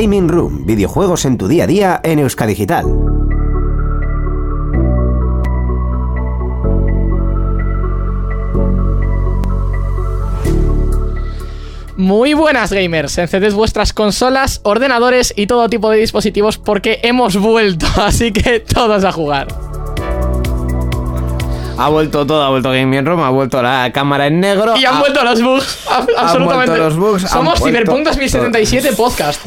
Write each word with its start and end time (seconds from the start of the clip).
Gaming 0.00 0.28
Room, 0.28 0.64
videojuegos 0.64 1.24
en 1.24 1.36
tu 1.36 1.48
día 1.48 1.64
a 1.64 1.66
día 1.66 2.00
en 2.04 2.20
Euskadigital. 2.20 2.86
Muy 11.96 12.32
buenas 12.34 12.72
gamers, 12.72 13.18
encended 13.18 13.52
vuestras 13.54 13.92
consolas, 13.92 14.60
ordenadores 14.62 15.32
y 15.36 15.48
todo 15.48 15.68
tipo 15.68 15.90
de 15.90 15.98
dispositivos 15.98 16.56
porque 16.58 17.00
hemos 17.02 17.36
vuelto, 17.36 17.86
así 17.96 18.32
que 18.32 18.60
todos 18.60 19.04
a 19.04 19.10
jugar. 19.12 19.48
Ha 21.76 21.88
vuelto 21.90 22.26
todo, 22.26 22.42
ha 22.42 22.50
vuelto 22.50 22.70
Gaming 22.70 23.04
Room, 23.06 23.20
ha 23.22 23.30
vuelto 23.30 23.62
la 23.62 23.90
cámara 23.92 24.26
en 24.26 24.40
negro. 24.40 24.76
Y 24.76 24.84
han 24.84 24.96
ha- 24.96 25.00
vuelto 25.00 25.24
los 25.24 25.42
bugs, 25.42 25.86
a- 25.88 26.06
absolutamente. 26.18 26.70
vuelto 26.70 26.76
los 26.88 26.96
bugs, 26.96 27.22
Somos 27.30 27.58
Cyberpunk 27.62 28.04
2077 28.04 28.88
todos. 28.88 28.96
podcast, 28.96 29.40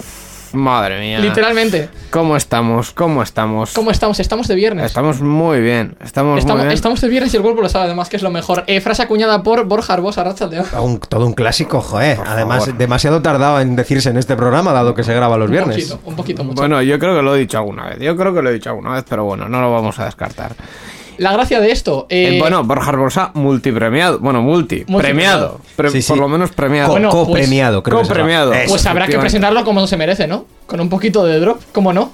Madre 0.53 0.99
mía. 0.99 1.19
literalmente. 1.19 1.89
¿Cómo 2.09 2.35
estamos? 2.35 2.91
¿Cómo 2.91 3.23
estamos? 3.23 3.73
¿Cómo 3.73 3.91
estamos? 3.91 4.19
Estamos 4.19 4.47
de 4.47 4.55
viernes. 4.55 4.85
Estamos 4.85 5.21
muy 5.21 5.61
bien. 5.61 5.95
Estamos, 6.03 6.43
muy 6.45 6.55
bien. 6.57 6.71
estamos 6.71 6.99
de 7.01 7.07
viernes 7.07 7.33
y 7.33 7.37
el 7.37 7.43
cuerpo 7.43 7.61
lo 7.61 7.69
sabe, 7.69 7.85
además, 7.85 8.09
que 8.09 8.17
es 8.17 8.23
lo 8.23 8.29
mejor. 8.31 8.63
Eh, 8.67 8.81
frase 8.81 9.03
acuñada 9.03 9.43
por 9.43 9.63
Borja 9.65 9.93
Arbosa, 9.93 10.23
Rachaldeo. 10.23 10.63
Un- 10.81 10.99
todo 10.99 11.25
un 11.25 11.33
clásico, 11.33 11.81
joder. 11.81 12.19
Además, 12.25 12.65
favor. 12.65 12.77
demasiado 12.77 13.21
tardado 13.21 13.59
en 13.61 13.75
decirse 13.75 14.09
en 14.09 14.17
este 14.17 14.35
programa, 14.35 14.73
dado 14.73 14.93
que 14.93 15.03
se 15.03 15.13
graba 15.13 15.37
los 15.37 15.47
Un 15.47 15.51
viernes. 15.51 15.75
poquito, 15.85 15.99
un 16.09 16.15
poquito 16.15 16.43
mucho. 16.43 16.55
Bueno, 16.61 16.81
yo 16.81 16.99
creo 16.99 17.15
que 17.15 17.21
lo 17.21 17.35
he 17.35 17.39
dicho 17.39 17.57
alguna 17.57 17.85
vez. 17.89 17.99
Yo 17.99 18.15
creo 18.17 18.33
que 18.33 18.41
lo 18.41 18.49
he 18.49 18.53
dicho 18.53 18.69
alguna 18.69 18.91
vez, 18.93 19.05
pero 19.07 19.23
bueno, 19.25 19.47
no 19.47 19.61
lo 19.61 19.71
vamos 19.71 19.97
a 19.99 20.05
descartar. 20.05 20.51
La 21.21 21.31
gracia 21.33 21.59
de 21.59 21.71
esto. 21.71 22.07
eh, 22.09 22.35
Eh, 22.35 22.39
bueno, 22.39 22.63
Borja 22.63 22.89
Arbosa 22.89 23.29
multipremiado. 23.35 24.17
Bueno, 24.17 24.41
multi. 24.41 24.85
Premiado. 24.85 25.61
Pre- 25.75 25.91
Sí, 25.91 26.01
sí. 26.01 26.07
Por 26.07 26.17
lo 26.17 26.27
menos 26.27 26.49
premiado. 26.49 26.89
Bueno, 26.89 27.09
pues- 27.11 27.25
copremiado, 27.27 27.83
creo 27.83 28.01
copremiado. 28.01 28.51
Eso. 28.53 28.69
pues 28.69 28.83
habrá 28.87 29.05
que 29.05 29.19
presentarlo 29.19 29.63
como 29.63 29.85
se 29.85 29.97
merece, 29.97 30.25
¿no? 30.25 30.45
Con 30.65 30.79
un 30.81 30.89
poquito 30.89 31.23
de 31.23 31.39
drop, 31.39 31.61
¿cómo 31.73 31.93
no? 31.93 32.11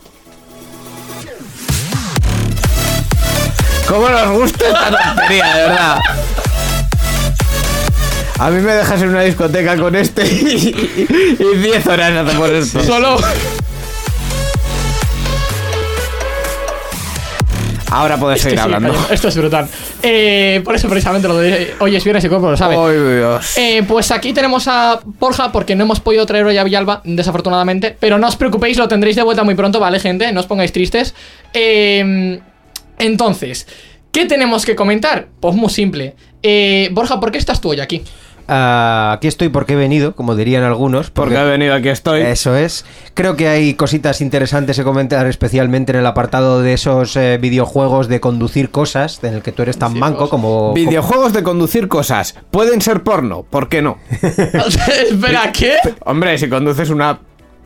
¿Cómo 3.87 4.09
nos 4.09 4.29
gusta 4.37 4.65
esta 4.67 4.89
tontería, 5.15 5.55
de 5.55 5.61
verdad? 5.63 5.99
A 8.39 8.49
mí 8.49 8.61
me 8.61 8.73
dejas 8.73 9.01
en 9.01 9.07
una 9.09 9.21
discoteca 9.21 9.77
con 9.77 9.95
este 9.95 10.25
y 10.27 11.05
y 11.39 11.57
10 11.59 11.87
horas 11.87 12.11
hacemos 12.27 12.49
esto. 12.49 12.83
Solo. 12.83 13.17
Ahora 17.89 18.17
que 18.17 18.39
seguir 18.39 18.59
hablando. 18.59 18.93
esto 19.11 19.27
es 19.27 19.37
brutal. 19.37 19.67
Eh, 20.01 20.61
por 20.63 20.75
eso 20.75 20.89
precisamente 20.89 21.27
lo 21.27 21.37
de 21.37 21.75
hoy 21.79 21.95
es 21.95 22.03
viernes 22.03 22.23
y 22.23 22.29
cuerpo 22.29 22.51
lo 22.51 22.57
sabe. 22.57 22.75
Dios. 23.17 23.57
Eh, 23.57 23.83
pues 23.87 24.11
aquí 24.11 24.33
tenemos 24.33 24.67
a 24.67 24.99
Borja 25.03 25.51
porque 25.51 25.75
no 25.75 25.83
hemos 25.83 25.99
podido 25.99 26.25
traer 26.25 26.45
hoy 26.45 26.57
a 26.57 26.63
Villalba, 26.63 27.01
desafortunadamente. 27.03 27.95
Pero 27.99 28.17
no 28.17 28.27
os 28.27 28.35
preocupéis, 28.35 28.77
lo 28.77 28.87
tendréis 28.87 29.15
de 29.15 29.23
vuelta 29.23 29.43
muy 29.43 29.55
pronto, 29.55 29.79
¿vale, 29.79 29.99
gente? 29.99 30.31
No 30.31 30.41
os 30.41 30.47
pongáis 30.47 30.71
tristes. 30.71 31.15
Eh, 31.53 32.39
entonces, 32.99 33.67
¿qué 34.11 34.25
tenemos 34.25 34.65
que 34.65 34.75
comentar? 34.75 35.27
Pues 35.39 35.55
muy 35.55 35.69
simple. 35.69 36.15
Eh, 36.43 36.89
Borja, 36.91 37.19
¿por 37.19 37.31
qué 37.31 37.37
estás 37.37 37.61
tú 37.61 37.69
hoy 37.69 37.79
aquí? 37.79 38.03
Ah, 38.47 39.11
aquí 39.15 39.27
estoy 39.27 39.49
porque 39.49 39.73
he 39.73 39.75
venido, 39.75 40.15
como 40.15 40.35
dirían 40.35 40.63
algunos. 40.63 41.11
Porque 41.11 41.35
he 41.35 41.43
venido 41.43 41.73
aquí 41.73 41.89
estoy. 41.89 42.21
Eso 42.21 42.55
es. 42.55 42.85
Creo 43.13 43.35
que 43.35 43.47
hay 43.47 43.73
cositas 43.73 44.21
interesantes 44.21 44.77
que 44.77 44.83
comentar, 44.83 45.27
especialmente 45.27 45.91
en 45.91 45.99
el 45.99 46.05
apartado 46.05 46.61
de 46.61 46.73
esos 46.73 47.15
eh, 47.17 47.37
videojuegos 47.41 48.07
de 48.07 48.19
conducir 48.19 48.69
cosas, 48.69 49.19
en 49.23 49.33
el 49.33 49.41
que 49.41 49.51
tú 49.51 49.63
eres 49.63 49.77
tan 49.77 49.97
manco 49.99 50.29
como. 50.29 50.73
Videojuegos 50.73 51.33
de 51.33 51.43
conducir 51.43 51.87
cosas. 51.87 52.35
Pueden 52.51 52.81
ser 52.81 53.03
porno. 53.03 53.43
¿Por 53.43 53.67
qué 53.67 53.81
no? 53.81 53.97
Espera, 54.11 55.51
¿qué? 55.51 55.75
Hombre, 56.05 56.37
si 56.37 56.47
conduces 56.47 56.89
una. 56.89 57.19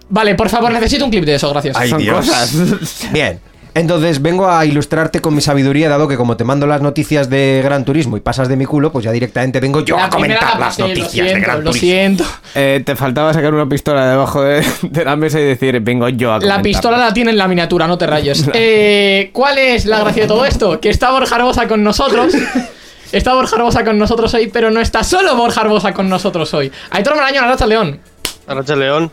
Vale, 0.10 0.36
por 0.36 0.50
favor, 0.50 0.72
necesito 0.72 1.06
un 1.06 1.12
clip 1.12 1.26
de 1.26 1.36
eso, 1.36 1.50
gracias. 1.52 1.78
Ay, 1.78 1.90
son 1.90 2.00
Dios. 2.00 2.26
cosas. 2.26 3.08
Bien. 3.14 3.40
Entonces 3.74 4.22
vengo 4.22 4.50
a 4.50 4.66
ilustrarte 4.66 5.22
con 5.22 5.34
mi 5.34 5.40
sabiduría, 5.42 5.88
dado 5.88 6.08
que 6.08 6.18
como 6.18 6.36
te 6.36 6.44
mando 6.44 6.68
las 6.68 6.82
noticias 6.82 7.30
de 7.30 7.62
Gran 7.64 7.86
Turismo 7.86 8.18
y 8.18 8.20
pasas 8.20 8.50
de 8.50 8.58
mi 8.58 8.66
culo, 8.66 8.92
pues 8.92 9.06
ya 9.06 9.12
directamente 9.12 9.62
vengo 9.62 9.80
yo 9.80 9.96
La 9.96 10.06
a 10.06 10.10
comentar 10.10 10.42
la 10.44 10.50
las 10.60 10.60
pasé, 10.78 10.82
noticias 10.82 11.16
lo 11.16 11.24
de 11.24 11.30
siento, 11.30 11.46
Gran 11.46 11.58
lo 11.64 11.72
Turismo. 11.72 11.80
siento. 11.88 12.24
Eh, 12.56 12.84
te 12.86 12.96
faltaba 12.98 13.34
sacar 13.34 13.54
una 13.54 13.70
pistola 13.70 14.10
debajo 14.10 14.42
de, 14.42 14.62
de 14.82 15.06
la 15.06 15.16
mesa 15.16 15.40
y 15.40 15.44
decir, 15.46 15.80
vengo 15.80 16.10
yo 16.10 16.32
a 16.32 16.36
La 16.36 16.40
comentarlo". 16.40 16.64
pistola 16.64 16.98
la 16.98 17.14
tiene 17.14 17.32
en 17.32 17.38
la 17.38 17.48
miniatura, 17.48 17.88
no 17.88 17.98
te 17.98 18.08
rayes. 18.08 18.46
Eh, 18.54 19.30
¿Cuál 19.32 19.58
es 19.58 19.86
la 19.86 20.00
gracia 20.02 20.24
de 20.24 20.28
todo 20.28 20.46
esto? 20.46 20.80
Que 20.82 20.90
está 20.90 21.12
Borja 21.12 21.36
Arbosa 21.36 21.68
con 21.68 21.84
nosotros. 21.84 22.34
Está 23.14 23.34
Borja 23.34 23.58
Arbosa 23.58 23.84
con 23.84 23.98
nosotros 23.98 24.34
hoy, 24.36 24.48
pero 24.48 24.72
no 24.72 24.80
está 24.80 25.04
solo 25.04 25.36
Borja 25.36 25.60
Arbosa 25.62 25.94
con 25.94 26.08
nosotros 26.08 26.54
hoy. 26.54 26.72
Aitor 26.92 27.16
Marañón, 27.18 27.44
Arracha 27.44 27.66
León. 27.68 28.00
Arracha 28.48 28.74
León. 28.76 29.12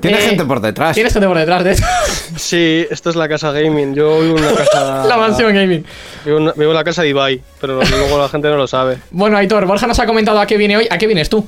Tiene 0.00 0.18
Eh, 0.18 0.22
gente 0.22 0.44
por 0.44 0.60
detrás. 0.60 0.94
Tienes 0.94 1.12
gente 1.12 1.28
por 1.28 1.36
detrás 1.38 1.64
de 1.64 1.72
esto. 1.72 1.86
Sí, 2.36 2.86
esto 2.90 3.10
es 3.10 3.16
la 3.16 3.28
casa 3.28 3.52
gaming. 3.52 3.94
Yo 3.94 4.20
vivo 4.20 4.38
en 4.38 4.44
una 4.44 4.54
casa. 4.54 5.04
la 5.08 5.16
mansión 5.16 5.54
gaming. 5.54 5.84
Vivo 6.24 6.38
en, 6.38 6.52
vivo 6.56 6.70
en 6.70 6.76
la 6.76 6.84
casa 6.84 7.02
de 7.02 7.08
Ibai, 7.10 7.42
pero 7.60 7.80
luego 7.82 8.18
la 8.18 8.28
gente 8.28 8.48
no 8.48 8.56
lo 8.56 8.66
sabe. 8.66 8.98
Bueno, 9.10 9.36
Aitor, 9.36 9.66
Borja 9.66 9.86
nos 9.86 9.98
ha 9.98 10.06
comentado 10.06 10.40
a 10.40 10.46
qué 10.46 10.56
viene 10.56 10.76
hoy. 10.76 10.86
¿A 10.90 10.96
qué 10.98 11.06
vienes 11.06 11.28
tú? 11.28 11.46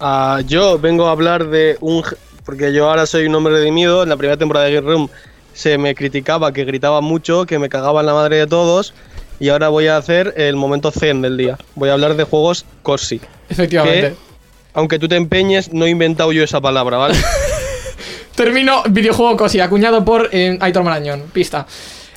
Ah, 0.00 0.40
yo 0.46 0.78
vengo 0.78 1.06
a 1.08 1.12
hablar 1.12 1.48
de 1.48 1.76
un. 1.80 2.02
Porque 2.44 2.72
yo 2.72 2.88
ahora 2.88 3.06
soy 3.06 3.26
un 3.26 3.34
hombre 3.34 3.54
redimido. 3.54 4.02
En 4.02 4.08
la 4.08 4.16
primera 4.16 4.36
temporada 4.36 4.66
de 4.66 4.74
Game 4.74 4.88
Room 4.90 5.08
se 5.52 5.78
me 5.78 5.94
criticaba 5.94 6.52
que 6.52 6.64
gritaba 6.64 7.00
mucho, 7.00 7.44
que 7.46 7.58
me 7.58 7.68
cagaba 7.68 8.00
en 8.00 8.06
la 8.06 8.14
madre 8.14 8.36
de 8.36 8.46
todos. 8.46 8.94
Y 9.38 9.48
ahora 9.50 9.68
voy 9.68 9.86
a 9.88 9.96
hacer 9.96 10.32
el 10.36 10.56
momento 10.56 10.90
zen 10.90 11.20
del 11.22 11.36
día. 11.36 11.58
Voy 11.74 11.90
a 11.90 11.92
hablar 11.94 12.14
de 12.16 12.24
juegos 12.24 12.64
cosi. 12.82 13.20
Efectivamente. 13.50 14.10
Que, 14.10 14.16
aunque 14.76 14.98
tú 14.98 15.08
te 15.08 15.16
empeñes, 15.16 15.72
no 15.72 15.86
he 15.86 15.90
inventado 15.90 16.32
yo 16.32 16.44
esa 16.44 16.60
palabra, 16.60 16.98
¿vale? 16.98 17.16
Termino 18.34 18.82
videojuego 18.90 19.34
cosi, 19.36 19.58
acuñado 19.58 20.04
por 20.04 20.28
eh, 20.32 20.58
Aitor 20.60 20.84
Marañón. 20.84 21.22
Pista. 21.32 21.66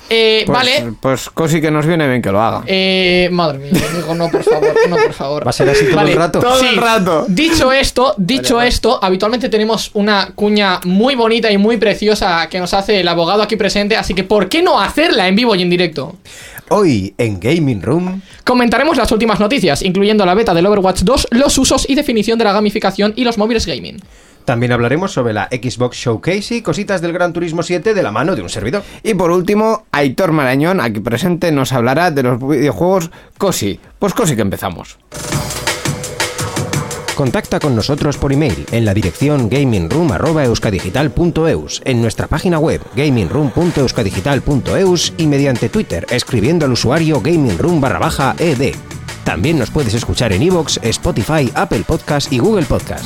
Eh, 0.09 0.44
Pues, 0.46 0.58
vale. 0.58 0.94
Pues 1.00 1.30
cosi 1.30 1.62
que 1.62 1.72
nos 1.72 1.86
viene 1.86 2.06
bien 2.09 2.22
que 2.22 2.31
lo 2.31 2.42
haga. 2.42 2.64
Eh, 2.66 3.30
madre 3.31 3.59
mía, 3.59 3.72
digo, 3.96 4.14
no, 4.16 4.30
por 4.30 4.44
favor, 4.44 4.74
no, 4.90 4.96
por 4.97 5.14
favor. 5.14 5.46
¿Va 5.46 5.52
a 5.52 5.53
ser 5.53 5.70
así 5.70 5.86
todo 5.86 6.02
el 6.02 6.16
rato? 6.16 6.40
Todo 6.40 6.59
el 6.68 6.75
rato. 6.75 7.25
Dicho 7.30 7.72
esto, 7.72 8.14
dicho 8.18 8.62
esto, 8.62 9.00
habitualmente 9.02 9.47
tenemos 9.47 9.91
una 9.94 10.31
cuña 10.36 10.81
muy 10.84 11.16
bonita 11.16 11.50
y 11.52 11.58
muy 11.58 11.78
preciosa 11.78 12.50
que 12.50 12.59
nos 12.59 12.74
hace 12.74 13.00
el 13.00 13.08
abogado 13.08 13.41
aquí 13.41 13.56
presente, 13.56 13.96
así 13.96 14.14
que 14.14 14.26
¿por 14.26 14.50
qué 14.50 14.62
no 14.62 14.81
hacerla 14.81 15.28
en 15.30 15.36
vivo 15.36 15.56
y 15.56 15.62
en 15.62 15.70
directo? 15.70 16.16
Hoy 16.72 17.16
en 17.18 17.40
Gaming 17.40 17.81
Room. 17.81 18.22
Comentaremos 18.44 18.96
las 18.96 19.12
últimas 19.12 19.40
noticias, 19.40 19.81
incluyendo 19.81 20.25
la 20.25 20.35
beta 20.35 20.53
del 20.53 20.68
Overwatch 20.68 21.02
2, 21.02 21.30
los 21.31 21.57
usos 21.57 21.90
y 21.90 21.96
definición 21.96 22.38
de 22.38 22.46
la 22.46 22.53
gamificación 22.53 23.13
y 23.16 23.24
los 23.24 23.40
móviles 23.40 23.66
gaming. 23.66 24.00
También 24.46 24.72
hablaremos 24.72 25.12
sobre 25.12 25.34
la 25.34 25.47
Xbox 25.52 25.97
Showcase 25.97 26.56
y 26.56 26.62
cositas 26.62 27.02
del 27.02 27.13
Gran 27.13 27.34
Turismo 27.34 27.63
7 27.63 27.94
de 27.94 28.03
la 28.03 28.12
mano 28.12 28.35
de 28.35 28.44
un 28.44 28.50
servidor. 28.50 28.84
Y 29.03 29.16
por 29.16 29.31
último, 29.31 29.85
Aitor 29.91 30.31
Marañón, 30.31 30.79
aquí 30.79 31.00
presente, 31.00 31.52
nos 31.52 31.74
hablará 31.74 32.12
de 32.12 32.24
los 32.24 32.40
videojuegos 32.40 33.09
cosi. 33.38 33.79
Pues 33.97 34.13
cosi 34.13 34.35
que 34.35 34.41
empezamos. 34.44 34.97
Contacta 37.19 37.59
con 37.59 37.75
nosotros 37.75 38.16
por 38.16 38.31
email 38.31 38.66
en 38.72 38.85
la 38.85 38.94
dirección 38.94 39.50
gamingroom.euskadigital.eus, 39.50 41.81
en 41.84 42.02
nuestra 42.02 42.28
página 42.28 42.59
web 42.59 42.81
gamingroom.euskadigital.eus 42.96 45.13
y 45.18 45.28
mediante 45.28 45.68
Twitter 45.68 46.06
escribiendo 46.12 46.66
al 46.66 46.72
usuario 46.72 47.19
gamingroom 47.19 47.84
ed. 48.38 48.73
También 49.26 49.59
nos 49.59 49.70
puedes 49.70 49.96
escuchar 49.96 50.32
en 50.32 50.43
iVoox, 50.43 50.78
Spotify, 50.82 51.52
Apple 51.55 51.84
Podcast 51.85 52.32
y 52.32 52.40
Google 52.40 52.66
Podcast. 52.66 53.05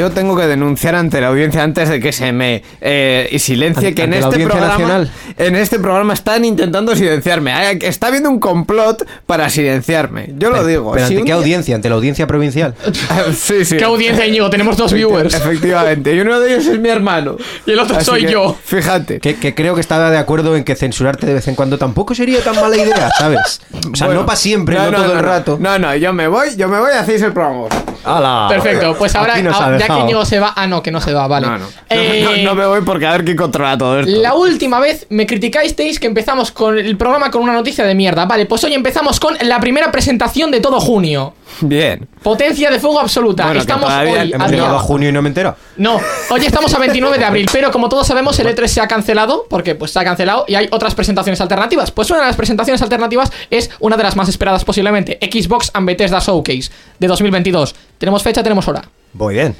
Yo 0.00 0.10
tengo 0.10 0.34
que 0.34 0.46
denunciar 0.46 0.94
ante 0.94 1.20
la 1.20 1.26
audiencia 1.26 1.62
antes 1.62 1.90
de 1.90 2.00
que 2.00 2.10
se 2.10 2.32
me 2.32 2.62
eh, 2.80 3.36
silencie 3.38 3.88
Ante- 3.88 3.94
que 3.94 4.02
en 4.04 4.14
este 4.14 4.38
programa 4.46 4.66
nacional. 4.68 5.10
en 5.36 5.56
este 5.56 5.78
programa 5.78 6.14
están 6.14 6.42
intentando 6.46 6.96
silenciarme. 6.96 7.52
Está 7.82 8.06
habiendo 8.06 8.30
un 8.30 8.40
complot 8.40 9.06
para 9.26 9.50
silenciarme. 9.50 10.30
Yo 10.38 10.48
lo 10.48 10.64
digo. 10.64 10.92
Pero 10.92 11.06
Si 11.06 11.12
ante 11.12 11.24
qué 11.24 11.26
día- 11.26 11.34
audiencia, 11.34 11.74
ante 11.74 11.90
la 11.90 11.96
audiencia 11.96 12.26
provincial. 12.26 12.74
sí, 13.36 13.66
sí. 13.66 13.76
¿Qué 13.76 13.84
audiencia, 13.84 14.24
Íñigo? 14.26 14.48
Tenemos 14.48 14.78
dos 14.78 14.90
viewers. 14.94 15.34
Efectivamente. 15.34 16.14
Y 16.14 16.20
uno 16.20 16.40
de 16.40 16.54
ellos 16.54 16.66
es 16.66 16.78
mi 16.80 16.88
hermano. 16.88 17.36
Y 17.66 17.72
el 17.72 17.78
otro 17.80 17.96
Así 17.98 18.06
soy 18.06 18.24
que, 18.24 18.32
yo. 18.32 18.56
Fíjate. 18.64 19.20
Que, 19.20 19.36
que 19.36 19.54
creo 19.54 19.74
que 19.74 19.82
estaba 19.82 20.10
de 20.10 20.16
acuerdo 20.16 20.56
en 20.56 20.64
que 20.64 20.76
censurarte 20.76 21.26
de 21.26 21.34
vez 21.34 21.46
en 21.48 21.56
cuando 21.56 21.76
tampoco 21.76 22.14
sería 22.14 22.40
tan 22.42 22.56
mala 22.56 22.74
idea, 22.78 23.10
¿sabes? 23.18 23.60
O 23.92 23.94
sea, 23.94 24.06
Bueno, 24.06 24.22
no 24.22 24.26
para 24.26 24.36
siempre, 24.36 24.76
no, 24.78 24.90
todo 24.92 25.12
el 25.12 25.18
rato. 25.22 25.58
No, 25.60 25.78
no, 25.78 25.94
yo 25.94 26.14
me 26.14 26.26
voy, 26.26 26.56
yo 26.56 26.68
me 26.68 26.78
voy, 26.80 26.92
hacéis 26.92 27.20
el 27.20 27.34
programa. 27.34 27.66
¡Hala! 28.02 28.46
Perfecto, 28.48 28.96
pues 28.98 29.14
ahora, 29.14 29.34
ah, 29.36 29.76
ya 29.78 29.86
que 29.86 29.89
dejado. 29.94 30.04
Íñigo 30.08 30.24
se 30.24 30.38
va. 30.38 30.52
Ah, 30.56 30.66
no, 30.66 30.82
que 30.82 30.90
no 30.90 31.00
se 31.00 31.12
va, 31.12 31.26
vale. 31.26 31.46
No, 31.46 31.58
no. 31.58 31.66
Eh, 31.88 32.22
No, 32.42 32.50
no 32.50 32.54
me 32.54 32.66
voy 32.66 32.80
porque 32.82 33.06
a 33.06 33.12
ver 33.12 33.24
quién 33.24 33.36
controla 33.36 33.76
todo 33.76 34.00
esto. 34.00 34.12
La 34.20 34.34
última 34.34 34.80
vez 34.80 35.06
me 35.10 35.26
criticasteis 35.26 35.98
que 36.00 36.06
empezamos 36.06 36.50
con 36.52 36.78
el 36.78 36.96
programa 36.96 37.30
con 37.30 37.42
una 37.42 37.52
noticia 37.52 37.84
de 37.84 37.94
mierda. 37.94 38.26
Vale, 38.26 38.46
pues 38.46 38.62
hoy 38.64 38.74
empezamos 38.74 39.20
con 39.20 39.36
la 39.42 39.60
primera 39.60 39.90
presentación 39.92 40.50
de 40.50 40.60
todo 40.60 40.80
junio. 40.80 41.34
Bien. 41.60 42.08
Potencia 42.22 42.70
de 42.70 42.78
fuego 42.78 43.00
absoluta. 43.00 43.44
Bueno, 43.44 43.54
que 43.54 43.60
estamos 43.60 43.90
hoy 43.92 44.32
hemos 44.32 44.46
a 44.46 44.50
Llegado 44.50 44.76
a 44.76 44.80
junio 44.80 45.08
y 45.08 45.12
no 45.12 45.22
me 45.22 45.28
he 45.28 45.30
enterado. 45.30 45.56
No, 45.76 46.00
hoy 46.30 46.44
estamos 46.44 46.72
a 46.74 46.78
29 46.78 47.18
de 47.18 47.24
abril, 47.24 47.48
pero 47.52 47.70
como 47.70 47.88
todos 47.88 48.06
sabemos, 48.06 48.38
el 48.38 48.46
E3 48.48 48.66
se 48.66 48.80
ha 48.80 48.88
cancelado, 48.88 49.46
porque 49.48 49.74
pues 49.74 49.90
se 49.92 49.98
ha 49.98 50.04
cancelado 50.04 50.44
y 50.48 50.54
hay 50.54 50.68
otras 50.70 50.94
presentaciones 50.94 51.40
alternativas. 51.40 51.90
Pues 51.90 52.10
una 52.10 52.20
de 52.20 52.26
las 52.26 52.36
presentaciones 52.36 52.82
alternativas 52.82 53.32
es 53.50 53.70
una 53.80 53.96
de 53.96 54.02
las 54.02 54.16
más 54.16 54.28
esperadas 54.28 54.64
posiblemente, 54.64 55.18
Xbox 55.22 55.70
and 55.74 55.86
Bethesda 55.86 56.18
Showcase 56.20 56.70
de 56.98 57.06
2022. 57.08 57.74
Tenemos 58.00 58.22
fecha, 58.24 58.42
tenemos 58.42 58.66
hora. 58.66 58.82
Muy 59.12 59.34
bien. 59.34 59.54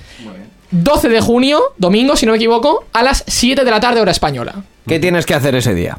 12 0.72 1.08
de 1.10 1.20
junio, 1.20 1.60
domingo, 1.76 2.16
si 2.16 2.25
no 2.26 2.32
me 2.32 2.37
equivoco, 2.38 2.87
a 2.92 3.02
las 3.02 3.22
7 3.26 3.64
de 3.64 3.70
la 3.70 3.81
tarde 3.81 4.00
hora 4.00 4.12
española. 4.12 4.54
¿Qué 4.88 4.98
tienes 4.98 5.26
que 5.26 5.34
hacer 5.34 5.54
ese 5.54 5.75
día? 5.75 5.98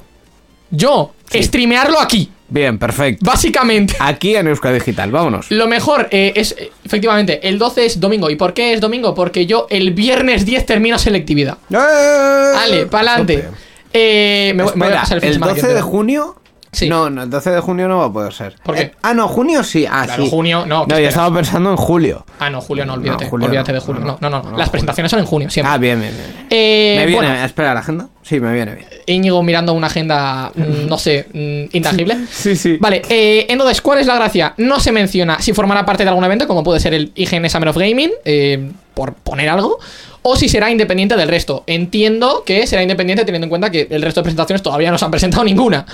Yo, 0.72 1.14
streamearlo 1.32 2.00
aquí, 2.00 2.32
Bien, 2.48 2.80
perfecto. 2.80 3.26
básicamente. 3.26 3.96
Aquí 4.00 4.36
en 4.36 4.48
Euskadi 4.48 4.76
Digital, 4.80 5.12
vámonos. 5.12 5.52
Lo 5.52 5.68
mejor 5.68 6.08
eh, 6.12 6.32
es, 6.36 6.56
eh, 6.58 6.72
efectivamente, 6.84 7.48
el 7.48 7.60
12 7.60 7.86
es 7.86 8.00
domingo. 8.00 8.30
¿Y 8.30 8.38
por 8.38 8.54
qué 8.54 8.74
es 8.74 8.82
domingo? 8.82 9.14
Porque 9.14 9.46
yo 9.46 9.68
el 9.70 9.92
viernes 9.92 10.46
10 10.46 10.66
termino 10.66 10.98
selectividad. 10.98 11.58
Vale, 11.70 12.86
pa'lante. 12.88 13.50
Eh, 13.94 14.54
me, 14.56 14.64
voy- 14.64 14.74
me 14.76 14.86
voy 14.88 14.96
a 14.96 15.02
pasar 15.02 15.18
el 15.18 15.24
el 15.26 15.34
semana 15.34 15.54
que 15.54 15.62
12 15.62 15.74
de 15.76 15.82
junio. 15.82 16.36
Sí. 16.74 16.88
No, 16.88 17.10
no, 17.10 17.24
el 17.24 17.30
12 17.30 17.52
de 17.52 17.60
junio 17.60 17.88
no 17.90 17.98
va 17.98 18.06
a 18.06 18.14
poder 18.14 18.32
ser. 18.34 18.56
¿Por 18.64 18.76
qué? 18.76 18.82
Eh, 18.82 18.94
ah, 19.02 19.14
no, 19.14 19.28
junio 19.28 19.62
sí. 19.62 19.86
Ah, 19.86 20.04
Claro, 20.06 20.24
sí. 20.24 20.30
junio, 20.30 20.66
no, 20.66 20.86
¿qué 20.88 20.94
No, 20.94 21.00
yo 21.02 21.08
estaba 21.10 21.36
pensando 21.36 21.70
en 21.70 21.76
julio. 21.76 22.26
Ah, 22.40 22.50
no, 22.50 22.62
julio 22.62 22.86
no, 22.86 22.94
olvídate. 22.94 23.26
No, 23.26 23.30
julio 23.30 23.48
olvídate 23.48 23.74
no. 23.74 23.80
de 23.80 23.86
julio. 23.86 24.02
No, 24.02 24.18
No, 24.22 24.30
no, 24.30 24.30
no. 24.30 24.44
no, 24.52 24.58
Las 24.58 24.68
julio. 24.68 24.72
presentaciones 24.72 25.12
son 25.12 25.20
en 25.20 25.26
junio, 25.26 25.50
siempre. 25.50 25.74
Ah, 25.74 25.78
bien, 25.78 26.00
bien, 26.00 26.14
bien. 26.16 26.48
Eh, 26.50 26.96
me 26.98 27.06
viene, 27.08 27.28
bueno, 27.28 27.44
espera, 27.46 27.74
¿la 27.74 27.82
agenda? 27.82 28.08
Sí, 28.32 28.40
me 28.40 28.54
viene 28.54 28.76
bien. 28.76 28.88
Íñigo 29.08 29.44
mirando 29.44 29.74
una 29.74 29.88
agenda, 29.88 30.54
mm, 30.56 30.88
no 30.88 30.98
sé, 30.98 31.26
mm, 31.34 31.76
intangible. 31.76 32.18
Sí, 32.32 32.56
sí. 32.56 32.78
Vale, 32.80 33.02
eh, 33.10 33.46
entonces, 33.50 33.82
¿cuál 33.82 34.00
es 34.00 34.08
la 34.08 34.16
gracia? 34.16 34.54
No 34.56 34.80
se 34.80 34.94
menciona 34.94 35.42
si 35.42 35.52
formará 35.52 35.86
parte 35.86 36.04
de 36.04 36.10
algún 36.12 36.24
evento, 36.24 36.48
como 36.48 36.64
puede 36.64 36.80
ser 36.80 36.94
el 36.94 37.12
IGN 37.14 37.50
Summer 37.50 37.68
of 37.68 37.78
Gaming, 37.78 38.10
eh, 38.24 38.72
por 38.94 39.16
poner 39.16 39.50
algo, 39.50 39.80
o 40.22 40.38
si 40.38 40.48
será 40.48 40.72
independiente 40.72 41.18
del 41.18 41.28
resto. 41.28 41.66
Entiendo 41.68 42.44
que 42.46 42.66
será 42.68 42.82
independiente 42.82 43.26
teniendo 43.26 43.48
en 43.48 43.50
cuenta 43.50 43.70
que 43.70 43.90
el 43.90 44.02
resto 44.02 44.22
de 44.22 44.24
presentaciones 44.24 44.62
todavía 44.62 44.92
no 44.92 44.98
se 44.98 45.04
han 45.04 45.12
presentado 45.12 45.44
ninguna. 45.44 45.86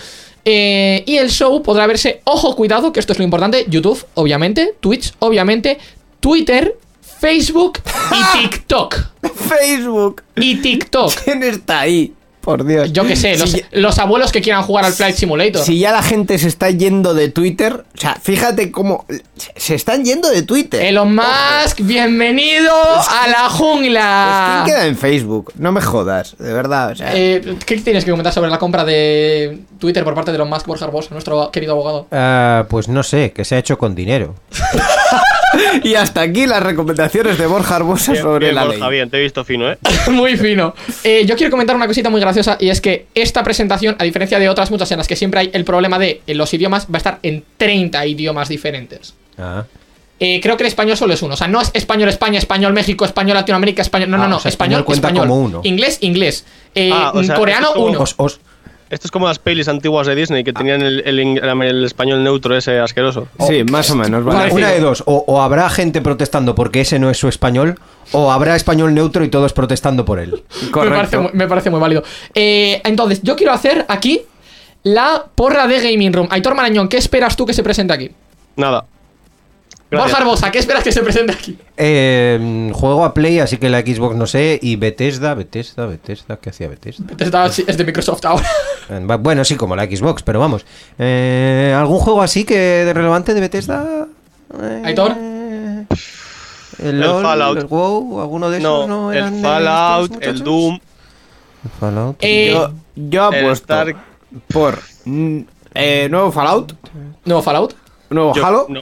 Eh, 0.45 1.01
y 1.07 1.17
el 1.17 1.31
show 1.31 1.63
podrá 1.63 1.87
verse, 1.87 2.21
ojo, 2.25 2.55
cuidado, 2.55 2.93
que 2.93 2.99
esto 2.99 3.13
es 3.13 3.17
lo 3.17 3.25
importante, 3.25 3.65
YouTube, 3.67 4.05
obviamente, 4.13 4.75
Twitch, 4.79 5.11
obviamente, 5.17 5.79
Twitter, 6.19 6.75
Facebook 7.19 7.79
y 8.11 8.39
TikTok. 8.41 8.95
Facebook. 9.49 10.21
Y 10.35 10.57
TikTok. 10.57 11.13
¿Quién 11.23 11.41
está 11.41 11.79
ahí? 11.79 12.13
Por 12.47 12.65
Dios. 12.65 12.93
Yo 12.93 13.05
qué 13.05 13.17
sé, 13.17 13.37
los, 13.37 13.51
Si, 13.51 13.61
los 13.71 13.99
abuelos 13.99 14.31
que 14.31 14.39
quieran 14.41 14.63
jugar 14.63 14.85
al 14.85 14.93
Flight 14.93 15.17
Simulator. 15.17 15.61
si 15.61 15.79
ya 15.79 15.91
la 15.91 16.01
gente 16.01 16.37
se 16.37 16.47
está 16.47 16.69
yendo 16.69 17.13
de 17.13 17.27
Twitter, 17.27 17.83
o 17.93 17.99
sea, 17.99 18.15
fíjate 18.21 18.71
cómo 18.71 19.03
se- 19.57 19.75
están 19.75 20.05
yendo 20.05 20.29
de 20.29 20.43
Twitter. 20.43 20.81
Elon 20.81 21.13
Musk, 21.13 21.81
bienvenido 21.81 22.71
a 22.73 23.27
la 23.27 23.49
jungla. 23.49 24.61
Pues, 24.63 24.63
¿Quién 24.63 24.77
queda 24.77 24.87
en 24.87 24.97
Facebook? 24.97 25.51
No 25.57 25.73
me 25.73 25.81
jodas, 25.81 26.37
de 26.39 26.53
verdad. 26.53 26.91
O 26.91 26.95
sea, 26.95 27.11
Eh, 27.13 27.57
¿Qué 27.65 27.75
tienes 27.81 28.05
que 28.05 28.11
comentar 28.11 28.31
sobre 28.31 28.49
la 28.49 28.59
compra 28.59 28.85
de 28.85 29.59
Twitter 29.77 30.05
por 30.05 30.15
parte 30.15 30.31
de 30.31 30.35
Elon 30.37 30.49
Musk, 30.49 30.67
Borja 30.67 30.85
Arbós, 30.85 31.11
nuestro 31.11 31.51
querido 31.51 31.73
abogado? 31.73 32.07
Ah, 32.13 32.65
pues 32.69 32.87
no 32.87 33.03
sé, 33.03 33.33
que 33.33 33.43
se 33.43 33.55
ha 33.55 33.57
hecho 33.59 33.77
con 33.77 33.93
dinero. 33.93 34.35
Y 35.83 35.95
hasta 35.95 36.21
aquí 36.21 36.45
las 36.45 36.61
recomendaciones 36.61 37.37
de 37.37 37.47
Borja 37.47 37.77
Arbosa 37.77 38.11
Bien, 38.11 38.23
sobre 38.23 38.45
bien, 38.47 38.55
la 38.55 38.65
Borja, 38.65 38.79
ley. 38.89 38.89
bien, 38.91 39.09
te 39.09 39.17
he 39.17 39.21
visto 39.21 39.43
fino, 39.45 39.71
¿eh? 39.71 39.77
muy 40.11 40.35
fino. 40.37 40.75
Eh, 41.03 41.25
yo 41.25 41.35
quiero 41.35 41.49
comentar 41.49 41.75
una 41.75 41.87
cosita 41.87 42.09
muy 42.09 42.19
graciosa 42.19 42.36
y 42.59 42.69
es 42.69 42.81
que 42.81 43.05
esta 43.15 43.43
presentación, 43.43 43.95
a 43.99 44.03
diferencia 44.03 44.39
de 44.39 44.49
otras 44.49 44.71
muchas 44.71 44.91
en 44.91 44.97
las 44.97 45.07
que 45.07 45.15
siempre 45.15 45.39
hay 45.39 45.49
el 45.53 45.63
problema 45.65 45.97
de 45.99 46.21
en 46.27 46.37
los 46.37 46.53
idiomas, 46.53 46.85
va 46.87 46.95
a 46.95 46.97
estar 46.97 47.19
en 47.23 47.43
30 47.57 48.05
idiomas 48.05 48.49
diferentes. 48.49 49.13
Ah. 49.37 49.63
Eh, 50.19 50.39
creo 50.41 50.57
que 50.57 50.63
el 50.63 50.67
español 50.67 50.97
solo 50.97 51.13
es 51.13 51.21
uno. 51.21 51.35
O 51.35 51.37
sea, 51.37 51.47
no 51.47 51.61
es 51.61 51.69
español 51.75 52.09
España, 52.09 52.39
español 52.39 52.73
México, 52.73 53.05
español 53.05 53.35
Latinoamérica, 53.35 53.83
español. 53.83 54.09
No, 54.09 54.17
Ah, 54.17 54.19
no, 54.21 54.27
no. 54.29 54.37
o 54.37 54.39
sea, 54.39 54.49
español, 54.49 54.79
español 54.81 54.85
cuenta 54.85 55.07
español. 55.09 55.27
como 55.27 55.41
uno. 55.41 55.61
Inglés, 55.63 55.99
inglés. 56.01 56.43
Eh, 56.73 56.89
Ah, 56.91 57.11
o 57.13 57.23
sea, 57.23 57.35
coreano, 57.35 57.67
esto 57.67 57.73
es 57.73 57.83
como- 57.83 57.87
uno. 57.91 57.99
Os- 58.01 58.15
os- 58.17 58.39
Esto 58.89 59.07
es 59.07 59.11
como 59.11 59.27
las 59.27 59.37
pelis 59.39 59.67
antiguas 59.67 60.07
de 60.07 60.15
Disney 60.15 60.43
que 60.43 60.53
tenían 60.53 60.81
el, 60.81 61.01
el 61.05 61.19
ing- 61.19 61.63
el 61.63 61.83
español 61.85 62.23
neutro 62.23 62.55
ese 62.55 62.79
asqueroso. 62.79 63.27
Sí, 63.47 63.63
más 63.65 63.89
o 63.91 63.95
menos. 63.95 64.23
Vale. 64.23 64.51
Una 64.53 64.69
de 64.71 64.79
dos, 64.79 65.03
o, 65.05 65.23
o 65.27 65.41
habrá 65.41 65.69
gente 65.69 66.01
protestando 66.01 66.55
porque 66.55 66.81
ese 66.81 66.97
no 66.99 67.09
es 67.09 67.17
su 67.17 67.27
español, 67.27 67.77
o 68.13 68.31
habrá 68.31 68.55
español 68.55 68.93
neutro 68.93 69.23
y 69.25 69.29
todos 69.29 69.51
protestando 69.53 70.05
por 70.05 70.19
él. 70.19 70.41
Me 70.63 70.71
Correcto. 70.71 70.95
parece, 70.95 71.17
muy- 71.17 71.31
me 71.33 71.47
parece 71.47 71.69
muy 71.69 71.79
válido. 71.79 72.03
Eh, 72.33 72.81
entonces, 72.85 73.21
yo 73.23 73.35
quiero 73.35 73.51
hacer 73.53 73.85
aquí 73.89 74.21
la 74.83 75.25
porra 75.35 75.67
de 75.67 75.79
Gaming 75.81 76.13
Room. 76.13 76.27
Aitor 76.31 76.55
Marañón, 76.55 76.87
¿qué 76.87 76.97
esperas 76.97 77.35
tú 77.35 77.45
que 77.45 77.53
se 77.53 77.63
presente 77.63 77.93
aquí? 77.93 78.11
Nada. 78.55 78.85
Gracias. 79.89 80.11
Borja 80.11 80.17
Arbosa, 80.23 80.51
¿qué 80.51 80.59
esperas 80.59 80.83
que 80.83 80.91
se 80.91 81.01
presente 81.01 81.31
aquí? 81.31 81.57
Eh, 81.77 82.69
juego 82.73 83.05
a 83.05 83.13
Play, 83.13 83.39
así 83.39 83.55
que 83.57 83.69
la 83.69 83.79
Xbox 83.81 84.15
no 84.17 84.27
sé, 84.27 84.59
y 84.61 84.75
Bethesda, 84.75 85.33
Bethesda, 85.33 85.85
Bethesda, 85.85 86.37
¿qué 86.37 86.49
hacía 86.49 86.67
Bethesda? 86.67 87.05
Está- 87.17 87.45
Es 87.45 87.77
de 87.77 87.83
Microsoft 87.85 88.25
ahora. 88.25 88.45
Va- 89.09 89.15
Bueno, 89.17 89.45
sí, 89.45 89.55
como 89.55 89.75
la 89.77 89.85
Xbox, 89.85 90.23
pero 90.23 90.39
vamos. 90.41 90.65
Eh, 90.99 91.73
¿Algún 91.77 91.99
juego 91.99 92.21
así 92.21 92.43
que 92.43 92.57
de 92.57 92.93
relevante 92.93 93.33
de 93.33 93.39
Bethesda? 93.39 94.07
Eh, 94.61 94.81
¿Aitor? 94.85 95.15
El, 96.83 96.99
LOL, 96.99 97.23
Fallout. 97.23 97.57
el 97.57 97.65
WoW, 97.65 98.21
alguno 98.21 98.49
de 98.49 98.57
esos 98.59 98.87
no, 98.87 99.03
No, 99.05 99.11
eran 99.13 99.35
el 99.35 99.41
Fallout, 99.41 100.23
el? 100.23 100.43
Doom. 100.43 100.75
El 101.63 101.69
Fallout. 101.79 102.17
Eh, 102.19 102.51
Yo, 102.53 102.71
yo 102.95 103.23
apuesto 103.23 103.53
Star- 103.73 103.95
por 104.53 104.79
mm, 105.05 105.39
eh, 105.73 106.07
nuevo 106.11 106.31
Fallout, 106.31 106.73
¿Nuevo 107.25 107.41
Fallout? 107.41 107.73
nuevo 108.09 108.33
yo- 108.35 108.45
Halo, 108.45 108.65
no. 108.69 108.81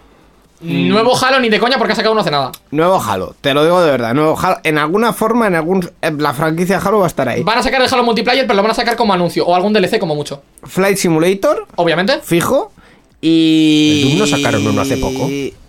Nuevo 0.66 1.16
Halo 1.16 1.40
ni 1.40 1.50
de 1.50 1.60
coña 1.60 1.78
porque 1.78 1.94
ha 1.94 1.96
sacado 1.96 2.14
uno 2.14 2.22
hace 2.22 2.32
nada. 2.32 2.52
nuevo 2.72 3.02
Halo. 3.02 3.36
Te 3.42 3.54
lo 3.54 3.64
digo 3.64 3.82
de 3.82 3.92
verdad, 3.92 4.14
nuevo 4.14 4.38
Halo. 4.40 4.58
En 4.64 4.78
alguna 4.78 5.14
forma, 5.14 5.48
en 5.48 5.56
algún 5.56 5.90
en 6.02 6.22
la 6.22 6.34
franquicia 6.34 6.80
Halo 6.80 7.00
va 7.00 7.06
a 7.06 7.08
estar 7.08 7.28
ahí. 7.30 7.44
Van 7.44 7.58
a 7.58 7.64
sacar 7.64 7.82
el 7.82 7.88
Halo 7.94 8.04
Multiplayer, 8.04 8.46
pero 8.48 8.56
lo 8.58 8.62
van 8.64 8.72
a 8.72 8.76
sacar 8.76 8.96
como 8.96 9.14
anuncio. 9.14 9.46
O 9.46 9.56
algún 9.56 9.74
DLC 9.74 10.00
como 10.00 10.16
mucho. 10.16 10.42
Flight 10.64 10.98
Simulator, 10.98 11.68
Obviamente. 11.76 12.20
fijo. 12.24 12.72
Y. 13.22 14.02
El 14.04 14.10
Doom 14.10 14.20
no 14.20 14.38
sacaron 14.38 14.68
uno 14.68 14.82
hace 14.82 14.98
poco. 14.98 15.28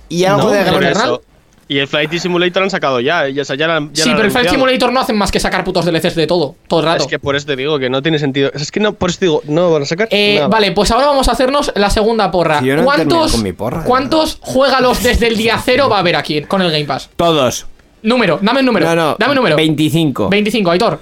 Y 0.09 0.25
algo 0.25 0.45
No, 0.45 0.51
de 0.51 0.61
¿el 0.61 0.65
Por 0.67 0.75
Gran- 0.81 0.91
Eternal? 0.93 1.09
eso. 1.15 1.23
Y 1.69 1.79
el 1.79 1.89
Flight 1.89 2.13
Simulator 2.19 2.63
han 2.63 2.71
sacado 2.71 3.01
ya. 3.01 3.29
ya, 3.29 3.43
ya 3.43 3.67
la- 3.67 3.89
ya 3.93 4.05
sí, 4.05 4.11
pero 4.13 4.23
el 4.25 4.31
Flight. 4.31 4.51
Simulator 4.51 4.93
no 4.93 5.01
hacen 5.01 5.17
más 5.19 5.33
que 5.33 5.41
sacar 5.41 5.65
putos 5.65 5.85
DLCs 5.85 6.15
de 6.15 6.27
todo. 6.29 6.55
Todo 6.69 6.79
el 6.81 6.87
rato. 6.87 7.03
Es 7.03 7.09
que 7.09 7.19
por 7.19 7.35
eso 7.35 7.45
te 7.47 7.57
digo 7.57 7.79
que 7.81 7.91
no 7.91 8.03
tiene 8.03 8.21
sentido. 8.21 8.53
Es 8.55 8.71
que 8.71 8.79
no, 8.79 8.93
por 8.93 9.11
eso 9.11 9.19
te 9.19 9.25
digo, 9.27 9.43
no 9.47 9.73
van 9.73 9.83
a 9.83 9.85
sacar. 9.87 10.07
Eh, 10.13 10.37
nada. 10.37 10.47
vale, 10.49 10.71
pues 10.73 10.93
ahora 10.93 11.07
vamos 11.07 11.29
a 11.29 11.33
hacernos 11.33 11.73
la 11.75 11.91
segunda 11.91 12.31
porra. 12.31 12.61
Si 12.61 12.67
yo 12.67 12.77
no 12.77 12.85
¿Cuántos, 12.85 13.33
con 13.33 13.43
mi 13.43 13.53
porra, 13.53 13.83
¿cuántos 13.83 14.39
juégalos 14.41 15.03
desde 15.03 15.27
el 15.27 15.37
día 15.37 15.61
cero 15.65 15.89
va 15.89 15.97
a 15.97 16.01
haber 16.01 16.15
aquí 16.15 16.43
con 16.43 16.63
el 16.63 16.71
Game 16.71 16.85
Pass? 16.85 17.11
Todos. 17.17 17.67
Número, 18.03 18.39
dame 18.41 18.61
un 18.61 18.67
número. 18.67 18.87
No, 18.87 18.95
no. 18.95 19.17
dame 19.19 19.33
un 19.33 19.37
número. 19.37 19.57
25. 19.57 20.29
25, 20.29 20.71
Aitor. 20.71 21.01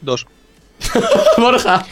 Dos. 0.00 0.26
Borja. 1.38 1.84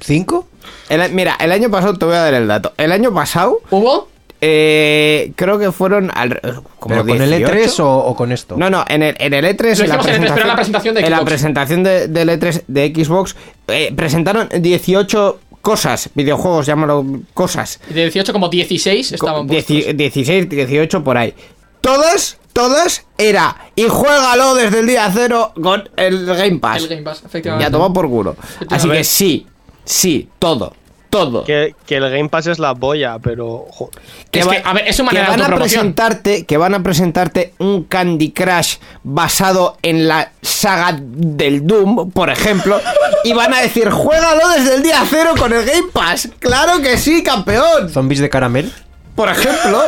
¿Cinco? 0.00 0.48
El- 0.90 1.10
mira, 1.12 1.36
el 1.40 1.52
año 1.52 1.70
pasado 1.70 1.94
te 1.96 2.04
voy 2.04 2.14
a 2.14 2.20
dar 2.20 2.34
el 2.34 2.46
dato. 2.46 2.72
El 2.76 2.92
año 2.92 3.12
pasado, 3.14 3.60
¿Hubo? 3.70 4.08
Eh, 4.44 5.32
creo 5.36 5.56
que 5.58 5.70
fueron 5.70 6.10
al, 6.12 6.40
como 6.80 6.94
¿Pero 6.96 7.06
con 7.06 7.22
el 7.22 7.30
18. 7.30 7.54
E3 7.54 7.80
o, 7.84 7.98
o 8.06 8.16
con 8.16 8.32
esto? 8.32 8.56
No, 8.58 8.68
no, 8.68 8.84
en 8.88 9.02
el, 9.04 9.14
en 9.18 9.32
el 9.34 9.44
E3. 9.44 9.78
Lo 9.78 9.84
en 9.84 9.88
la 9.88 9.94
en 9.94 10.22
el 10.24 10.28
E3, 10.28 10.34
pero 10.34 10.40
en 10.42 10.48
la 10.48 10.54
presentación 10.56 10.94
de 10.96 11.00
En 11.00 11.10
la 11.10 11.16
Xbox. 11.18 11.28
presentación 11.30 11.82
de- 11.84 12.08
del 12.08 12.28
E3 12.28 12.62
de 12.66 12.92
Xbox, 13.04 13.36
eh, 13.68 13.92
presentaron 13.96 14.48
18 14.52 15.38
cosas, 15.60 16.10
videojuegos, 16.14 16.66
llámalo 16.66 17.06
cosas. 17.34 17.78
De 17.88 18.00
18 18.02 18.32
como 18.32 18.48
16 18.48 19.12
estaban 19.12 19.46
dieci- 19.48 19.94
16, 19.94 20.48
18 20.48 21.04
por 21.04 21.16
ahí. 21.16 21.32
Todas, 21.80 22.38
todas 22.52 23.06
era. 23.18 23.56
Y 23.76 23.84
juégalo 23.84 24.54
desde 24.56 24.80
el 24.80 24.86
día 24.88 25.08
cero 25.14 25.52
con 25.62 25.88
el 25.96 26.26
Game 26.26 26.58
Pass. 26.58 26.82
El 26.82 26.88
Game 26.88 27.02
Pass, 27.02 27.22
efectivamente. 27.24 27.64
Ya 27.64 27.70
toma 27.70 27.92
por 27.92 28.08
culo. 28.08 28.36
Así 28.70 28.88
que 28.90 29.04
sí, 29.04 29.46
sí, 29.84 30.28
todo. 30.40 30.74
Todo. 31.12 31.44
Que, 31.44 31.74
que 31.86 31.96
el 31.98 32.10
Game 32.10 32.30
Pass 32.30 32.46
es 32.46 32.58
la 32.58 32.72
boya, 32.72 33.18
pero. 33.22 33.66
jo- 33.70 33.90
Es 34.32 34.48
va- 34.48 34.52
que, 34.52 34.62
a 34.64 34.72
ver, 34.72 34.88
es 34.88 34.96
su 34.96 35.04
manera 35.04 35.26
que 35.26 35.32
de 35.32 35.36
van 35.42 35.52
a 35.52 35.56
presentarte 35.56 36.46
que 36.46 36.56
van 36.56 36.74
a 36.74 36.82
presentarte 36.82 37.52
un 37.58 37.84
Candy 37.84 38.30
Crush 38.32 38.76
basado 39.04 39.76
en 39.82 40.08
la 40.08 40.32
saga 40.40 40.98
del 40.98 41.66
Doom, 41.66 42.10
por 42.12 42.30
ejemplo, 42.30 42.80
y 43.24 43.34
van 43.34 43.52
a 43.52 43.60
decir, 43.60 43.90
"Juégalo 43.90 44.48
desde 44.56 44.76
el 44.76 44.82
día 44.82 45.04
cero 45.08 45.34
con 45.38 45.52
el 45.52 45.66
Game 45.66 45.88
Pass." 45.92 46.30
Claro 46.38 46.80
que 46.80 46.96
sí, 46.96 47.22
campeón. 47.22 47.90
¿Zombies 47.90 48.20
de 48.20 48.30
caramel? 48.30 48.72
Por 49.14 49.28
ejemplo, 49.28 49.82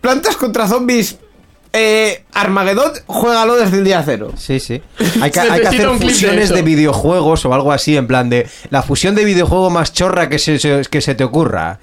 Plantas 0.00 0.36
contra 0.36 0.66
Zombies 0.66 1.16
eh, 1.74 2.24
Armageddon, 2.32 2.92
juégalo 3.06 3.56
desde 3.56 3.78
el 3.78 3.84
día 3.84 4.02
cero. 4.06 4.30
Sí, 4.36 4.60
sí. 4.60 4.80
Hay 5.20 5.30
que, 5.30 5.40
hay 5.40 5.60
que 5.60 5.66
hacer 5.68 5.90
de 5.90 5.98
fusiones 5.98 6.48
de, 6.48 6.62
videojuegos 6.62 7.44
o 7.44 7.52
algo 7.52 7.72
así, 7.72 7.96
en 7.96 8.06
plan 8.06 8.30
de 8.30 8.46
la 8.70 8.82
fusión 8.82 9.14
de 9.14 9.24
videojuego 9.24 9.68
más 9.70 9.92
chorra 9.92 10.28
que 10.28 10.38
se, 10.38 10.58
se- 10.58 10.82
que 10.90 11.00
se 11.00 11.14
te 11.14 11.24
ocurra. 11.24 11.78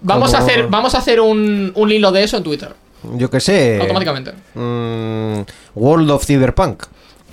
Vamos 0.00 0.34
a 0.34 0.38
hacer, 0.38 0.66
vamos 0.68 0.94
a 0.94 0.98
hacer 0.98 1.20
un, 1.20 1.72
un 1.74 1.90
hilo 1.92 2.12
de 2.12 2.24
eso 2.24 2.36
en 2.36 2.42
Twitter. 2.42 2.74
Yo 3.14 3.30
qué 3.30 3.40
sé. 3.40 3.78
Automáticamente. 3.80 4.32
mm, 4.54 5.40
World 5.74 6.10
of 6.10 6.24
Cyberpunk. 6.26 6.82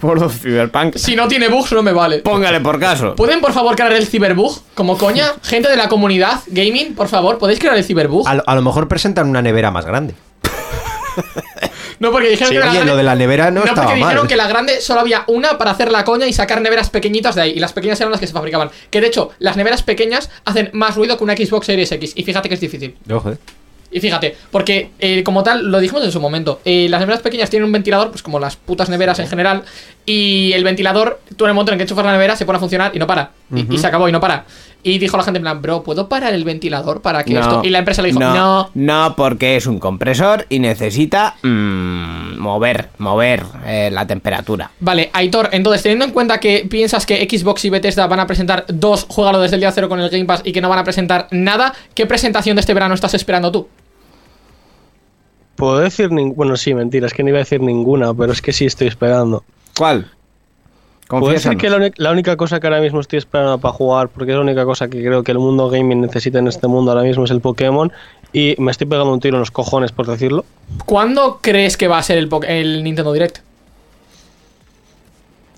World 0.01 0.23
of 0.23 0.41
Cyberpunk. 0.41 0.97
Si 0.97 1.15
no 1.15 1.27
tiene 1.27 1.47
bugs, 1.47 1.71
no 1.71 1.81
me 1.81 1.93
vale. 1.93 2.19
Póngale 2.19 2.59
por 2.59 2.79
caso. 2.79 3.15
¿Pueden 3.15 3.39
por 3.41 3.53
favor 3.53 3.75
crear 3.75 3.93
el 3.93 4.05
ciberbug? 4.05 4.61
Como 4.75 4.97
coña, 4.97 5.33
gente 5.43 5.69
de 5.69 5.77
la 5.77 5.87
comunidad 5.89 6.41
gaming, 6.47 6.93
por 6.93 7.07
favor, 7.07 7.37
¿podéis 7.37 7.59
crear 7.59 7.75
el 7.77 7.83
ciberbug? 7.83 8.27
A, 8.27 8.35
lo- 8.35 8.43
a 8.45 8.55
lo 8.55 8.61
mejor 8.61 8.87
presentan 8.87 9.29
una 9.29 9.41
nevera 9.41 9.71
más 9.71 9.85
grande. 9.85 10.13
No, 11.99 12.11
porque 12.11 12.29
dijeron 12.29 12.51
que 12.51 12.59
la 12.59 12.65
Oye, 12.65 12.73
grande... 12.75 12.91
lo 12.91 12.97
de 12.97 13.03
la 13.03 13.15
nevera 13.15 13.51
no, 13.51 13.61
No, 13.61 13.65
estaba 13.65 13.87
porque 13.87 13.99
dijeron 13.99 14.23
mal. 14.23 14.27
que 14.27 14.35
la 14.35 14.47
grande 14.47 14.81
solo 14.81 14.99
había 15.01 15.23
una 15.27 15.57
para 15.57 15.71
hacer 15.71 15.91
la 15.91 16.03
coña 16.03 16.27
y 16.27 16.33
sacar 16.33 16.59
neveras 16.61 16.89
pequeñitas 16.89 17.35
de 17.35 17.41
ahí. 17.43 17.51
Y 17.51 17.59
las 17.59 17.71
pequeñas 17.71 17.99
eran 18.01 18.11
las 18.11 18.19
que 18.19 18.27
se 18.27 18.33
fabricaban. 18.33 18.71
Que 18.89 18.99
de 18.99 19.07
hecho, 19.07 19.31
las 19.39 19.55
neveras 19.55 19.83
pequeñas 19.83 20.29
hacen 20.43 20.69
más 20.73 20.95
ruido 20.95 21.17
que 21.17 21.23
una 21.23 21.35
Xbox 21.35 21.65
Series 21.67 21.91
X. 21.91 22.13
Y 22.15 22.23
fíjate 22.23 22.49
que 22.49 22.55
es 22.55 22.61
difícil. 22.61 22.95
Ojo, 23.09 23.31
eh. 23.31 23.37
Y 23.91 23.99
fíjate, 23.99 24.35
porque 24.49 24.89
eh, 24.99 25.21
como 25.23 25.43
tal, 25.43 25.69
lo 25.69 25.79
dijimos 25.79 26.03
en 26.03 26.11
su 26.11 26.19
momento, 26.19 26.59
eh, 26.65 26.87
las 26.89 26.99
neveras 26.99 27.21
pequeñas 27.21 27.51
tienen 27.51 27.67
un 27.67 27.71
ventilador, 27.71 28.09
pues 28.09 28.23
como 28.23 28.39
las 28.39 28.55
putas 28.55 28.89
neveras 28.89 29.19
en 29.19 29.27
general, 29.27 29.61
y 30.03 30.51
el 30.53 30.63
ventilador, 30.63 31.21
tú 31.37 31.45
en 31.45 31.49
el 31.49 31.53
momento 31.53 31.73
en 31.73 31.77
que 31.77 31.83
enchufas 31.83 32.03
la 32.03 32.11
nevera, 32.11 32.35
se 32.35 32.43
pone 32.45 32.57
a 32.57 32.59
funcionar 32.59 32.91
y 32.95 32.97
no 32.99 33.05
para. 33.05 33.31
Y, 33.55 33.71
y 33.71 33.77
se 33.77 33.85
acabó 33.85 34.09
y 34.09 34.11
no 34.11 34.19
para. 34.19 34.45
Y 34.85 34.99
dijo 34.99 35.15
la 35.15 35.23
gente 35.23 35.37
en 35.37 35.43
plan, 35.43 35.61
bro, 35.61 35.81
¿puedo 35.81 36.09
parar 36.09 36.33
el 36.33 36.43
ventilador 36.43 37.01
para 37.01 37.23
que 37.23 37.39
esto? 37.39 37.61
Y 37.63 37.69
la 37.69 37.79
empresa 37.79 38.01
le 38.01 38.09
dijo, 38.09 38.19
no. 38.19 38.69
No, 38.73 39.13
porque 39.15 39.55
es 39.55 39.65
un 39.65 39.79
compresor 39.79 40.45
y 40.49 40.59
necesita 40.59 41.35
mm, 41.41 42.37
mover, 42.37 42.89
mover 42.97 43.43
eh, 43.65 43.89
la 43.91 44.05
temperatura. 44.05 44.71
Vale, 44.81 45.09
Aitor, 45.13 45.49
entonces 45.53 45.83
teniendo 45.83 46.03
en 46.03 46.11
cuenta 46.11 46.39
que 46.39 46.67
piensas 46.69 47.05
que 47.05 47.25
Xbox 47.29 47.63
y 47.63 47.69
Bethesda 47.69 48.07
van 48.07 48.19
a 48.19 48.27
presentar 48.27 48.65
dos 48.67 49.05
juegalo 49.07 49.39
desde 49.39 49.55
el 49.55 49.61
día 49.61 49.71
cero 49.71 49.87
con 49.87 50.01
el 50.01 50.09
Game 50.09 50.25
Pass 50.25 50.41
y 50.43 50.51
que 50.51 50.59
no 50.59 50.67
van 50.67 50.79
a 50.79 50.83
presentar 50.83 51.27
nada, 51.31 51.73
¿qué 51.95 52.05
presentación 52.05 52.57
de 52.57 52.59
este 52.59 52.73
verano 52.73 52.93
estás 52.93 53.13
esperando 53.13 53.51
tú? 53.51 53.67
Puedo 55.55 55.79
decir 55.79 56.11
ninguna. 56.11 56.35
Bueno, 56.35 56.57
sí, 56.57 56.73
mentira, 56.73 57.07
es 57.07 57.13
que 57.13 57.23
no 57.23 57.29
iba 57.29 57.37
a 57.37 57.45
decir 57.45 57.61
ninguna, 57.61 58.13
pero 58.13 58.33
es 58.33 58.41
que 58.41 58.51
sí 58.51 58.65
estoy 58.65 58.87
esperando. 58.87 59.43
¿Cuál? 59.77 60.11
Decir 61.03 61.19
Confiésanos. 61.19 61.61
que 61.61 62.01
la, 62.01 62.11
única 62.11 62.37
cosa 62.37 62.59
que 62.59 62.67
ahora 62.67 62.79
mismo 62.79 62.99
estoy 62.99 63.19
esperando 63.19 63.57
para 63.59 63.73
jugar, 63.73 64.09
porque 64.09 64.31
es 64.31 64.35
la 64.35 64.41
única 64.41 64.65
cosa 64.65 64.87
que 64.87 65.03
creo 65.03 65.21
que 65.21 65.31
el 65.31 65.39
mundo 65.39 65.69
gaming 65.69 66.01
necesita 66.01 66.39
en 66.39 66.47
este 66.47 66.67
mundo 66.67 66.91
ahora 66.91 67.03
mismo 67.03 67.25
es 67.25 67.31
el 67.31 67.41
Pokémon, 67.41 67.91
y 68.31 68.55
me 68.57 68.71
estoy 68.71 68.87
pegando 68.87 69.13
un 69.13 69.19
tiro 69.19 69.35
en 69.35 69.41
los 69.41 69.51
cojones, 69.51 69.91
por 69.91 70.07
decirlo. 70.07 70.45
¿Cuándo 70.85 71.39
crees 71.41 71.77
que 71.77 71.87
va 71.87 71.97
a 71.97 72.03
ser 72.03 72.17
el, 72.17 72.83
Nintendo 72.83 73.13
Direct? 73.13 73.39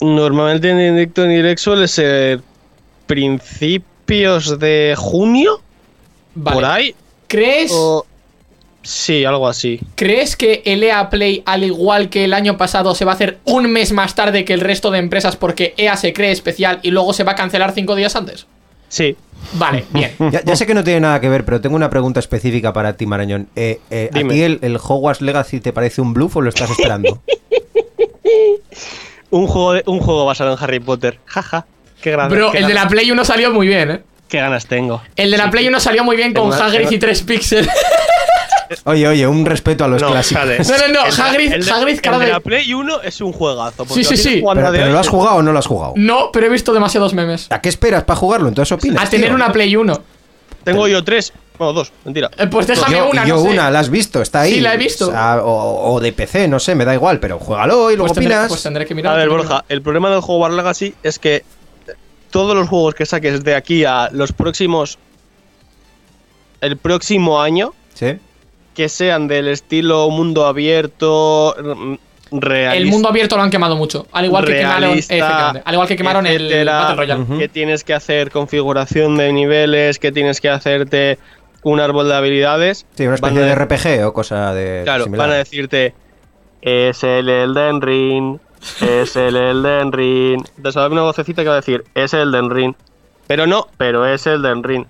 Normalmente 0.02 0.72
en 0.72 0.78
directo 0.78 1.24
en 1.24 1.30
direct 1.30 1.60
suele 1.60 1.88
ser 1.88 2.42
principios 3.06 4.60
de 4.60 4.94
junio, 4.98 5.62
Vale. 6.34 6.56
por 6.56 6.66
ahí. 6.66 6.96
¿Crees, 7.28 7.72
O... 7.74 8.06
Sí, 8.86 9.25
algo 9.25 9.48
así. 9.48 9.80
¿Crees 9.96 10.36
que 10.36 10.62
el 10.65 10.84
EA 10.84 11.10
Play, 11.10 11.42
al 11.48 11.63
igual 11.63 12.10
que 12.10 12.24
el 12.24 12.34
año 12.34 12.56
pasado, 12.56 12.94
se 12.94 13.04
va 13.04 13.13
a 13.13 13.15
hacer 13.15 13.39
un 13.44 13.65
mes 13.72 13.92
más 13.92 14.13
tarde 14.13 14.46
que 14.46 14.54
el 14.54 14.62
resto 14.62 14.92
de 14.92 15.00
empresas 15.00 15.36
porque 15.36 15.74
EA 15.77 15.98
se 15.98 16.13
cree 16.13 16.30
especial 16.32 16.80
y 16.84 16.92
luego 16.92 17.12
se 17.12 17.24
va 17.24 17.32
a 17.32 17.36
cancelar 17.36 17.74
cinco 17.74 17.96
días 17.96 18.15
antes? 18.15 18.46
Sí. 18.88 19.15
Vale, 19.54 19.86
bien. 19.92 20.12
Ya, 20.32 20.44
ya 20.44 20.56
sé 20.56 20.65
que 20.68 20.74
no 20.75 20.84
tiene 20.84 21.00
nada 21.00 21.20
que 21.20 21.30
ver, 21.30 21.46
pero 21.46 21.62
tengo 21.62 21.75
una 21.75 21.89
pregunta 21.89 22.20
específica 22.20 22.74
para 22.74 22.96
ti, 22.96 23.06
Marañón. 23.08 23.48
Eh, 23.56 23.80
eh, 23.89 24.10
¿A 24.13 24.18
Dime. 24.20 24.34
ti 24.36 24.42
el, 24.44 24.60
el 24.62 24.77
Hogwarts 24.77 25.22
Legacy 25.22 25.60
te 25.62 25.74
parece 25.74 26.01
un 26.01 26.13
bluff 26.13 26.36
o 26.38 26.42
lo 26.42 26.50
estás 26.50 26.70
esperando? 26.70 27.22
Un 29.32 29.48
juego, 29.48 29.74
de- 29.74 29.84
un 29.88 30.00
juego 30.00 30.25
basado 30.25 30.54
en 30.54 30.63
Harry 30.63 30.80
Potter. 30.80 31.20
Jaja. 31.25 31.65
Qué 32.01 32.12
grande. 32.12 32.36
Bro, 32.36 32.51
qué 32.51 32.60
el 32.60 32.68
de 32.68 32.74
la 32.74 32.88
Play 32.88 33.10
1 33.12 33.25
salió 33.25 33.51
muy 33.51 33.68
bien, 33.68 33.92
¿eh? 33.92 34.01
Qué 34.30 34.38
ganas 34.38 34.65
tengo. 34.68 35.01
El 35.15 35.32
de 35.32 35.38
la 35.38 35.46
Sí, 35.46 35.50
Play 35.51 35.63
sí. 35.65 35.70
1 35.70 35.80
salió 35.80 36.04
muy 36.04 36.15
bien 36.15 36.34
con 36.34 36.51
Hagrid 36.54 36.86
y 36.86 36.89
tengo- 36.92 37.00
3 37.01 37.22
píxeles. 37.24 37.70
Oye, 38.86 39.07
oye, 39.07 39.27
un 39.27 39.45
respeto 39.45 39.84
a 39.86 39.88
los 39.88 40.01
No, 40.01 40.10
clásicos. 40.12 40.43
No, 40.67 40.77
no, 40.77 40.88
no, 40.93 41.05
El 41.05 41.13
Hagrid- 41.13 41.53
el 41.53 41.65
de- 41.65 41.72
Hagrid, 41.72 42.01
de 42.01 42.19
de- 42.25 42.31
la 42.31 42.39
Play 42.39 42.74
1 42.74 43.01
es 43.01 43.22
un 43.22 43.31
juegazo. 43.34 43.86
Sí, 43.88 44.03
sí, 44.03 44.17
sí. 44.17 44.43
Pero, 44.53 44.72
¿lo 44.91 45.00
has 45.00 45.07
jugado 45.07 45.38
o 45.38 45.41
no 45.41 45.51
lo 45.51 45.60
has 45.60 45.67
jugado? 45.67 45.93
No, 45.95 46.29
pero 46.31 46.45
he 46.48 46.50
visto 46.50 46.74
demasiados 46.74 47.13
memes. 47.13 47.48
¿A 47.51 47.62
qué 47.62 47.69
esperas 47.69 48.03
para 48.03 48.17
jugarlo? 48.17 48.48
Entonces 48.48 48.72
opinas. 48.72 49.03
A 49.05 49.10
tener 49.10 49.27
tío. 49.27 49.36
una 49.36 49.51
Play 49.51 49.75
1. 49.75 50.01
Tengo 50.63 50.88
yo 50.88 51.03
tres. 51.03 51.31
Bueno, 51.57 51.72
dos, 51.74 51.93
mentira. 52.03 52.29
Eh, 52.38 52.48
Pues 52.48 52.67
déjame 52.67 52.98
yo, 52.98 53.10
una, 53.10 53.25
yo 53.25 53.36
no 53.36 53.41
sé. 53.43 53.48
una, 53.50 53.72
la 53.72 53.79
has 53.79 53.89
visto, 53.89 54.22
está 54.22 54.41
ahí. 54.41 54.55
Sí, 54.55 54.60
la 54.60 54.74
he 54.74 54.77
visto. 54.77 55.07
O, 55.07 55.12
sea, 55.12 55.41
o- 55.41 55.93
o 55.93 56.00
de 56.01 56.12
PC, 56.12 56.48
no 56.50 56.60
sé, 56.60 56.75
me 56.75 56.84
da 56.84 56.93
igual, 56.93 57.19
pero 57.22 57.39
juégalo 57.39 57.91
y 57.91 57.95
luego 57.95 58.07
Pues 58.07 58.15
tendré, 58.15 58.34
opinas. 58.36 58.50
pues 58.50 58.63
tendré 58.63 58.86
que 58.86 58.93
mirar. 58.93 59.13
A 59.13 59.15
ver, 59.15 59.29
tendré 59.29 59.48
Borja, 59.48 59.65
el 59.69 59.81
problema 59.81 60.10
del 60.10 60.19
Hogwarts 60.19 60.55
Legacy 60.57 60.93
es 61.03 61.17
que 61.17 61.43
todos 62.29 62.55
los 62.57 62.67
juegos 62.67 62.93
que 62.95 63.05
saques 63.05 63.43
de 63.45 63.55
aquí 63.55 63.86
a 63.86 64.10
los 64.12 64.34
próximos. 64.34 64.98
El 66.62 66.77
próximo 66.77 67.41
año, 67.41 67.74
Sí. 67.93 68.17
Que 68.75 68.89
sean 68.89 69.27
del 69.27 69.48
estilo 69.48 70.10
mundo 70.10 70.46
abierto, 70.46 71.55
mm, 71.58 71.94
realista. 72.32 72.75
El 72.75 72.86
mundo 72.88 73.10
abierto 73.10 73.38
lo 73.38 73.44
han 73.44 73.50
quemado 73.50 73.75
mucho. 73.75 74.05
Al 74.12 74.25
igual 74.25 74.46
que 74.46 74.58
quemaron, 74.58 75.00
al 75.65 75.74
igual 75.74 75.88
que 75.88 75.96
quemaron 75.96 76.27
el 76.27 76.65
Battle 76.65 76.96
Royale. 76.96 77.22
Ujú. 77.24 77.38
Que 77.39 77.48
tienes 77.48 77.84
que 77.84 77.94
hacer 77.94 78.32
configuración 78.32 79.17
de 79.17 79.34
niveles, 79.34 79.98
que 79.98 80.12
tienes 80.12 80.41
que 80.41 80.50
hacerte 80.50 81.17
un 81.63 81.79
árbol 81.79 82.08
de 82.08 82.15
habilidades. 82.15 82.86
Sí, 82.96 83.05
una 83.05 83.15
especie 83.15 83.39
Van 83.39 83.50
de 83.50 83.55
RPG 83.55 84.05
o 84.05 84.13
cosa 84.13 84.53
de. 84.53 84.82
Claro, 84.84 85.05
similar. 85.05 85.27
van 85.27 85.36
a 85.36 85.39
decirte, 85.39 85.96
es 86.62 87.03
el 87.03 87.29
Elden 87.29 87.82
Ring, 87.82 88.39
es 88.82 89.15
el 89.15 89.36
Elden 89.36 89.91
Ring. 89.91 90.46
Entonces 90.58 90.77
va 90.77 90.82
a 90.82 90.86
haber 90.86 90.94
una 90.94 91.03
vocecita 91.03 91.41
que 91.41 91.48
va 91.48 91.55
a 91.55 91.62
decir, 91.62 91.84
es 91.96 92.13
el 92.13 92.22
Elden 92.34 92.50
Ring. 92.50 92.75
Pero 93.27 93.48
no, 93.48 93.67
pero 93.77 94.05
es 94.05 94.27
el 94.27 94.46
Elden 94.46 94.63
Ring. 94.63 94.86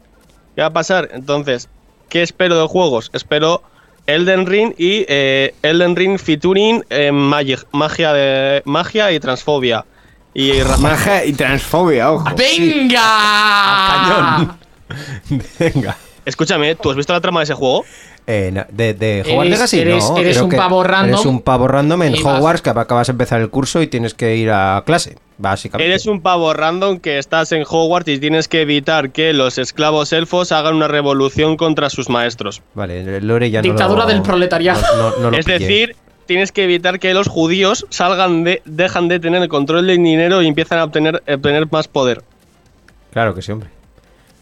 ¿Qué 0.55 0.61
va 0.61 0.67
a 0.67 0.73
pasar? 0.73 1.09
Entonces, 1.13 1.69
¿qué 2.09 2.21
espero 2.21 2.59
de 2.59 2.67
juegos? 2.67 3.09
Espero 3.13 3.61
Elden 4.07 4.45
Ring 4.45 4.73
y 4.77 5.05
eh, 5.07 5.53
Elden 5.61 5.95
Ring 5.95 6.19
featuring 6.19 6.83
eh, 6.89 7.11
magic, 7.11 7.65
magia, 7.71 8.13
de, 8.13 8.61
magia 8.65 9.11
y 9.11 9.19
transfobia. 9.19 9.85
Y 10.33 10.51
Magia 10.79 11.25
y 11.25 11.33
transfobia, 11.33 12.11
ojo. 12.11 12.25
¡Venga! 12.35 12.97
Venga. 15.59 15.97
Escúchame, 16.25 16.75
¿tú 16.75 16.89
has 16.89 16.97
visto 16.97 17.13
la 17.13 17.21
trama 17.21 17.39
de 17.39 17.43
ese 17.45 17.53
juego? 17.53 17.85
Eh, 18.27 18.49
no, 18.51 18.65
de, 18.69 18.93
de 18.95 19.21
Hogwarts 19.21 19.47
Eres- 19.47 19.49
Legacy, 19.49 19.79
eres- 19.79 20.09
no. 20.09 20.17
eres 20.17 20.33
creo 20.37 20.45
un 20.45 20.51
pavo 20.51 20.83
random 20.83 21.13
Eres 21.13 21.25
un 21.25 21.41
pavo 21.41 21.67
random 21.67 22.03
en 22.03 22.13
vas- 22.13 22.25
Hogwarts 22.25 22.61
que 22.63 22.69
acabas 22.71 23.07
de 23.07 23.11
empezar 23.11 23.39
el 23.41 23.49
curso 23.49 23.81
y 23.81 23.87
tienes 23.87 24.13
que 24.15 24.35
ir 24.35 24.49
a 24.51 24.81
clase, 24.85 25.15
básicamente. 25.37 25.89
Eres 25.91 26.05
un 26.05 26.21
pavo 26.21 26.53
random 26.53 26.99
que 26.99 27.17
estás 27.19 27.51
en 27.51 27.63
Hogwarts 27.67 28.07
y 28.09 28.19
tienes 28.19 28.47
que 28.47 28.61
evitar 28.61 29.11
que 29.11 29.33
los 29.33 29.57
esclavos 29.57 30.13
elfos 30.13 30.51
hagan 30.51 30.75
una 30.75 30.87
revolución 30.87 31.57
contra 31.57 31.89
sus 31.89 32.09
maestros. 32.09 32.61
Vale, 32.73 33.21
Lore 33.21 33.49
ya 33.51 33.59
no 33.61 33.63
Dictadura 33.63 34.03
lo- 34.03 34.07
del 34.07 34.21
proletariado. 34.21 34.81
no- 34.97 35.09
no- 35.11 35.17
no 35.23 35.31
lo 35.31 35.37
es 35.37 35.45
pillé. 35.45 35.59
decir, 35.59 35.95
tienes 36.25 36.51
que 36.51 36.63
evitar 36.63 36.99
que 36.99 37.13
los 37.13 37.27
judíos 37.27 37.85
salgan 37.89 38.43
de, 38.43 38.61
dejan 38.65 39.07
de 39.07 39.19
tener 39.19 39.41
el 39.41 39.47
control 39.49 39.87
del 39.87 39.97
dinero 39.97 40.41
y 40.41 40.47
empiezan 40.47 40.79
a 40.79 40.83
obtener, 40.85 41.21
a 41.27 41.33
obtener 41.35 41.67
más 41.71 41.87
poder. 41.87 42.23
Claro 43.11 43.33
que 43.35 43.41
sí, 43.41 43.51
hombre. 43.51 43.69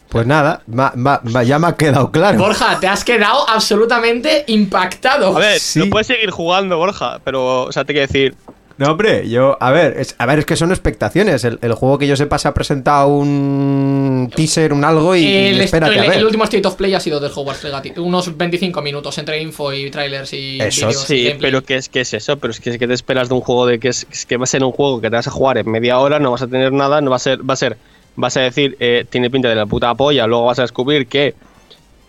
Pues 0.08 0.26
nada, 0.28 0.62
ma- 0.68 0.92
ma- 0.94 1.20
ma- 1.24 1.42
ya 1.42 1.58
me 1.58 1.66
ha 1.66 1.72
quedado 1.76 2.12
claro. 2.12 2.38
Borja, 2.38 2.78
te 2.78 2.86
has 2.86 3.02
quedado 3.04 3.48
absolutamente 3.50 4.44
impactado. 4.46 5.36
A 5.36 5.40
ver, 5.40 5.58
Sí. 5.58 5.80
no 5.80 5.86
puedes 5.90 6.06
seguir 6.06 6.30
jugando, 6.30 6.76
Borja, 6.78 7.18
pero, 7.24 7.64
o 7.64 7.72
sea, 7.72 7.84
te 7.84 7.92
quiero 7.94 8.06
decir, 8.06 8.34
No, 8.76 8.90
hombre, 8.90 9.28
yo, 9.28 9.56
a 9.60 9.70
ver, 9.70 9.94
es, 9.98 10.16
a 10.18 10.26
ver, 10.26 10.40
es 10.40 10.46
que 10.46 10.56
son 10.56 10.70
expectaciones. 10.72 11.44
El, 11.44 11.60
el 11.62 11.74
juego 11.74 11.96
que 11.96 12.08
yo 12.08 12.16
sepa 12.16 12.38
se 12.38 12.48
ha 12.48 12.54
presentado 12.54 13.06
un 13.08 14.30
teaser, 14.34 14.72
un 14.72 14.84
algo 14.84 15.14
y, 15.14 15.20
y 15.24 15.36
el, 15.46 15.60
espérate 15.60 15.94
el- 15.94 16.00
a 16.00 16.08
ver. 16.08 16.18
el 16.18 16.24
último 16.24 16.42
State 16.44 16.66
of 16.66 16.74
Play 16.74 16.92
ha 16.94 16.98
sido 16.98 17.20
del 17.20 17.30
Hogwarts 17.32 17.62
Legacy. 17.62 17.92
Unos 17.98 18.36
25 18.36 18.82
minutos 18.82 19.16
entre 19.18 19.40
info 19.40 19.72
y 19.72 19.90
trailers 19.92 20.32
y 20.32 20.58
Eso 20.60 20.88
vídeos 20.88 21.04
y 21.04 21.06
sí, 21.06 21.24
gameplay. 21.24 21.50
pero 21.52 21.62
¿qué 21.64 21.76
es, 21.76 21.88
qué 21.88 22.00
es 22.00 22.14
eso? 22.14 22.36
Pero 22.38 22.50
es 22.50 22.58
que, 22.60 22.76
¿qué 22.78 22.88
te 22.88 22.94
esperas 22.94 23.28
de 23.28 23.34
un 23.34 23.42
juego 23.42 23.66
de 23.66 23.78
que, 23.78 23.88
es, 23.88 24.06
que 24.26 24.36
va 24.36 24.44
a 24.44 24.46
ser 24.48 24.64
un 24.64 24.72
juego 24.72 25.00
que 25.00 25.08
te 25.08 25.14
vas 25.16 25.28
a 25.28 25.30
jugar 25.30 25.58
en 25.58 25.70
media 25.70 25.98
hora, 26.00 26.18
no 26.18 26.32
vas 26.32 26.42
a 26.42 26.48
tener 26.48 26.72
nada, 26.72 27.00
no 27.00 27.10
va 27.10 27.16
a 27.16 27.20
ser, 27.20 27.48
va 27.48 27.54
a 27.54 27.56
ser, 27.56 27.76
vas 28.16 28.36
a 28.36 28.40
decir, 28.40 28.76
eh, 28.80 29.04
tiene 29.08 29.30
pinta 29.30 29.48
de 29.48 29.54
la 29.54 29.66
puta 29.66 29.94
polla, 29.94 30.26
luego 30.26 30.46
vas 30.46 30.58
a 30.58 30.62
descubrir 30.62 31.06
que, 31.06 31.34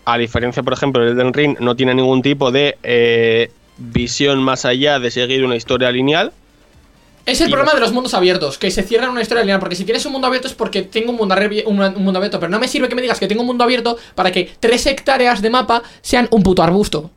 a 0.04 0.18
diferencia, 0.18 0.64
por 0.64 0.72
ejemplo, 0.72 1.00
del 1.04 1.12
Elden 1.12 1.32
Ring, 1.32 1.56
no 1.60 1.76
tiene 1.76 1.94
ningún 1.94 2.22
tipo 2.22 2.50
de 2.50 2.76
eh, 2.82 3.50
visión 3.78 4.42
más 4.42 4.64
allá 4.64 4.98
de 4.98 5.12
seguir 5.12 5.44
una 5.44 5.54
historia 5.54 5.92
lineal. 5.92 6.32
Es 7.26 7.40
el 7.40 7.50
problema 7.50 7.74
de 7.74 7.80
los 7.80 7.92
mundos 7.92 8.14
abiertos, 8.14 8.56
que 8.56 8.70
se 8.70 8.84
cierran 8.84 9.10
una 9.10 9.20
historia 9.20 9.42
lineal. 9.42 9.58
Porque 9.58 9.74
si 9.74 9.84
tienes 9.84 10.06
un 10.06 10.12
mundo 10.12 10.28
abierto 10.28 10.46
es 10.46 10.54
porque 10.54 10.82
tengo 10.82 11.10
un 11.10 11.16
mundo, 11.16 11.34
un, 11.66 12.16
abierto. 12.16 12.38
Pero 12.38 12.50
no 12.50 12.60
me 12.60 12.68
sirve 12.68 12.88
que 12.88 12.94
me 12.94 13.02
digas 13.02 13.18
que 13.18 13.26
tengo 13.26 13.40
un 13.40 13.48
mundo 13.48 13.64
abierto 13.64 13.98
para 14.14 14.30
que 14.30 14.50
tres 14.60 14.86
hectáreas 14.86 15.42
de 15.42 15.50
mapa 15.50 15.82
sean 16.00 16.28
un 16.30 16.42
puto 16.44 16.62
arbusto. 16.62 17.10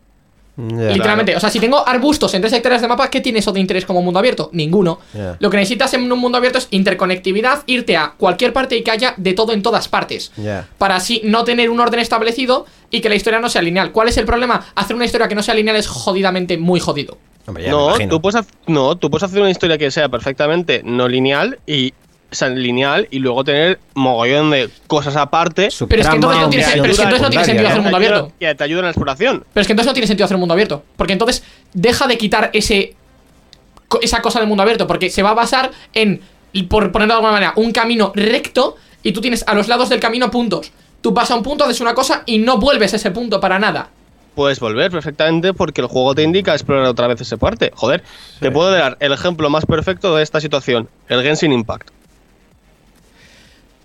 Literalmente. 0.58 1.36
O 1.36 1.40
sea, 1.40 1.50
si 1.50 1.60
tengo 1.60 1.88
arbustos 1.88 2.34
en 2.34 2.42
tres 2.42 2.52
hectáreas 2.54 2.82
de 2.82 2.88
mapa, 2.88 3.10
¿qué 3.10 3.22
tiene 3.22 3.40
eso 3.40 3.54
de 3.54 3.62
interés 3.62 3.86
como 3.86 4.02
mundo 4.02 4.20
abierto? 4.20 4.50
Ninguno. 4.52 5.00
Lo 5.40 5.50
que 5.50 5.58
necesitas 5.58 5.94
en 5.94 6.12
un 6.12 6.20
mundo 6.20 6.38
abierto 6.38 6.58
es 6.58 6.68
interconectividad, 6.72 7.64
irte 7.68 7.96
a 7.96 8.14
cualquier 8.18 8.52
parte 8.52 8.76
y 8.76 8.84
que 8.84 8.92
haya 8.92 9.14
de 9.16 9.34
todo 9.34 9.54
en 9.54 9.62
todas 9.62 9.88
partes. 9.88 10.32
Para 10.78 10.96
así 10.96 11.22
no 11.24 11.44
tener 11.44 11.70
un 11.70 11.80
orden 11.80 12.00
establecido 12.00 12.66
y 12.90 13.00
que 13.00 13.10
la 13.10 13.16
historia 13.16 13.40
no 13.40 13.48
sea 13.48 13.62
lineal. 13.62 13.92
¿Cuál 13.92 14.10
es 14.10 14.18
el 14.18 14.26
problema? 14.26 14.66
Hacer 14.76 14.96
una 14.96 15.06
historia 15.06 15.28
que 15.28 15.36
no 15.36 15.44
sea 15.44 15.54
lineal 15.54 15.78
es 15.78 15.88
jodidamente 15.88 16.58
muy 16.58 16.80
jodido. 16.80 17.18
Hombre, 17.50 17.64
ya 17.66 17.72
me 17.72 17.78
no, 17.78 18.10
tú 18.10 18.22
puedes, 18.22 18.46
no, 18.68 18.96
tú 18.96 19.10
puedes 19.10 19.24
hacer 19.24 19.42
una 19.42 19.50
historia 19.52 19.78
que 19.78 19.92
sea 19.92 20.08
perfectamente 20.10 20.82
no 20.84 21.08
lineal 21.08 21.60
y 21.66 21.94
o 22.32 22.36
sea, 22.36 22.50
lineal 22.50 23.08
y 23.10 23.20
luego 23.20 23.44
tener 23.44 23.80
mogollón 23.96 24.52
de 24.52 24.70
cosas 24.88 25.16
aparte 25.16 25.70
Pero 25.88 26.02
es 26.02 26.08
que 26.08 26.16
entonces 26.16 26.42
no 26.42 26.50
tiene- 26.50 26.66
pero 26.74 26.92
es 26.92 26.98
que 26.98 27.04
entonces 27.04 27.22
no 27.22 27.30
tiene 27.30 27.46
sentido 27.46 27.68
hacer 27.68 27.78
¿no? 27.78 27.84
mundo 27.84 27.98
abierto. 27.98 28.32
Que 28.40 28.54
te 28.56 28.64
ayudan 28.64 28.84
a 28.84 28.88
la 28.88 28.92
exploración. 28.92 29.46
Pero 29.52 29.62
es 29.62 29.68
que 29.68 29.74
entonces 29.74 29.88
no 29.90 29.94
tiene 29.94 30.08
sentido 30.08 30.26
hacer 30.26 30.36
un 30.36 30.42
mundo 30.42 30.54
abierto. 30.54 30.84
Porque 30.96 31.14
entonces 31.14 31.44
deja 31.74 32.08
de 32.08 32.18
quitar 32.18 32.52
ese 32.54 32.96
esa 34.02 34.22
cosa 34.22 34.40
del 34.40 34.48
mundo 34.48 34.62
abierto, 34.62 34.86
porque 34.86 35.10
se 35.10 35.24
va 35.24 35.32
a 35.32 35.34
basar 35.34 35.72
en, 35.94 36.22
por 36.70 36.92
ponerlo 36.92 37.16
de 37.16 37.18
alguna 37.18 37.32
manera, 37.32 37.54
un 37.56 37.72
camino 37.72 38.12
recto 38.14 38.76
y 39.02 39.12
tú 39.12 39.22
tienes 39.22 39.44
a 39.48 39.56
los 39.56 39.68
lados 39.68 39.90
del 39.90 40.00
camino 40.00 40.30
puntos. 40.30 40.72
Tú 41.02 41.12
vas 41.12 41.32
a 41.32 41.36
un 41.36 41.44
punto, 41.44 41.64
haces 41.64 41.82
una 41.82 41.96
cosa 41.96 42.24
y 42.26 42.38
no 42.38 42.58
vuelves 42.58 42.94
a 42.94 42.98
ese 42.98 43.10
punto 43.12 43.40
para 43.40 43.58
nada. 43.58 43.90
Puedes 44.40 44.62
volver 44.62 44.90
perfectamente 44.90 45.54
porque 45.54 45.82
el 45.82 45.88
juego 45.88 46.16
te 46.16 46.24
indica 46.24 46.54
explorar 46.54 46.86
otra 46.86 47.08
vez 47.08 47.20
esa 47.20 47.36
parte. 47.36 47.74
Joder, 47.76 48.04
te 48.40 48.50
puedo 48.50 48.72
dar 48.72 48.96
el 49.02 49.12
ejemplo 49.12 49.50
más 49.50 49.66
perfecto 49.66 50.16
de 50.16 50.24
esta 50.24 50.40
situación: 50.40 50.88
el 51.10 51.22
Genshin 51.24 51.52
Impact. 51.52 51.90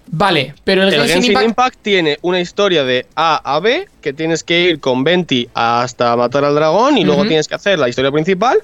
Vale, 0.06 0.54
pero 0.62 0.82
el, 0.84 0.94
El 0.94 1.00
Genshin 1.00 1.14
Genshin 1.14 1.32
Impact- 1.32 1.44
Impact 1.49 1.78
tiene 1.82 2.18
una 2.23 2.38
historia 2.38 2.84
de 2.84 3.04
A 3.16 3.34
a 3.56 3.58
B 3.58 3.88
que 4.00 4.12
tienes 4.12 4.44
que 4.44 4.61
ir 4.61 4.78
con 4.78 5.02
Venti 5.02 5.49
hasta 5.54 6.14
matar 6.14 6.44
al 6.44 6.54
dragón 6.54 6.99
y 6.99 7.04
luego 7.04 7.23
tienes 7.26 7.49
que 7.49 7.56
hacer 7.56 7.80
la 7.80 7.88
historia 7.88 8.12
principal. 8.12 8.58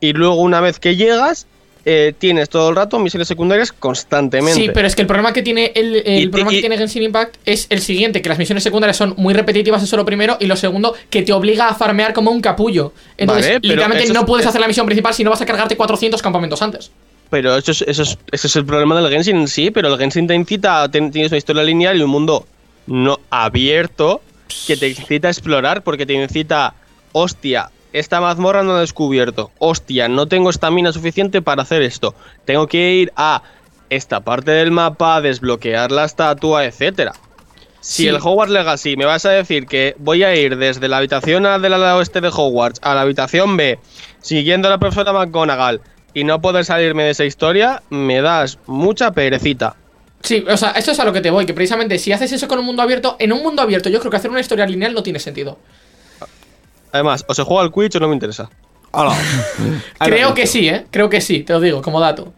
Y 0.00 0.12
luego, 0.12 0.34
una 0.34 0.60
vez 0.60 0.78
que 0.78 0.96
llegas, 0.96 1.46
eh, 1.84 2.12
tienes 2.18 2.48
todo 2.48 2.68
el 2.70 2.76
rato 2.76 2.98
misiones 2.98 3.26
secundarias 3.28 3.72
constantemente. 3.72 4.60
Sí, 4.60 4.70
pero 4.72 4.86
es 4.86 4.94
que 4.94 5.02
el 5.02 5.06
problema 5.06 5.32
que 5.32 5.42
tiene 5.42 5.72
el, 5.74 5.96
el 5.96 6.22
Y- 6.24 6.26
problema 6.28 6.52
y- 6.52 6.56
que 6.56 6.60
tiene 6.60 6.76
Genshin 6.78 7.02
Impact 7.04 7.36
es 7.46 7.66
el 7.70 7.80
siguiente, 7.80 8.20
que 8.22 8.28
las 8.28 8.38
misiones 8.38 8.62
secundarias 8.62 8.96
son 8.96 9.14
muy 9.16 9.32
repetitivas, 9.34 9.82
eso 9.82 9.96
es 9.96 9.98
lo 9.98 10.04
primero, 10.04 10.36
y 10.40 10.46
lo 10.46 10.56
segundo, 10.56 10.94
que 11.08 11.22
te 11.22 11.32
obliga 11.32 11.68
a 11.68 11.74
farmear 11.74 12.12
como 12.12 12.30
un 12.30 12.40
capullo. 12.40 12.92
Entonces, 13.16 13.46
Vale, 13.46 13.60
literalmente 13.62 14.12
no 14.12 14.20
es- 14.20 14.26
puedes 14.26 14.46
hacer 14.46 14.60
la 14.60 14.68
misión 14.68 14.86
principal 14.86 15.14
si 15.14 15.24
no 15.24 15.30
vas 15.30 15.40
a 15.40 15.46
cargarte 15.46 15.76
400 15.76 16.20
campamentos 16.22 16.60
antes. 16.62 16.90
Pero 17.30 17.56
eso 17.56 17.70
es, 17.70 17.82
eso, 17.82 18.02
es, 18.02 18.18
ese 18.32 18.46
es 18.48 18.56
el 18.56 18.64
problema 18.66 19.00
del 19.00 19.08
Genshin 19.10 19.36
en 19.36 19.48
sí, 19.48 19.70
pero 19.70 19.88
el 19.92 19.98
Genshin 19.98 20.26
te 20.26 20.34
incita, 20.34 20.82
a 20.82 20.88
ten- 20.90 21.10
tienes 21.12 21.30
una 21.30 21.38
historia 21.38 21.62
lineal 21.62 21.96
y 21.98 22.02
un 22.02 22.10
mundo 22.10 22.46
no 22.86 23.20
abierto 23.30 24.20
que 24.66 24.76
te 24.76 24.88
incita 24.88 25.28
a 25.28 25.30
explorar 25.30 25.82
porque 25.84 26.04
te 26.06 26.12
incita, 26.14 26.74
hostia, 27.12 27.70
esta 27.92 28.20
mazmorra 28.20 28.62
no 28.62 28.72
la 28.72 28.78
he 28.78 28.80
descubierto, 28.82 29.50
hostia, 29.58 30.08
no 30.08 30.26
tengo 30.26 30.50
estamina 30.50 30.92
suficiente 30.92 31.42
para 31.42 31.62
hacer 31.62 31.82
esto, 31.82 32.14
tengo 32.44 32.66
que 32.66 32.92
ir 32.94 33.12
a 33.16 33.42
esta 33.88 34.20
parte 34.20 34.52
del 34.52 34.70
mapa, 34.70 35.20
desbloquear 35.20 35.90
la 35.90 36.04
estatua, 36.04 36.64
etcétera. 36.64 37.12
Si 37.80 38.02
Sí. 38.02 38.08
el 38.08 38.16
Hogwarts 38.16 38.52
Legacy 38.52 38.96
me 38.96 39.06
vas 39.06 39.24
a 39.24 39.30
decir 39.30 39.66
que 39.66 39.94
voy 39.98 40.22
a 40.22 40.34
ir 40.36 40.56
desde 40.58 40.86
la 40.86 40.98
habitación 40.98 41.46
A 41.46 41.58
del 41.58 41.70
lado 41.72 41.96
oeste 41.96 42.20
de 42.20 42.28
Hogwarts 42.28 42.78
a 42.82 42.94
la 42.94 43.00
habitación 43.00 43.56
B, 43.56 43.78
siguiendo 44.20 44.68
a 44.68 44.70
la 44.70 44.78
profesora 44.78 45.12
McGonagall, 45.12 45.80
y 46.12 46.24
no 46.24 46.40
poder 46.40 46.64
salirme 46.64 47.04
de 47.04 47.10
esa 47.10 47.24
historia, 47.24 47.82
me 47.88 48.20
das 48.20 48.58
mucha 48.66 49.12
perecita. 49.12 49.76
Sí, 50.22 50.44
o 50.48 50.56
sea, 50.58 50.72
esto 50.72 50.90
es 50.90 51.00
a 51.00 51.04
lo 51.04 51.12
que 51.14 51.22
te 51.22 51.30
voy, 51.30 51.46
que 51.46 51.54
precisamente 51.54 51.98
si 51.98 52.12
haces 52.12 52.30
eso 52.32 52.46
con 52.46 52.58
un 52.58 52.66
mundo 52.66 52.82
abierto, 52.82 53.16
en 53.18 53.32
un 53.32 53.42
mundo 53.42 53.62
abierto 53.62 53.88
yo 53.88 53.98
creo 54.00 54.10
que 54.10 54.18
hacer 54.18 54.30
una 54.30 54.40
historia 54.40 54.66
lineal 54.66 54.92
no 54.92 55.02
tiene 55.02 55.18
sentido. 55.18 55.58
Además, 56.92 57.24
o 57.28 57.34
se 57.34 57.42
juega 57.44 57.62
al 57.62 57.72
Quidditch 57.72 57.96
o 57.96 58.00
no 58.00 58.08
me 58.08 58.14
interesa. 58.14 58.48
Hola. 58.92 59.14
Creo 59.98 60.34
que 60.34 60.46
sí, 60.46 60.68
¿eh? 60.68 60.86
Creo 60.90 61.08
que 61.08 61.20
sí, 61.20 61.40
te 61.44 61.52
lo 61.52 61.60
digo, 61.60 61.80
como 61.82 62.00
dato. 62.00 62.32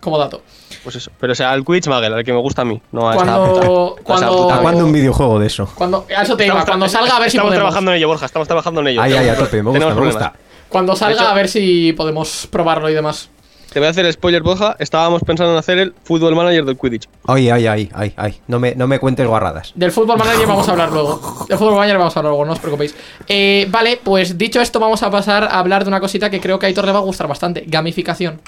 Como 0.00 0.18
dato. 0.18 0.42
Pues 0.84 0.96
eso. 0.96 1.10
Pero 1.18 1.32
o 1.32 1.36
sea, 1.36 1.50
al 1.52 1.64
Quidditch 1.64 1.88
Magel, 1.88 2.12
al 2.14 2.22
que 2.24 2.32
me 2.32 2.38
gusta 2.38 2.62
a 2.62 2.64
mí. 2.64 2.80
No 2.92 3.08
a 3.08 3.14
esta 3.14 3.24
Cuando- 3.24 3.54
puta. 3.94 4.02
cuando- 4.04 4.26
A 4.26 4.30
esa 4.30 4.42
puta. 4.42 4.54
¿A 4.56 4.58
cuándo 4.60 4.84
un 4.84 4.92
videojuego 4.92 5.38
de 5.38 5.46
eso? 5.46 5.68
Cuando, 5.74 6.06
a 6.16 6.22
eso 6.22 6.36
te 6.36 6.44
iba, 6.46 6.52
Estamos- 6.60 6.66
cuando 6.68 6.88
salga 6.88 7.16
a 7.16 7.20
ver 7.20 7.30
si 7.30 7.36
Estamos 7.36 7.48
podemos. 7.50 7.62
trabajando 7.68 7.90
en 7.92 7.96
ello, 7.96 8.08
Borja. 8.08 8.26
Estamos 8.26 8.46
trabajando 8.48 8.80
en 8.82 8.86
ello. 8.88 9.02
Ay, 9.02 9.14
ay, 9.14 9.28
a 9.28 9.36
tope, 9.36 9.62
me 9.62 9.70
gusta, 9.70 9.94
me 9.94 10.06
gusta. 10.06 10.32
Cuando 10.68 10.94
salga 10.96 11.22
hecho- 11.22 11.28
a 11.30 11.34
ver 11.34 11.48
si 11.48 11.92
podemos 11.94 12.46
probarlo 12.50 12.90
y 12.90 12.94
demás. 12.94 13.30
Te 13.72 13.80
voy 13.80 13.88
a 13.88 13.90
hacer 13.90 14.10
spoiler, 14.12 14.42
Borja. 14.42 14.76
Estábamos 14.78 15.22
pensando 15.22 15.52
en 15.52 15.58
hacer 15.58 15.78
el 15.78 15.94
Fútbol 16.04 16.34
Manager 16.34 16.64
del 16.64 16.78
Quidditch. 16.78 17.08
Ay, 17.26 17.50
ay, 17.50 17.66
ay, 17.66 17.90
ay, 17.92 18.14
ay. 18.16 18.40
No 18.46 18.58
me, 18.58 18.74
no 18.74 18.86
me 18.86 18.98
cuentes 18.98 19.26
guarradas. 19.26 19.72
Del 19.74 19.92
fútbol 19.92 20.16
manager 20.16 20.46
vamos 20.46 20.66
a 20.68 20.72
hablar 20.72 20.92
luego. 20.92 21.46
Del 21.48 21.58
fútbol 21.58 21.74
manager 21.74 21.98
vamos 21.98 22.16
a 22.16 22.20
hablar 22.20 22.30
luego, 22.30 22.44
no 22.46 22.52
os 22.52 22.58
preocupéis. 22.58 22.94
Eh, 23.28 23.66
vale, 23.68 24.00
pues 24.02 24.38
dicho 24.38 24.60
esto, 24.60 24.80
vamos 24.80 25.02
a 25.02 25.10
pasar 25.10 25.44
a 25.44 25.58
hablar 25.58 25.84
de 25.84 25.88
una 25.88 26.00
cosita 26.00 26.30
que 26.30 26.40
creo 26.40 26.58
que 26.58 26.66
a 26.66 26.68
Aitor 26.68 26.86
le 26.86 26.92
va 26.92 26.98
a 27.00 27.02
gustar 27.02 27.26
bastante: 27.26 27.64
gamificación. 27.66 28.40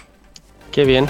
Qué 0.70 0.84
bien. 0.84 1.06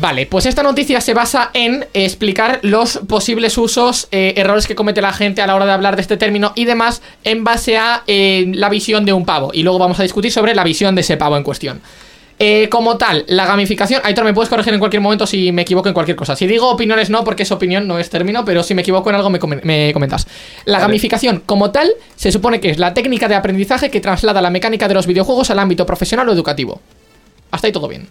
Vale, 0.00 0.26
pues 0.26 0.46
esta 0.46 0.62
noticia 0.62 1.00
se 1.00 1.12
basa 1.12 1.50
en 1.54 1.86
explicar 1.92 2.60
los 2.62 2.98
posibles 3.08 3.58
usos, 3.58 4.06
eh, 4.12 4.34
errores 4.36 4.68
que 4.68 4.76
comete 4.76 5.02
la 5.02 5.12
gente 5.12 5.42
a 5.42 5.46
la 5.46 5.56
hora 5.56 5.66
de 5.66 5.72
hablar 5.72 5.96
de 5.96 6.02
este 6.02 6.16
término 6.16 6.52
y 6.54 6.66
demás 6.66 7.02
en 7.24 7.42
base 7.42 7.78
a 7.78 8.04
eh, 8.06 8.46
la 8.54 8.68
visión 8.68 9.04
de 9.04 9.12
un 9.12 9.24
pavo. 9.24 9.50
Y 9.52 9.64
luego 9.64 9.78
vamos 9.78 9.98
a 9.98 10.04
discutir 10.04 10.30
sobre 10.30 10.54
la 10.54 10.62
visión 10.62 10.94
de 10.94 11.00
ese 11.00 11.16
pavo 11.16 11.36
en 11.36 11.42
cuestión. 11.42 11.80
Eh, 12.38 12.68
como 12.68 12.96
tal, 12.96 13.24
la 13.26 13.46
gamificación. 13.46 14.00
Aitor, 14.04 14.24
me 14.24 14.32
puedes 14.32 14.48
corregir 14.48 14.72
en 14.72 14.78
cualquier 14.78 15.02
momento 15.02 15.26
si 15.26 15.50
me 15.50 15.62
equivoco 15.62 15.88
en 15.88 15.94
cualquier 15.94 16.16
cosa. 16.16 16.36
Si 16.36 16.46
digo 16.46 16.70
opiniones, 16.70 17.10
no, 17.10 17.24
porque 17.24 17.42
es 17.42 17.50
opinión, 17.50 17.88
no 17.88 17.98
es 17.98 18.08
término, 18.08 18.44
pero 18.44 18.62
si 18.62 18.76
me 18.76 18.82
equivoco 18.82 19.10
en 19.10 19.16
algo, 19.16 19.30
me, 19.30 19.40
me 19.64 19.92
comentas. 19.92 20.28
La 20.64 20.78
gamificación, 20.78 21.42
como 21.44 21.72
tal, 21.72 21.90
se 22.14 22.30
supone 22.30 22.60
que 22.60 22.70
es 22.70 22.78
la 22.78 22.94
técnica 22.94 23.26
de 23.26 23.34
aprendizaje 23.34 23.90
que 23.90 24.00
traslada 24.00 24.40
la 24.40 24.50
mecánica 24.50 24.86
de 24.86 24.94
los 24.94 25.08
videojuegos 25.08 25.50
al 25.50 25.58
ámbito 25.58 25.84
profesional 25.84 26.28
o 26.28 26.32
educativo. 26.32 26.80
Hasta 27.50 27.66
ahí 27.66 27.72
todo 27.72 27.88
bien. 27.88 28.06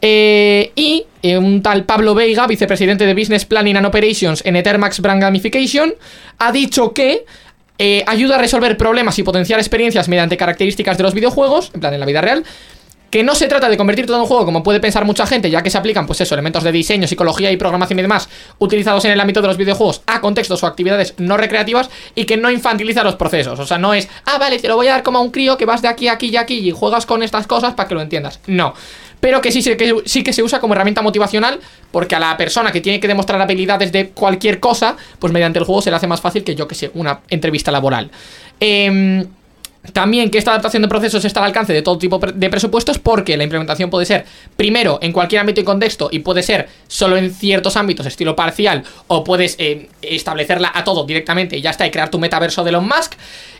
Eh, 0.00 0.72
y 0.76 1.04
eh, 1.22 1.38
un 1.38 1.62
tal 1.62 1.84
Pablo 1.84 2.14
Veiga, 2.14 2.46
vicepresidente 2.46 3.04
de 3.04 3.14
Business 3.14 3.44
Planning 3.44 3.78
and 3.78 3.86
Operations 3.86 4.44
en 4.44 4.56
Ethermax 4.56 5.00
Brand 5.00 5.20
Gamification, 5.20 5.94
ha 6.38 6.52
dicho 6.52 6.92
que 6.92 7.24
eh, 7.78 8.04
ayuda 8.06 8.36
a 8.36 8.38
resolver 8.38 8.76
problemas 8.76 9.18
y 9.18 9.22
potenciar 9.22 9.60
experiencias 9.60 10.08
mediante 10.08 10.36
características 10.36 10.96
de 10.96 11.02
los 11.04 11.14
videojuegos, 11.14 11.70
en 11.74 11.80
plan 11.80 11.94
en 11.94 12.00
la 12.00 12.06
vida 12.06 12.20
real. 12.20 12.44
Que 13.10 13.22
no 13.22 13.34
se 13.34 13.46
trata 13.46 13.70
de 13.70 13.78
convertir 13.78 14.04
todo 14.04 14.16
en 14.16 14.22
un 14.22 14.28
juego 14.28 14.44
como 14.44 14.62
puede 14.62 14.80
pensar 14.80 15.06
mucha 15.06 15.26
gente, 15.26 15.48
ya 15.48 15.62
que 15.62 15.70
se 15.70 15.78
aplican, 15.78 16.06
pues 16.06 16.20
eso, 16.20 16.34
elementos 16.34 16.62
de 16.62 16.70
diseño, 16.70 17.08
psicología 17.08 17.50
y 17.50 17.56
programación 17.56 17.98
y 17.98 18.02
demás, 18.02 18.28
utilizados 18.58 19.02
en 19.06 19.12
el 19.12 19.20
ámbito 19.20 19.40
de 19.40 19.46
los 19.46 19.56
videojuegos 19.56 20.02
a 20.06 20.20
contextos 20.20 20.62
o 20.62 20.66
actividades 20.66 21.14
no 21.16 21.38
recreativas 21.38 21.88
y 22.14 22.26
que 22.26 22.36
no 22.36 22.50
infantiliza 22.50 23.02
los 23.04 23.16
procesos. 23.16 23.58
O 23.60 23.66
sea, 23.66 23.78
no 23.78 23.94
es, 23.94 24.10
ah, 24.26 24.36
vale, 24.36 24.58
te 24.58 24.68
lo 24.68 24.76
voy 24.76 24.88
a 24.88 24.92
dar 24.92 25.02
como 25.02 25.18
a 25.18 25.22
un 25.22 25.30
crío 25.30 25.56
que 25.56 25.64
vas 25.64 25.80
de 25.80 25.88
aquí 25.88 26.06
a 26.08 26.12
aquí 26.12 26.26
y 26.26 26.36
aquí 26.36 26.58
y 26.58 26.70
juegas 26.70 27.06
con 27.06 27.22
estas 27.22 27.46
cosas 27.46 27.72
para 27.72 27.88
que 27.88 27.94
lo 27.94 28.02
entiendas. 28.02 28.40
No. 28.46 28.74
Pero 29.20 29.40
que 29.40 29.50
sí, 29.50 29.62
que 29.76 29.96
sí 30.04 30.22
que 30.22 30.32
se 30.32 30.42
usa 30.42 30.60
como 30.60 30.74
herramienta 30.74 31.02
motivacional, 31.02 31.60
porque 31.90 32.14
a 32.14 32.20
la 32.20 32.36
persona 32.36 32.72
que 32.72 32.80
tiene 32.80 33.00
que 33.00 33.08
demostrar 33.08 33.40
habilidades 33.40 33.92
de 33.92 34.10
cualquier 34.10 34.60
cosa, 34.60 34.96
pues 35.18 35.32
mediante 35.32 35.58
el 35.58 35.64
juego 35.64 35.82
se 35.82 35.90
le 35.90 35.96
hace 35.96 36.06
más 36.06 36.20
fácil 36.20 36.44
que 36.44 36.54
yo 36.54 36.68
que 36.68 36.74
sé, 36.74 36.90
una 36.94 37.20
entrevista 37.28 37.70
laboral. 37.70 38.10
Em. 38.60 39.26
También 39.92 40.30
que 40.30 40.38
esta 40.38 40.50
adaptación 40.50 40.82
de 40.82 40.88
procesos 40.88 41.24
está 41.24 41.40
al 41.40 41.46
alcance 41.46 41.72
de 41.72 41.82
todo 41.82 41.98
tipo 41.98 42.18
de 42.18 42.50
presupuestos 42.50 42.98
porque 42.98 43.36
la 43.36 43.44
implementación 43.44 43.90
puede 43.90 44.06
ser 44.06 44.24
primero 44.56 44.98
en 45.00 45.12
cualquier 45.12 45.40
ámbito 45.40 45.60
y 45.60 45.64
contexto 45.64 46.08
y 46.10 46.18
puede 46.18 46.42
ser 46.42 46.68
solo 46.88 47.16
en 47.16 47.32
ciertos 47.32 47.76
ámbitos 47.76 48.04
estilo 48.04 48.36
parcial 48.36 48.82
o 49.06 49.24
puedes 49.24 49.56
eh, 49.58 49.88
establecerla 50.02 50.72
a 50.74 50.84
todo 50.84 51.04
directamente 51.04 51.56
y 51.56 51.62
ya 51.62 51.70
está 51.70 51.86
y 51.86 51.90
crear 51.90 52.10
tu 52.10 52.18
metaverso 52.18 52.64
de 52.64 52.70
Elon 52.70 52.86
Musk 52.86 53.14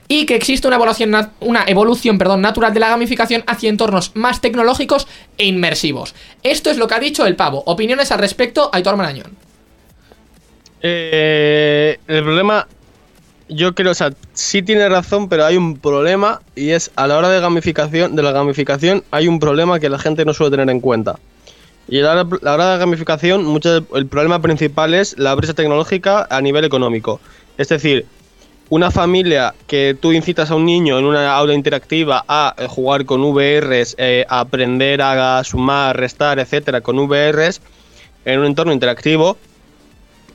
y 0.09 0.25
que 0.25 0.35
existe 0.35 0.67
una 0.67 0.77
evolución, 0.77 1.31
una 1.41 1.65
evolución 1.67 2.17
perdón, 2.17 2.41
natural 2.41 2.73
de 2.73 2.81
la 2.81 2.89
gamificación 2.89 3.45
hacia 3.47 3.69
entornos 3.69 4.13
más 4.15 4.41
tecnológicos 4.41 5.07
e 5.37 5.47
inmersivos. 5.47 6.15
Esto 6.43 6.71
es 6.71 6.79
lo 6.79 6.89
que 6.89 6.95
ha 6.95 6.99
dicho 6.99 7.27
el 7.27 7.37
pavo. 7.37 7.63
Opiniones 7.67 8.11
al 8.11 8.19
respecto, 8.19 8.71
Aitor 8.73 8.97
Marañón. 8.97 9.37
Eh, 10.81 11.99
el 12.07 12.23
problema, 12.23 12.67
yo 13.49 13.75
creo, 13.75 13.93
o 13.93 13.95
sea, 13.95 14.13
sí 14.33 14.63
tiene 14.63 14.89
razón, 14.89 15.29
pero 15.29 15.45
hay 15.45 15.57
un 15.59 15.77
problema 15.77 16.41
y 16.57 16.71
es 16.71 16.91
a 16.97 17.07
la 17.07 17.19
hora 17.19 17.29
de 17.29 17.41
gamificación, 17.41 18.17
de 18.17 18.23
la 18.23 18.33
gamificación, 18.33 19.05
hay 19.11 19.29
un 19.29 19.39
problema 19.39 19.79
que 19.79 19.91
la 19.91 19.99
gente 19.99 20.25
no 20.25 20.33
suele 20.33 20.53
tener 20.53 20.71
en 20.71 20.81
cuenta. 20.81 21.19
Y 21.87 22.01
a 22.01 22.15
la 22.15 22.23
hora 22.23 22.65
de 22.67 22.73
la 22.73 22.77
gamificación, 22.77 23.45
mucho, 23.45 23.85
el 23.95 24.07
problema 24.07 24.41
principal 24.41 24.95
es 24.95 25.19
la 25.19 25.35
brecha 25.35 25.55
tecnológica 25.55 26.27
a 26.31 26.41
nivel 26.41 26.65
económico. 26.65 27.21
Es 27.57 27.69
decir, 27.69 28.07
una 28.71 28.91
familia 28.91 29.55
que 29.67 29.97
tú 29.99 30.13
incitas 30.13 30.51
a 30.51 30.55
un 30.55 30.67
niño 30.67 30.99
en 30.99 31.05
una 31.07 31.35
aula 31.35 31.55
interactiva 31.55 32.25
a 32.29 32.55
eh, 32.59 32.67
jugar 32.69 33.07
con 33.07 33.23
VRs, 33.23 33.95
eh, 33.99 34.27
aprender 34.29 35.01
a 35.01 35.43
sumar, 35.45 35.97
restar, 35.97 36.39
etcétera, 36.39 36.81
con 36.83 36.97
VRs 37.09 37.61
en 38.25 38.41
un 38.41 38.47
entorno 38.47 38.73
interactivo, 38.73 39.39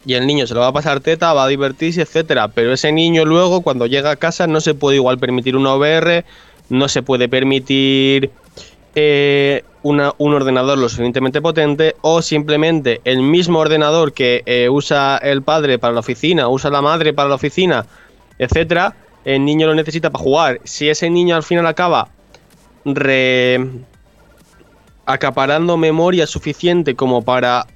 y 0.06 0.16
el 0.16 0.26
niño 0.28 0.48
se 0.48 0.54
lo 0.54 0.62
va 0.62 0.68
a 0.68 0.74
pasar 0.74 1.00
teta, 1.00 1.32
va 1.34 1.46
a 1.46 1.48
divertirse, 1.48 2.02
etcétera. 2.02 2.48
Pero 2.50 2.74
ese 2.74 2.92
niño 2.92 3.24
luego, 3.24 3.62
cuando 3.62 3.86
llega 3.86 4.12
a 4.12 4.16
casa, 4.16 4.48
no 4.48 4.60
se 4.62 4.74
puede 4.74 4.98
igual 4.98 5.18
permitir 5.20 5.56
una 5.56 5.76
VR, 5.76 6.26
no 6.70 6.88
se 6.90 7.04
puede 7.04 7.30
permitir 7.30 8.32
eh, 8.96 9.64
una- 9.82 10.14
un 10.20 10.34
ordenador 10.34 10.78
lo 10.78 10.88
suficientemente 10.90 11.42
potente, 11.42 11.96
o 12.02 12.22
simplemente 12.22 13.02
el 13.06 13.22
mismo 13.22 13.60
ordenador 13.60 14.14
que 14.14 14.44
usa 14.72 15.18
el 15.18 15.42
padre 15.42 15.80
para 15.80 15.94
la 15.94 16.02
oficina, 16.02 16.48
usa 16.48 16.70
la 16.70 16.82
madre 16.82 17.14
para 17.14 17.30
la 17.30 17.36
oficina, 17.36 17.86
etcétera, 18.44 18.96
el 19.26 19.44
niño 19.46 19.68
lo 19.68 19.76
necesita 19.76 20.10
para 20.10 20.24
jugar. 20.24 20.62
Si 20.64 20.90
ese 20.90 21.10
niño 21.10 21.36
al 21.36 21.44
final 21.44 21.66
acaba 21.68 22.10
re 22.86 23.60
acaparando 25.06 25.76
memoria 25.76 26.28
suficiente 26.28 26.96
como 26.96 27.24
para 27.24 27.68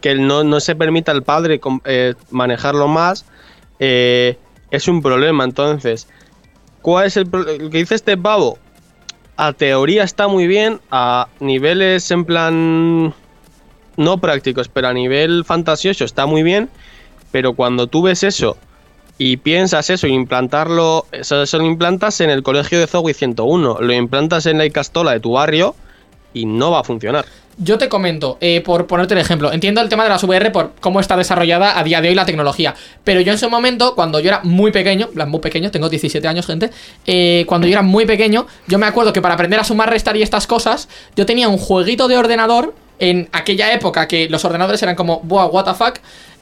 que 0.00 0.14
no, 0.14 0.44
no 0.44 0.60
se 0.60 0.76
permita 0.76 1.12
al 1.12 1.22
padre 1.22 1.60
eh, 1.84 2.14
manejarlo 2.30 2.88
más, 2.88 3.24
eh, 3.78 4.36
es 4.70 4.88
un 4.88 5.02
problema. 5.02 5.44
Entonces, 5.44 6.08
¿cuál 6.82 7.06
es 7.06 7.16
el 7.16 7.28
lo 7.30 7.70
que 7.70 7.78
dice 7.78 7.94
este 7.94 8.16
pavo? 8.16 8.58
a 9.38 9.52
teoría 9.52 10.02
está 10.02 10.26
muy 10.26 10.48
bien, 10.48 10.80
a 10.90 11.28
niveles 11.38 12.10
en 12.10 12.24
plan 12.24 13.14
no 13.96 14.18
prácticos, 14.18 14.68
pero 14.68 14.88
a 14.88 14.92
nivel 14.92 15.44
fantasioso 15.44 16.04
está 16.04 16.26
muy 16.26 16.42
bien, 16.42 16.68
pero 17.30 17.52
cuando 17.54 17.86
tú 17.86 18.02
ves 18.02 18.24
eso 18.24 18.56
y 19.18 19.36
piensas 19.38 19.90
eso, 19.90 20.06
implantarlo, 20.06 21.06
eso, 21.12 21.42
eso 21.42 21.58
lo 21.58 21.64
implantas 21.66 22.20
en 22.20 22.30
el 22.30 22.42
colegio 22.42 22.78
de 22.78 22.86
Zowie 22.86 23.14
101, 23.14 23.78
lo 23.80 23.92
implantas 23.92 24.46
en 24.46 24.58
la 24.58 24.64
Icastola 24.64 25.12
de 25.12 25.20
tu 25.20 25.32
barrio 25.32 25.74
y 26.32 26.46
no 26.46 26.70
va 26.70 26.80
a 26.80 26.84
funcionar. 26.84 27.26
Yo 27.60 27.76
te 27.76 27.88
comento, 27.88 28.38
eh, 28.40 28.60
por 28.60 28.86
ponerte 28.86 29.14
el 29.14 29.20
ejemplo, 29.20 29.52
entiendo 29.52 29.80
el 29.80 29.88
tema 29.88 30.04
de 30.04 30.10
las 30.10 30.22
VR 30.22 30.52
por 30.52 30.74
cómo 30.80 31.00
está 31.00 31.16
desarrollada 31.16 31.76
a 31.76 31.82
día 31.82 32.00
de 32.00 32.08
hoy 32.08 32.14
la 32.14 32.24
tecnología, 32.24 32.76
pero 33.02 33.20
yo 33.20 33.32
en 33.32 33.34
ese 33.34 33.48
momento, 33.48 33.96
cuando 33.96 34.20
yo 34.20 34.28
era 34.28 34.40
muy 34.44 34.70
pequeño, 34.70 35.08
plan, 35.08 35.28
muy 35.28 35.40
pequeño, 35.40 35.72
tengo 35.72 35.88
17 35.88 36.28
años, 36.28 36.46
gente, 36.46 36.70
eh, 37.04 37.44
cuando 37.48 37.66
yo 37.66 37.72
era 37.72 37.82
muy 37.82 38.06
pequeño, 38.06 38.46
yo 38.68 38.78
me 38.78 38.86
acuerdo 38.86 39.12
que 39.12 39.20
para 39.20 39.34
aprender 39.34 39.58
a 39.58 39.64
sumar, 39.64 39.90
restar 39.90 40.16
y 40.16 40.22
estas 40.22 40.46
cosas, 40.46 40.88
yo 41.16 41.26
tenía 41.26 41.48
un 41.48 41.58
jueguito 41.58 42.06
de 42.06 42.16
ordenador 42.16 42.74
en 43.00 43.28
aquella 43.32 43.72
época 43.72 44.06
que 44.06 44.28
los 44.28 44.44
ordenadores 44.44 44.80
eran 44.84 44.94
como, 44.94 45.18
buah, 45.24 45.46
what 45.46 45.64
the 45.64 45.74
fuck, 45.74 45.98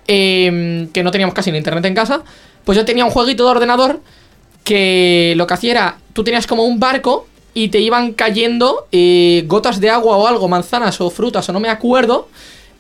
eh, 0.09 0.89
que 0.93 1.03
no 1.03 1.11
teníamos 1.11 1.35
casi 1.35 1.51
ni 1.51 1.57
internet 1.57 1.85
en 1.87 1.95
casa, 1.95 2.25
pues 2.67 2.77
yo 2.77 2.85
tenía 2.85 3.05
un 3.05 3.13
jueguito 3.13 3.45
de 3.45 3.51
ordenador 3.53 4.01
que 4.65 5.35
lo 5.37 5.47
que 5.47 5.55
hacía 5.55 5.71
era, 5.71 5.99
tú 6.13 6.25
tenías 6.25 6.49
como 6.49 6.65
un 6.65 6.81
barco 6.81 7.29
y 7.55 7.69
te 7.69 7.79
iban 7.79 8.13
cayendo 8.13 8.89
eh, 8.91 9.45
gotas 9.47 9.81
de 9.81 9.89
agua 9.89 10.17
o 10.17 10.27
algo, 10.27 10.49
manzanas 10.49 11.01
o 11.01 11.09
frutas 11.09 11.49
o 11.49 11.53
no 11.53 11.61
me 11.61 11.69
acuerdo. 11.69 12.29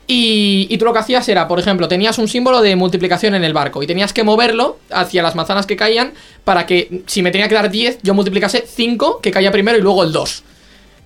Y, 0.09 0.67
y 0.71 0.79
tú 0.79 0.85
lo 0.85 0.93
que 0.93 0.99
hacías 0.99 1.29
era, 1.29 1.47
por 1.47 1.61
ejemplo, 1.61 1.87
tenías 1.87 2.19
un 2.19 2.27
símbolo 2.27 2.63
de 2.63 2.75
multiplicación 2.75 3.37
en 3.37 3.45
el 3.45 3.53
barco 3.53 3.81
y 3.83 3.87
tenías 3.87 4.13
que 4.13 4.25
moverlo 4.25 4.79
hacia 4.91 5.23
las 5.23 5.37
manzanas 5.37 5.67
que 5.67 5.77
caían 5.77 6.15
para 6.45 6.67
que 6.67 7.03
si 7.07 7.23
me 7.23 7.31
tenía 7.31 7.49
que 7.49 7.55
dar 7.55 7.71
10, 7.71 8.01
yo 8.03 8.13
multiplicase 8.13 8.65
5 8.67 9.21
que 9.21 9.31
caía 9.31 9.53
primero 9.53 9.79
y 9.79 9.83
luego 9.83 10.03
el 10.03 10.11
2. 10.11 10.43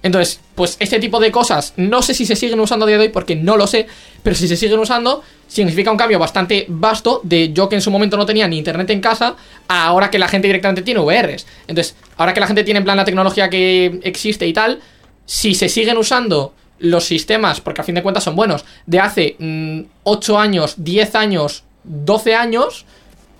Entonces, 0.02 0.40
pues 0.54 0.76
este 0.80 0.98
tipo 0.98 1.20
de 1.20 1.30
cosas 1.30 1.74
no 1.76 2.00
sé 2.00 2.14
si 2.14 2.24
se 2.24 2.36
siguen 2.36 2.58
usando 2.60 2.84
a 2.86 2.88
día 2.88 2.96
de 2.96 3.04
hoy 3.04 3.08
porque 3.10 3.36
no 3.36 3.56
lo 3.56 3.66
sé, 3.66 3.86
pero 4.22 4.34
si 4.34 4.48
se 4.48 4.56
siguen 4.56 4.78
usando 4.78 5.22
significa 5.46 5.90
un 5.90 5.98
cambio 5.98 6.18
bastante 6.18 6.64
vasto 6.68 7.20
de 7.22 7.52
yo 7.52 7.68
que 7.68 7.74
en 7.74 7.82
su 7.82 7.90
momento 7.90 8.16
no 8.16 8.24
tenía 8.24 8.48
ni 8.48 8.56
internet 8.56 8.88
en 8.90 9.00
casa 9.00 9.36
a 9.68 9.86
ahora 9.86 10.10
que 10.10 10.18
la 10.18 10.28
gente 10.28 10.46
directamente 10.46 10.82
tiene 10.82 11.00
VRs. 11.00 11.46
Entonces, 11.66 11.96
ahora 12.16 12.32
que 12.32 12.40
la 12.40 12.46
gente 12.46 12.64
tiene 12.64 12.78
en 12.78 12.84
plan 12.84 12.96
la 12.96 13.04
tecnología 13.04 13.50
que 13.50 14.00
existe 14.02 14.46
y 14.46 14.52
tal, 14.52 14.80
si 15.26 15.54
se 15.54 15.68
siguen 15.68 15.98
usando 15.98 16.54
los 16.78 17.04
sistemas, 17.04 17.60
porque 17.60 17.82
a 17.82 17.84
fin 17.84 17.94
de 17.94 18.02
cuentas 18.02 18.24
son 18.24 18.36
buenos, 18.36 18.64
de 18.86 19.00
hace 19.00 19.36
mm, 19.38 19.80
8 20.04 20.38
años, 20.38 20.74
10 20.78 21.14
años, 21.14 21.64
12 21.84 22.34
años, 22.34 22.86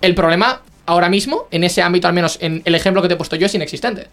el 0.01 0.13
problema 0.13 0.61
ahora 0.85 1.09
mismo, 1.09 1.47
en 1.49 1.63
ese 1.63 1.81
ámbito 1.81 2.07
al 2.07 2.13
menos, 2.13 2.37
en 2.41 2.61
el 2.65 2.75
ejemplo 2.75 3.01
que 3.01 3.07
te 3.07 3.15
he 3.15 3.17
puesto 3.17 3.35
yo, 3.35 3.47
es 3.47 3.55
inexistente. 3.55 4.07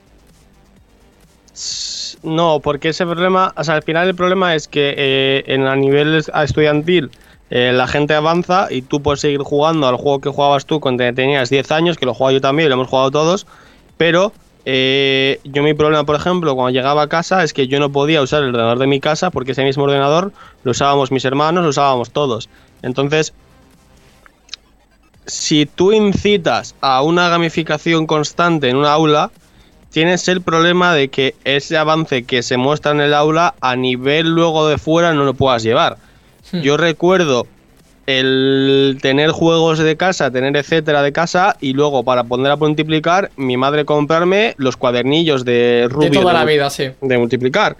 No, 2.23 2.61
porque 2.61 2.89
ese 2.89 3.07
problema, 3.07 3.53
o 3.57 3.65
sea, 3.65 3.77
al 3.77 3.83
final 3.83 4.09
el 4.09 4.15
problema 4.15 4.55
es 4.55 4.67
que 4.67 4.95
eh, 4.97 5.45
en 5.47 5.67
a 5.67 5.77
nivel 5.77 6.17
estudiantil 6.17 7.11
eh, 7.51 7.73
la 7.73 7.87
gente 7.87 8.15
avanza 8.15 8.69
y 8.71 8.83
tú 8.83 9.01
puedes 9.03 9.21
seguir 9.21 9.41
jugando 9.41 9.87
al 9.87 9.97
juego 9.97 10.21
que 10.21 10.29
jugabas 10.29 10.67
tú 10.67 10.81
cuando 10.81 11.05
tenías 11.15 11.49
10 11.49 11.71
años, 11.71 11.97
que 11.97 12.07
lo 12.07 12.15
jugaba 12.15 12.33
yo 12.33 12.41
también 12.41 12.69
lo 12.69 12.75
hemos 12.75 12.89
jugado 12.89 13.11
todos, 13.11 13.47
pero 13.97 14.33
eh, 14.65 15.41
yo 15.45 15.63
mi 15.63 15.75
problema, 15.75 16.05
por 16.05 16.17
ejemplo, 16.17 16.55
cuando 16.55 16.71
llegaba 16.71 17.03
a 17.03 17.09
casa 17.09 17.43
es 17.43 17.55
que 17.55 17.69
yo 17.69 17.79
no 17.79 17.91
podía 17.91 18.21
usar 18.21 18.43
el 18.43 18.51
ordenador 18.51 18.79
de 18.79 18.87
mi 18.87 19.01
casa 19.01 19.31
porque 19.31 19.53
ese 19.53 19.65
mismo 19.65 19.85
ordenador 19.85 20.33
lo 20.65 20.73
usábamos 20.73 21.11
mis 21.11 21.25
hermanos, 21.25 21.63
lo 21.63 21.71
usábamos 21.71 22.11
todos. 22.11 22.51
Entonces, 22.83 23.33
si 25.27 25.67
tú 25.67 25.93
incitas 25.93 26.75
a 26.81 27.03
una 27.03 27.29
gamificación 27.29 28.07
constante 28.07 28.69
en 28.69 28.77
una 28.77 28.93
aula, 28.93 29.31
tienes 29.91 30.29
el 30.29 30.43
problema 30.43 30.95
de 30.95 31.09
que 31.09 31.35
ese 31.45 31.77
avance 31.77 32.25
que 32.25 32.43
se 32.43 32.57
muestra 32.57 32.93
en 32.93 33.01
el 33.01 33.15
aula 33.15 33.55
a 33.61 33.77
nivel 33.77 34.35
luego 34.35 34.69
de 34.69 34.79
fuera 34.79 35.13
no 35.15 35.25
lo 35.25 35.35
puedas 35.35 35.63
llevar. 35.63 35.97
Hmm. 36.53 36.61
Yo 36.61 36.77
recuerdo 36.77 37.47
el 38.07 38.99
tener 39.03 39.31
juegos 39.33 39.79
de 39.79 39.97
casa, 39.97 40.31
tener 40.31 40.57
etcétera 40.57 41.03
de 41.03 41.13
casa 41.13 41.57
y 41.61 41.75
luego 41.75 42.05
para 42.05 42.25
poner 42.25 42.51
a 42.51 42.57
multiplicar, 42.57 43.31
mi 43.37 43.59
madre 43.59 43.85
comprarme 43.85 44.55
los 44.57 44.79
cuadernillos 44.79 45.45
de 45.45 45.89
Rubio 45.91 46.09
de 46.09 46.19
toda 46.19 46.33
la 46.33 46.45
vida, 46.47 46.71
sí. 46.71 46.89
de 47.03 47.19
multiplicar. 47.19 47.77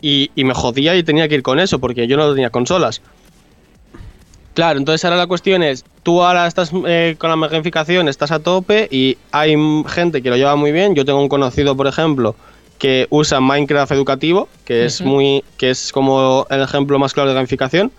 Y, 0.00 0.30
y 0.36 0.44
me 0.44 0.54
jodía 0.54 0.94
y 0.94 1.02
tenía 1.02 1.28
que 1.28 1.34
ir 1.34 1.42
con 1.42 1.58
eso 1.58 1.80
porque 1.80 2.06
yo 2.06 2.16
no 2.16 2.32
tenía 2.32 2.50
consolas. 2.50 3.02
Claro, 4.54 4.78
entonces 4.78 5.04
ahora 5.04 5.16
la 5.16 5.26
cuestión 5.26 5.62
es, 5.62 5.84
tú 6.02 6.22
ahora 6.22 6.46
estás 6.46 6.72
eh, 6.86 7.14
con 7.18 7.30
la 7.40 7.48
gamificación, 7.48 8.08
estás 8.08 8.30
a 8.32 8.40
tope 8.40 8.88
y 8.90 9.16
hay 9.30 9.54
gente 9.86 10.22
que 10.22 10.30
lo 10.30 10.36
lleva 10.36 10.56
muy 10.56 10.72
bien. 10.72 10.94
Yo 10.94 11.04
tengo 11.04 11.20
un 11.20 11.28
conocido, 11.28 11.76
por 11.76 11.86
ejemplo, 11.86 12.34
que 12.78 13.06
usa 13.10 13.40
Minecraft 13.40 13.92
educativo, 13.92 14.48
que 14.64 14.84
es 14.86 15.00
muy, 15.02 15.44
que 15.56 15.70
es 15.70 15.92
como 15.92 16.46
el 16.50 16.62
ejemplo 16.62 16.98
más 16.98 17.12
claro 17.14 17.28
de 17.30 17.34
gamificación 17.36 17.92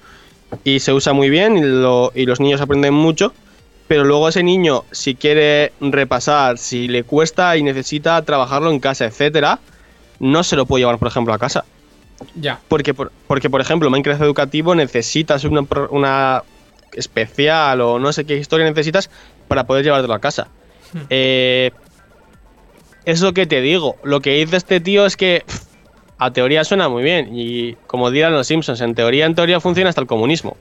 y 0.65 0.79
se 0.81 0.91
usa 0.91 1.13
muy 1.13 1.29
bien 1.29 1.57
y, 1.57 1.61
lo- 1.61 2.11
y 2.13 2.25
los 2.25 2.39
niños 2.39 2.59
aprenden 2.61 2.93
mucho. 2.93 3.33
Pero 3.87 4.03
luego 4.05 4.29
ese 4.29 4.41
niño, 4.43 4.83
si 4.91 5.15
quiere 5.15 5.73
repasar, 5.81 6.57
si 6.57 6.87
le 6.87 7.03
cuesta 7.03 7.55
y 7.57 7.63
necesita 7.63 8.21
trabajarlo 8.23 8.71
en 8.71 8.79
casa, 8.79 9.05
etcétera, 9.05 9.59
no 10.19 10.43
se 10.43 10.55
lo 10.55 10.65
puede 10.65 10.81
llevar, 10.81 10.97
por 10.97 11.07
ejemplo, 11.09 11.33
a 11.33 11.39
casa. 11.39 11.65
Ya. 12.35 12.59
Porque, 12.67 12.93
por, 12.93 13.11
porque, 13.27 13.49
por 13.49 13.61
ejemplo, 13.61 13.89
Minecraft 13.89 14.21
educativo 14.21 14.75
necesitas 14.75 15.43
una, 15.43 15.65
una 15.89 16.43
especial 16.93 17.81
o 17.81 17.99
no 17.99 18.13
sé 18.13 18.25
qué 18.25 18.37
historia 18.37 18.65
necesitas 18.65 19.09
para 19.47 19.65
poder 19.65 19.83
llevártelo 19.83 20.13
a 20.13 20.19
casa. 20.19 20.47
Eh, 21.09 21.71
es 23.05 23.21
lo 23.21 23.33
que 23.33 23.45
te 23.45 23.61
digo. 23.61 23.95
Lo 24.03 24.21
que 24.21 24.31
dice 24.35 24.57
este 24.57 24.79
tío 24.79 25.05
es 25.05 25.17
que 25.17 25.43
pff, 25.45 25.63
a 26.17 26.31
teoría 26.31 26.63
suena 26.63 26.89
muy 26.89 27.03
bien. 27.03 27.29
Y 27.33 27.73
como 27.87 28.11
dirán 28.11 28.33
los 28.33 28.47
Simpsons, 28.47 28.81
en 28.81 28.95
teoría, 28.95 29.25
en 29.25 29.35
teoría 29.35 29.59
funciona 29.59 29.89
hasta 29.89 30.01
el 30.01 30.07
comunismo. 30.07 30.57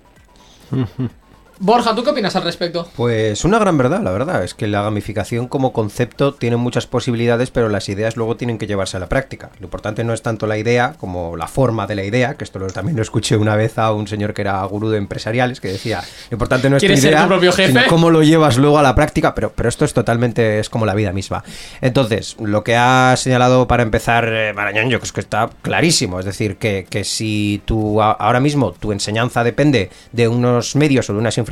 Borja, 1.63 1.95
¿tú 1.95 2.03
qué 2.03 2.09
opinas 2.09 2.35
al 2.37 2.43
respecto? 2.43 2.89
Pues 2.97 3.45
una 3.45 3.59
gran 3.59 3.77
verdad, 3.77 4.01
la 4.01 4.13
verdad, 4.13 4.43
es 4.43 4.55
que 4.55 4.67
la 4.67 4.81
gamificación 4.81 5.47
como 5.47 5.75
concepto 5.75 6.33
tiene 6.33 6.57
muchas 6.57 6.87
posibilidades, 6.87 7.51
pero 7.51 7.69
las 7.69 7.91
ideas 7.91 8.17
luego 8.17 8.39
tienen 8.39 8.57
que 8.57 8.67
llevarse 8.67 8.97
a 8.97 9.01
la 9.01 9.11
práctica. 9.11 9.51
Lo 9.59 9.67
importante 9.67 10.03
no 10.03 10.15
es 10.15 10.23
tanto 10.23 10.47
la 10.47 10.57
idea 10.57 10.95
como 10.97 11.37
la 11.37 11.47
forma 11.49 11.87
de 11.87 11.97
la 11.97 12.05
idea, 12.05 12.39
que 12.39 12.45
esto 12.45 12.59
lo, 12.59 12.69
también 12.69 12.97
lo 12.97 13.03
escuché 13.03 13.37
una 13.37 13.57
vez 13.57 13.77
a 13.77 13.93
un 13.93 14.09
señor 14.09 14.33
que 14.33 14.41
era 14.41 14.65
gurú 14.65 14.89
de 14.89 14.97
empresariales, 14.97 15.61
que 15.61 15.69
decía, 15.69 16.01
lo 16.31 16.37
importante 16.37 16.71
no 16.71 16.79
es 16.79 16.81
tu 16.81 16.87
¿Quieres 16.87 17.03
ser 17.03 17.11
idea, 17.11 17.25
tu 17.25 17.29
propio 17.29 17.53
jefe? 17.53 17.73
sino 17.73 17.83
cómo 17.89 18.09
lo 18.09 18.23
llevas 18.23 18.57
luego 18.57 18.79
a 18.79 18.83
la 18.83 18.95
práctica, 18.95 19.35
pero, 19.35 19.53
pero 19.55 19.69
esto 19.69 19.85
es 19.85 19.93
totalmente, 19.93 20.61
es 20.61 20.71
como 20.71 20.87
la 20.87 20.95
vida 20.95 21.13
misma. 21.13 21.45
Entonces, 21.83 22.37
lo 22.41 22.65
que 22.65 22.77
ha 22.77 23.15
señalado 23.19 23.69
para 23.69 23.83
empezar 23.83 24.27
eh, 24.33 24.55
Marañón, 24.55 24.89
yo 24.89 24.99
creo 24.99 25.13
que 25.13 25.21
está 25.21 25.51
clarísimo, 25.61 26.21
es 26.21 26.25
decir, 26.25 26.57
que, 26.57 26.87
que 26.89 27.05
si 27.05 27.61
tú 27.67 28.01
ahora 28.01 28.41
mismo 28.41 28.73
tu 28.73 28.93
enseñanza 28.93 29.45
depende 29.45 29.91
de 30.13 30.27
unos 30.27 30.75
medios 30.75 31.11
o 31.11 31.13
de 31.13 31.19
unas 31.19 31.37
infraestructuras 31.37 31.50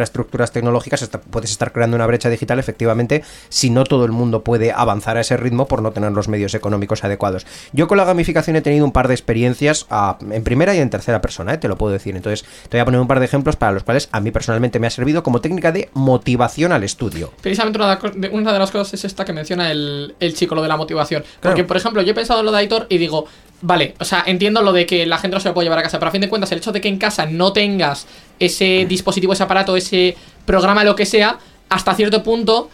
tecnológicas, 0.52 1.02
esta- 1.02 1.20
puedes 1.20 1.50
estar 1.50 1.72
creando 1.72 1.96
una 1.96 2.06
brecha 2.06 2.28
digital, 2.30 2.58
efectivamente, 2.58 3.22
si 3.48 3.70
no 3.70 3.84
todo 3.84 4.04
el 4.04 4.12
mundo 4.12 4.42
puede 4.42 4.72
avanzar 4.72 5.16
a 5.16 5.20
ese 5.20 5.36
ritmo 5.36 5.66
por 5.66 5.82
no 5.82 5.92
tener 5.92 6.12
los 6.12 6.28
medios 6.28 6.54
económicos 6.54 7.04
adecuados. 7.04 7.46
Yo 7.72 7.88
con 7.88 7.96
la 7.98 8.04
gamificación 8.04 8.56
he 8.56 8.60
tenido 8.62 8.84
un 8.84 8.92
par 8.92 9.08
de 9.08 9.14
experiencias 9.14 9.86
ah, 9.90 10.18
en 10.30 10.42
primera 10.44 10.74
y 10.74 10.78
en 10.78 10.90
tercera 10.90 11.20
persona, 11.20 11.54
eh, 11.54 11.58
te 11.58 11.68
lo 11.68 11.76
puedo 11.76 11.92
decir. 11.92 12.16
Entonces, 12.16 12.44
te 12.68 12.76
voy 12.76 12.80
a 12.80 12.84
poner 12.84 13.00
un 13.00 13.06
par 13.08 13.18
de 13.20 13.26
ejemplos 13.26 13.56
para 13.56 13.72
los 13.72 13.82
cuales 13.84 14.08
a 14.12 14.20
mí 14.20 14.30
personalmente 14.30 14.78
me 14.78 14.86
ha 14.86 14.90
servido 14.90 15.22
como 15.22 15.40
técnica 15.40 15.72
de 15.72 15.88
motivación 15.94 16.72
al 16.72 16.84
estudio. 16.84 17.32
Precisamente 17.40 17.78
una 17.78 17.86
de, 17.88 17.92
las 17.94 18.00
co- 18.00 18.10
de- 18.18 18.28
una 18.28 18.52
de 18.52 18.58
las 18.58 18.70
cosas 18.70 18.94
es 18.94 19.04
esta 19.04 19.24
que 19.24 19.32
menciona 19.32 19.70
el, 19.70 20.14
el 20.20 20.34
chico, 20.34 20.54
lo 20.54 20.62
de 20.62 20.68
la 20.68 20.76
motivación. 20.76 21.24
Porque, 21.40 21.64
por 21.64 21.76
ejemplo, 21.76 22.02
yo 22.02 22.12
he 22.12 22.14
pensado 22.14 22.40
en 22.40 22.46
lo 22.46 22.52
de 22.52 22.58
Aitor 22.58 22.86
y 22.88 22.98
digo, 22.98 23.26
vale, 23.62 23.94
o 23.98 24.04
sea, 24.04 24.22
entiendo 24.26 24.62
lo 24.62 24.72
de 24.72 24.86
que 24.86 25.06
la 25.06 25.18
gente 25.18 25.34
no 25.36 25.40
se 25.40 25.48
lo 25.48 25.54
puede 25.54 25.66
llevar 25.66 25.78
a 25.80 25.82
casa, 25.82 25.98
pero 25.98 26.08
a 26.08 26.12
fin 26.12 26.20
de 26.20 26.28
cuentas, 26.28 26.52
el 26.52 26.58
hecho 26.58 26.72
de 26.72 26.80
que 26.80 26.88
en 26.88 26.98
casa 26.98 27.26
no 27.26 27.52
tengas 27.52 28.06
ese 28.38 28.86
dispositivo, 28.88 29.32
ese 29.32 29.42
aparato, 29.42 29.76
ese 29.76 30.16
programa, 30.44 30.84
lo 30.84 30.96
que 30.96 31.06
sea, 31.06 31.38
hasta 31.68 31.94
cierto 31.94 32.22
punto. 32.22 32.70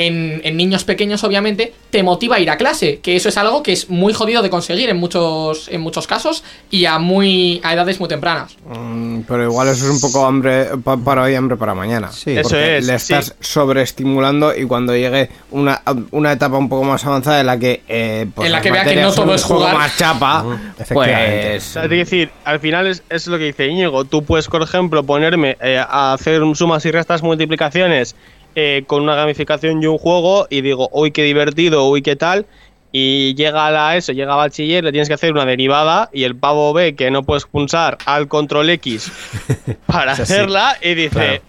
En, 0.00 0.40
en 0.44 0.56
niños 0.56 0.84
pequeños, 0.84 1.24
obviamente, 1.24 1.74
te 1.90 2.04
motiva 2.04 2.36
a 2.36 2.38
ir 2.38 2.48
a 2.50 2.56
clase. 2.56 3.00
Que 3.00 3.16
eso 3.16 3.28
es 3.28 3.36
algo 3.36 3.64
que 3.64 3.72
es 3.72 3.90
muy 3.90 4.12
jodido 4.12 4.42
de 4.42 4.48
conseguir 4.48 4.88
en 4.88 4.96
muchos, 4.96 5.66
en 5.68 5.80
muchos 5.80 6.06
casos 6.06 6.44
y 6.70 6.84
a 6.84 7.00
muy. 7.00 7.60
a 7.64 7.74
edades 7.74 7.98
muy 7.98 8.08
tempranas. 8.08 8.56
Mm, 8.64 9.22
Pero 9.26 9.42
igual 9.42 9.66
eso 9.66 9.84
es 9.86 9.90
un 9.90 10.00
poco 10.00 10.24
hambre 10.24 10.66
pa- 10.84 10.96
para 10.96 11.22
hoy, 11.24 11.34
hambre 11.34 11.56
para 11.56 11.74
mañana. 11.74 12.12
Sí. 12.12 12.30
Eso 12.30 12.42
Porque 12.50 12.76
es, 12.78 12.86
Le 12.86 12.98
sí. 13.00 13.12
estás 13.12 13.34
sobreestimulando 13.40 14.54
y 14.56 14.64
cuando 14.66 14.94
llegue 14.94 15.30
una, 15.50 15.82
una 16.12 16.30
etapa 16.32 16.56
un 16.58 16.68
poco 16.68 16.84
más 16.84 17.04
avanzada 17.04 17.40
en 17.40 17.46
la 17.46 17.58
que. 17.58 17.82
eh, 17.88 18.26
pues 18.34 18.46
En 18.46 18.52
la 18.52 18.60
que 18.60 18.70
vea 18.70 18.84
que 18.84 18.94
no 18.96 19.12
todo 19.12 19.34
es 19.34 19.42
jugar. 19.42 19.74
más 19.74 19.96
chapa, 19.96 20.44
pues. 20.92 21.76
Es 21.76 21.90
decir, 21.90 22.30
al 22.44 22.60
final 22.60 22.86
es, 22.86 23.02
es 23.10 23.26
lo 23.26 23.36
que 23.38 23.44
dice 23.44 23.66
Íñigo. 23.66 24.04
Tú 24.04 24.22
puedes, 24.24 24.46
por 24.48 24.62
ejemplo, 24.62 25.02
ponerme 25.02 25.56
eh, 25.60 25.78
a 25.78 26.12
hacer 26.12 26.40
sumas 26.54 26.84
y 26.86 26.90
restas, 26.92 27.22
multiplicaciones 27.22 28.14
eh, 28.54 28.84
con 28.86 29.02
una 29.02 29.14
gamificación 29.14 29.82
y 29.82 29.86
un 29.86 29.98
juego 29.98 30.46
y 30.50 30.60
digo, 30.62 30.88
uy, 30.92 31.10
qué 31.10 31.22
divertido, 31.22 31.88
uy, 31.88 32.02
qué 32.02 32.16
tal. 32.16 32.46
Y 32.90 33.34
llega 33.34 33.66
a 33.66 33.70
la 33.70 33.96
eso, 33.96 34.12
llega 34.12 34.32
a 34.32 34.36
bachiller, 34.36 34.82
le 34.82 34.92
tienes 34.92 35.08
que 35.08 35.14
hacer 35.14 35.32
una 35.32 35.44
derivada 35.44 36.08
y 36.12 36.24
el 36.24 36.34
pavo 36.36 36.72
ve 36.72 36.94
que 36.94 37.10
no 37.10 37.22
puedes 37.22 37.44
pulsar 37.44 37.98
al 38.06 38.28
control 38.28 38.70
X 38.70 39.12
para 39.86 40.12
hacerla 40.12 40.76
y 40.80 40.94
dice, 40.94 41.10
Claro. 41.10 41.42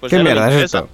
pues 0.00 0.10
¿Qué 0.10 0.18
mierda 0.20 0.48
es 0.50 0.64
esto? 0.64 0.88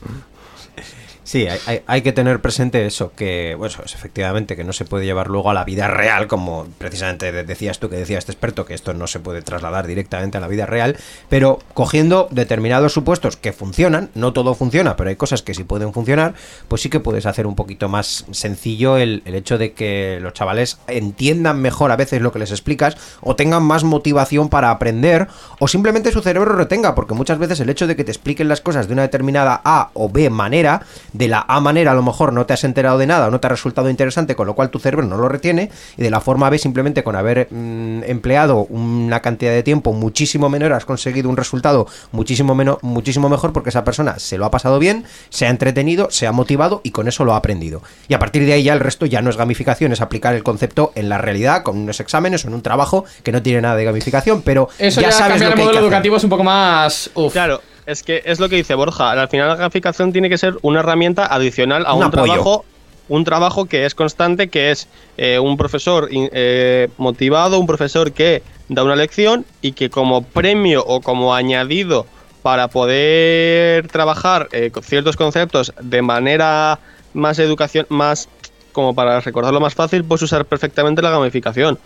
Sí, 1.31 1.47
hay, 1.47 1.61
hay- 1.67 1.83
hay 1.87 2.03
que 2.03 2.11
tener 2.11 2.41
presente 2.41 2.85
eso, 2.87 3.13
que, 3.15 3.55
bueno, 3.57 3.73
efectivamente, 3.85 4.57
que 4.57 4.65
no 4.65 4.73
se 4.73 4.85
puede 4.85 5.05
llevar 5.05 5.29
luego 5.29 5.49
a 5.49 5.55
la 5.55 5.63
vida 5.63 5.87
real, 5.87 6.27
como 6.27 6.67
precisamente 6.77 7.31
de- 7.31 7.45
decías 7.45 7.79
tú, 7.79 7.89
que 7.89 7.95
decía 7.95 8.19
este 8.19 8.33
experto, 8.33 8.65
que 8.65 8.75
esto 8.75 8.95
no 8.95 9.07
se 9.07 9.21
puede 9.21 9.41
trasladar 9.41 9.87
directamente 9.87 10.39
a 10.39 10.41
la 10.41 10.49
vida 10.49 10.67
real, 10.67 10.97
pero 11.29 11.61
cogiendo 11.73 12.27
determinados 12.33 12.93
supuestos 12.95 13.37
que 13.37 13.53
funcionan, 13.53 14.11
no 14.17 14.33
todo 14.33 14.57
funciona, 14.57 14.97
pero 14.97 15.09
hay 15.11 15.15
cosas 15.15 15.43
que 15.43 15.55
sí 15.55 15.63
pueden 15.63 15.93
funcionar, 15.93 16.35
pues 16.67 16.83
sí 16.83 16.91
que 16.91 16.99
puedes 16.99 17.27
hacer 17.27 17.47
un 17.47 17.55
poquito 17.55 17.89
más 17.89 18.25
sencillo 18.33 18.97
el, 18.97 19.23
el 19.25 19.37
hecho 19.37 19.57
de 19.57 19.73
que 19.73 20.19
los 20.21 20.33
chavales 20.33 20.81
entiendan 20.89 21.61
mejor 21.63 21.93
a 21.93 21.97
veces 21.97 22.21
lo 22.23 22.33
que 22.33 22.41
les 22.41 22.51
explicas, 22.51 22.97
o 23.21 23.37
tengan 23.37 23.63
más 23.63 23.85
motivación 23.85 24.49
para 24.49 24.73
aprender, 24.73 25.29
o 25.61 25.69
simplemente 25.69 26.11
su 26.11 26.23
cerebro 26.23 26.57
retenga, 26.57 26.97
porque 26.97 27.15
muchas 27.15 27.39
veces 27.39 27.61
el 27.61 27.71
hecho 27.71 27.87
de 27.87 27.95
que 27.95 28.03
te 28.03 28.11
expliquen 28.11 28.49
las 28.49 28.61
cosas 28.61 28.89
de 28.89 28.95
una 28.95 29.03
determinada 29.03 29.61
A 29.65 29.91
o 29.95 30.09
B 30.09 30.29
manera, 30.29 30.83
de 31.21 31.29
la 31.29 31.45
A 31.47 31.61
manera 31.61 31.93
a 31.93 31.95
lo 31.95 32.03
mejor 32.03 32.33
no 32.33 32.47
te 32.47 32.55
has 32.55 32.65
enterado 32.65 32.97
de 32.97 33.07
nada 33.07 33.29
o 33.29 33.31
no 33.31 33.41
te 33.41 33.47
ha 33.47 33.51
resultado 33.51 33.91
interesante, 33.91 34.35
con 34.35 34.47
lo 34.47 34.55
cual 34.55 34.71
tu 34.71 34.79
cerebro 34.79 35.07
no 35.07 35.19
lo 35.19 35.29
retiene, 35.29 35.71
y 35.99 36.03
de 36.03 36.11
la 36.11 36.23
forma 36.23 36.49
B 36.49 36.59
simplemente 36.59 37.05
con 37.05 37.15
haber 37.15 37.47
mm, 37.51 38.05
empleado 38.05 38.65
una 38.71 39.21
cantidad 39.21 39.53
de 39.53 39.63
tiempo 39.63 39.93
muchísimo 39.93 40.49
menor 40.49 40.73
has 40.73 40.87
conseguido 40.87 41.29
un 41.29 41.37
resultado 41.37 41.87
muchísimo, 42.11 42.55
menos, 42.55 42.79
muchísimo 42.81 43.29
mejor 43.29 43.53
porque 43.53 43.69
esa 43.69 43.85
persona 43.85 44.19
se 44.19 44.39
lo 44.39 44.47
ha 44.47 44.51
pasado 44.51 44.79
bien, 44.79 45.05
se 45.29 45.47
ha 45.47 45.51
entretenido, 45.51 46.09
se 46.11 46.27
ha 46.27 46.33
motivado 46.33 46.81
y 46.85 46.91
con 46.91 47.07
eso 47.07 47.27
lo 47.27 47.35
ha 47.35 47.37
aprendido. 47.37 47.83
Y 48.09 48.15
a 48.15 48.19
partir 48.19 48.47
de 48.47 48.55
ahí 48.55 48.63
ya 48.63 48.73
el 48.73 48.81
resto 48.81 49.05
ya 49.05 49.21
no 49.21 49.29
es 49.29 49.37
gamificación, 49.37 49.93
es 49.93 50.01
aplicar 50.01 50.35
el 50.35 50.43
concepto 50.43 50.93
en 50.95 51.11
la 51.11 51.19
realidad 51.19 51.63
con 51.63 51.77
unos 51.77 52.01
exámenes 52.01 52.47
o 52.47 52.49
en 52.49 52.55
un 52.55 52.63
trabajo 52.63 53.05
que 53.23 53.31
no 53.31 53.43
tiene 53.43 53.61
nada 53.61 53.77
de 53.77 53.85
gamificación, 53.85 54.41
pero 54.41 54.71
Eso 54.79 55.03
ya, 55.03 55.11
ya, 55.11 55.13
sabes 55.13 55.33
cambiar 55.33 55.51
lo 55.51 55.53
el 55.53 55.55
que 55.55 55.61
hay 55.61 55.67
modelo 55.67 55.79
hacer. 55.81 55.85
educativo 55.85 56.17
es 56.17 56.25
un 56.25 56.31
poco 56.31 56.45
más. 56.45 57.11
Uf. 57.15 57.33
Claro, 57.33 57.61
es 57.87 58.03
que 58.03 58.23
es 58.25 58.41
lo 58.41 58.49
que 58.49 58.57
dice 58.57 58.75
Borja. 58.75 59.11
Al 59.11 59.29
final 59.29 59.49
la 59.49 59.57
gamificación 59.57 60.13
tiene 60.13 60.29
que 60.29 60.39
ser 60.39 60.57
una 60.63 60.81
herramienta 60.81 61.27
adicional 61.27 61.85
a 61.87 61.95
Un 61.95 62.11
trabajo. 62.11 62.65
Un 63.09 63.25
trabajo 63.25 63.65
que 63.67 63.87
es 63.87 63.97
constante, 63.97 64.49
que 64.49 64.71
es 64.71 64.87
eh, 65.17 65.41
un 65.41 65.57
profesor 65.57 66.09
eh, 66.13 66.89
motivado, 66.97 67.59
un 67.59 67.67
profesor 67.67 68.13
que 68.13 68.45
da 68.69 68.85
una 68.85 68.95
lección 68.95 69.45
y 69.61 69.73
que 69.73 69.91
como 69.91 70.23
premio 70.23 70.85
o 70.87 71.01
como 71.01 71.35
añadido 71.35 72.07
para 72.43 72.69
poder 72.69 73.89
trabajar 73.89 74.49
eh, 74.53 74.71
ciertos 74.83 75.17
conceptos 75.17 75.73
de 75.81 76.03
manera 76.03 76.79
más 77.13 77.41
educación, 77.41 77.85
más 77.89 78.29
como 78.73 78.95
para 78.95 79.21
recordarlo 79.21 79.61
más 79.61 79.75
fácil, 79.75 80.05
puedes 80.05 80.23
usar 80.23 80.45
perfectamente 80.45 81.03
la 81.03 81.11
gamificación. 81.11 81.79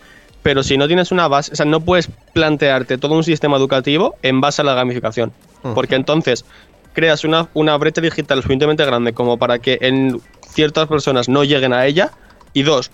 Pero 0.43 0.63
si 0.63 0.77
no 0.77 0.87
tienes 0.87 1.11
una 1.11 1.27
base, 1.27 1.53
o 1.53 1.57
sea, 1.57 1.65
no 1.65 1.81
puedes 1.81 2.09
plantearte 2.35 2.99
todo 2.99 3.15
un 3.15 3.25
sistema 3.25 3.57
educativo 3.57 4.17
en 4.23 4.43
base 4.43 4.61
a 4.61 4.65
la 4.67 4.75
gamificación. 4.75 5.33
Porque 5.73 5.95
entonces 5.95 6.45
creas 6.93 7.25
una, 7.25 7.49
una 7.55 7.77
brecha 7.77 8.01
digital 8.01 8.39
suficientemente 8.39 8.85
grande 8.85 9.13
como 9.13 9.39
para 9.39 9.59
que 9.59 9.79
en 9.81 10.21
ciertas 10.49 10.89
personas 10.89 11.29
no 11.29 11.45
lleguen 11.45 11.73
a 11.73 11.87
ella. 11.87 12.13
Y 12.53 12.63
dos, 12.63 12.91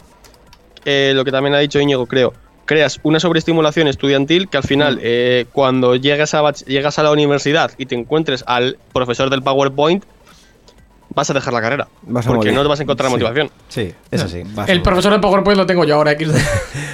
eh, 0.84 1.12
lo 1.14 1.24
que 1.24 1.32
también 1.32 1.54
ha 1.54 1.58
dicho 1.58 1.80
Íñigo, 1.80 2.06
creo, 2.06 2.32
creas 2.64 3.00
una 3.02 3.20
sobreestimulación 3.20 3.88
estudiantil 3.88 4.48
que 4.48 4.56
al 4.56 4.62
final, 4.62 4.98
eh, 5.02 5.46
cuando 5.52 5.96
llegas 5.96 6.34
a, 6.34 6.52
llegas 6.52 6.98
a 6.98 7.02
la 7.02 7.10
universidad 7.10 7.72
y 7.78 7.86
te 7.86 7.94
encuentres 7.94 8.44
al 8.46 8.78
profesor 8.92 9.28
del 9.28 9.42
PowerPoint, 9.42 10.04
vas 11.14 11.28
a 11.30 11.34
dejar 11.34 11.52
la 11.52 11.60
carrera. 11.60 11.88
Vas 12.02 12.24
a 12.26 12.28
porque 12.28 12.38
morir. 12.46 12.54
no 12.54 12.62
te 12.62 12.68
vas 12.68 12.80
a 12.80 12.82
encontrar 12.84 13.08
Sí. 13.08 13.12
motivación. 13.14 13.50
Sí, 13.68 13.92
es 14.10 14.22
así. 14.22 14.42
El 14.66 14.82
profesor 14.82 15.12
de 15.12 15.18
PowerPoint 15.18 15.58
lo 15.58 15.66
tengo 15.66 15.84
yo 15.84 15.96
ahora. 15.96 16.14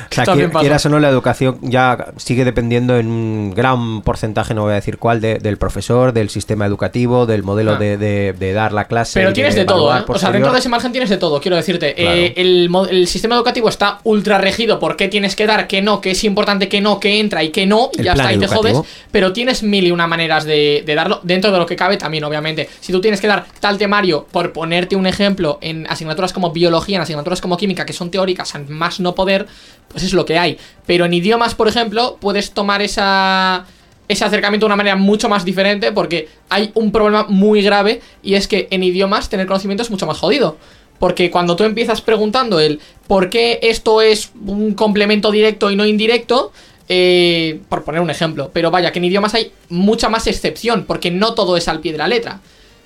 O 0.08 0.24
sea, 0.24 0.24
pasa. 0.50 0.60
quieras 0.60 0.86
o 0.86 0.88
no, 0.88 0.98
la 0.98 1.08
educación 1.10 1.58
ya 1.62 2.06
sigue 2.16 2.44
dependiendo 2.44 2.96
en 2.96 3.08
un 3.08 3.52
gran 3.54 4.02
porcentaje, 4.02 4.54
no 4.54 4.62
voy 4.62 4.72
a 4.72 4.76
decir 4.76 4.98
cuál, 4.98 5.20
de- 5.20 5.38
del 5.38 5.58
profesor, 5.58 6.12
del 6.12 6.30
sistema 6.30 6.64
educativo, 6.64 7.26
del 7.26 7.42
modelo 7.42 7.72
Ah. 7.72 7.78
de, 7.78 7.96
de- 7.98 8.32
de 8.32 8.52
dar 8.52 8.72
la 8.72 8.84
clase. 8.86 9.18
Pero 9.20 9.32
tienes 9.32 9.54
de 9.54 9.64
todo, 9.64 9.94
¿eh? 9.96 10.02
O 10.06 10.18
sea, 10.18 10.30
dentro 10.30 10.52
de 10.52 10.58
ese 10.60 10.68
margen 10.68 10.92
tienes 10.92 11.10
de 11.10 11.16
todo, 11.18 11.40
quiero 11.40 11.56
decirte. 11.56 11.94
Claro. 11.94 12.10
Eh, 12.16 12.34
el, 12.36 13.06
sistema 13.08 13.34
educativo 13.34 13.68
está 13.68 13.98
ultra 14.04 14.38
regido 14.38 14.78
por 14.78 14.96
qué 14.96 15.08
tienes 15.08 15.34
que 15.36 15.46
dar, 15.46 15.66
qué 15.66 15.82
no, 15.82 16.00
qué 16.00 16.12
es 16.12 16.24
importante, 16.24 16.68
qué 16.68 16.80
no, 16.80 16.98
qué 17.00 17.18
entra 17.20 17.42
y 17.42 17.50
qué 17.50 17.66
no, 17.66 17.90
y 17.94 17.98
El 18.00 18.04
ya 18.06 18.12
está, 18.12 18.32
y 18.32 18.38
te 18.38 18.46
jodes. 18.46 18.78
Pero 19.10 19.32
tienes 19.32 19.62
mil 19.62 19.86
y 19.86 19.90
una 19.90 20.06
maneras 20.06 20.44
de, 20.44 20.82
de 20.86 20.94
darlo, 20.94 21.20
dentro 21.24 21.50
de 21.52 21.58
lo 21.58 21.66
que 21.66 21.76
cabe 21.76 21.96
también, 21.96 22.24
obviamente. 22.24 22.68
Si 22.80 22.92
tú 22.92 23.00
tienes 23.00 23.20
que 23.20 23.26
dar 23.26 23.44
tal 23.60 23.76
temario, 23.76 24.05
por 24.12 24.52
ponerte 24.52 24.96
un 24.96 25.06
ejemplo, 25.06 25.58
en 25.60 25.86
asignaturas 25.88 26.32
como 26.32 26.52
biología, 26.52 26.96
en 26.96 27.02
asignaturas 27.02 27.40
como 27.40 27.56
química, 27.56 27.84
que 27.86 27.92
son 27.92 28.10
teóricas, 28.10 28.52
más 28.68 29.00
no 29.00 29.14
poder, 29.14 29.46
pues 29.88 30.04
es 30.04 30.12
lo 30.12 30.24
que 30.24 30.38
hay. 30.38 30.58
Pero 30.86 31.04
en 31.04 31.14
idiomas, 31.14 31.54
por 31.54 31.68
ejemplo, 31.68 32.16
puedes 32.20 32.52
tomar 32.52 32.82
esa 32.82 33.66
ese 34.08 34.24
acercamiento 34.24 34.66
de 34.66 34.68
una 34.68 34.76
manera 34.76 34.96
mucho 34.96 35.28
más 35.28 35.44
diferente 35.44 35.90
porque 35.90 36.28
hay 36.48 36.70
un 36.74 36.92
problema 36.92 37.26
muy 37.28 37.60
grave 37.62 38.00
y 38.22 38.34
es 38.34 38.46
que 38.46 38.68
en 38.70 38.84
idiomas 38.84 39.28
tener 39.28 39.46
conocimiento 39.46 39.82
es 39.82 39.90
mucho 39.90 40.06
más 40.06 40.18
jodido. 40.18 40.56
Porque 40.98 41.30
cuando 41.30 41.56
tú 41.56 41.64
empiezas 41.64 42.00
preguntando 42.00 42.58
el 42.58 42.80
por 43.06 43.28
qué 43.28 43.58
esto 43.62 44.00
es 44.00 44.30
un 44.46 44.74
complemento 44.74 45.30
directo 45.30 45.70
y 45.70 45.76
no 45.76 45.84
indirecto, 45.84 46.52
eh, 46.88 47.60
por 47.68 47.84
poner 47.84 48.00
un 48.00 48.10
ejemplo, 48.10 48.50
pero 48.52 48.70
vaya, 48.70 48.92
que 48.92 49.00
en 49.00 49.06
idiomas 49.06 49.34
hay 49.34 49.52
mucha 49.68 50.08
más 50.08 50.26
excepción, 50.26 50.84
porque 50.86 51.10
no 51.10 51.34
todo 51.34 51.56
es 51.56 51.68
al 51.68 51.80
pie 51.80 51.92
de 51.92 51.98
la 51.98 52.08
letra. 52.08 52.40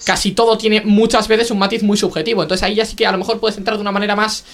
Casi 0.04 0.32
todo 0.32 0.56
tiene 0.56 0.80
muchas 0.82 1.28
veces 1.28 1.50
un 1.50 1.58
matiz 1.58 1.82
muy 1.82 1.96
subjetivo. 1.96 2.42
Entonces 2.42 2.62
ahí 2.62 2.74
ya 2.76 2.84
sí 2.84 2.96
que 2.96 3.06
a 3.06 3.12
lo 3.12 3.18
mejor 3.18 3.38
puedes 3.38 3.58
entrar 3.58 3.76
de 3.76 3.82
una 3.82 3.92
manera 3.92 4.16
más 4.16 4.44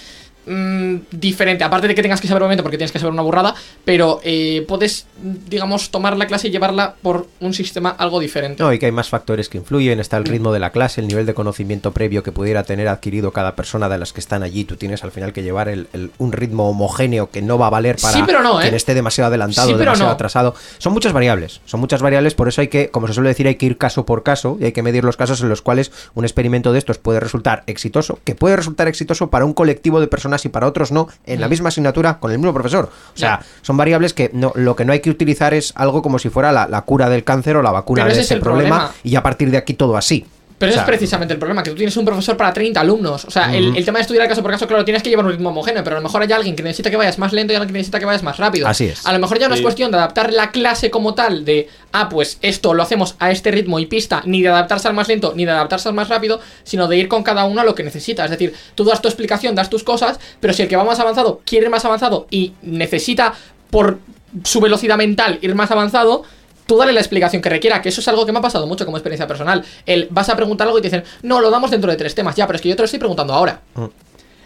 mm, 0.46 0.94
diferente. 1.10 1.64
Aparte 1.64 1.88
de 1.88 1.94
que 1.94 2.02
tengas 2.02 2.20
que 2.20 2.28
saber 2.28 2.42
obviamente 2.42 2.62
porque 2.62 2.78
tienes 2.78 2.92
que 2.92 2.98
saber 2.98 3.12
una 3.12 3.22
burrada, 3.22 3.54
pero 3.84 4.20
eh, 4.24 4.64
puedes, 4.68 5.06
digamos, 5.48 5.90
tomar 5.90 6.16
la 6.16 6.26
clase 6.26 6.48
y 6.48 6.50
llevarla 6.50 6.94
por 7.02 7.26
un 7.40 7.52
sistema 7.54 7.90
algo 7.90 8.20
diferente. 8.20 8.62
No, 8.62 8.72
y 8.72 8.78
que 8.78 8.86
hay 8.86 8.92
más 8.92 9.08
factores 9.08 9.48
que 9.48 9.58
influyen. 9.58 10.00
Está 10.00 10.16
el 10.16 10.24
ritmo 10.24 10.52
de 10.52 10.60
la 10.60 10.70
clase, 10.70 11.00
el 11.00 11.08
nivel 11.08 11.26
de 11.26 11.34
conocimiento 11.34 11.92
previo 11.92 12.22
que 12.22 12.32
pudiera 12.32 12.62
tener 12.64 12.88
adquirido 12.88 13.32
cada 13.32 13.54
persona 13.56 13.88
de 13.88 13.98
las 13.98 14.12
que 14.12 14.20
están 14.20 14.42
allí. 14.42 14.64
Tú 14.64 14.76
tienes 14.76 15.04
al 15.04 15.10
final 15.12 15.32
que 15.32 15.42
llevar 15.42 15.68
el- 15.68 15.88
el- 15.92 16.10
un 16.18 16.32
ritmo 16.32 16.68
homogéneo 16.70 17.30
que 17.30 17.42
no 17.42 17.58
va 17.58 17.66
a 17.68 17.70
valer 17.70 17.96
para 18.00 18.14
Sí, 18.16 18.22
pero 18.26 18.42
no, 18.42 18.58
¿eh? 18.60 18.62
quien 18.62 18.74
esté 18.74 18.94
demasiado 18.94 19.28
adelantado 19.28 19.66
Sí, 19.68 19.72
pero 19.74 19.84
demasiado 19.84 20.10
no. 20.10 20.14
atrasado. 20.14 20.54
Son 20.78 20.92
muchas 20.92 21.12
variables. 21.12 21.60
Son 21.64 21.80
muchas 21.80 22.02
variables, 22.02 22.34
por 22.34 22.48
eso 22.48 22.60
hay 22.60 22.68
que, 22.68 22.88
como 22.90 23.06
se 23.06 23.14
suele 23.14 23.28
decir, 23.30 23.46
hay 23.46 23.56
que 23.56 23.66
ir 23.66 23.78
caso 23.78 24.06
por 24.06 24.22
caso 24.22 24.56
y 24.60 24.64
hay 24.64 24.72
que 24.72 24.82
medir 24.82 25.04
los 25.04 25.16
casos 25.16 25.40
en 25.42 25.48
los 25.48 25.62
cuales 25.62 25.90
un 26.14 26.24
experimento 26.24 26.72
de 26.72 26.78
estos 26.78 26.98
puede 26.98 27.20
resultar 27.20 27.62
exitoso, 27.66 28.18
que 28.24 28.34
puede 28.34 28.56
resultar 28.56 28.88
exitoso 28.88 29.30
para 29.30 29.44
un 29.44 29.54
colectivo 29.54 30.00
de 30.00 30.06
personas 30.06 30.35
y 30.44 30.48
para 30.48 30.66
otros 30.66 30.92
no, 30.92 31.08
en 31.24 31.40
la 31.40 31.48
misma 31.48 31.68
asignatura 31.68 32.18
con 32.18 32.30
el 32.32 32.38
mismo 32.38 32.52
profesor. 32.52 32.90
O 33.14 33.18
sea, 33.18 33.40
son 33.62 33.76
variables 33.76 34.12
que 34.14 34.30
no, 34.32 34.52
lo 34.54 34.76
que 34.76 34.84
no 34.84 34.92
hay 34.92 35.00
que 35.00 35.10
utilizar 35.10 35.54
es 35.54 35.72
algo 35.76 36.02
como 36.02 36.18
si 36.18 36.28
fuera 36.28 36.52
la, 36.52 36.66
la 36.68 36.82
cura 36.82 37.08
del 37.08 37.24
cáncer 37.24 37.56
o 37.56 37.62
la 37.62 37.70
vacuna 37.70 38.02
Pero 38.02 38.06
de 38.06 38.12
ese 38.12 38.20
es 38.20 38.26
ese 38.26 38.34
el 38.34 38.40
problema, 38.40 38.76
problema. 38.76 38.94
y 39.02 39.16
a 39.16 39.22
partir 39.22 39.50
de 39.50 39.56
aquí 39.56 39.74
todo 39.74 39.96
así. 39.96 40.26
Pero 40.58 40.70
O 40.70 40.72
ese 40.72 40.80
es 40.80 40.86
precisamente 40.86 41.34
el 41.34 41.38
problema, 41.38 41.62
que 41.62 41.70
tú 41.70 41.76
tienes 41.76 41.96
un 41.96 42.04
profesor 42.04 42.36
para 42.36 42.52
30 42.52 42.80
alumnos. 42.80 43.26
O 43.26 43.30
sea, 43.30 43.54
el, 43.54 43.76
el 43.76 43.84
tema 43.84 43.98
de 43.98 44.02
estudiar 44.02 44.26
caso 44.26 44.42
por 44.42 44.50
caso, 44.50 44.66
claro, 44.66 44.84
tienes 44.84 45.02
que 45.02 45.10
llevar 45.10 45.26
un 45.26 45.32
ritmo 45.32 45.50
homogéneo, 45.50 45.84
pero 45.84 45.96
a 45.96 45.98
lo 46.00 46.02
mejor 46.02 46.22
hay 46.22 46.32
alguien 46.32 46.56
que 46.56 46.62
necesita 46.62 46.90
que 46.90 46.96
vayas 46.96 47.18
más 47.18 47.32
lento 47.32 47.52
y 47.52 47.56
alguien 47.56 47.72
que 47.74 47.78
necesita 47.78 47.98
que 47.98 48.06
vayas 48.06 48.22
más 48.22 48.38
rápido. 48.38 48.66
Así 48.66 48.86
es. 48.86 49.04
A 49.04 49.12
lo 49.12 49.18
mejor 49.18 49.38
ya 49.38 49.48
no 49.48 49.54
es 49.54 49.60
cuestión 49.60 49.90
de 49.90 49.98
adaptar 49.98 50.32
la 50.32 50.50
clase 50.50 50.90
como 50.90 51.14
tal, 51.14 51.44
de, 51.44 51.68
ah, 51.92 52.08
pues 52.08 52.38
esto 52.40 52.72
lo 52.72 52.82
hacemos 52.82 53.16
a 53.18 53.30
este 53.30 53.50
ritmo 53.50 53.78
y 53.78 53.86
pista, 53.86 54.22
ni 54.24 54.40
de 54.40 54.48
adaptarse 54.48 54.88
al 54.88 54.94
más 54.94 55.08
lento, 55.08 55.34
ni 55.36 55.44
de 55.44 55.50
adaptarse 55.50 55.88
al 55.88 55.94
más 55.94 56.08
rápido, 56.08 56.40
sino 56.64 56.88
de 56.88 56.96
ir 56.96 57.08
con 57.08 57.22
cada 57.22 57.44
uno 57.44 57.60
a 57.60 57.64
lo 57.64 57.74
que 57.74 57.82
necesita. 57.82 58.24
Es 58.24 58.30
decir, 58.30 58.54
tú 58.74 58.84
das 58.84 59.02
tu 59.02 59.08
explicación, 59.08 59.54
das 59.54 59.68
tus 59.68 59.84
cosas, 59.84 60.18
pero 60.40 60.54
si 60.54 60.62
el 60.62 60.68
que 60.68 60.76
va 60.76 60.84
más 60.84 60.98
avanzado 61.00 61.42
quiere 61.44 61.66
ir 61.66 61.70
más 61.70 61.84
avanzado 61.84 62.26
y 62.30 62.54
necesita, 62.62 63.34
por 63.70 63.98
su 64.44 64.60
velocidad 64.60 64.96
mental, 64.96 65.38
ir 65.42 65.54
más 65.54 65.70
avanzado, 65.70 66.24
tú 66.66 66.76
dale 66.76 66.92
la 66.92 67.00
explicación 67.00 67.40
que 67.40 67.48
requiera, 67.48 67.80
que 67.80 67.88
eso 67.88 68.00
es 68.00 68.08
algo 68.08 68.26
que 68.26 68.32
me 68.32 68.38
ha 68.38 68.42
pasado 68.42 68.66
mucho 68.66 68.84
como 68.84 68.96
experiencia 68.96 69.26
personal. 69.26 69.64
El 69.86 70.08
vas 70.10 70.28
a 70.28 70.36
preguntar 70.36 70.66
algo 70.66 70.78
y 70.78 70.82
te 70.82 70.88
dicen, 70.88 71.04
no, 71.22 71.40
lo 71.40 71.50
damos 71.50 71.70
dentro 71.70 71.90
de 71.90 71.96
tres 71.96 72.14
temas, 72.14 72.36
ya, 72.36 72.46
pero 72.46 72.56
es 72.56 72.62
que 72.62 72.68
yo 72.68 72.76
te 72.76 72.82
lo 72.82 72.86
estoy 72.86 72.98
preguntando 72.98 73.32
ahora. 73.32 73.60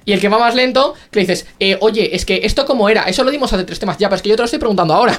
Y 0.04 0.12
el 0.12 0.20
que 0.20 0.28
va 0.28 0.38
más 0.38 0.54
lento, 0.54 0.94
que 1.10 1.20
le 1.20 1.26
dices, 1.26 1.46
eh, 1.58 1.76
oye, 1.80 2.14
es 2.14 2.24
que 2.24 2.40
esto 2.44 2.64
como 2.64 2.88
era, 2.88 3.02
eso 3.04 3.22
lo 3.24 3.30
dimos 3.30 3.52
hace 3.52 3.64
tres 3.64 3.78
temas, 3.78 3.98
ya, 3.98 4.08
pero 4.08 4.16
es 4.16 4.22
que 4.22 4.28
yo 4.28 4.36
te 4.36 4.42
lo 4.42 4.46
estoy 4.46 4.58
preguntando 4.58 4.94
ahora. 4.94 5.18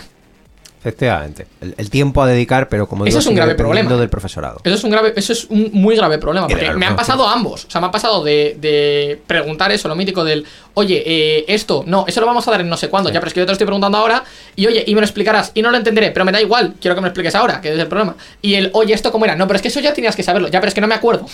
Efectivamente. 0.82 1.46
El, 1.62 1.76
el 1.78 1.90
tiempo 1.92 2.24
a 2.24 2.28
dedicar, 2.28 2.68
pero 2.68 2.88
como 2.88 3.06
Eso 3.06 3.10
digo, 3.12 3.20
es 3.20 3.28
un 3.28 3.36
grave 3.36 3.54
problema. 3.54 3.96
del 3.96 4.10
profesorado. 4.10 4.62
Eso 4.64 4.74
es 4.74 4.84
un 4.84 4.90
grave, 4.90 5.14
eso 5.16 5.32
es 5.32 5.46
un 5.46 5.70
muy 5.74 5.96
grave 5.96 6.18
problema. 6.18 6.48
Porque 6.48 6.74
me 6.74 6.88
han 6.88 6.96
pasado 6.96 7.28
ambos. 7.28 7.66
O 7.66 7.70
sea, 7.70 7.80
me 7.80 7.86
ha 7.88 7.92
pasado 7.92 8.24
de, 8.24 8.58
de 8.60 9.22
preguntar 9.28 9.72
eso, 9.72 9.88
lo 9.88 9.96
mítico 9.96 10.24
del, 10.24 10.44
oye, 10.74 11.04
eh, 11.06 11.46
esto, 11.48 11.84
no, 11.86 12.06
eso 12.08 12.20
lo 12.20 12.26
vamos 12.26 12.48
a 12.48 12.52
dar 12.52 12.62
en 12.62 12.70
no 12.70 12.78
sé 12.78 12.90
cuándo, 12.90 13.12
ya, 13.12 13.20
pero 13.20 13.28
es 13.28 13.34
que 13.36 13.42
yo 13.42 13.46
te 13.46 13.52
lo 13.52 13.54
estoy 13.54 13.68
preguntando 13.68 14.00
ahora, 14.00 14.24
y 14.56 14.66
oye, 14.66 14.84
y 14.88 14.96
me 14.96 15.02
lo 15.02 15.06
explicarás, 15.06 15.52
y 15.54 15.62
no 15.62 15.70
lo 15.70 15.78
entenderé, 15.78 16.10
pero 16.10 16.26
me 16.26 16.32
da 16.32 16.42
igual, 16.42 16.74
quiero 16.82 16.96
que 16.96 17.02
me 17.02 17.06
lo 17.06 17.10
expliques 17.10 17.36
ahora, 17.36 17.62
que 17.62 17.72
es 17.74 17.78
el 17.80 17.88
problema. 17.88 18.16
Y 18.42 18.56
el, 18.56 18.72
oye, 18.74 18.96
esto 18.96 19.12
cómo 19.12 19.26
era, 19.26 19.36
no, 19.36 19.46
pero 19.46 19.58
es 19.58 19.62
que 19.62 19.68
eso 19.68 19.82
ya 19.82 19.94
tenías 19.94 20.16
que 20.16 20.24
saberlo, 20.24 20.48
ya, 20.48 20.60
pero 20.60 20.70
es 20.70 20.74
que 20.74 20.82
no 20.82 20.88
me 20.88 20.96
acuerdo. 20.96 21.28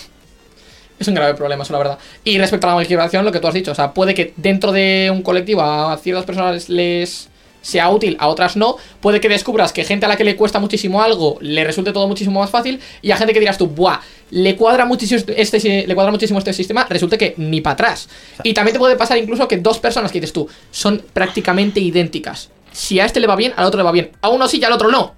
Es 0.98 1.08
un 1.08 1.14
grave 1.14 1.32
problema, 1.34 1.62
eso 1.62 1.72
la 1.72 1.78
verdad. 1.78 1.98
Y 2.24 2.38
respecto 2.38 2.66
a 2.66 2.70
la 2.70 2.74
gamificación, 2.74 3.24
lo 3.24 3.32
que 3.32 3.38
tú 3.40 3.46
has 3.46 3.54
dicho, 3.54 3.70
o 3.70 3.74
sea, 3.74 3.94
puede 3.94 4.14
que 4.14 4.34
dentro 4.36 4.72
de 4.72 5.08
un 5.10 5.22
colectivo 5.22 5.62
a 5.62 5.96
ciertas 5.96 6.24
personas 6.26 6.68
les 6.68 7.28
sea 7.60 7.90
útil, 7.90 8.16
a 8.20 8.28
otras 8.28 8.56
no. 8.56 8.76
Puede 9.00 9.20
que 9.20 9.28
descubras 9.28 9.72
que 9.72 9.84
gente 9.84 10.06
a 10.06 10.08
la 10.08 10.16
que 10.16 10.24
le 10.24 10.36
cuesta 10.36 10.58
muchísimo 10.58 11.02
algo 11.02 11.38
le 11.40 11.64
resulte 11.64 11.92
todo 11.92 12.08
muchísimo 12.08 12.40
más 12.40 12.50
fácil 12.50 12.80
y 13.02 13.10
a 13.10 13.16
gente 13.16 13.32
que 13.32 13.40
dirás 13.40 13.58
tú, 13.58 13.66
buah, 13.66 14.00
le 14.30 14.56
cuadra 14.56 14.84
muchísimo 14.84 15.20
este, 15.36 15.86
le 15.86 15.94
cuadra 15.94 16.12
muchísimo 16.12 16.38
este 16.38 16.52
sistema, 16.52 16.86
resulte 16.88 17.18
que 17.18 17.34
ni 17.36 17.60
para 17.60 17.74
atrás. 17.74 18.08
Y 18.42 18.54
también 18.54 18.74
te 18.74 18.78
puede 18.78 18.96
pasar 18.96 19.18
incluso 19.18 19.48
que 19.48 19.56
dos 19.58 19.78
personas 19.78 20.12
que 20.12 20.20
dices 20.20 20.32
tú 20.32 20.48
son 20.70 21.02
prácticamente 21.12 21.80
idénticas. 21.80 22.50
Si 22.72 23.00
a 23.00 23.06
este 23.06 23.20
le 23.20 23.26
va 23.26 23.36
bien, 23.36 23.52
al 23.56 23.64
otro 23.64 23.78
le 23.78 23.84
va 23.84 23.92
bien. 23.92 24.12
A 24.20 24.28
uno 24.28 24.46
sí 24.46 24.58
y 24.60 24.64
al 24.64 24.72
otro 24.72 24.90
no. 24.90 25.17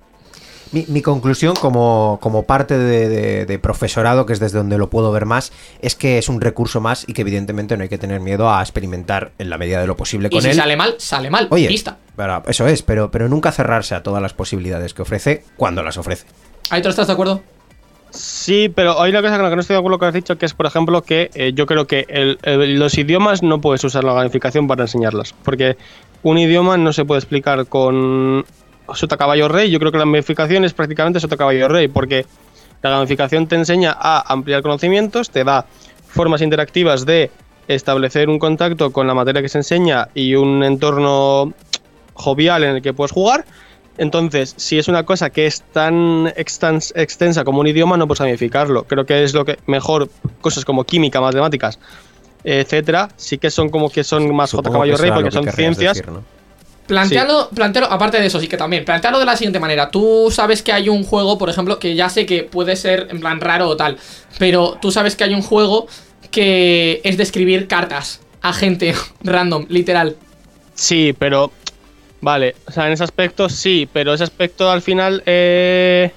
Mi, 0.72 0.84
mi 0.88 1.02
conclusión 1.02 1.56
como, 1.56 2.18
como 2.22 2.44
parte 2.44 2.78
de, 2.78 3.08
de- 3.08 3.46
de 3.46 3.58
profesorado, 3.58 4.24
que 4.24 4.32
es 4.32 4.38
desde 4.40 4.58
donde 4.58 4.78
lo 4.78 4.88
puedo 4.88 5.10
ver 5.10 5.26
más, 5.26 5.52
es 5.82 5.96
que 5.96 6.18
es 6.18 6.28
un 6.28 6.40
recurso 6.40 6.80
más 6.80 7.04
y 7.08 7.12
que 7.12 7.22
evidentemente 7.22 7.76
no 7.76 7.82
hay 7.82 7.88
que 7.88 7.98
tener 7.98 8.20
miedo 8.20 8.48
a 8.48 8.60
experimentar 8.62 9.32
en 9.38 9.50
la 9.50 9.58
medida 9.58 9.80
de 9.80 9.86
lo 9.88 9.96
posible 9.96 10.28
Y 10.28 10.30
con 10.30 10.42
si 10.42 10.50
él. 10.50 10.54
sale 10.54 10.76
mal, 10.76 10.94
sale 10.98 11.28
mal. 11.28 11.48
Oye, 11.50 11.66
Pista. 11.66 11.98
pero 12.14 12.42
eso 12.46 12.68
es, 12.68 12.82
pero, 12.82 13.10
pero 13.10 13.28
nunca 13.28 13.50
cerrarse 13.50 13.94
a 13.96 14.02
todas 14.04 14.22
las 14.22 14.32
posibilidades 14.32 14.94
que 14.94 15.02
ofrece 15.02 15.42
cuando 15.56 15.82
las 15.82 15.96
ofrece. 15.98 16.26
Aitor, 16.70 16.90
¿estás 16.90 17.08
de 17.08 17.12
acuerdo? 17.14 17.42
Sí, 18.10 18.68
pero 18.74 19.00
hay 19.00 19.10
una 19.10 19.22
cosa 19.22 19.34
con 19.34 19.44
la 19.44 19.50
que 19.50 19.56
no 19.56 19.60
estoy 19.62 19.74
de 19.74 19.78
acuerdo 19.78 19.98
con 19.98 20.06
lo 20.06 20.12
que 20.12 20.18
has 20.18 20.22
dicho, 20.22 20.36
que 20.38 20.46
es, 20.46 20.54
por 20.54 20.66
ejemplo, 20.66 21.02
que 21.02 21.30
eh, 21.34 21.52
yo 21.54 21.66
creo 21.66 21.86
que 21.86 22.06
el- 22.08 22.38
el- 22.42 22.78
los 22.78 22.98
idiomas 22.98 23.42
no 23.42 23.60
puedes 23.60 23.84
usar 23.84 24.02
la 24.04 24.12
gamificación 24.14 24.66
para 24.66 24.82
enseñarlas. 24.82 25.32
Porque 25.44 25.76
un 26.22 26.38
idioma 26.38 26.76
no 26.76 26.92
se 26.92 27.04
puede 27.04 27.20
explicar 27.20 27.66
con 27.66 28.44
sota 28.94 29.16
caballo 29.16 29.48
rey. 29.48 29.70
Yo 29.70 29.78
creo 29.78 29.92
que 29.92 29.98
la 29.98 30.04
gamificación 30.04 30.64
es 30.64 30.72
prácticamente 30.72 31.20
sota 31.20 31.36
caballo 31.36 31.68
rey, 31.68 31.88
porque 31.88 32.26
la 32.82 32.90
gamificación 32.90 33.46
te 33.46 33.56
enseña 33.56 33.96
a 33.98 34.32
ampliar 34.32 34.62
conocimientos, 34.62 35.30
te 35.30 35.44
da 35.44 35.66
formas 36.08 36.40
interactivas 36.42 37.06
de 37.06 37.30
establecer 37.68 38.28
un 38.28 38.38
contacto 38.38 38.90
con 38.90 39.06
la 39.06 39.14
materia 39.14 39.42
que 39.42 39.48
se 39.48 39.58
enseña 39.58 40.08
y 40.14 40.34
un 40.34 40.64
entorno 40.64 41.52
jovial 42.14 42.64
en 42.64 42.76
el 42.76 42.82
que 42.82 42.92
puedes 42.92 43.12
jugar. 43.12 43.44
Entonces, 43.98 44.54
si 44.56 44.78
es 44.78 44.88
una 44.88 45.04
cosa 45.04 45.30
que 45.30 45.46
es 45.46 45.62
tan 45.62 46.26
extens- 46.28 46.92
extensa 46.96 47.44
como 47.44 47.60
un 47.60 47.66
idioma, 47.66 47.96
no 47.96 48.06
puedes 48.06 48.20
gamificarlo. 48.20 48.84
Creo 48.84 49.04
que 49.04 49.22
es 49.22 49.34
lo 49.34 49.44
que 49.44 49.58
mejor 49.66 50.08
cosas 50.40 50.64
como 50.64 50.84
química, 50.84 51.20
matemáticas, 51.20 51.78
etcétera, 52.42 53.10
sí 53.16 53.36
que 53.36 53.50
son 53.50 53.68
como 53.68 53.90
que 53.90 54.02
son 54.02 54.34
más 54.34 54.52
J 54.52 54.70
caballo 54.70 54.96
rey 54.96 55.10
porque 55.10 55.30
son 55.30 55.44
ciencias. 55.52 55.98
decir, 55.98 56.10
¿no? 56.10 56.39
Plantealo, 56.90 57.50
plantealo, 57.54 57.86
aparte 57.88 58.20
de 58.20 58.26
eso, 58.26 58.40
sí 58.40 58.48
que 58.48 58.56
también. 58.56 58.84
Plantealo 58.84 59.20
de 59.20 59.24
la 59.24 59.36
siguiente 59.36 59.60
manera. 59.60 59.92
Tú 59.92 60.28
sabes 60.32 60.60
que 60.60 60.72
hay 60.72 60.88
un 60.88 61.04
juego, 61.04 61.38
por 61.38 61.48
ejemplo, 61.48 61.78
que 61.78 61.94
ya 61.94 62.08
sé 62.08 62.26
que 62.26 62.42
puede 62.42 62.74
ser 62.74 63.06
en 63.10 63.20
plan 63.20 63.40
raro 63.40 63.68
o 63.68 63.76
tal. 63.76 63.96
Pero 64.40 64.76
tú 64.82 64.90
sabes 64.90 65.14
que 65.14 65.22
hay 65.22 65.32
un 65.32 65.42
juego 65.42 65.86
que 66.32 67.00
es 67.04 67.16
de 67.16 67.22
escribir 67.22 67.68
cartas 67.68 68.22
a 68.42 68.52
gente 68.52 68.92
random, 69.22 69.66
literal. 69.68 70.16
Sí, 70.74 71.14
pero 71.16 71.52
vale, 72.20 72.56
o 72.66 72.72
sea, 72.72 72.88
en 72.88 72.92
ese 72.92 73.04
aspecto 73.04 73.48
sí, 73.48 73.88
pero 73.92 74.12
ese 74.12 74.24
aspecto 74.24 74.68
al 74.68 74.82
final 74.82 75.22
eh, 75.26 76.10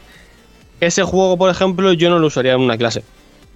ese 0.82 1.04
juego, 1.04 1.38
por 1.38 1.52
ejemplo, 1.52 1.94
yo 1.94 2.10
no 2.10 2.18
lo 2.18 2.28
usaría 2.28 2.54
en 2.54 2.62
una 2.62 2.80
clase. 2.80 3.04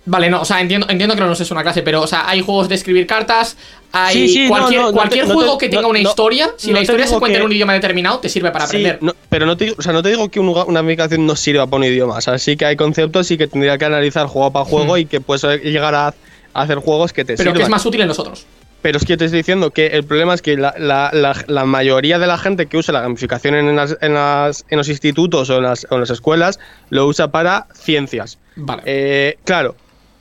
Vale, 0.10 0.30
no, 0.30 0.42
o 0.42 0.46
sea, 0.46 0.62
entiendo, 0.62 0.88
entiendo 0.90 1.16
que 1.16 1.22
no 1.22 1.34
es 1.34 1.52
una 1.52 1.64
clase, 1.64 1.82
pero, 1.84 2.02
o 2.02 2.08
sea, 2.08 2.30
hay 2.30 2.40
juegos 2.42 2.70
de 2.70 2.76
escribir 2.76 3.06
cartas, 3.06 3.58
hay 3.92 4.28
Sí, 4.30 4.34
sí, 4.34 4.48
cualquier, 4.48 4.80
no, 4.82 4.88
no 4.88 4.94
cualquier 4.94 5.28
te- 5.28 5.34
juego 5.34 5.58
que 5.58 5.68
tenga 5.68 5.86
una 5.88 6.00
historia, 6.00 6.50
si 6.58 6.72
la 6.72 6.80
historia 6.82 7.06
se 7.06 7.20
cuenta 7.20 7.38
en 7.38 7.42
que- 7.42 7.46
un 7.46 7.52
idioma 7.52 7.74
determinado, 7.74 8.20
te 8.20 8.30
sirve 8.30 8.50
para 8.52 8.68
Sí, 8.68 8.78
aprender. 8.78 9.00
no- 9.02 9.14
pero 9.28 9.46
no 9.46 9.58
te, 9.58 9.66
digo- 9.66 9.76
o 9.78 9.82
sea, 9.82 9.92
no 9.92 10.02
te 10.02 10.08
digo 10.10 10.30
que 10.30 10.40
un- 10.40 10.48
una 10.66 10.80
aplicación 10.80 11.26
no 11.26 11.36
sirva 11.36 11.66
para 11.68 11.78
un 11.78 11.84
idioma. 11.84 12.16
O 12.16 12.22
sea, 12.22 12.38
sí 12.40 12.56
que 12.56 12.66
hay 12.66 12.78
conceptos 12.78 13.30
y 13.32 13.38
que 13.38 13.48
tendría 13.48 13.78
que 13.78 13.84
analizar 13.84 14.28
juego 14.28 14.50
para 14.52 14.64
juego 14.64 14.96
Hmm. 14.96 15.00
y 15.00 15.06
que 15.08 15.20
puedes 15.20 15.44
llegar 15.62 15.94
a, 15.94 16.08
a 16.08 16.14
hacer 16.54 16.78
juegos 16.78 17.12
que 17.12 17.26
te 17.26 17.36
pero 17.36 17.52
que 17.52 17.58
sirvan. 17.58 17.64
es 17.64 17.70
más 17.70 17.86
útil 17.86 18.00
en 18.02 18.08
los 18.08 18.18
otros. 18.18 18.46
Pero 18.82 18.98
es 19.00 19.04
que 19.04 19.14
yo 19.14 19.18
te 19.18 19.26
estoy 19.26 19.40
diciendo 19.40 19.72
que 19.72 19.88
el 19.88 20.06
problema 20.06 20.34
es 20.36 20.42
que 20.42 20.56
la, 20.56 20.74
la- 20.78 21.10
la- 21.12 21.44
la 21.48 21.66
mayoría 21.66 22.18
de 22.20 22.28
la 22.28 22.38
gente 22.38 22.68
que 22.68 22.78
usa 22.78 22.94
la 22.94 23.02
gamificación 23.02 23.56
en, 23.56 23.76
las- 23.76 23.98
en 24.00 24.14
las- 24.14 24.64
en 24.70 24.78
los 24.78 24.88
institutos 24.88 25.50
o 25.50 25.58
en, 25.58 25.64
las, 25.64 25.86
o 25.90 25.96
en 25.96 26.00
las 26.02 26.12
escuelas 26.12 26.60
lo 26.92 27.06
usa 27.08 27.30
para 27.30 27.68
ciencias. 27.74 28.38
Vale. 28.56 28.84
Eh, 28.86 29.38
claro, 29.44 29.76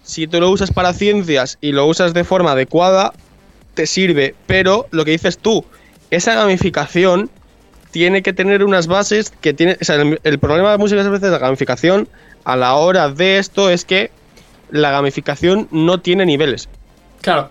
si 0.07 0.27
tú 0.27 0.41
lo 0.41 0.49
usas 0.51 0.71
para 0.71 0.93
ciencias 0.93 1.59
y 1.61 1.73
lo 1.73 1.85
usas 1.87 2.15
de 2.15 2.23
forma 2.25 2.53
adecuada, 2.53 3.13
te 3.75 3.87
sirve. 3.87 4.35
Pero 4.47 4.87
lo 4.93 5.05
que 5.05 5.11
dices 5.11 5.37
tú, 5.39 5.65
esa 6.11 6.35
gamificación 6.35 7.29
tiene 7.91 8.23
que 8.23 8.33
tener 8.33 8.63
unas 8.65 8.87
bases 8.87 9.31
que 9.41 9.53
tiene. 9.53 9.77
O 9.81 9.85
sea, 9.85 9.97
el, 9.97 10.21
el 10.23 10.39
problema 10.39 10.71
de 10.71 10.79
muchas 10.79 11.05
veces 11.05 11.21
de 11.21 11.31
la 11.31 11.39
gamificación 11.39 12.09
a 12.45 12.55
la 12.57 12.75
hora 12.75 13.09
de 13.11 13.39
esto 13.39 13.69
es 13.69 13.85
que 13.85 14.11
la 14.71 14.91
gamificación 14.93 15.69
no 15.71 16.01
tiene 16.01 16.25
niveles. 16.25 16.69
Claro. 17.21 17.51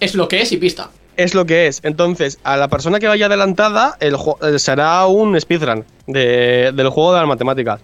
Es 0.00 0.14
lo 0.14 0.28
que 0.28 0.40
es 0.42 0.52
y 0.52 0.58
pista. 0.58 0.90
Es 1.16 1.34
lo 1.34 1.44
que 1.46 1.66
es. 1.66 1.80
Entonces, 1.82 2.38
a 2.44 2.56
la 2.56 2.68
persona 2.68 2.98
que 3.00 3.08
vaya 3.08 3.26
adelantada, 3.26 3.96
el 4.00 4.14
eh, 4.42 4.58
será 4.58 5.06
un 5.06 5.38
speedrun 5.40 5.84
de- 6.06 6.72
del 6.74 6.88
juego 6.88 7.12
de 7.14 7.20
las 7.20 7.28
matemáticas. 7.28 7.80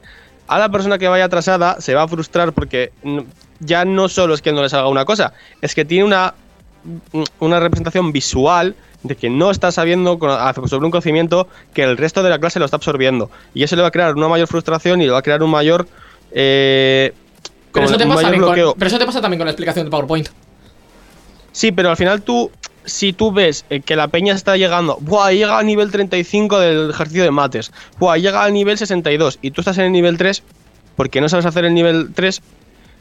A 0.46 0.58
la 0.58 0.70
persona 0.70 0.96
que 0.98 1.08
vaya 1.08 1.24
atrasada 1.24 1.80
se 1.80 1.94
va 1.94 2.02
a 2.04 2.08
frustrar 2.08 2.52
porque 2.52 2.90
ya 3.60 3.84
no 3.84 4.08
solo 4.08 4.34
es 4.34 4.42
que 4.42 4.52
no 4.52 4.62
les 4.62 4.74
haga 4.74 4.88
una 4.88 5.04
cosa, 5.04 5.32
es 5.62 5.74
que 5.74 5.84
tiene 5.84 6.04
una, 6.04 6.34
una 7.40 7.60
representación 7.60 8.12
visual 8.12 8.74
de 9.02 9.14
que 9.16 9.30
no 9.30 9.50
está 9.50 9.70
sabiendo 9.72 10.18
cono- 10.18 10.38
sobre 10.68 10.84
un 10.86 10.90
conocimiento 10.90 11.48
que 11.72 11.82
el 11.84 11.96
resto 11.96 12.22
de 12.22 12.30
la 12.30 12.38
clase 12.38 12.58
lo 12.58 12.64
está 12.64 12.76
absorbiendo. 12.76 13.30
Y 13.54 13.62
eso 13.62 13.76
le 13.76 13.82
va 13.82 13.88
a 13.88 13.90
crear 13.92 14.14
una 14.14 14.28
mayor 14.28 14.48
frustración 14.48 15.00
y 15.00 15.06
le 15.06 15.12
va 15.12 15.18
a 15.18 15.22
crear 15.22 15.42
un 15.42 15.50
mayor... 15.50 15.86
eh, 16.32 17.12
Pero 17.72 17.86
eso, 17.86 17.96
te 17.96 18.04
un 18.04 18.08
pasa 18.10 18.16
mayor 18.22 18.22
también 18.30 18.42
bloqueo. 18.42 18.70
con, 18.70 18.78
pero 18.78 18.88
eso 18.88 18.98
te 18.98 19.06
pasa 19.06 19.20
también 19.20 19.38
con 19.38 19.46
la 19.46 19.52
explicación 19.52 19.84
de 19.86 19.90
PowerPoint. 19.90 20.28
Sí, 21.52 21.72
pero 21.72 21.90
al 21.90 21.96
final 21.96 22.22
tú, 22.22 22.50
si 22.84 23.12
tú 23.12 23.32
ves 23.32 23.64
eh, 23.70 23.80
que 23.80 23.94
la 23.96 24.08
peña 24.08 24.34
está 24.34 24.56
llegando, 24.56 24.98
¡buah! 25.00 25.30
Llega 25.32 25.58
al 25.58 25.66
nivel 25.66 25.90
35 25.90 26.58
del 26.58 26.90
ejercicio 26.90 27.22
de 27.24 27.30
mates, 27.30 27.72
¡buah! 27.98 28.16
Llega 28.16 28.42
al 28.42 28.52
nivel 28.52 28.78
62 28.78 29.38
y 29.42 29.50
tú 29.52 29.60
estás 29.60 29.78
en 29.78 29.84
el 29.86 29.92
nivel 29.92 30.18
3, 30.18 30.42
porque 30.96 31.20
no 31.20 31.28
sabes 31.28 31.46
hacer 31.46 31.64
el 31.64 31.74
nivel 31.74 32.10
3, 32.14 32.42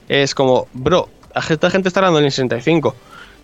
es 0.07 0.33
como, 0.35 0.67
bro, 0.73 1.09
esta 1.49 1.69
gente 1.69 1.87
está 1.89 2.01
dando 2.01 2.19
en 2.19 2.25
el 2.25 2.31
65 2.31 2.95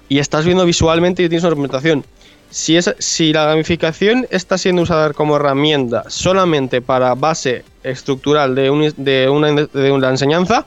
y 0.09 0.19
estás 0.19 0.45
viendo 0.45 0.65
visualmente 0.65 1.23
y 1.23 1.29
tienes 1.29 1.43
una 1.43 1.51
representación. 1.51 2.05
Si, 2.49 2.77
es, 2.77 2.93
si 2.99 3.33
la 3.33 3.45
gamificación 3.45 4.27
está 4.29 4.57
siendo 4.57 4.83
usada 4.83 5.11
como 5.13 5.35
herramienta 5.37 6.03
solamente 6.07 6.81
para 6.81 7.15
base 7.15 7.65
estructural 7.83 8.53
de, 8.53 8.69
un- 8.69 8.93
de, 8.95 9.27
una, 9.29 9.51
de 9.51 9.91
una 9.91 10.09
enseñanza, 10.09 10.65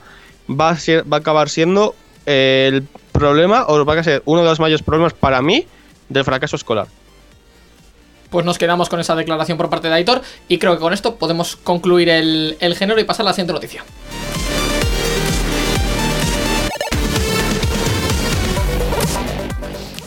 va 0.49 0.69
a, 0.71 0.77
ser- 0.77 1.11
va 1.11 1.17
a 1.17 1.19
acabar 1.21 1.49
siendo 1.49 1.95
eh, 2.25 2.69
el 2.73 2.83
problema, 3.13 3.65
o 3.67 3.85
va 3.85 3.93
a 3.93 4.03
ser 4.03 4.21
uno 4.25 4.41
de 4.41 4.47
los 4.49 4.59
mayores 4.59 4.83
problemas 4.83 5.13
para 5.13 5.41
mí 5.41 5.65
del 6.09 6.25
fracaso 6.25 6.57
escolar. 6.57 6.87
Pues 8.29 8.45
nos 8.45 8.57
quedamos 8.57 8.89
con 8.89 8.99
esa 8.99 9.15
declaración 9.15 9.57
por 9.57 9.69
parte 9.69 9.87
de 9.87 9.93
Aitor 9.93 10.21
y 10.49 10.57
creo 10.57 10.73
que 10.73 10.79
con 10.81 10.91
esto 10.91 11.15
podemos 11.15 11.55
concluir 11.55 12.09
el, 12.09 12.57
el 12.59 12.75
género 12.75 12.99
y 12.99 13.05
pasar 13.05 13.25
a 13.25 13.29
la 13.29 13.33
siguiente 13.33 13.53
noticia. 13.53 13.85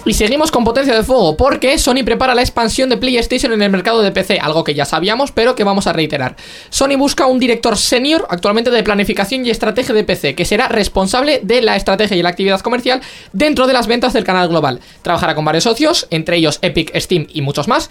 Y 0.06 0.14
seguimos 0.14 0.50
con 0.50 0.64
potencia 0.64 0.94
de 0.94 1.02
fuego, 1.02 1.36
porque 1.36 1.78
Sony 1.78 2.02
prepara 2.04 2.34
la 2.34 2.40
expansión 2.40 2.88
de 2.88 2.96
PlayStation 2.96 3.52
en 3.52 3.60
el 3.60 3.70
mercado 3.70 4.00
de 4.00 4.10
PC, 4.10 4.38
algo 4.40 4.64
que 4.64 4.74
ya 4.74 4.86
sabíamos, 4.86 5.30
pero 5.30 5.54
que 5.54 5.62
vamos 5.62 5.86
a 5.86 5.92
reiterar. 5.92 6.36
Sony 6.70 6.96
busca 6.96 7.26
un 7.26 7.38
director 7.38 7.76
senior 7.76 8.26
actualmente 8.30 8.70
de 8.70 8.82
planificación 8.82 9.44
y 9.44 9.50
estrategia 9.50 9.94
de 9.94 10.04
PC, 10.04 10.34
que 10.34 10.46
será 10.46 10.68
responsable 10.68 11.40
de 11.42 11.60
la 11.60 11.76
estrategia 11.76 12.16
y 12.16 12.22
la 12.22 12.30
actividad 12.30 12.60
comercial 12.60 13.02
dentro 13.34 13.66
de 13.66 13.74
las 13.74 13.86
ventas 13.86 14.14
del 14.14 14.24
canal 14.24 14.48
global. 14.48 14.80
Trabajará 15.02 15.34
con 15.34 15.44
varios 15.44 15.64
socios, 15.64 16.06
entre 16.10 16.38
ellos 16.38 16.60
Epic, 16.62 16.98
Steam 16.98 17.26
y 17.28 17.42
muchos 17.42 17.68
más. 17.68 17.90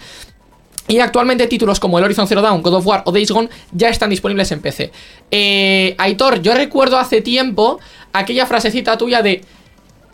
Y 0.88 0.98
actualmente 0.98 1.46
títulos 1.46 1.78
como 1.78 1.98
el 1.98 2.04
Horizon 2.04 2.26
Zero 2.26 2.42
Dawn, 2.42 2.62
God 2.62 2.74
of 2.74 2.86
War 2.88 3.02
o 3.06 3.12
Days 3.12 3.30
Gone 3.30 3.48
ya 3.70 3.88
están 3.88 4.10
disponibles 4.10 4.50
en 4.50 4.60
PC. 4.60 4.90
Eh, 5.30 5.94
Aitor, 5.96 6.42
yo 6.42 6.52
recuerdo 6.54 6.98
hace 6.98 7.20
tiempo 7.20 7.78
aquella 8.12 8.46
frasecita 8.46 8.98
tuya 8.98 9.22
de... 9.22 9.44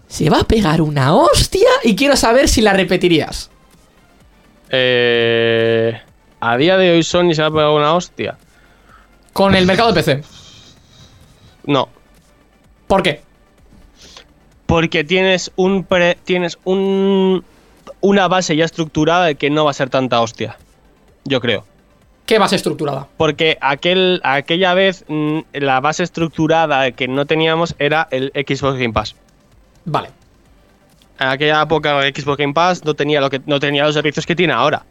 Se 0.09 0.31
va 0.31 0.41
a 0.41 0.45
pegar 0.45 0.81
una 0.81 1.15
hostia 1.15 1.69
y 1.83 1.97
quiero 1.97 2.17
saber 2.17 2.49
si 2.49 2.61
la 2.63 2.73
repetirías. 2.73 3.51
Eh, 4.71 5.99
a 6.41 6.57
día 6.57 6.77
de 6.77 6.91
hoy 6.93 7.03
Sony 7.03 7.35
se 7.35 7.43
ha 7.43 7.51
pegado 7.51 7.77
una 7.77 7.95
hostia. 7.95 8.37
Con 9.33 9.55
el 9.55 9.67
mercado 9.67 9.93
de 9.93 10.03
PC. 10.03 10.23
No, 11.65 11.89
¿Por 12.87 13.03
qué? 13.03 13.23
porque 14.67 15.05
tienes 15.05 15.53
un 15.57 15.85
pre- 15.85 16.19
tienes 16.25 16.59
un 16.65 17.45
una 18.01 18.27
base 18.29 18.57
ya 18.57 18.65
estructurada 18.65 19.35
que 19.35 19.49
no 19.51 19.65
va 19.65 19.71
a 19.71 19.75
ser 19.75 19.91
tanta 19.91 20.21
hostia. 20.21 20.57
Yo 21.25 21.41
creo. 21.41 21.65
¿Qué 22.27 22.39
base 22.39 22.57
estructurada? 22.57 23.07
Porque 23.17 23.59
aquel, 23.61 24.21
aquella 24.25 24.75
vez 24.75 25.05
mm, 25.09 25.41
la 25.53 25.81
base 25.81 26.03
estructurada 26.03 26.91
que 26.93 27.07
no 27.09 27.27
teníamos 27.27 27.75
era 27.79 28.09
el 28.11 28.33
Xbox 28.35 28.79
Game 28.79 28.93
Pass. 28.93 29.15
Vale. 29.87 30.11
En 31.19 31.29
aquella 31.29 31.63
época 31.63 32.03
Xbox 32.03 32.37
Game 32.37 32.53
Pass 32.53 32.85
no 32.85 32.95
tenía, 32.95 33.21
lo 33.21 33.31
que, 33.31 33.41
no 33.47 33.59
tenía 33.59 33.85
los 33.85 33.95
servicios 33.95 34.27
que 34.27 34.37
tiene 34.37 34.53
ahora. 34.53 34.85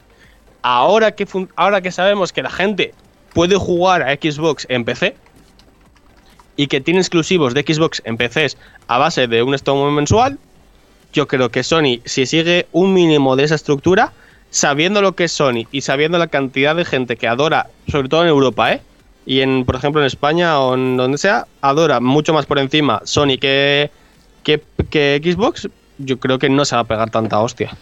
Ahora 0.63 1.11
que, 1.11 1.27
ahora 1.55 1.81
que 1.81 1.91
sabemos 1.91 2.33
que 2.33 2.41
la 2.41 2.49
gente 2.49 2.93
puede 3.33 3.57
jugar 3.57 4.01
a 4.01 4.15
Xbox 4.15 4.65
en 4.69 4.85
PC 4.85 5.15
y 6.55 6.67
que 6.67 6.81
tiene 6.81 7.01
exclusivos 7.01 7.53
de 7.53 7.61
Xbox 7.61 8.01
en 8.05 8.17
PCs 8.17 8.57
a 8.87 8.97
base 8.97 9.27
de 9.27 9.43
un 9.43 9.53
stock 9.53 9.91
mensual, 9.91 10.39
yo 11.13 11.27
creo 11.27 11.49
que 11.49 11.63
Sony, 11.63 11.99
si 12.05 12.25
sigue 12.25 12.67
un 12.71 12.93
mínimo 12.93 13.35
de 13.35 13.43
esa 13.43 13.55
estructura, 13.55 14.13
sabiendo 14.49 15.01
lo 15.01 15.15
que 15.15 15.25
es 15.25 15.33
Sony 15.33 15.67
y 15.71 15.81
sabiendo 15.81 16.17
la 16.17 16.27
cantidad 16.27 16.75
de 16.75 16.85
gente 16.85 17.17
que 17.17 17.27
adora, 17.27 17.67
sobre 17.89 18.07
todo 18.07 18.23
en 18.23 18.29
Europa, 18.29 18.71
¿eh? 18.71 18.81
Y 19.25 19.41
en, 19.41 19.65
por 19.65 19.75
ejemplo, 19.75 20.01
en 20.01 20.07
España 20.07 20.59
o 20.59 20.75
en 20.75 20.97
donde 20.97 21.17
sea, 21.17 21.45
adora 21.61 21.99
mucho 21.99 22.33
más 22.33 22.45
por 22.45 22.59
encima 22.59 23.01
Sony 23.03 23.37
que, 23.39 23.91
que, 24.45 24.61
que 24.89 25.19
Xbox, 25.21 25.67
yo 25.97 26.19
creo 26.19 26.39
que 26.39 26.47
no 26.47 26.63
se 26.63 26.75
va 26.75 26.83
a 26.83 26.85
pegar 26.85 27.09
tanta 27.09 27.41
hostia. 27.41 27.75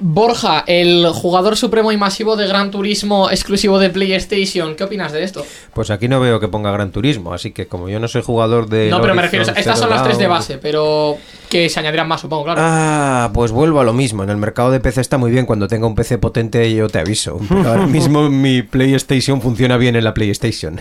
Borja, 0.00 0.62
el 0.68 1.08
jugador 1.08 1.56
supremo 1.56 1.90
y 1.90 1.96
masivo 1.96 2.36
de 2.36 2.46
Gran 2.46 2.70
Turismo 2.70 3.30
exclusivo 3.30 3.80
de 3.80 3.90
PlayStation, 3.90 4.76
¿qué 4.76 4.84
opinas 4.84 5.10
de 5.10 5.24
esto? 5.24 5.44
Pues 5.74 5.90
aquí 5.90 6.06
no 6.06 6.20
veo 6.20 6.38
que 6.38 6.46
ponga 6.46 6.70
Gran 6.70 6.92
Turismo, 6.92 7.34
así 7.34 7.50
que 7.50 7.66
como 7.66 7.88
yo 7.88 7.98
no 7.98 8.06
soy 8.06 8.22
jugador 8.22 8.68
de. 8.68 8.90
No, 8.90 9.00
pero 9.00 9.16
me 9.16 9.22
refiero, 9.22 9.44
estas 9.56 9.76
son 9.76 9.90
las 9.90 10.04
tres 10.04 10.18
de 10.18 10.28
base, 10.28 10.58
pero 10.58 11.16
que 11.50 11.68
se 11.68 11.80
añadirán 11.80 12.06
más, 12.06 12.20
supongo, 12.20 12.44
claro. 12.44 12.60
Ah, 12.62 13.30
pues 13.34 13.50
vuelvo 13.50 13.80
a 13.80 13.84
lo 13.84 13.92
mismo. 13.92 14.22
En 14.22 14.30
el 14.30 14.36
mercado 14.36 14.70
de 14.70 14.78
PC 14.78 15.00
está 15.00 15.18
muy 15.18 15.32
bien. 15.32 15.46
Cuando 15.46 15.66
tenga 15.66 15.88
un 15.88 15.96
PC 15.96 16.18
potente, 16.18 16.72
yo 16.72 16.88
te 16.88 17.00
aviso. 17.00 17.40
Pero 17.48 17.68
ahora 17.68 17.86
mismo 17.88 18.30
mi 18.30 18.62
PlayStation 18.62 19.42
funciona 19.42 19.76
bien 19.78 19.96
en 19.96 20.04
la 20.04 20.14
PlayStation. 20.14 20.80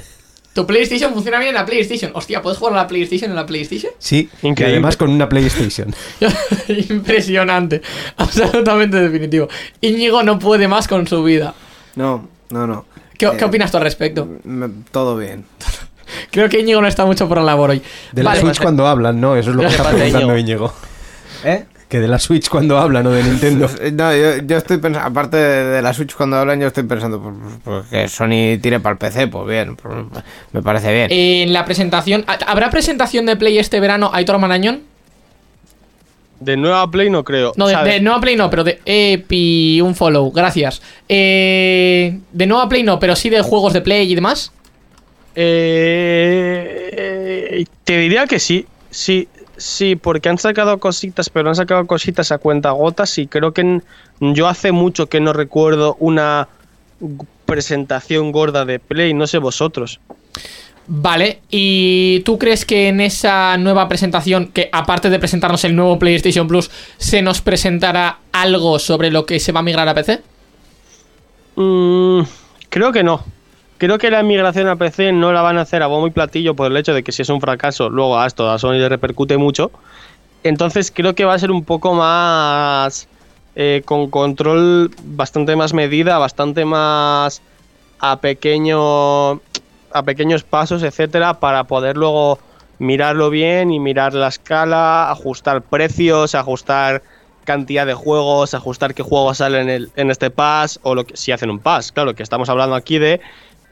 Tu 0.58 0.66
PlayStation 0.66 1.14
funciona 1.14 1.38
bien 1.38 1.50
en 1.50 1.54
la 1.54 1.68
PlayStation. 1.68 2.10
Hostia, 2.16 2.42
¿puedes 2.42 2.58
jugar 2.58 2.74
a 2.74 2.78
la 2.78 2.88
PlayStation 2.88 3.30
en 3.30 3.36
la 3.36 3.46
PlayStation? 3.46 3.92
Sí, 4.00 4.28
y 4.42 4.48
Increíble. 4.48 4.78
además 4.78 4.98
con 4.98 5.12
una 5.12 5.30
PlayStation. 5.30 5.94
Impresionante, 6.90 7.84
absolutamente 8.18 8.98
definitivo. 8.98 9.48
Íñigo 9.82 10.24
no 10.24 10.40
puede 10.40 10.68
más 10.68 10.88
con 10.88 11.06
su 11.06 11.24
vida. 11.24 11.54
No, 11.96 12.28
no, 12.50 12.66
no. 12.66 12.86
¿Qué, 13.20 13.28
Eh, 13.28 13.32
qué 13.38 13.46
opinas 13.46 13.70
tú 13.70 13.78
al 13.78 13.84
respecto? 13.84 14.28
Todo 14.90 15.16
bien. 15.16 15.46
Creo 16.32 16.50
que 16.50 16.60
Íñigo 16.62 16.82
no 16.82 16.88
está 16.88 17.06
mucho 17.06 17.28
por 17.28 17.38
la 17.38 17.44
labor 17.44 17.70
hoy. 17.70 17.82
De 18.12 18.24
la 18.24 18.32
Vale. 18.32 18.42
Switch 18.42 18.60
cuando 18.60 18.88
hablan, 18.88 19.22
¿no? 19.22 19.36
Eso 19.36 19.52
es 19.52 19.56
lo 19.58 19.62
que 19.62 19.68
¿Qué 19.68 19.76
está 19.76 19.92
preguntando? 19.92 20.38
Íñigo. 20.40 20.74
¿Eh? 21.44 21.66
Que 21.90 22.00
de 22.02 22.08
la 22.08 22.20
Switch 22.20 22.50
cuando 22.50 22.78
hablan 22.78 23.08
o 23.08 23.12
de 23.12 23.24
Nintendo. 23.24 23.70
No, 23.94 24.14
yo, 24.16 24.38
yo 24.46 24.58
estoy 24.58 24.78
pensando, 24.78 25.08
aparte 25.08 25.38
de, 25.38 25.64
de 25.66 25.82
la 25.82 25.94
Switch 25.94 26.14
cuando 26.16 26.36
hablan, 26.38 26.60
yo 26.60 26.68
estoy 26.68 26.84
pensando 26.84 27.22
pues, 27.22 27.36
pues, 27.40 27.56
pues, 27.64 27.88
que 27.88 28.10
Sony 28.10 28.60
tire 28.62 28.80
para 28.80 28.94
el 28.94 28.98
PC, 28.98 29.28
pues 29.28 29.48
bien, 29.48 29.76
pues, 29.78 29.96
me 30.52 30.62
parece 30.62 30.94
bien. 30.94 31.08
En 31.10 31.54
la 31.54 31.64
presentación, 31.64 32.26
¿habrá 32.46 32.70
presentación 32.70 33.26
de 33.26 33.38
Play 33.38 33.58
este 33.58 33.80
verano? 33.80 34.12
¿Aitor 34.14 34.38
Marañón? 34.38 34.82
De 36.40 36.56
nueva 36.58 36.90
Play 36.92 37.10
no 37.10 37.24
creo. 37.24 37.54
No, 37.56 37.68
de, 37.68 37.76
O 37.76 37.78
sea, 37.78 37.86
de 37.86 38.00
nueva 38.00 38.22
Play 38.22 38.36
no, 38.36 38.50
pero 38.50 38.64
de 38.64 38.80
Epi, 38.86 39.82
un 39.82 39.96
follow, 39.96 40.32
gracias. 40.32 40.82
Eh, 41.10 42.20
de 42.32 42.46
nueva 42.46 42.70
Play 42.70 42.84
no, 42.84 43.00
pero 43.00 43.16
sí 43.16 43.30
de 43.30 43.42
juegos 43.42 43.74
de 43.74 43.82
Play 43.82 44.12
y 44.12 44.16
demás. 44.16 44.52
Eh, 47.00 47.66
te 47.84 47.98
diría 47.98 48.28
que 48.28 48.40
sí, 48.40 48.66
sí, 48.92 49.28
sí, 49.58 49.96
porque 49.96 50.30
han 50.30 50.38
sacado 50.38 50.80
cositas, 50.80 51.30
pero 51.30 51.50
han 51.50 51.56
sacado 51.56 51.86
cositas 51.86 52.32
a 52.32 52.38
cuenta 52.38 52.72
gotas 52.72 53.18
y 53.18 53.28
creo 53.28 53.54
que 53.54 53.82
yo 54.20 54.48
hace 54.48 54.72
mucho 54.72 55.08
que 55.08 55.20
no 55.20 55.34
recuerdo 55.34 55.96
una 56.00 56.48
presentación 57.46 58.32
gorda 58.32 58.66
de 58.66 58.80
Play, 58.80 59.14
no 59.14 59.28
sé 59.28 59.38
vosotros. 59.38 60.00
Vale, 60.90 61.42
¿y 61.50 62.22
tú 62.22 62.38
crees 62.38 62.66
que 62.66 62.88
en 62.88 63.02
esa 63.02 63.58
nueva 63.58 63.90
presentación, 63.90 64.48
que 64.48 64.70
aparte 64.72 65.10
de 65.10 65.20
presentarnos 65.20 65.66
el 65.66 65.76
nuevo 65.76 66.00
PlayStation 66.00 66.48
Plus, 66.48 66.72
se 66.98 67.22
nos 67.22 67.42
presentará 67.42 68.20
algo 68.32 68.80
sobre 68.80 69.12
lo 69.12 69.26
que 69.26 69.40
se 69.42 69.52
va 69.52 69.60
a 69.60 69.64
migrar 69.64 69.90
a 69.90 69.94
PC? 69.94 70.22
Mm, 71.58 72.22
creo 72.70 72.94
que 72.94 73.04
no. 73.04 73.37
Creo 73.78 74.00
que 74.00 74.10
la 74.10 74.24
migración 74.24 74.68
a 74.68 74.76
PC 74.76 75.12
no 75.12 75.32
la 75.32 75.44
van 75.44 75.60
a 75.60 75.62
hacer 75.62 75.84
a 75.84 75.88
bombo 75.88 76.08
y 76.08 76.12
platillo 76.12 76.56
por 76.56 76.72
el 76.72 76.78
hecho 76.78 76.96
de 76.96 77.04
que 77.04 77.12
si 77.12 77.22
es 77.22 77.30
un 77.30 77.40
fracaso, 77.40 77.90
luego 77.90 78.20
a 78.20 78.26
esto 78.26 78.50
a 78.50 78.58
Sony 78.58 78.74
le 78.74 78.90
repercute 78.90 79.38
mucho. 79.38 79.72
Entonces 80.44 80.92
creo 80.92 81.14
que 81.14 81.26
va 81.26 81.36
a 81.36 81.40
ser 81.40 81.52
un 81.52 81.64
poco 81.64 81.94
más 81.94 83.08
eh, 83.56 83.84
con 83.86 84.10
control 84.10 84.92
bastante 85.04 85.56
más 85.56 85.74
medida, 85.74 86.18
bastante 86.18 86.66
más 86.66 87.42
a 88.00 88.20
pequeño 88.20 89.34
a 89.92 90.04
pequeños 90.04 90.44
pasos, 90.44 90.82
etcétera, 90.82 91.40
para 91.40 91.66
poder 91.66 91.98
luego 91.98 92.40
mirarlo 92.80 93.30
bien 93.30 93.72
y 93.72 93.80
mirar 93.80 94.14
la 94.14 94.28
escala, 94.28 95.10
ajustar 95.12 95.62
precios, 95.62 96.36
ajustar 96.36 97.04
cantidad 97.46 97.86
de 97.86 97.94
juegos, 97.94 98.54
ajustar 98.54 98.94
qué 98.94 99.04
juegos 99.04 99.38
salen 99.38 99.70
en, 99.70 99.88
en 99.96 100.12
este 100.12 100.30
pass 100.30 100.80
o 100.84 100.96
lo 100.96 101.06
que 101.06 101.16
si 101.16 101.32
hacen 101.32 101.50
un 101.50 101.60
pass, 101.60 101.92
claro, 101.92 102.14
que 102.14 102.24
estamos 102.24 102.50
hablando 102.50 102.76
aquí 102.76 103.00
de 103.00 103.22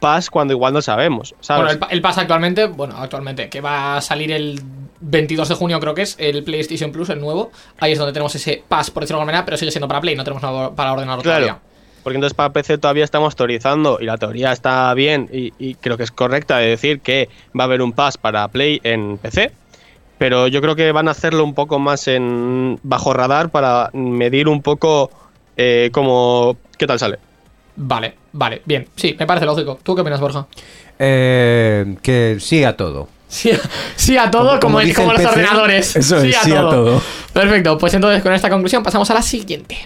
pass 0.06 0.30
cuando 0.30 0.54
igual 0.54 0.72
no 0.72 0.84
sabemos, 0.84 1.34
¿sabes? 1.40 1.64
Bueno, 1.78 1.88
el, 1.90 1.96
el 1.96 2.02
Pass 2.02 2.20
actualmente, 2.20 2.68
bueno, 2.68 2.96
actualmente, 2.96 3.50
que 3.50 3.60
va 3.60 3.98
a 3.98 4.02
salir 4.02 4.32
el 4.32 4.62
22 5.00 5.50
de 5.50 5.56
junio, 5.56 5.80
creo 5.80 5.96
que 5.96 6.04
es, 6.04 6.16
el 6.20 6.44
PlayStation 6.44 6.92
Plus, 6.92 7.10
el 7.10 7.20
nuevo. 7.20 7.52
Ahí 7.80 7.94
es 7.94 7.98
donde 7.98 8.14
tenemos 8.14 8.36
ese 8.36 8.64
Pass, 8.68 8.92
por 8.92 9.02
decirlo 9.02 9.18
de 9.18 9.22
alguna 9.22 9.32
manera, 9.32 9.46
pero 9.46 9.58
sigue 9.58 9.72
siendo 9.72 9.88
para 9.88 10.02
Play, 10.02 10.16
no 10.16 10.24
tenemos 10.24 10.44
nada 10.44 10.76
para 10.76 10.94
ordenador 10.94 11.24
Claro. 11.24 11.46
todavía. 11.46 11.62
Porque 12.04 12.18
entonces 12.18 12.36
para 12.36 12.54
PC 12.54 12.78
todavía 12.78 13.04
estamos 13.04 13.36
teorizando 13.36 13.98
y 14.00 14.06
la 14.06 14.18
teoría 14.18 14.52
está 14.52 14.94
bien 14.94 15.28
y, 15.34 15.54
y 15.58 15.74
creo 15.74 15.98
que 15.98 16.04
es 16.04 16.12
correcta 16.12 16.60
de 16.60 16.68
decir 16.68 17.00
que 17.00 17.30
va 17.60 17.64
a 17.64 17.66
haber 17.66 17.82
un 17.82 17.94
pass 17.94 18.20
para 18.20 18.48
Play 18.50 18.80
en 18.84 19.18
PC. 19.18 19.52
Pero 20.20 20.48
yo 20.48 20.62
creo 20.62 20.76
que 20.76 20.92
van 20.92 21.08
a 21.08 21.12
hacerlo 21.12 21.44
un 21.44 21.56
poco 21.56 21.80
más 21.80 22.08
en 22.08 22.80
bajo 22.84 23.12
radar 23.12 23.50
para 23.50 23.90
medir 23.94 24.48
un 24.50 24.62
poco 24.62 25.10
eh, 25.58 25.90
cómo 25.92 26.58
qué 26.78 26.86
tal 26.86 27.00
sale. 27.00 27.18
Vale, 27.78 28.16
vale, 28.34 28.62
bien. 28.66 28.88
Sí, 28.96 29.16
me 29.20 29.26
parece 29.28 29.46
lógico. 29.46 29.80
¿Tú 29.84 29.96
qué 29.96 30.02
opinas, 30.02 30.20
Borja? 30.20 30.46
Eh, 30.98 31.96
que 32.02 32.38
sí 32.40 32.64
a 32.64 32.76
todo. 32.78 33.10
Sí, 33.28 33.52
a- 33.52 33.60
sí 33.96 34.18
a 34.18 34.30
todo, 34.32 34.60
Como- 34.60 34.80
los 34.80 34.88
PC, 34.90 35.04
ordenadores. 35.06 35.96
eso 35.96 36.18
es, 36.22 36.36
sí 36.38 36.52
a 36.54 36.60
todo. 36.62 37.02
Perfecto, 37.34 37.78
pues 37.78 37.94
entonces 37.94 38.22
con 38.24 38.32
esta 38.34 38.50
conclusión 38.50 38.82
pasamos 38.84 39.10
a 39.12 39.16
la 39.16 39.22
siguiente. 39.22 39.78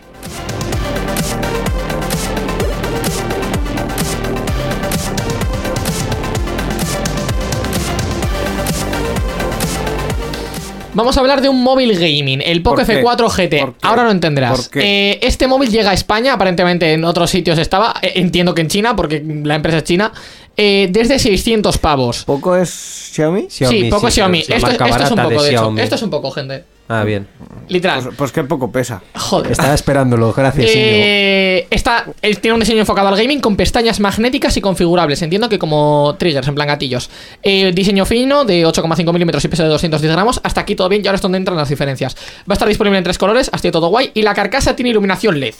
Vamos 10.93 11.15
a 11.17 11.19
hablar 11.19 11.41
de 11.41 11.49
un 11.49 11.61
móvil 11.61 11.93
gaming, 11.93 12.41
el 12.43 12.63
Poco 12.63 12.77
¿Por 12.77 12.85
qué? 12.85 13.03
F4 13.03 13.29
GT. 13.29 13.73
Ahora 13.83 14.03
lo 14.03 14.11
entenderás. 14.11 14.69
Eh, 14.75 15.19
este 15.21 15.47
móvil 15.47 15.69
llega 15.69 15.91
a 15.91 15.93
España, 15.93 16.33
aparentemente 16.33 16.91
en 16.93 17.03
otros 17.05 17.29
sitios 17.29 17.59
estaba, 17.59 17.93
eh, 18.01 18.13
entiendo 18.15 18.55
que 18.55 18.61
en 18.61 18.67
China, 18.69 18.95
porque 18.95 19.23
la 19.43 19.55
empresa 19.55 19.77
es 19.77 19.83
china, 19.83 20.11
eh, 20.57 20.87
desde 20.89 21.19
600 21.19 21.77
pavos. 21.77 22.23
¿Poco 22.25 22.55
es 22.55 22.69
Xiaomi? 23.13 23.45
sí, 23.49 23.87
poco 23.89 24.07
sí, 24.07 24.15
Xiaomi. 24.15 24.39
Esto, 24.39 24.55
es- 24.55 24.61
marca 24.63 24.85
esto 24.87 25.03
es 25.03 25.11
un 25.11 25.15
barata 25.17 25.29
de 25.29 25.35
poco, 25.35 25.43
de 25.43 25.49
hecho. 25.49 25.59
Xiaomi. 25.59 25.81
Esto 25.81 25.95
es 25.95 26.01
un 26.01 26.09
poco, 26.09 26.31
gente. 26.31 26.63
Ah, 26.91 27.03
bien. 27.03 27.27
Literal. 27.67 28.01
Pues, 28.01 28.15
pues 28.15 28.31
qué 28.31 28.43
poco 28.43 28.71
pesa. 28.71 29.03
Joder. 29.13 29.51
Estaba 29.51 29.75
esperándolo, 29.75 30.33
gracias, 30.33 30.71
Íñigo. 30.71 30.81
Eh, 30.81 31.67
está, 31.69 32.05
eh, 32.23 32.35
tiene 32.37 32.55
un 32.55 32.59
diseño 32.61 32.79
enfocado 32.79 33.09
al 33.09 33.15
gaming 33.15 33.41
con 33.41 33.55
pestañas 33.55 33.99
magnéticas 33.99 34.57
y 34.57 34.61
configurables. 34.61 35.21
Entiendo 35.21 35.49
que 35.49 35.59
como 35.59 36.15
triggers, 36.17 36.47
en 36.47 36.55
plan 36.55 36.67
gatillos. 36.67 37.11
Eh, 37.43 37.71
diseño 37.75 38.05
fino 38.05 38.43
de 38.43 38.65
8,5 38.65 39.13
milímetros 39.13 39.45
y 39.45 39.49
peso 39.49 39.61
de 39.61 39.69
210 39.69 40.11
gramos. 40.11 40.41
Hasta 40.43 40.61
aquí 40.61 40.75
todo 40.75 40.89
bien 40.89 41.03
y 41.05 41.07
ahora 41.07 41.17
es 41.17 41.21
donde 41.21 41.37
entran 41.37 41.55
las 41.55 41.69
diferencias. 41.69 42.15
Va 42.39 42.49
a 42.49 42.53
estar 42.53 42.67
disponible 42.67 42.97
en 42.97 43.03
tres 43.03 43.19
colores, 43.19 43.51
hasta 43.53 43.69
todo 43.69 43.89
guay. 43.89 44.09
Y 44.15 44.23
la 44.23 44.33
carcasa 44.33 44.75
tiene 44.75 44.89
iluminación 44.89 45.39
LED. 45.39 45.53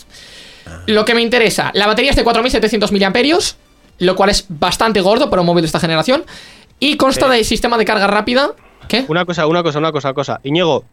Lo 0.88 1.06
que 1.06 1.14
me 1.14 1.22
interesa, 1.22 1.70
la 1.76 1.86
batería 1.86 2.10
es 2.10 2.18
de 2.18 2.24
4700 2.24 2.92
miliamperios, 2.92 3.58
lo 4.00 4.16
cual 4.16 4.32
es 4.32 4.46
bastante 4.50 5.02
gordo 5.02 5.30
para 5.30 5.44
un 5.44 5.46
móvil 5.46 5.62
de 5.62 5.68
esta 5.68 5.80
generación. 5.80 6.24
Y 6.80 6.98
consta 6.98 7.30
de 7.30 7.44
sistema 7.44 7.78
de 7.78 7.86
carga 7.86 8.08
rápida. 8.08 8.54
¿Qué? 8.88 9.06
Una 9.08 9.26
cosa, 9.26 9.46
una 9.46 9.62
cosa, 9.62 9.78
una 9.78 9.92
cosa, 9.92 10.08
una 10.08 10.16
cosa. 10.16 10.40
Iñigo, 10.44 10.86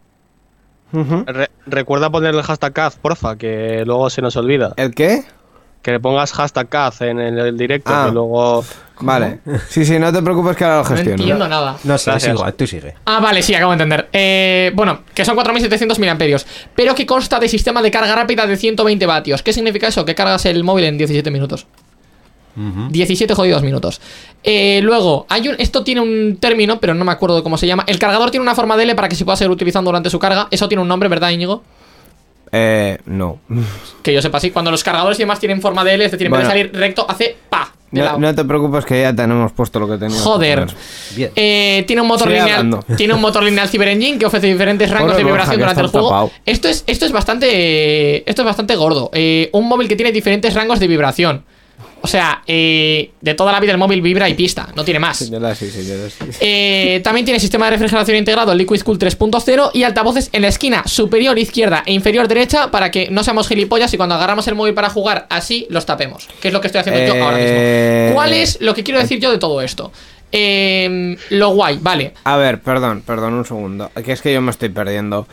Re- 0.93 1.51
recuerda 1.67 2.11
ponerle 2.11 2.41
el 2.41 2.47
hashtag 2.47 2.73
CAZ, 2.73 2.97
porfa, 2.97 3.37
que 3.37 3.83
luego 3.87 4.09
se 4.11 4.23
nos 4.23 4.37
olvida. 4.37 4.73
¿El 4.77 4.95
qué? 4.95 5.25
Que 5.83 5.93
le 5.93 6.01
pongas 6.01 6.33
hashtag 6.33 6.69
CAZ 6.69 7.03
en 7.03 7.19
el, 7.21 7.39
el 7.39 7.57
directo, 7.57 7.93
Ah. 7.95 8.07
que 8.07 8.13
luego... 8.13 8.65
Vale. 9.01 9.41
Sí, 9.69 9.85
sí, 9.85 9.99
no 9.99 10.11
te 10.13 10.23
preocupes 10.23 10.57
que 10.57 10.65
ahora 10.65 10.77
lo 10.79 10.83
No 10.85 10.89
gestiono. 10.89 11.23
entiendo 11.23 11.49
nada. 11.49 11.77
No 11.85 11.99
sé, 11.99 12.15
es 12.17 12.27
igual, 12.29 12.55
tú 12.55 12.67
sigue. 12.67 12.95
Ah, 13.05 13.21
vale, 13.21 13.43
sí, 13.43 13.55
acabo 13.55 13.73
de 13.73 13.83
entender. 13.83 14.09
Eh, 14.13 14.73
bueno, 14.75 15.01
que 15.15 15.25
son 15.25 15.35
4700 15.35 15.99
miliamperios, 15.99 16.47
pero 16.75 16.95
que 16.95 17.05
consta 17.05 17.39
de 17.39 17.47
sistema 17.49 17.83
de 17.83 17.91
carga 17.91 18.15
rápida 18.15 18.47
de 18.47 18.57
120 18.57 19.05
vatios. 19.05 19.43
¿Qué 19.43 19.53
significa 19.53 19.89
eso? 19.89 20.05
Que 20.07 20.15
cargas 20.15 20.47
el 20.47 20.65
móvil 20.65 20.87
en 20.87 20.97
17 20.99 21.31
minutos. 21.31 21.67
17 22.57 23.35
jodidos 23.35 23.63
minutos. 23.63 24.01
Eh, 24.43 24.81
luego, 24.83 25.27
hay 25.29 25.49
un, 25.49 25.57
esto 25.59 25.85
tiene 25.85 26.01
un 26.01 26.39
término, 26.41 26.81
pero 26.81 26.95
no 26.95 27.05
me 27.05 27.13
acuerdo 27.13 27.37
de 27.37 27.43
cómo 27.43 27.59
se 27.59 27.67
llama. 27.67 27.85
El 27.87 27.99
cargador 27.99 28.31
tiene 28.31 28.43
una 28.43 28.55
forma 28.55 28.77
de 28.77 28.85
L 28.85 28.95
para 28.95 29.09
que 29.09 29.17
se 29.17 29.25
pueda 29.25 29.37
seguir 29.37 29.51
utilizando 29.51 29.89
durante 29.91 30.09
su 30.11 30.19
carga. 30.19 30.49
Eso 30.51 30.69
tiene 30.69 30.83
un 30.83 30.89
nombre, 30.89 31.09
¿verdad, 31.09 31.31
Íñigo? 31.31 31.63
Eh, 32.53 32.99
no. 33.07 33.41
Que 34.03 34.13
yo 34.13 34.23
sepa 34.23 34.39
así. 34.39 34.51
Cuando 34.51 34.71
los 34.71 34.85
cargadores 34.85 35.19
y 35.19 35.23
demás 35.23 35.41
tienen 35.41 35.61
forma 35.61 35.85
de 35.85 35.95
L, 35.95 36.05
es 36.05 36.13
decir, 36.13 36.27
en 36.27 36.33
vez 36.33 36.43
de 36.43 36.47
salir 36.47 36.71
recto, 36.73 37.05
hace 37.09 37.37
pa. 37.51 37.73
No, 37.91 38.35
te 38.35 38.45
preocupes 38.45 38.85
que 38.85 39.01
ya 39.03 39.15
tenemos 39.15 39.53
puesto 39.53 39.79
lo 39.81 39.89
que 39.89 39.95
teníamos. 39.95 40.23
Joder. 40.23 40.67
Bien. 41.15 41.31
Eh, 41.35 41.85
tiene 41.87 42.03
un 42.03 42.09
motor 42.09 42.29
Sigue 42.29 42.41
lineal. 42.41 42.59
hablando. 42.59 42.85
Tiene 42.97 43.15
un 43.15 43.21
motor 43.21 43.43
lineal 43.43 43.69
Cyber 43.69 43.89
Engine 43.89 44.19
que 44.19 44.27
ofrece 44.27 44.49
diferentes 44.49 44.91
rangos 44.91 45.13
Pobre 45.13 45.25
de 45.25 45.31
vibración 45.31 45.59
durante 45.59 45.81
el 45.81 45.87
juego. 45.87 46.09
tapado. 46.09 46.31
Esto 46.45 46.69
es, 46.69 46.85
esto 46.87 47.07
es 47.07 47.13
bastante. 47.13 48.29
Esto 48.29 48.43
es 48.43 48.47
bastante 48.47 48.77
gordo. 48.77 49.11
Eh, 49.15 49.49
un 49.53 49.67
móvil 49.69 49.89
que 49.89 49.97
tiene 49.97 50.13
diferentes 50.13 50.53
rangos 50.55 50.79
de 50.81 50.89
vibración. 50.89 51.45
O 52.03 52.09
sea, 52.09 52.43
eh, 52.47 53.11
de 53.21 53.35
toda 53.35 53.51
la 53.53 53.59
vida 53.59 53.73
el 53.73 53.79
móvil 53.79 54.01
vibra 54.01 54.29
y 54.29 54.35
pista, 54.35 54.69
no 54.77 54.85
tiene 54.85 55.01
más. 55.01 55.17
Señora, 55.17 55.55
sí, 55.55 55.69
señora, 55.71 56.09
sí. 56.09 56.25
Eh, 56.41 57.01
también 57.03 57.25
tiene 57.25 57.41
sistema 57.41 57.65
de 57.67 57.73
refrigeración 57.73 58.17
integrado 58.19 58.55
Liquid 58.55 58.83
Cool 58.83 58.99
3.0 58.99 59.71
y 59.75 59.83
altavoces 59.83 60.29
en 60.33 60.43
la 60.43 60.49
esquina 60.49 60.87
superior 60.87 61.37
izquierda 61.39 61.83
e 61.85 61.93
inferior 61.93 62.29
derecha 62.29 62.71
para 62.71 62.91
que 62.91 63.09
no 63.11 63.25
seamos 63.25 63.49
gilipollas 63.49 63.93
y 63.93 63.97
cuando 63.97 64.15
agarramos 64.15 64.47
el 64.47 64.55
móvil 64.55 64.75
para 64.75 64.89
jugar 64.91 65.27
así 65.31 65.67
los 65.71 65.85
tapemos. 65.87 66.29
Que 66.41 66.49
es 66.49 66.55
lo 66.55 66.61
que 66.61 66.69
estoy 66.69 66.81
haciendo 66.83 67.01
yo 67.03 67.25
ahora 67.25 67.39
Eh, 67.41 68.03
mismo. 68.05 68.15
¿Cuál 68.15 68.33
es 68.35 68.61
lo 68.61 68.75
que 68.75 68.85
quiero 68.85 69.01
decir 69.01 69.19
yo 69.19 69.33
de 69.33 69.39
todo 69.39 69.61
esto? 69.61 69.91
Eh, 70.33 71.17
lo 71.31 71.51
guay, 71.51 71.79
vale. 71.81 72.13
A 72.25 72.37
ver, 72.37 72.61
perdón, 72.61 73.03
perdón, 73.07 73.35
un 73.35 73.45
segundo. 73.45 73.91
Que 74.05 74.13
es 74.13 74.21
que 74.21 74.33
yo 74.33 74.41
me 74.43 74.51
estoy 74.51 74.69
perdiendo. 74.69 75.27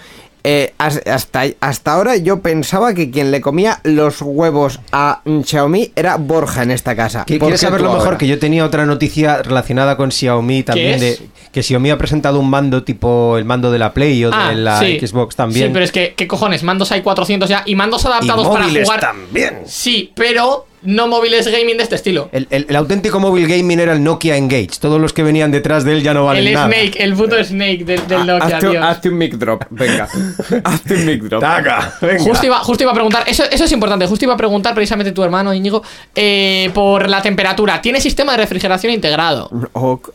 Eh, 0.43 0.73
has- 0.77 1.01
hasta, 1.07 1.43
hasta 1.61 1.93
ahora 1.93 2.17
yo 2.17 2.41
pensaba 2.41 2.93
que 2.93 3.09
quien 3.11 3.31
le 3.31 3.39
comía 3.41 3.79
los 3.83 4.21
huevos 4.21 4.79
a 4.91 5.21
Xiaomi 5.45 5.91
era 5.95 6.17
Borja 6.17 6.63
en 6.63 6.71
esta 6.71 6.95
casa. 6.95 7.21
¿Qui- 7.25 7.39
¿Por 7.39 7.47
¿Quieres 7.47 7.61
saber 7.61 7.81
lo 7.81 7.89
mejor? 7.93 8.05
ahora? 8.05 8.17
Que 8.17 8.27
yo 8.27 8.37
tenía 8.39 8.65
otra 8.65 8.85
noticia 8.85 9.41
relacionada 9.41 9.95
con 9.97 10.11
Xiaomi 10.11 10.63
también. 10.63 10.95
es? 10.95 11.01
De, 11.01 11.19
que 11.51 11.63
Xiaomi 11.63 11.91
ha 11.91 11.97
presentado 11.97 12.39
un 12.39 12.49
mando 12.49 12.83
tipo 12.83 13.37
el 13.37 13.45
mando 13.45 13.71
de 13.71 13.79
la 13.79 13.93
Play 13.93 14.25
o 14.25 14.31
de 14.31 14.55
la 14.55 14.79
Ah, 14.79 14.83
sí. 14.83 14.99
Xbox 14.99 15.35
también. 15.35 15.67
Sí, 15.67 15.73
pero 15.73 15.85
es 15.85 15.91
que, 15.91 16.13
¿qué 16.17 16.27
cojones? 16.27 16.63
Mandos 16.63 16.91
hay 16.91 17.01
400 17.01 17.47
ya 17.47 17.63
y 17.65 17.75
mandos 17.75 18.03
y 18.03 18.07
adaptados 18.07 18.47
para 18.49 18.65
jugar. 18.67 18.99
también. 18.99 19.59
Sí, 19.65 20.11
pero 20.15 20.65
no 20.83 21.07
móviles 21.07 21.47
gaming 21.47 21.77
de 21.77 21.83
este 21.83 21.95
estilo. 21.95 22.29
El, 22.31 22.47
el- 22.49 22.65
el 22.69 22.75
auténtico 22.75 23.19
móvil 23.19 23.47
gaming 23.47 23.79
era 23.79 23.93
el 23.93 24.03
Nokia 24.03 24.37
Engage. 24.37 24.69
Todos 24.79 24.99
los 24.99 25.13
que 25.13 25.23
venían 25.23 25.51
detrás 25.51 25.83
de 25.83 25.93
él 25.93 26.03
ya 26.03 26.13
no 26.13 26.25
valen 26.25 26.47
el 26.47 26.53
nada. 26.53 26.67
Snake, 26.67 27.03
el 27.03 27.13
puto 27.13 27.43
Snake 27.43 27.83
del, 27.85 28.07
del 28.07 28.21
Ah, 28.21 28.25
Nokia, 28.25 28.57
hazte, 28.57 28.69
tío. 28.69 28.83
hazte 28.83 29.09
un 29.09 29.17
mic 29.17 29.33
drop, 29.35 29.63
venga. 29.69 30.07
hazte 30.63 30.93
un 30.95 31.05
mic 31.05 31.23
drop. 31.23 31.41
Taca, 31.41 31.93
venga. 32.01 32.23
Justo 32.23 32.45
iba, 32.45 32.59
justo 32.59 32.83
iba 32.83 32.91
a 32.91 32.95
preguntar, 32.95 33.23
eso, 33.27 33.43
eso 33.51 33.63
es 33.63 33.71
importante, 33.71 34.05
justo 34.07 34.25
iba 34.25 34.33
a 34.33 34.37
preguntar 34.37 34.73
precisamente 34.73 35.11
tu 35.11 35.23
hermano 35.23 35.53
Íñigo 35.53 35.83
eh, 36.15 36.69
por 36.73 37.09
la 37.09 37.21
temperatura. 37.21 37.81
¿Tiene 37.81 37.99
sistema 38.01 38.33
de 38.33 38.39
refrigeración 38.39 38.93
integrado? 38.93 39.49
Ok. 39.73 40.09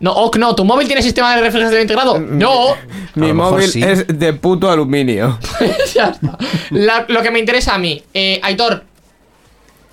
No, 0.00 0.12
ok, 0.12 0.36
no, 0.38 0.54
¿tu 0.54 0.64
móvil 0.64 0.86
tiene 0.86 1.02
sistema 1.02 1.36
de 1.36 1.42
refrigeración 1.42 1.82
integrado? 1.82 2.18
No. 2.18 2.68
Mi 3.16 3.34
móvil 3.34 3.68
sí. 3.68 3.82
es 3.82 4.06
de 4.08 4.32
puto 4.32 4.70
aluminio. 4.70 5.38
ya 5.94 6.06
está. 6.08 6.38
La- 6.70 7.04
lo 7.08 7.20
que 7.22 7.30
me 7.30 7.38
interesa 7.38 7.74
a 7.74 7.78
mí, 7.78 8.02
eh, 8.14 8.40
Aitor, 8.42 8.84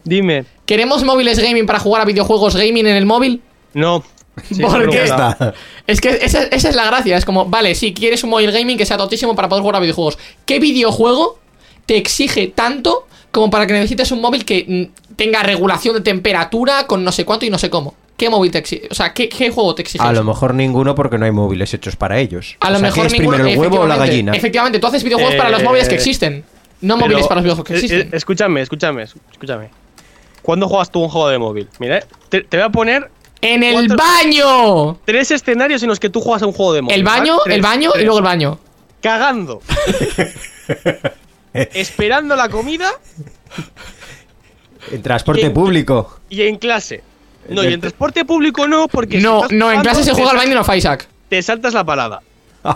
Dime. 0.08 0.46
¿queremos 0.66 1.04
móviles 1.04 1.40
gaming 1.40 1.66
para 1.66 1.80
jugar 1.80 2.02
a 2.02 2.06
videojuegos 2.06 2.56
gaming 2.56 2.88
en 2.88 2.96
el 2.96 3.06
móvil? 3.06 3.42
No. 3.74 4.04
Sí, 4.52 4.62
¿Por 4.62 4.78
pero 4.78 4.92
qué? 4.92 5.00
bueno. 5.00 5.30
Está. 5.30 5.54
Es 5.88 6.00
que 6.00 6.10
esa, 6.10 6.44
esa 6.44 6.70
es 6.70 6.76
la 6.76 6.86
gracia, 6.86 7.18
es 7.18 7.26
como, 7.26 7.46
vale, 7.46 7.74
si 7.74 7.92
quieres 7.94 8.24
un 8.24 8.30
móvil 8.30 8.52
gaming 8.52 8.78
que 8.78 8.86
sea 8.86 8.96
totísimo 8.96 9.36
para 9.36 9.50
poder 9.50 9.62
jugar 9.64 9.78
a 9.78 9.80
videojuegos. 9.80 10.20
¿Qué 10.46 10.60
videojuego 10.60 11.40
te 11.88 11.98
exige 11.98 12.48
tanto 12.48 13.08
como 13.32 13.50
para 13.50 13.66
que 13.66 13.74
necesites 13.74 14.12
un 14.12 14.22
móvil 14.22 14.46
que 14.46 14.92
mm, 15.10 15.16
tenga 15.16 15.42
regulación 15.42 15.96
de 15.96 16.02
temperatura 16.02 16.86
con 16.86 17.04
no 17.04 17.12
sé 17.12 17.26
cuánto 17.26 17.46
y 17.48 17.50
no 17.50 17.58
sé 17.58 17.72
cómo? 17.72 17.96
¿Qué 18.16 18.30
móvil 18.30 18.52
te 18.52 18.60
exige? 18.60 18.88
O 18.92 18.94
sea, 18.94 19.12
¿qué, 19.14 19.28
qué 19.28 19.50
juego 19.50 19.74
te 19.74 19.82
exige? 19.82 20.04
A 20.04 20.12
eso? 20.12 20.22
lo 20.22 20.24
mejor 20.24 20.54
ninguno 20.54 20.94
porque 20.94 21.18
no 21.18 21.26
hay 21.26 21.32
móviles 21.32 21.74
hechos 21.74 21.96
para 21.96 22.20
ellos. 22.20 22.58
A 22.60 22.68
O 22.68 22.72
lo 22.72 22.78
sea, 22.78 22.88
mejor 22.90 23.02
¿qué 23.02 23.08
es 23.08 23.14
ninguno- 23.14 23.38
primero 23.38 23.54
el 23.54 23.60
huevo 23.60 23.80
o 23.84 23.88
la 23.88 23.98
gallina? 23.98 24.34
Efectivamente, 24.34 24.78
tú 24.78 24.86
haces 24.86 25.04
videojuegos 25.04 25.36
para 25.36 25.50
los 25.50 25.62
Eh, 25.62 25.64
móviles 25.64 25.90
que 25.90 25.96
existen. 25.96 26.44
No 26.82 26.96
Pero, 26.96 27.08
móviles 27.08 27.28
para 27.28 27.42
los 27.42 27.44
videojuegos 27.46 27.68
que 27.68 27.74
eh, 27.74 27.78
existen. 27.78 28.02
eh, 28.14 28.18
escúchame, 28.18 28.62
escúchame, 28.62 29.02
escúchame. 29.32 29.70
¿Cuándo 30.48 30.70
juegas 30.70 30.90
tú 30.90 31.02
un 31.02 31.10
juego 31.10 31.28
de 31.28 31.38
móvil? 31.40 31.68
Mira, 31.78 31.98
eh, 31.98 32.06
te, 32.30 32.40
te 32.40 32.56
voy 32.56 32.66
a 32.66 32.70
poner 32.70 33.12
¡En 33.42 33.64
el 33.64 33.74
¿cuántos- 33.74 33.98
baño! 33.98 34.98
tres 35.04 35.30
escenarios 35.32 35.84
en 35.84 35.90
los 35.90 36.00
que 36.00 36.10
tú 36.10 36.22
juegas 36.22 36.42
a 36.42 36.46
un 36.46 36.54
juego 36.54 36.72
de 36.72 36.82
móvil. 36.84 36.96
El 36.96 37.04
baño, 37.04 37.38
Tres, 37.44 37.58
el 37.58 37.62
baño 37.62 37.92
y 38.00 38.04
luego 38.04 38.20
el 38.20 38.24
baño. 38.24 38.58
Cagando. 39.02 39.62
Esperando 41.54 42.36
la 42.38 42.48
comida 42.50 42.90
En 44.92 45.02
transporte 45.02 45.42
¿Quién- 45.42 45.54
público. 45.54 46.20
y 46.30 46.44
en 46.44 46.56
clase. 46.58 47.04
No, 47.50 47.62
y 47.64 47.74
en 47.74 47.82
transporte 47.82 48.24
público 48.26 48.68
no, 48.70 48.88
porque 48.88 49.18
si 49.18 49.24
No, 49.24 49.38
estás 49.44 49.52
no, 49.52 49.70
en 49.72 49.82
clase 49.82 50.04
se 50.06 50.14
juega 50.14 50.32
al 50.32 50.38
baño 50.38 50.52
y 50.52 50.56
no 50.56 50.64
fa 50.64 50.78
Isaac. 50.78 51.08
Te 51.30 51.42
saltas 51.42 51.74
la 51.74 51.84
parada. 51.84 52.22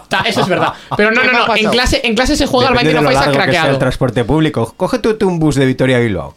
Ta- 0.09 0.24
Eso 0.26 0.41
es 0.41 0.47
verdad. 0.47 0.74
Pero 0.97 1.11
no, 1.11 1.22
¿Qué 1.22 1.28
no, 1.32 1.47
no. 1.47 1.55
En 1.55 1.69
clase, 1.69 2.01
en 2.03 2.15
clase 2.15 2.36
se 2.36 2.45
juega 2.47 2.67
al 2.69 2.76
baño 2.76 2.91
y 2.91 2.93
no 2.95 2.99
de 2.99 3.05
fa 3.05 3.11
lo 3.11 3.17
Isaac 3.17 3.26
largo 3.28 3.38
que 3.39 3.43
sea 3.43 3.45
el 3.45 3.53
craqueado. 3.53 3.80
transporte 3.80 4.24
público. 4.26 4.74
Cógete 4.78 5.13
tú 5.13 5.28
un 5.30 5.39
bus 5.39 5.55
de 5.55 5.65
Vitoria 5.65 5.99
Bilbao. 5.99 6.36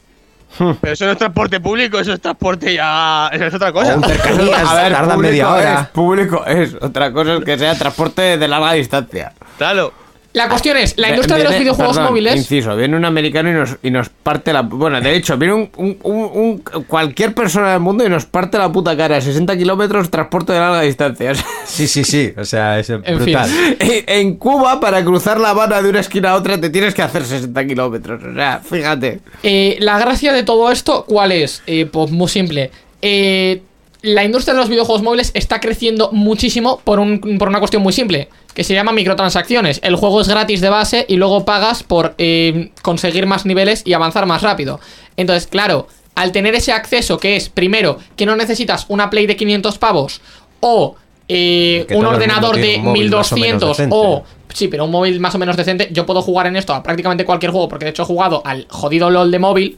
Pero 0.58 0.92
eso 0.92 1.04
no 1.06 1.12
es 1.12 1.18
transporte 1.18 1.60
público, 1.60 1.98
eso 1.98 2.12
es 2.12 2.20
transporte 2.20 2.74
ya. 2.74 3.28
Eso 3.32 3.46
es 3.46 3.54
otra 3.54 3.72
cosa. 3.72 3.96
Un 3.96 4.04
cercanías, 4.04 4.62
tarda 4.62 5.16
media 5.16 5.50
hora. 5.50 5.80
Es, 5.80 5.88
público 5.88 6.44
es. 6.46 6.74
Otra 6.80 7.12
cosa 7.12 7.40
que 7.44 7.58
sea 7.58 7.74
transporte 7.74 8.38
de 8.38 8.48
larga 8.48 8.72
distancia. 8.72 9.32
Claro. 9.58 10.03
La 10.34 10.48
cuestión 10.48 10.76
es, 10.76 10.98
la 10.98 11.10
industria 11.10 11.38
de 11.38 11.44
los 11.44 11.56
videojuegos 11.58 11.96
perdón, 11.96 12.10
móviles. 12.10 12.36
Inciso, 12.36 12.74
viene 12.76 12.96
un 12.96 13.04
americano 13.04 13.50
y 13.50 13.52
nos, 13.52 13.76
y 13.84 13.90
nos 13.90 14.08
parte 14.08 14.52
la. 14.52 14.62
Bueno, 14.62 15.00
de 15.00 15.14
hecho, 15.14 15.38
viene 15.38 15.54
un, 15.54 15.70
un- 15.76 15.96
un- 16.02 16.30
un- 16.74 16.84
cualquier 16.88 17.34
persona 17.34 17.70
del 17.70 17.80
mundo 17.80 18.04
y 18.04 18.08
nos 18.08 18.26
parte 18.26 18.58
la 18.58 18.70
puta 18.72 18.96
cara. 18.96 19.20
60 19.20 19.56
kilómetros, 19.56 20.10
transporte 20.10 20.52
de 20.52 20.58
larga 20.58 20.80
distancia. 20.82 21.32
Sí, 21.66 21.86
sí, 21.88 22.04
sí. 22.04 22.32
O 22.36 22.44
sea, 22.44 22.78
es 22.78 22.88
brutal. 22.88 23.48
En 23.80 24.04
en 24.06 24.36
Cuba, 24.36 24.80
para 24.80 25.02
cruzar 25.04 25.40
la 25.40 25.50
Habana 25.50 25.80
de 25.80 25.88
una 25.88 26.00
esquina 26.00 26.30
a 26.32 26.34
otra, 26.34 26.60
te 26.60 26.68
tienes 26.68 26.94
que 26.94 27.02
hacer 27.02 27.24
60 27.24 27.66
kilómetros. 27.66 28.22
O 28.22 28.34
sea, 28.34 28.60
fíjate. 28.62 29.20
Eh, 29.42 29.76
la 29.80 29.98
gracia 29.98 30.32
de 30.32 30.42
todo 30.42 30.70
esto, 30.70 31.04
¿cuál 31.08 31.32
es? 31.32 31.62
Eh, 31.66 31.86
pues 31.86 32.10
muy 32.10 32.28
simple. 32.28 32.70
Eh, 33.02 33.62
la 34.04 34.22
industria 34.24 34.54
de 34.54 34.60
los 34.60 34.68
videojuegos 34.68 35.02
móviles 35.02 35.30
está 35.34 35.60
creciendo 35.60 36.10
muchísimo 36.12 36.80
por, 36.84 36.98
un- 37.00 37.18
por 37.38 37.48
una 37.48 37.58
cuestión 37.58 37.82
muy 37.82 37.92
simple, 37.92 38.28
que 38.54 38.62
se 38.64 38.74
llama 38.74 38.92
microtransacciones. 38.92 39.80
El 39.82 39.96
juego 39.96 40.20
es 40.20 40.28
gratis 40.28 40.60
de 40.60 40.68
base 40.68 41.06
y 41.08 41.16
luego 41.16 41.44
pagas 41.44 41.82
por 41.82 42.14
eh, 42.18 42.70
conseguir 42.82 43.26
más 43.26 43.46
niveles 43.46 43.82
y 43.84 43.92
avanzar 43.94 44.26
más 44.26 44.42
rápido. 44.42 44.78
Entonces, 45.16 45.46
claro, 45.46 45.88
al 46.14 46.32
tener 46.32 46.54
ese 46.54 46.72
acceso 46.72 47.18
que 47.18 47.36
es, 47.36 47.48
primero, 47.48 47.98
que 48.16 48.26
no 48.26 48.36
necesitas 48.36 48.86
una 48.88 49.10
Play 49.10 49.26
de 49.26 49.36
500 49.36 49.78
pavos 49.78 50.20
o 50.60 50.96
eh, 51.28 51.86
un 51.90 52.04
ordenador 52.06 52.56
de 52.56 52.76
un 52.76 52.84
móvil 52.84 53.10
más 53.10 53.32
o 53.32 53.36
menos 53.36 53.60
1200 53.68 53.76
decente. 53.76 53.96
o 53.96 54.24
Sí, 54.52 54.68
pero 54.68 54.84
un 54.84 54.90
móvil 54.92 55.18
más 55.18 55.34
o 55.34 55.38
menos 55.38 55.56
decente. 55.56 55.88
Yo 55.90 56.06
puedo 56.06 56.22
jugar 56.22 56.46
en 56.46 56.54
esto 56.56 56.72
a 56.74 56.82
prácticamente 56.82 57.24
cualquier 57.24 57.50
juego, 57.50 57.68
porque 57.68 57.86
de 57.86 57.90
hecho 57.90 58.02
he 58.04 58.06
jugado 58.06 58.40
al 58.44 58.66
jodido 58.70 59.10
LOL 59.10 59.30
de 59.32 59.38
móvil 59.40 59.76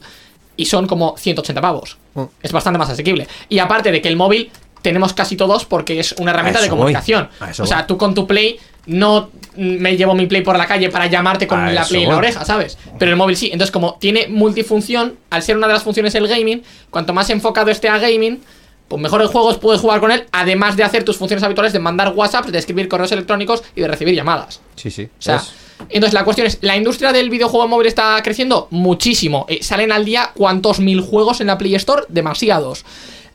y 0.57 0.65
son 0.65 0.87
como 0.87 1.15
180 1.17 1.61
pavos. 1.61 1.97
Mm. 2.15 2.23
Es 2.41 2.51
bastante 2.51 2.77
más 2.77 2.89
asequible. 2.89 3.27
Y 3.47 3.59
aparte 3.59 3.91
de 3.91 4.01
que 4.01 4.09
el 4.09 4.17
móvil 4.17 4.51
tenemos 4.81 5.13
casi 5.13 5.35
todos 5.35 5.65
porque 5.65 5.99
es 5.99 6.13
una 6.13 6.31
herramienta 6.31 6.61
de 6.61 6.69
comunicación. 6.69 7.29
O 7.59 7.65
sea, 7.65 7.77
voy. 7.77 7.87
tú 7.87 7.97
con 7.97 8.13
tu 8.13 8.27
Play 8.27 8.59
no 8.87 9.29
mm, 9.55 9.77
me 9.77 9.95
llevo 9.97 10.13
mi 10.15 10.25
Play 10.27 10.41
por 10.41 10.57
la 10.57 10.65
calle 10.65 10.89
para 10.89 11.07
llamarte 11.07 11.47
con 11.47 11.59
A 11.59 11.71
la 11.71 11.85
Play 11.85 12.03
en 12.03 12.09
la 12.09 12.17
oreja, 12.17 12.43
¿sabes? 12.45 12.77
Pero 12.97 13.11
el 13.11 13.17
móvil 13.17 13.37
sí. 13.37 13.47
Entonces, 13.51 13.71
como 13.71 13.95
tiene 13.99 14.27
multifunción, 14.27 15.17
al 15.29 15.43
ser 15.43 15.57
una 15.57 15.67
de 15.67 15.73
las 15.73 15.83
funciones 15.83 16.15
el 16.15 16.27
gaming, 16.27 16.63
cuanto 16.89 17.13
más 17.13 17.29
enfocado 17.29 17.69
esté 17.69 17.89
a 17.89 17.97
gaming, 17.97 18.41
pues 18.87 19.01
mejores 19.01 19.29
juegos 19.29 19.57
puedes 19.57 19.81
jugar 19.81 19.99
con 19.99 20.11
él, 20.11 20.25
además 20.31 20.77
de 20.77 20.83
hacer 20.83 21.03
tus 21.03 21.17
funciones 21.17 21.43
habituales 21.43 21.73
de 21.73 21.79
mandar 21.79 22.13
WhatsApp, 22.15 22.45
de 22.45 22.57
escribir 22.57 22.87
correos 22.87 23.11
electrónicos 23.11 23.63
y 23.75 23.81
de 23.81 23.87
recibir 23.87 24.15
llamadas. 24.15 24.61
Sí, 24.75 24.89
sí. 24.89 25.03
O 25.03 25.21
sea, 25.21 25.35
Es- 25.37 25.53
entonces 25.89 26.13
la 26.13 26.23
cuestión 26.23 26.47
es, 26.47 26.57
¿la 26.61 26.75
industria 26.75 27.11
del 27.11 27.29
videojuego 27.29 27.67
móvil 27.67 27.87
está 27.87 28.21
creciendo? 28.23 28.67
Muchísimo. 28.71 29.45
Eh, 29.47 29.59
¿Salen 29.61 29.91
al 29.91 30.05
día 30.05 30.31
cuántos 30.35 30.79
mil 30.79 31.01
juegos 31.01 31.41
en 31.41 31.47
la 31.47 31.57
Play 31.57 31.75
Store? 31.75 32.03
Demasiados. 32.09 32.83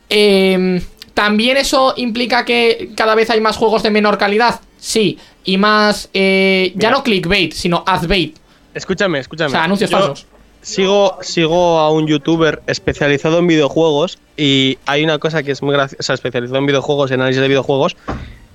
Eh, 0.09 0.81
¿También 1.13 1.57
eso 1.57 1.93
implica 1.97 2.43
que 2.43 2.91
cada 2.95 3.15
vez 3.15 3.29
hay 3.29 3.39
más 3.39 3.57
juegos 3.57 3.83
de 3.83 3.91
menor 3.91 4.17
calidad? 4.17 4.61
Sí. 4.77 5.17
Y 5.43 5.57
más, 5.57 6.09
eh, 6.13 6.71
ya 6.75 6.89
Mira. 6.89 6.91
no 6.91 7.03
clickbait, 7.03 7.53
sino 7.53 7.83
adbait. 7.85 8.35
Escúchame, 8.73 9.19
escúchame. 9.19 9.49
O 9.49 9.51
sea, 9.51 9.63
anuncios 9.63 9.89
Yo 9.89 9.97
falsos. 9.97 10.25
Sigo, 10.61 11.17
sigo 11.21 11.79
a 11.79 11.91
un 11.91 12.07
youtuber 12.07 12.63
especializado 12.67 13.39
en 13.39 13.47
videojuegos 13.47 14.17
y 14.37 14.77
hay 14.85 15.03
una 15.03 15.19
cosa 15.19 15.43
que 15.43 15.51
es 15.51 15.61
muy 15.61 15.73
graciosa, 15.73 15.97
o 15.99 16.03
sea, 16.03 16.15
especializado 16.15 16.57
en 16.57 16.65
videojuegos, 16.65 17.11
en 17.11 17.19
análisis 17.19 17.41
de 17.41 17.47
videojuegos. 17.49 17.97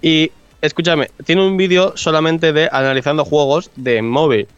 Y 0.01 0.33
escúchame, 0.63 1.11
tiene 1.25 1.47
un 1.47 1.57
vídeo 1.57 1.93
solamente 1.97 2.53
de 2.53 2.69
analizando 2.71 3.25
juegos 3.25 3.71
de 3.77 4.03
móvil. 4.03 4.49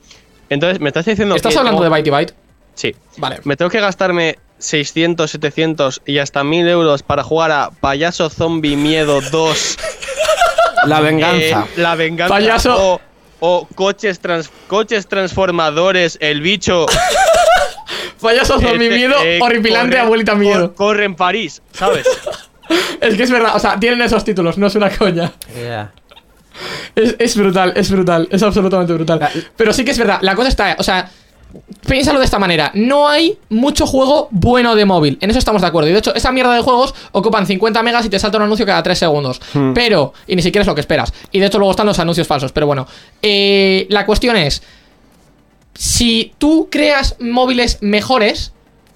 Entonces, 0.48 0.80
me 0.80 0.88
estás 0.88 1.04
diciendo 1.06 1.34
¿Estás 1.36 1.52
que 1.52 1.58
hablando 1.58 1.82
tengo- 1.82 1.84
de 1.94 2.00
Byte 2.02 2.10
Byte? 2.10 2.34
Sí. 2.74 2.94
Vale. 3.18 3.40
Me 3.44 3.56
tengo 3.56 3.70
que 3.70 3.80
gastarme 3.80 4.38
600, 4.58 5.30
700 5.30 6.02
y 6.06 6.18
hasta 6.18 6.42
1000 6.44 6.66
euros 6.68 7.02
para 7.02 7.22
jugar 7.22 7.50
a 7.52 7.70
Payaso 7.70 8.30
Zombie 8.30 8.76
Miedo 8.76 9.20
2. 9.20 9.76
La 10.86 11.00
venganza. 11.00 11.66
eh, 11.76 11.80
la 11.80 11.94
venganza. 11.94 12.34
Payaso. 12.34 12.74
O, 12.78 13.00
o 13.40 13.68
coches, 13.74 14.18
trans- 14.20 14.50
coches 14.66 15.06
transformadores, 15.08 16.16
el 16.22 16.40
bicho. 16.40 16.86
Payaso 18.20 18.60
zombie 18.60 18.86
eh, 18.88 18.96
miedo, 18.96 19.14
eh, 19.22 19.38
horripilante, 19.42 19.96
corre- 19.96 20.00
abuelita 20.06 20.34
miedo. 20.34 20.68
cor- 20.68 20.74
corre 20.74 21.04
en 21.04 21.14
París, 21.16 21.62
¿sabes? 21.72 22.06
Es 23.00 23.16
que 23.16 23.22
es 23.22 23.30
verdad, 23.30 23.56
o 23.56 23.58
sea, 23.58 23.78
tienen 23.78 24.00
esos 24.02 24.24
títulos, 24.24 24.58
no 24.58 24.66
es 24.66 24.74
una 24.74 24.90
coña. 24.90 25.32
Es, 26.94 27.16
es 27.18 27.36
brutal, 27.36 27.72
es 27.76 27.90
brutal, 27.90 28.28
es 28.30 28.42
absolutamente 28.42 28.92
brutal. 28.92 29.28
Pero 29.56 29.72
sí 29.72 29.84
que 29.84 29.92
es 29.92 29.98
verdad, 29.98 30.18
la 30.22 30.34
cosa 30.34 30.48
está, 30.48 30.76
o 30.78 30.82
sea, 30.82 31.10
piénsalo 31.86 32.18
de 32.18 32.24
esta 32.24 32.38
manera, 32.38 32.70
no 32.74 33.08
hay 33.08 33.38
mucho 33.48 33.86
juego 33.86 34.28
bueno 34.30 34.74
de 34.74 34.84
móvil, 34.84 35.18
en 35.20 35.30
eso 35.30 35.38
estamos 35.38 35.62
de 35.62 35.68
acuerdo. 35.68 35.88
Y 35.88 35.92
de 35.92 35.98
hecho, 35.98 36.14
esa 36.14 36.32
mierda 36.32 36.54
de 36.54 36.60
juegos 36.60 36.94
ocupan 37.12 37.46
50 37.46 37.82
megas 37.82 38.06
y 38.06 38.08
te 38.08 38.18
salta 38.18 38.38
un 38.38 38.44
anuncio 38.44 38.66
cada 38.66 38.82
3 38.82 38.98
segundos. 38.98 39.40
Pero, 39.74 40.12
y 40.26 40.36
ni 40.36 40.42
siquiera 40.42 40.62
es 40.62 40.66
lo 40.66 40.74
que 40.74 40.80
esperas. 40.80 41.12
Y 41.32 41.40
de 41.40 41.46
hecho 41.46 41.58
luego 41.58 41.70
están 41.72 41.86
los 41.86 41.98
anuncios 41.98 42.26
falsos, 42.26 42.52
pero 42.52 42.66
bueno. 42.66 42.86
Eh, 43.22 43.86
la 43.90 44.06
cuestión 44.06 44.36
es, 44.36 44.62
si 45.74 46.34
tú 46.38 46.68
creas 46.70 47.16
móviles 47.20 47.78
mejores, 47.80 48.52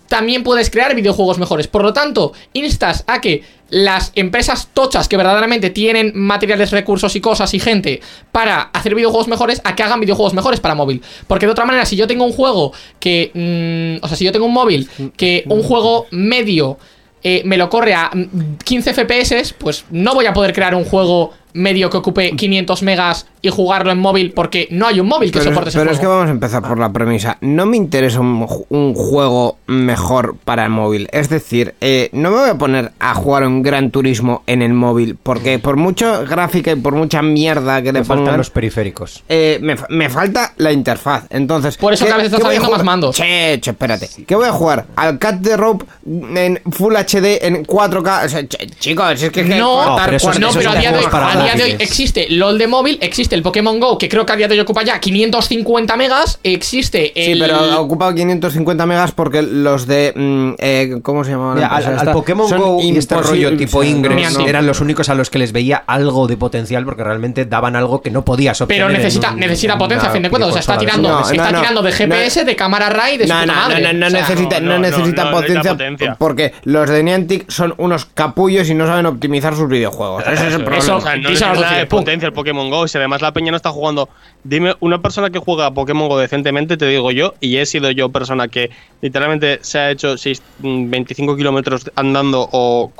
también 0.09 0.45
puedes 0.45 0.71
crear 0.71 0.95
videojuegos 0.95 1.39
mejores. 1.39 1.67
Por 1.67 1.83
lo 1.83 1.93
tanto, 1.93 2.33
instas 2.53 3.05
a 3.07 3.21
que 3.21 3.43
las 3.75 4.13
empresas 4.15 4.69
tochas 4.73 5.09
que 5.09 5.17
verdaderamente 5.17 5.69
tienen 5.69 6.13
materiales, 6.15 6.71
recursos 6.71 7.17
y 7.17 7.21
cosas 7.21 7.53
y 7.55 7.59
gente 7.59 8.01
para 8.31 8.63
hacer 8.63 8.95
videojuegos 8.95 9.27
mejores, 9.27 9.61
a 9.65 9.75
que 9.75 9.83
hagan 9.83 9.99
videojuegos 9.99 10.33
mejores 10.33 10.61
para 10.61 10.77
móvil. 10.77 11.03
Porque 11.27 11.47
de 11.47 11.53
otra 11.53 11.65
manera, 11.65 11.85
si 11.85 11.97
yo 11.97 12.07
tengo 12.07 12.25
un 12.25 12.33
juego 12.33 12.73
que... 13.01 13.33
mm, 13.35 14.05
o 14.05 14.07
sea, 14.07 14.17
si 14.17 14.25
yo 14.25 14.31
tengo 14.31 14.47
un 14.47 14.53
móvil 14.53 14.89
que 15.17 15.43
un 15.49 15.65
juego 15.65 16.07
medio 16.13 16.79
eh, 17.25 17.43
me 17.45 17.57
lo 17.57 17.69
corre 17.69 17.95
a 17.95 18.13
mm, 18.15 18.59
15 18.65 18.95
FPS, 18.95 19.55
pues 19.59 19.85
no 19.91 20.15
voy 20.15 20.27
a 20.27 20.33
poder 20.33 20.53
crear 20.53 20.77
un 20.77 20.85
juego 20.85 21.33
medio 21.55 21.89
que 21.91 21.97
ocupe 21.97 22.33
500 22.37 22.83
megas 22.83 23.27
y 23.41 23.49
jugarlo 23.51 23.91
en 23.93 23.99
móvil 23.99 24.33
porque 24.33 24.69
no 24.71 24.87
hay 24.87 25.01
un 25.01 25.07
móvil 25.09 25.31
que 25.31 25.39
Pero, 25.39 25.51
soporte 25.51 25.71
ese 25.71 25.79
pero 25.79 25.91
es 25.91 25.99
que 26.01 26.07
vamos 26.07 26.27
a 26.29 26.31
empezar 26.31 26.63
por 26.63 26.79
la 26.79 26.93
premisa. 26.93 27.37
No 27.41 27.67
me 27.67 27.77
interesa 27.77 28.21
un, 28.21 28.47
ju- 28.47 28.67
un 28.71 28.95
juego 28.95 29.59
mejor 29.67 30.37
para 30.45 30.65
el 30.65 30.71
móvil. 30.71 31.09
Es 31.13 31.29
decir, 31.29 31.75
eh, 31.81 32.09
no 32.13 32.31
me 32.31 32.39
voy 32.41 32.49
a 32.51 32.59
poner 32.59 32.93
a 33.01 33.15
jugar 33.15 33.47
un 33.47 33.63
Gran 33.63 33.91
Turismo 33.91 34.43
en 34.47 34.63
el 34.63 34.73
móvil. 34.73 35.17
Porque 35.23 35.59
por 35.59 35.77
mucho 35.77 36.25
gráfica 36.29 36.73
y 36.73 36.77
por 36.77 36.95
mucha 36.95 37.23
mierda 37.23 37.83
que 37.83 37.93
le 37.93 38.01
Le 38.01 38.05
faltan 38.05 38.25
pongan, 38.25 38.39
los 38.39 38.51
periféricos. 38.51 39.23
eh, 39.29 39.59
me, 39.63 39.77
me 39.91 40.09
falta 40.11 40.53
la 40.57 40.73
interfaz. 40.73 41.25
Entonces, 41.31 41.77
Por 41.77 41.93
eso 41.93 42.05
¿qué- 42.05 42.11
cada 42.11 42.23
vez 42.23 42.33
saliendo 42.33 42.65
jugar? 42.67 42.79
más 42.79 42.85
mandos. 42.85 43.17
Che, 43.17 43.59
che, 43.61 43.71
espérate. 43.71 44.09
¿Qué 44.27 44.35
voy 44.35 44.47
a 44.49 44.53
jugar? 44.53 44.87
¿Al 44.97 45.19
Cat 45.19 45.41
the 45.43 45.57
Rope 45.57 45.85
en 46.07 46.61
Full 46.73 46.95
HD 46.97 47.39
en 47.47 47.65
4K? 47.65 48.25
O 48.25 48.29
sea, 48.29 48.47
che, 48.49 48.67
chicos, 48.79 49.23
es 49.23 49.31
que... 49.31 49.45
que 49.45 49.55
No, 49.57 49.75
cortar 49.85 50.05
pero 50.07 50.17
eso 50.17 50.31
es- 50.31 50.41
no, 50.41 50.49
pero 50.53 50.71
a 50.71 50.75
día, 50.77 50.91
de 50.93 50.99
hoy, 50.99 51.05
día 51.45 51.55
de 51.55 51.63
hoy 51.65 51.77
existe 51.79 52.27
LOL 52.31 52.59
de 52.59 52.67
móvil, 52.67 52.99
existe 53.01 53.35
el 53.35 53.43
Pokémon 53.43 53.79
Go, 53.81 53.99
que 53.99 54.09
creo 54.09 54.25
que 54.27 54.33
a 54.33 54.37
día 54.37 54.49
de 54.49 54.55
hoy 54.55 54.61
ocupa 54.61 54.83
ya 54.83 54.99
550 55.01 55.97
megas, 55.97 56.39
existe 56.43 57.13
Sí, 57.15 57.33
el... 57.33 57.39
pero 57.41 57.57
ha 57.57 57.81
ocupado 57.81 58.15
550 58.15 58.87
megas 58.87 59.13
porque 59.13 59.43
los 59.43 59.87
de. 59.87 60.13
mm, 60.15 60.53
eh, 60.59 60.99
¿Cómo 61.03 61.25
se 61.25 61.31
llama? 61.33 61.49
la 61.51 61.55
Mira, 61.55 61.67
al, 61.69 61.99
al? 62.09 62.13
Pokémon 62.13 62.51
Go 62.57 62.81
y 62.83 62.97
este 62.97 63.17
rollo 63.17 63.57
tipo 63.57 63.83
sea, 63.83 63.91
no, 63.91 63.97
Ingress 63.97 64.39
no. 64.39 64.47
eran 64.47 64.67
los 64.67 64.81
únicos 64.81 65.09
a 65.09 65.15
los 65.15 65.31
que 65.31 65.39
les 65.39 65.53
veía 65.53 65.83
algo 65.87 66.27
de 66.27 66.37
potencial 66.37 66.85
porque 66.85 67.05
realmente 67.05 67.45
daban 67.45 67.77
algo 67.77 68.01
que 68.03 68.11
no 68.11 68.25
podías 68.25 68.61
obtener. 68.61 68.87
Pero 68.87 68.93
necesita, 68.97 69.33
un- 69.33 69.41
necesita 69.41 69.73
en 69.75 69.79
potencia, 69.79 70.09
a 70.09 70.11
una 70.11 70.13
fin 70.15 70.23
de 70.23 70.31
cuentas. 70.31 70.49
O 70.51 70.53
sea, 70.53 70.61
está 70.61 70.79
tirando, 70.79 71.09
No, 71.09 71.21
está 71.21 71.35
no, 71.47 71.51
no. 71.53 71.59
tirando 71.61 71.83
de 71.83 71.93
GPS, 71.93 72.45
de 72.45 72.57
cámara 72.57 72.89
RAI, 72.91 73.19
de 73.19 73.27
su 73.27 73.33
No, 73.33 73.41
puta 73.41 73.53
no, 73.55 73.61
no, 73.63 73.69
madre. 73.69 73.83
no, 73.83 73.93
no 74.01 74.07
O 74.07 74.11
sea, 74.11 74.21
necesita, 74.21 74.61
no, 74.61 74.67
no 74.67 74.73
no, 74.75 74.79
necesita 74.81 75.25
no, 75.25 75.31
no 75.31 75.37
potencia, 75.37 75.55
necesita 75.55 75.73
potencia. 75.75 76.17
porque 76.19 76.53
los 76.65 76.89
de 76.89 77.03
Niantic 77.03 77.51
son 77.51 77.75
unos 77.79 78.05
capullos 78.07 78.69
y 78.69 78.75
no 78.75 78.87
saben 78.87 79.07
optimizar 79.07 79.55
sus 79.57 79.69
videojuegos. 79.69 80.23
Ese 80.27 80.33
es 80.35 80.41
el 80.41 80.47
Eso, 80.49 80.65
problema. 80.65 80.97
O 80.97 81.01
sea, 81.01 81.17
no 81.17 81.29
Nada 81.41 81.77
de 81.79 81.87
pum. 81.87 82.01
potencia 82.01 82.27
el 82.27 82.33
Pokémon 82.33 82.71
Go. 82.71 82.87
Si 82.89 82.99
además 82.99 83.23
la 83.23 83.33
peña 83.33 83.51
no 83.51 83.57
está 83.57 83.71
jugando. 83.71 84.09
Dime, 84.43 84.75
una 84.81 85.01
persona 85.01 85.31
que 85.31 85.39
juega 85.39 85.67
a 85.67 85.75
Pokémon 85.75 86.09
Go 86.09 86.19
decentemente, 86.19 86.77
te 86.77 86.87
digo 86.87 87.11
yo, 87.11 87.35
y 87.41 87.57
he 87.57 87.67
sido 87.67 87.91
yo 87.91 88.09
persona 88.11 88.49
que 88.49 88.71
literalmente 89.01 89.59
se 89.63 89.79
ha 89.79 89.91
hecho 89.91 90.17
seis- 90.19 90.43
mm, 90.61 90.91
25 90.91 91.37
kilómetros 91.37 91.91
andando 91.97 92.49
o 92.53 92.93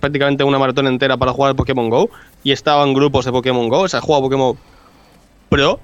prácticamente 0.00 0.44
una 0.44 0.58
maratón 0.58 0.86
entera 0.86 1.16
para 1.16 1.32
jugar 1.32 1.50
al 1.50 1.56
Pokémon 1.56 1.88
Go, 1.90 2.10
y 2.44 2.52
estaba 2.52 2.82
en 2.84 2.94
grupos 2.94 3.24
de 3.24 3.32
Pokémon 3.32 3.68
Go, 3.68 3.80
o 3.80 3.88
sea, 3.88 4.00
juega 4.00 4.22
Pokémon 4.22 4.56
Pro, 5.48 5.80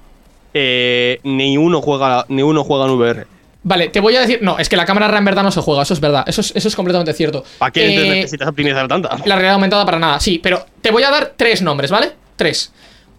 eh, 0.53 1.19
ni 1.23 1.57
uno 1.57 1.81
juega 1.81 2.25
ni 2.29 2.41
uno 2.43 2.63
juega 2.63 2.85
en 2.85 2.91
VR. 2.91 3.27
Vale, 3.67 3.89
te 3.89 3.99
voy 3.99 4.15
a 4.15 4.21
decir. 4.21 4.39
No, 4.43 4.59
es 4.59 4.69
que 4.69 4.77
la 4.77 4.85
cámara 4.85 5.07
RAI 5.07 5.17
en 5.19 5.25
verdad 5.25 5.41
no 5.41 5.51
se 5.51 5.59
juega, 5.59 5.81
eso 5.81 5.95
es 5.95 5.99
verdad. 5.99 6.23
Eso 6.27 6.41
es, 6.41 6.55
eso 6.55 6.67
es 6.67 6.75
completamente 6.75 7.13
cierto. 7.13 7.43
¿Para 7.57 7.71
qué 7.71 7.95
Eh, 7.95 8.09
necesitas 8.21 8.47
optimizar 8.47 8.87
tanta? 8.87 9.09
La 9.25 9.35
realidad 9.35 9.55
aumentada 9.55 9.83
para 9.85 9.97
nada, 9.97 10.19
sí, 10.19 10.39
pero 10.41 10.65
te 10.81 10.91
voy 10.91 11.01
a 11.01 11.09
dar 11.09 11.33
tres 11.35 11.63
nombres, 11.63 11.89
¿vale? 11.89 12.11
Tres. 12.35 12.71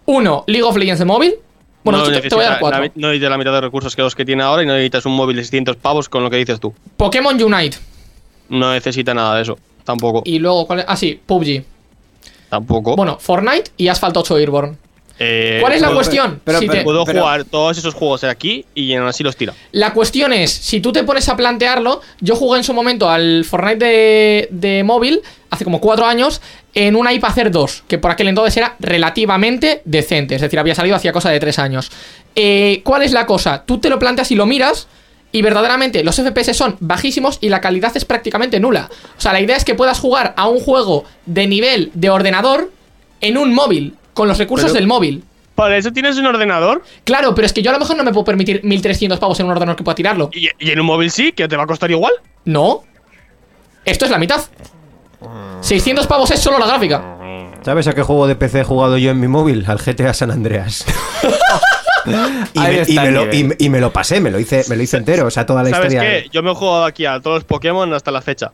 Uno, 0.05 0.45
League 0.47 0.63
of 0.63 0.77
Legends 0.77 0.99
de 0.99 1.05
móvil. 1.05 1.35
Bueno, 1.83 1.99
no, 1.99 2.05
te, 2.09 2.21
te 2.29 2.33
voy 2.35 2.45
a 2.45 2.49
dar 2.51 2.59
cuatro. 2.59 2.81
la, 2.81 2.91
no 2.95 3.07
necesitas 3.09 3.29
la 3.29 3.37
mitad 3.37 3.51
de 3.51 3.61
recursos 3.61 3.93
que 3.95 4.01
los 4.01 4.15
que 4.15 4.23
tiene 4.25 4.41
ahora 4.41 4.63
y 4.63 4.65
no 4.65 4.71
necesitas 4.73 5.05
un 5.05 5.13
móvil 5.17 5.35
de 5.35 5.43
600 5.43 5.75
pavos 5.75 6.07
con 6.07 6.23
lo 6.23 6.29
que 6.29 6.37
dices 6.37 6.59
tú. 6.61 6.73
Pokémon 6.95 7.41
Unite. 7.41 7.77
No 8.49 8.71
necesita 8.71 9.13
nada 9.13 9.35
de 9.35 9.41
eso. 9.41 9.57
Tampoco. 9.83 10.21
Y 10.25 10.39
luego, 10.39 10.65
¿cuál 10.65 10.79
es? 10.79 10.85
Ah, 10.87 10.95
sí, 10.95 11.19
PUBG. 11.25 11.63
Tampoco. 12.49 12.95
Bueno, 12.95 13.17
Fortnite 13.19 13.71
y 13.77 13.89
Asphalt 13.89 14.15
8 14.15 14.37
Airborne. 14.37 14.77
Eh, 15.19 15.57
¿Cuál 15.61 15.73
es 15.73 15.81
la 15.81 15.91
cuestión? 15.91 16.41
pero- 16.43 16.59
Si 16.59 16.67
pero- 16.67 16.79
te- 16.79 16.83
Puedo 16.83 17.03
Pero- 17.05 17.21
jugar 17.21 17.43
todos 17.45 17.77
esos 17.77 17.93
juegos 17.93 18.21
de 18.21 18.29
aquí 18.29 18.65
y 18.75 18.93
aún 18.93 19.07
así 19.07 19.23
los 19.23 19.35
tira. 19.35 19.53
La 19.71 19.93
cuestión 19.93 20.31
es, 20.33 20.51
si 20.51 20.79
tú 20.79 20.91
te 20.91 21.03
pones 21.03 21.27
a 21.29 21.35
plantearlo, 21.35 22.01
yo 22.21 22.35
jugué 22.35 22.59
en 22.59 22.63
su 22.63 22.73
momento 22.73 23.09
al 23.09 23.43
Fortnite 23.45 23.83
de, 23.85 24.47
de 24.51 24.83
móvil, 24.83 25.21
hace 25.49 25.63
como 25.63 25.81
cuatro 25.81 26.05
años, 26.05 26.41
en 26.75 26.95
una 26.95 27.11
iPacer 27.13 27.49
2, 27.49 27.83
que 27.87 27.97
por 27.97 28.11
aquel 28.11 28.27
entonces 28.27 28.55
era 28.57 28.75
relativamente 28.79 29.81
decente, 29.85 30.35
es 30.35 30.41
decir, 30.41 30.59
había 30.59 30.75
salido 30.75 30.95
hacía 30.95 31.11
cosa 31.11 31.29
de 31.31 31.39
tres 31.39 31.57
años. 31.57 31.89
Eh, 32.35 32.81
¿Cuál 32.83 33.01
es 33.01 33.11
la 33.13 33.25
cosa? 33.25 33.63
Tú 33.65 33.79
te 33.79 33.89
lo 33.89 33.97
planteas 33.97 34.29
y 34.31 34.35
lo 34.35 34.45
miras, 34.45 34.87
y 35.31 35.41
verdaderamente 35.41 36.03
los 36.03 36.15
FPS 36.19 36.53
son 36.53 36.77
bajísimos 36.79 37.39
y 37.41 37.49
la 37.49 37.59
calidad 37.61 37.95
es 37.97 38.05
prácticamente 38.05 38.59
nula. 38.59 38.89
O 39.17 39.21
sea, 39.21 39.33
la 39.33 39.41
idea 39.41 39.57
es 39.57 39.65
que 39.65 39.73
puedas 39.75 39.99
jugar 39.99 40.33
a 40.37 40.47
un 40.47 40.59
juego 40.59 41.03
de 41.25 41.47
nivel 41.47 41.89
de 41.95 42.09
ordenador 42.11 42.71
en 43.21 43.37
un 43.37 43.53
móvil, 43.53 43.95
con 44.17 44.27
los 44.27 44.37
recursos 44.37 44.71
Pero- 44.71 44.79
del 44.79 44.87
móvil. 44.87 45.23
¿Para 45.55 45.75
eso 45.77 45.91
tienes 45.91 46.17
un 46.17 46.25
ordenador? 46.27 46.83
Claro, 47.03 47.33
pero 47.33 47.45
es 47.47 47.53
que 47.53 47.63
yo 47.63 47.71
a 47.71 47.73
lo 47.73 47.79
mejor 47.79 47.97
no 47.97 48.03
me 48.03 48.11
puedo 48.11 48.23
permitir 48.25 48.63
1300 48.63 49.17
pavos 49.17 49.39
en 49.39 49.47
un 49.47 49.53
ordenador 49.53 49.75
que 49.75 49.83
pueda 49.83 49.95
tirarlo. 49.95 50.29
¿Y, 50.31 50.49
y 50.59 50.69
en 50.71 50.79
un 50.79 50.85
móvil 50.85 51.09
sí? 51.09 51.31
¿Que 51.31 51.47
te 51.47 51.55
va 51.57 51.63
a 51.63 51.67
costar 51.67 51.89
igual? 51.89 52.13
No. 52.45 52.83
Esto 53.83 54.05
es 54.05 54.11
la 54.11 54.19
mitad. 54.19 54.39
600 55.61 56.05
pavos 56.05 56.29
es 56.31 56.39
solo 56.39 56.59
la 56.59 56.67
gráfica. 56.67 57.17
¿Sabes 57.63 57.87
a 57.87 57.93
qué 57.93 58.03
juego 58.03 58.27
de 58.27 58.35
PC 58.35 58.59
he 58.59 58.63
jugado 58.63 58.97
yo 58.99 59.09
en 59.09 59.19
mi 59.19 59.27
móvil? 59.27 59.65
Al 59.67 59.79
GTA 59.79 60.13
San 60.13 60.29
Andreas. 60.29 60.85
y, 62.53 62.59
me, 62.59 62.83
y 62.87 62.93
lo, 62.93 63.25
nivel. 63.25 63.33
y 63.33 63.43
me- 63.45 63.55
y 63.57 63.69
me 63.69 63.79
lo 63.79 63.91
pasé, 63.91 64.21
me 64.21 64.29
lo 64.31 64.39
hice, 64.39 64.63
me 64.69 64.75
lo 64.75 64.83
hice 64.83 64.97
entero, 64.97 65.25
o 65.25 65.31
sea, 65.31 65.45
toda 65.45 65.63
la 65.63 65.69
¿Sabes 65.71 65.91
historia. 65.93 66.21
qué? 66.23 66.29
Yo 66.31 66.43
me 66.43 66.51
he 66.51 66.53
jugado 66.55 66.85
aquí 66.85 67.05
a 67.05 67.19
todos 67.19 67.37
los 67.37 67.43
Pokémon 67.45 67.91
hasta 67.93 68.11
la 68.11 68.21
fecha. 68.21 68.51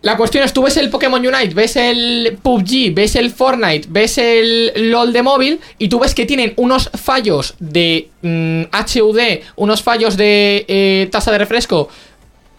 La 0.00 0.16
cuestión 0.16 0.44
es, 0.44 0.52
tú 0.52 0.62
ves 0.62 0.76
el 0.76 0.90
Pokémon 0.90 1.20
Unite, 1.20 1.54
ves 1.54 1.74
el 1.74 2.38
PUBG, 2.40 2.94
ves 2.94 3.16
el 3.16 3.32
Fortnite, 3.32 3.88
ves 3.90 4.16
el 4.18 4.90
LOL 4.92 5.12
de 5.12 5.22
móvil 5.22 5.60
y 5.76 5.88
tú 5.88 5.98
ves 5.98 6.14
que 6.14 6.24
tienen 6.24 6.52
unos 6.56 6.88
fallos 6.94 7.54
de 7.58 8.08
mm, 8.22 8.62
HUD, 8.72 9.18
unos 9.56 9.82
fallos 9.82 10.16
de 10.16 10.64
eh, 10.68 11.08
tasa 11.10 11.32
de 11.32 11.38
refresco 11.38 11.88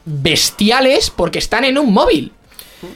bestiales 0.04 1.10
porque 1.10 1.40
están 1.40 1.64
en 1.64 1.78
un 1.78 1.94
móvil. 1.94 2.32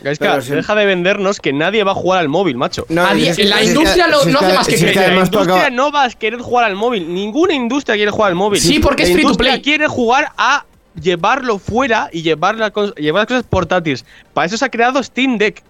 Es 0.03 0.17
que 0.17 0.25
Pero 0.25 0.41
si- 0.41 0.51
deja 0.51 0.75
de 0.75 0.85
vendernos 0.85 1.39
que 1.39 1.51
nadie 1.51 1.83
va 1.83 1.91
a 1.91 1.95
jugar 1.95 2.19
al 2.19 2.29
móvil, 2.29 2.55
macho. 2.55 2.85
No, 2.89 3.09
si 3.15 3.27
es 3.27 3.37
la 3.49 3.59
si 3.59 3.67
industria 3.67 4.05
si 4.23 4.31
no 4.31 4.39
hace 4.39 4.53
más 4.53 4.67
que 4.67 4.77
crecer. 4.77 5.13
la 5.13 5.23
industria 5.25 5.69
no 5.69 5.91
va 5.91 6.05
a 6.05 6.09
querer 6.09 6.39
jugar 6.39 6.65
al 6.65 6.75
móvil. 6.75 7.13
Ninguna 7.13 7.53
industria 7.53 7.95
quiere 7.95 8.11
jugar 8.11 8.29
al 8.29 8.35
móvil. 8.35 8.61
Sí, 8.61 8.79
porque 8.79 9.03
es 9.03 9.11
free 9.13 9.23
to 9.23 9.35
play. 9.35 9.61
quiere 9.61 9.87
jugar 9.87 10.31
a 10.37 10.65
llevarlo 10.99 11.59
fuera 11.59 12.09
y 12.11 12.21
llevar, 12.21 12.55
la 12.55 12.71
llevar 12.97 13.21
las 13.21 13.27
cosas 13.27 13.43
portátiles. 13.49 14.05
Para 14.33 14.45
eso 14.47 14.57
se 14.57 14.65
ha 14.65 14.69
creado 14.69 15.01
Steam 15.03 15.37
Deck. 15.37 15.61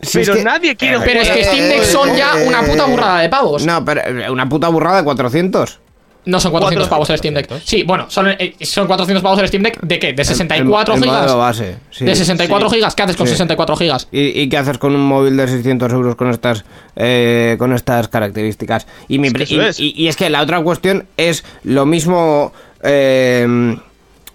Si 0.00 0.20
es 0.20 0.26
pero 0.28 0.38
que- 0.38 0.44
nadie 0.44 0.74
quiere 0.76 0.98
Pero 1.00 1.20
es 1.20 1.30
que 1.30 1.44
Steam. 1.44 1.68
Deck 1.68 1.84
son 1.84 2.16
ya 2.16 2.34
una 2.46 2.62
puta 2.62 2.86
burrada 2.86 3.20
de 3.20 3.28
pavos. 3.28 3.64
No, 3.64 3.84
pero 3.84 4.00
eh, 4.00 4.30
una 4.30 4.48
puta 4.48 4.68
burrada 4.68 4.96
de 4.98 5.04
400. 5.04 5.78
No 6.24 6.38
son 6.38 6.52
400 6.52 6.88
pavos 6.88 7.10
el 7.10 7.18
Steam 7.18 7.34
Deck. 7.34 7.48
Sí, 7.64 7.82
bueno, 7.82 8.06
son, 8.08 8.28
eh, 8.28 8.54
son 8.60 8.86
400 8.86 9.22
pavos 9.24 9.40
el 9.40 9.48
Steam 9.48 9.62
Deck. 9.64 9.80
¿De 9.80 9.98
qué? 9.98 10.12
¿De 10.12 10.24
64 10.24 10.94
El- 10.94 10.98
el 11.00 11.04
gigas? 11.04 11.20
modelo 11.22 11.38
base, 11.38 11.76
sí. 11.90 12.04
¿De 12.04 12.14
64 12.14 12.68
Sí. 12.70 12.76
gigas? 12.76 12.94
¿Qué 12.94 13.02
haces 13.02 13.16
con 13.16 13.26
Sí. 13.26 13.32
64 13.32 13.76
gigas? 13.76 14.06
¿Y, 14.12 14.40
y 14.40 14.48
qué 14.48 14.56
haces 14.56 14.78
con 14.78 14.94
un 14.94 15.00
móvil 15.04 15.36
de 15.36 15.48
600 15.48 15.92
euros 15.92 16.14
con 16.14 16.30
estas 16.30 16.64
eh, 16.94 17.56
con 17.58 17.72
estas 17.72 18.06
características? 18.08 18.86
Y, 19.08 19.18
mi 19.18 19.28
Es 19.28 19.32
que 19.32 19.36
pre- 19.38 19.44
eso 19.44 19.54
y, 19.56 19.60
es. 19.66 19.80
y- 19.80 19.94
y 19.96 20.06
es 20.08 20.16
que 20.16 20.30
la 20.30 20.42
otra 20.42 20.60
cuestión 20.62 21.06
es 21.16 21.44
lo 21.64 21.86
mismo. 21.86 22.52
eh, 22.84 23.76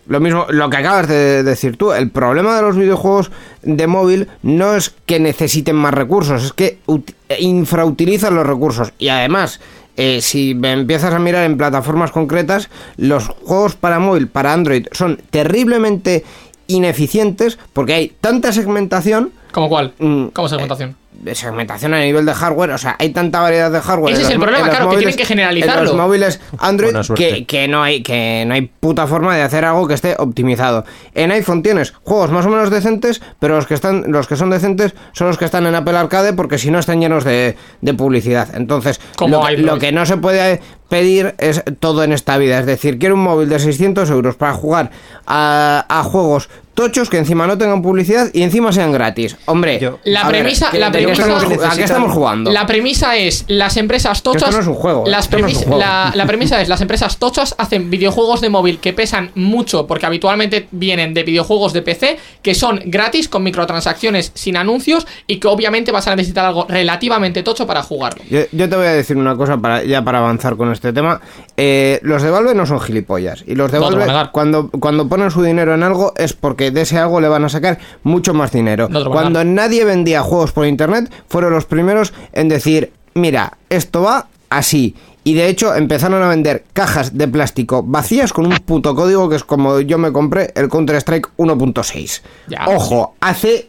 lo 0.07 0.19
mismo, 0.19 0.45
lo 0.49 0.69
que 0.69 0.77
acabas 0.77 1.07
de 1.07 1.43
decir 1.43 1.77
tú, 1.77 1.91
el 1.91 2.09
problema 2.09 2.55
de 2.55 2.61
los 2.61 2.75
videojuegos 2.77 3.31
de 3.63 3.87
móvil 3.87 4.27
no 4.43 4.75
es 4.75 4.93
que 5.05 5.19
necesiten 5.19 5.75
más 5.75 5.93
recursos, 5.93 6.43
es 6.45 6.53
que 6.53 6.79
ut- 6.87 7.13
infrautilizan 7.39 8.35
los 8.35 8.45
recursos. 8.47 8.93
Y 8.99 9.09
además, 9.09 9.59
eh, 9.97 10.19
si 10.21 10.53
me 10.55 10.71
empiezas 10.73 11.13
a 11.13 11.19
mirar 11.19 11.43
en 11.45 11.57
plataformas 11.57 12.11
concretas, 12.11 12.69
los 12.97 13.27
juegos 13.27 13.75
para 13.75 13.99
móvil, 13.99 14.27
para 14.27 14.53
Android, 14.53 14.87
son 14.91 15.19
terriblemente 15.29 16.23
ineficientes 16.67 17.57
porque 17.73 17.93
hay 17.93 18.13
tanta 18.21 18.51
segmentación 18.51 19.31
¿Cómo 19.51 19.69
cuál? 19.69 19.93
Mm, 19.99 20.27
¿Cómo 20.27 20.49
segmentación? 20.49 20.95
De 21.19 21.35
segmentación 21.35 21.93
a 21.93 21.99
nivel 21.99 22.25
de 22.25 22.33
hardware, 22.33 22.71
o 22.71 22.77
sea, 22.77 22.95
hay 22.99 23.09
tanta 23.09 23.39
variedad 23.39 23.71
de 23.71 23.81
hardware. 23.81 24.13
Ese 24.13 24.21
es 24.21 24.27
los 24.27 24.33
el 24.35 24.39
problema, 24.41 24.69
claro, 24.69 24.89
que 24.91 24.97
tienen 24.97 25.15
que 25.15 25.25
generalizarlo. 25.25 25.81
En 25.81 25.85
los 25.85 25.95
móviles 25.95 26.39
Android 26.59 26.95
que, 27.15 27.45
que 27.45 27.67
no 27.67 27.83
hay 27.83 28.03
que 28.03 28.43
no 28.47 28.53
hay 28.53 28.61
puta 28.61 29.07
forma 29.07 29.35
de 29.35 29.41
hacer 29.41 29.65
algo 29.65 29.87
que 29.87 29.93
esté 29.93 30.15
optimizado. 30.17 30.85
En 31.13 31.31
iPhone 31.31 31.63
tienes 31.63 31.93
juegos 32.03 32.31
más 32.31 32.45
o 32.45 32.49
menos 32.49 32.69
decentes, 32.69 33.21
pero 33.39 33.55
los 33.55 33.65
que 33.67 33.73
están 33.73 34.05
los 34.07 34.27
que 34.27 34.35
son 34.35 34.49
decentes 34.49 34.93
son 35.13 35.27
los 35.27 35.37
que 35.37 35.45
están 35.45 35.65
en 35.65 35.75
Apple 35.75 35.97
Arcade 35.97 36.33
porque 36.33 36.57
si 36.57 36.71
no 36.71 36.79
están 36.79 37.01
llenos 37.01 37.23
de, 37.23 37.55
de 37.81 37.93
publicidad. 37.93 38.49
Entonces, 38.55 38.99
lo 39.19 39.79
que 39.79 39.91
no 39.91 40.05
se 40.05 40.17
puede 40.17 40.61
pedir 40.89 41.35
es 41.37 41.63
todo 41.79 42.03
en 42.03 42.13
esta 42.13 42.37
vida, 42.37 42.59
es 42.59 42.65
decir, 42.65 42.97
quiero 42.97 43.15
un 43.15 43.21
móvil 43.21 43.49
de 43.49 43.59
600 43.59 44.09
euros 44.09 44.35
para 44.35 44.53
jugar 44.53 44.91
a, 45.25 45.85
a 45.89 46.03
juegos 46.03 46.49
tochos 46.77 47.09
que 47.09 47.17
encima 47.17 47.47
no 47.47 47.57
tengan 47.57 47.81
publicidad 47.81 48.29
y 48.33 48.43
encima 48.43 48.71
sean 48.71 48.91
gratis. 48.91 49.35
Hombre, 49.45 49.79
Yo- 49.79 49.97
La 50.03 50.21
a 50.21 50.27
ver, 50.29 50.43
premisa- 50.43 50.69
¿qué- 50.71 50.77
la 50.77 50.91
de 50.91 50.99
qué 50.99 51.05
premisa- 51.07 51.23
estamos 51.39 51.65
¿A 51.65 51.75
qué 51.75 51.83
estamos 51.83 52.11
jugando? 52.13 52.51
La 52.51 52.67
premisa 52.67 53.17
es, 53.17 53.45
las 53.47 53.77
empresas 53.77 54.21
tochas... 54.21 54.43
esto 54.43 54.55
no 54.55 54.61
es 54.61 54.67
un 54.67 54.75
juego, 54.75 55.03
Las 55.07 55.25
esto 55.25 55.39
no 55.39 55.47
es 55.47 55.53
un 55.55 55.59
premis- 55.59 55.65
juego. 55.65 55.79
La, 55.79 56.11
la 56.13 56.25
premisa 56.27 56.61
es, 56.61 56.69
las 56.69 56.79
empresas 56.81 57.17
tochas 57.17 57.55
hacen 57.57 57.89
videojuegos 57.89 58.41
de 58.41 58.49
móvil 58.51 58.77
que 58.77 58.93
pesan 58.93 59.31
mucho 59.33 59.87
porque 59.87 60.05
habitualmente 60.05 60.67
vienen 60.69 61.15
de 61.15 61.23
videojuegos 61.23 61.73
de 61.73 61.81
PC 61.81 62.19
que 62.43 62.53
son 62.53 62.79
gratis 62.85 63.27
con 63.27 63.41
microtransacciones 63.41 64.31
sin 64.35 64.55
anuncios 64.55 65.07
y 65.25 65.37
que 65.39 65.47
obviamente 65.47 65.91
vas 65.91 66.07
a 66.07 66.15
necesitar 66.15 66.45
algo 66.45 66.67
relativamente 66.69 67.41
tocho 67.41 67.65
para 67.65 67.81
jugarlo. 67.81 68.23
Yo, 68.29 68.41
yo 68.51 68.69
te 68.69 68.75
voy 68.75 68.85
a 68.85 68.91
decir 68.93 69.17
una 69.17 69.35
cosa 69.35 69.57
para, 69.57 69.83
ya 69.83 70.03
para 70.03 70.19
avanzar 70.19 70.55
con 70.55 70.71
este 70.71 70.93
tema. 70.93 71.21
Eh, 71.57 71.99
los 72.03 72.21
de 72.21 72.29
Valve 72.29 72.53
no 72.53 72.67
son 72.67 72.79
gilipollas. 72.79 73.43
Y 73.47 73.55
los 73.55 73.71
de 73.71 73.79
No 73.79 73.85
te 73.85 73.91
lo 73.91 73.95
voy 73.97 74.03
a 74.03 74.05
Valve, 74.05 74.13
negar. 74.13 74.31
cuando, 74.31 74.69
cuando 74.69 75.07
ponen 75.09 75.31
su 75.31 75.41
dinero 75.41 75.73
en 75.73 75.81
algo, 75.81 76.13
es 76.17 76.33
porque 76.33 76.66
de 76.71 76.81
ese 76.81 76.97
algo 76.97 77.19
le 77.21 77.27
van 77.27 77.43
a 77.45 77.49
sacar 77.49 77.79
mucho 78.03 78.33
más 78.33 78.51
dinero. 78.51 78.87
No 78.89 79.09
cuando 79.11 79.43
nadie 79.43 79.83
vendía 79.85 80.21
juegos 80.21 80.51
por 80.51 80.65
internet, 80.67 81.11
fueron 81.29 81.51
los 81.53 81.65
primeros 81.65 82.13
en 82.33 82.49
decir. 82.49 82.91
mira, 83.13 83.57
esto 83.69 84.01
va 84.03 84.27
así. 84.49 84.95
Y 85.23 85.33
de 85.33 85.47
hecho 85.49 85.75
empezaron 85.75 86.23
a 86.23 86.29
vender 86.29 86.63
cajas 86.71 87.17
de 87.17 87.27
plástico 87.27 87.83
vacías 87.83 88.31
con 88.31 88.45
un 88.45 88.55
puto 88.59 88.95
código 88.95 89.27
que 89.27 89.35
es 89.35 89.43
como 89.43 89.81
yo 89.81 89.97
me 89.97 90.13
compré 90.13 90.51
el 90.55 90.69
Counter-Strike 90.69 91.29
1.6. 91.37 92.21
Ya. 92.47 92.65
Ojo, 92.67 93.15
hace 93.19 93.67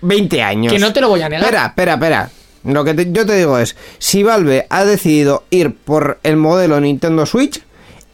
20 0.00 0.42
años. 0.42 0.72
Que 0.72 0.78
no 0.78 0.92
te 0.92 1.00
lo 1.00 1.08
voy 1.08 1.22
a 1.22 1.28
negar. 1.28 1.44
Espera, 1.44 1.66
espera, 1.66 1.94
espera. 1.94 2.30
Lo 2.64 2.84
que 2.84 2.94
te- 2.94 3.10
yo 3.10 3.26
te 3.26 3.34
digo 3.36 3.58
es, 3.58 3.74
si 3.98 4.22
Valve 4.22 4.66
ha 4.70 4.84
decidido 4.84 5.42
ir 5.50 5.74
por 5.74 6.20
el 6.22 6.36
modelo 6.36 6.80
Nintendo 6.80 7.26
Switch, 7.26 7.60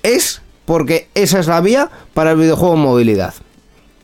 es 0.03 0.41
porque 0.65 1.09
esa 1.15 1.41
es 1.41 1.47
la 1.47 1.61
vía 1.61 1.91
para 2.15 2.31
el 2.31 2.39
videojuego 2.39 2.75
en 2.75 2.81
movilidad. 2.81 3.35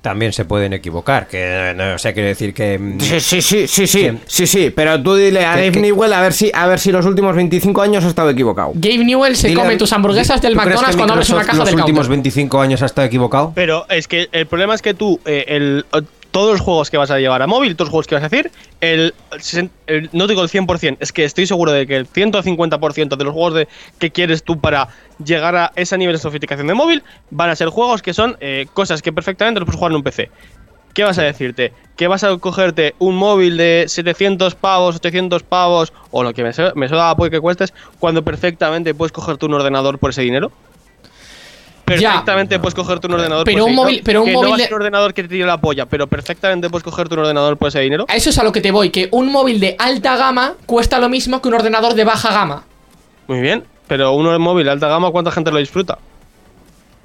También 0.05 0.35
se 0.35 0.45
pueden 0.45 0.75
equivocar, 0.75 1.27
que 1.27 1.73
no, 1.75 1.95
o 1.95 1.99
sea, 1.99 2.13
quiere 2.13 2.29
decir 2.29 2.53
que... 2.53 2.79
mm, 2.79 3.01
Sí, 3.01 3.21
sí, 3.21 3.41
sí, 3.41 3.67
sí, 3.67 3.87
sí, 3.87 4.11
sí, 4.27 4.47
sí, 4.47 4.69
pero 4.69 5.03
tú 5.03 5.15
dile 5.15 5.47
a 5.47 5.55
¿Qué- 5.55 5.71
Dave? 5.71 5.81
Newell 5.81 6.13
a 6.13 6.21
ver 6.21 6.35
si 6.35 6.51
a 6.53 6.67
ver 6.67 6.79
si 6.79 6.93
los 6.93 7.07
últimos 7.07 7.35
25 7.35 7.81
años 7.81 8.05
ha 8.05 8.09
estado 8.09 8.29
equivocado. 8.29 8.73
Gabe 8.75 8.99
Newell 9.03 9.35
se 9.35 9.49
Dile 9.49 9.61
come 9.63 9.75
a- 9.75 9.79
tus 9.79 9.91
hamburguesas 9.95 10.43
del 10.43 10.53
¿Tú 10.53 10.59
crees 10.61 10.69
McDonald's 10.75 10.91
que 10.97 10.99
cuando 10.99 11.15
abres 11.15 11.31
una 11.31 11.41
caja 11.45 11.57
los 11.57 11.67
del 11.71 11.77
últimos 11.77 12.01
counter. 12.03 12.17
25 12.19 12.61
años 12.61 12.83
ha 12.83 12.87
estado 12.87 13.07
equivocado? 13.09 13.53
Pero 13.55 13.87
es 13.89 14.07
que 14.07 14.29
el 14.31 14.47
problema 14.47 14.75
es 14.75 14.83
que 14.83 14.93
tú, 14.93 15.19
eh, 15.25 15.47
el, 15.49 15.87
eh, 15.95 16.03
todos 16.35 16.51
los 16.51 16.61
juegos 16.62 16.91
que 16.91 16.97
vas 16.97 17.12
a 17.12 17.20
llevar 17.20 17.43
a 17.43 17.47
móvil, 17.47 17.76
todos 17.76 17.87
los 17.87 17.91
juegos 17.93 18.07
que 18.09 18.16
vas 18.16 18.24
a 18.24 18.26
hacer, 18.26 18.51
el, 18.80 19.14
no 20.11 20.26
digo 20.26 20.43
el 20.43 20.49
100%, 20.49 20.97
es 20.99 21.12
que 21.12 21.24
estoy 21.24 21.47
seguro 21.47 21.70
de 21.70 21.87
que 21.87 21.95
el 21.95 22.09
150% 22.09 23.16
de 23.16 23.24
los 23.24 23.32
juegos 23.32 23.55
de, 23.55 23.68
que 24.01 24.11
quieres 24.11 24.43
tú 24.43 24.59
para 24.59 24.89
llegar 25.24 25.55
a 25.55 25.70
ese 25.76 25.97
nivel 25.97 26.16
de 26.16 26.18
sofisticación 26.18 26.66
de 26.66 26.74
móvil 26.74 27.05
van 27.30 27.51
a 27.51 27.55
ser 27.55 27.68
juegos 27.68 28.03
que 28.03 28.12
son 28.12 28.37
eh, 28.41 28.66
cosas 28.74 29.01
que 29.01 29.12
perfectamente 29.12 29.61
los 29.61 29.66
puedes 29.66 29.78
jugar 29.78 29.93
en 29.93 29.97
un 29.97 30.03
PC. 30.03 30.28
¿Qué 30.93 31.05
vas 31.05 31.18
a 31.18 31.22
decirte? 31.22 31.72
¿Que 31.95 32.09
vas 32.09 32.24
a 32.24 32.37
cogerte 32.39 32.97
un 32.99 33.14
móvil 33.14 33.57
de 33.57 33.85
700 33.87 34.57
pavos, 34.57 34.97
800 34.97 35.45
pavos 35.45 35.93
o 36.11 36.24
lo 36.24 36.35
que 36.35 36.43
me, 36.43 36.51
me 36.74 36.89
pues 37.16 37.30
que 37.30 37.39
cuestes 37.39 37.72
cuando 38.01 38.24
perfectamente 38.24 38.93
puedes 38.93 39.12
cogerte 39.12 39.47
un 39.47 39.55
ordenador 39.55 40.01
por 40.01 40.11
ese 40.11 40.22
dinero? 40.22 40.51
Perfectamente 41.85 42.59
puedes 42.59 42.74
cogerte 42.74 43.07
un 43.07 43.14
ordenador 43.14 43.45
Pero 43.45 43.61
por 43.64 43.68
un 43.70 43.76
móvil- 43.76 44.03
pero 44.05 44.20
un 44.22 44.26
que 44.28 44.32
móvil 44.32 44.51
no 44.51 44.57
de- 44.57 44.66
un 44.68 44.74
ordenador 44.74 45.12
que 45.14 45.24
te 45.24 45.37
la 45.39 45.59
polla, 45.59 45.87
pero 45.87 46.07
perfectamente 46.07 46.70
puedes 46.70 46.82
cogerte 46.85 47.14
un 47.14 47.20
ordenador 47.20 47.57
por 47.59 47.68
ese 47.68 47.80
dinero. 47.80 48.07
A 48.09 48.16
eso 48.16 48.30
es 48.30 48.39
a 48.39 48.45
lo 48.45 48.53
que 48.53 48.61
te 48.61 48.70
voy, 48.70 48.91
que 48.91 49.09
un 49.12 49.30
móvil 49.30 49.61
de 49.61 49.76
alta 49.78 50.16
gama 50.16 50.55
cuesta 50.66 50.99
lo 50.99 51.09
mismo 51.09 51.43
que 51.43 51.49
un 51.49 51.55
ordenador 51.55 51.95
de 51.95 52.05
baja 52.05 52.32
gama. 52.32 52.64
Muy 53.26 53.41
bien, 53.41 53.64
pero 53.87 54.12
un 54.12 54.41
móvil 54.41 54.64
de 54.64 54.70
alta 54.72 54.89
gama, 54.89 55.11
¿cuánta 55.11 55.30
gente 55.30 55.51
lo 55.51 55.59
disfruta? 55.59 55.99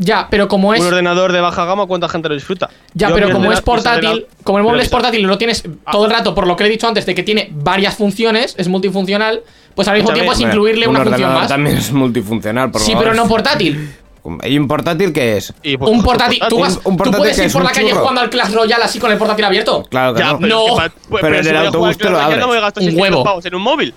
Ya, 0.02 0.28
pero 0.30 0.48
como 0.48 0.74
es 0.74 0.80
Un 0.80 0.88
ordenador 0.88 1.34
de 1.34 1.42
baja 1.42 1.66
gama, 1.66 1.86
¿cuánta 1.86 2.08
gente 2.08 2.30
lo 2.30 2.36
disfruta? 2.36 2.70
Ya, 2.94 3.10
Yo 3.10 3.16
pero 3.16 3.32
como 3.32 3.52
es 3.52 3.60
portátil, 3.62 4.28
como 4.46 4.58
el 4.60 4.64
móvil 4.64 4.80
es 4.80 4.88
portátil 4.88 5.20
y 5.20 5.24
lo 5.24 5.38
tienes 5.38 5.64
Ah. 5.86 5.92
todo 5.92 6.06
el 6.06 6.12
rato, 6.12 6.34
por 6.34 6.48
lo 6.48 6.56
que 6.56 6.64
he 6.64 6.70
dicho 6.70 6.88
antes, 6.88 7.06
de 7.06 7.14
que 7.14 7.24
tiene 7.24 7.50
varias 7.52 7.96
funciones, 7.98 8.56
es 8.58 8.70
multifuncional, 8.70 9.42
pues 9.76 9.90
al 9.90 9.96
mismo 9.98 10.14
tiempo 10.14 10.32
es 10.32 10.40
incluirle 10.40 10.88
Un 10.88 10.96
una 10.96 11.04
función 11.04 11.34
más. 11.34 11.50
también 11.50 11.76
es 11.78 11.92
multifuncional, 11.92 12.72
por 12.72 12.80
Sí, 12.80 12.94
favor. 12.94 13.08
pero 13.10 13.16
no 13.18 13.28
portátil. 13.28 13.94
¿Y 14.44 14.58
un 14.58 14.68
portátil 14.68 15.14
qué 15.14 15.38
es? 15.38 15.54
Y, 15.64 15.78
pues, 15.78 15.90
Un 15.92 16.04
portátil. 16.04 16.40
Tú, 16.50 16.56
Un- 16.58 16.62
vas, 16.62 16.76
un 16.78 16.84
tú 16.84 16.98
portátil 16.98 17.18
puedes 17.20 17.38
que 17.40 17.46
ir 17.46 17.52
por 17.52 17.64
la 17.64 17.72
calle 17.72 17.90
churro. 17.90 18.02
jugando 18.02 18.22
al 18.22 18.30
Clash 18.30 18.52
Royale 18.54 18.84
así 18.84 19.00
con 19.00 19.12
el 19.12 19.18
portátil 19.18 19.46
abierto. 19.46 19.84
Claro 19.90 20.14
que 20.14 20.20
Ya, 20.20 20.34
no. 20.34 20.40
pero, 20.40 20.56
No. 20.68 20.82
es 20.84 20.92
que 20.92 21.18
Pero 21.22 21.36
en 21.38 21.44
si 21.44 21.50
el 21.50 21.58
autobús 21.58 21.98
te 21.98 22.04
lo 22.04 22.10
Clash 22.10 22.12
Royale, 22.12 22.34
abres. 22.34 22.40
no 22.48 22.54
me 22.54 22.60
gasto 22.62 22.80
Un 22.80 22.86
600 22.86 23.10
huevo. 23.12 23.24
pavos 23.24 23.46
en 23.46 23.56
un 23.56 23.62
móvil. 23.62 23.94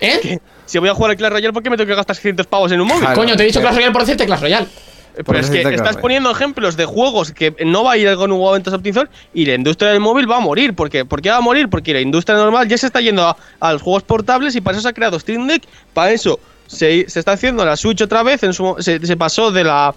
¿Eh? 0.00 0.38
Si 0.66 0.78
voy 0.78 0.88
a 0.88 0.94
jugar 0.94 1.10
al 1.12 1.16
Clash 1.16 1.32
Royale, 1.32 1.52
¿por 1.52 1.62
qué 1.62 1.70
me 1.70 1.76
tengo 1.76 1.88
que 1.88 1.94
gastar 1.94 2.14
600 2.16 2.46
pavos 2.46 2.70
en 2.72 2.80
un 2.80 2.86
móvil? 2.88 3.00
Claro. 3.02 3.16
Coño, 3.20 3.36
te 3.36 3.42
he 3.42 3.46
dicho 3.46 3.58
eh. 3.58 3.62
Clash 3.62 3.74
Royale 3.74 3.92
por 3.92 4.02
decirte 4.02 4.26
Clash 4.26 4.40
Royale. 4.40 4.66
Pero 5.14 5.24
Por 5.24 5.36
es 5.36 5.50
que 5.50 5.62
estás 5.74 5.96
poniendo 5.96 6.30
ejemplos 6.30 6.76
de 6.76 6.84
juegos 6.84 7.32
que 7.32 7.52
no 7.66 7.82
va 7.82 7.92
a 7.92 7.96
ir 7.96 8.14
con 8.14 8.30
un 8.30 8.38
momento 8.38 8.70
de 8.70 8.76
optimización 8.76 9.10
y 9.34 9.46
la 9.46 9.54
industria 9.54 9.90
del 9.90 9.98
móvil 9.98 10.30
va 10.30 10.36
a 10.36 10.40
morir. 10.40 10.74
¿Por 10.76 10.90
qué? 10.90 11.04
¿Por 11.04 11.20
qué 11.20 11.30
va 11.30 11.38
a 11.38 11.40
morir? 11.40 11.68
Porque 11.68 11.92
la 11.92 12.00
industria 12.00 12.36
normal 12.38 12.68
ya 12.68 12.78
se 12.78 12.86
está 12.86 13.00
yendo 13.00 13.26
a, 13.26 13.36
a 13.58 13.72
los 13.72 13.82
juegos 13.82 14.04
portables 14.04 14.54
y 14.54 14.60
para 14.60 14.76
eso 14.76 14.82
se 14.82 14.88
ha 14.88 14.92
creado 14.92 15.18
Steam 15.18 15.48
Deck. 15.48 15.64
Para 15.92 16.12
eso 16.12 16.38
se, 16.68 17.10
se 17.10 17.18
está 17.18 17.32
haciendo 17.32 17.64
la 17.64 17.76
Switch 17.76 18.00
otra 18.02 18.22
vez. 18.22 18.42
En 18.44 18.52
su, 18.52 18.62
mo- 18.62 18.80
se, 18.80 19.04
se 19.04 19.16
pasó 19.16 19.50
de 19.50 19.64
la, 19.64 19.92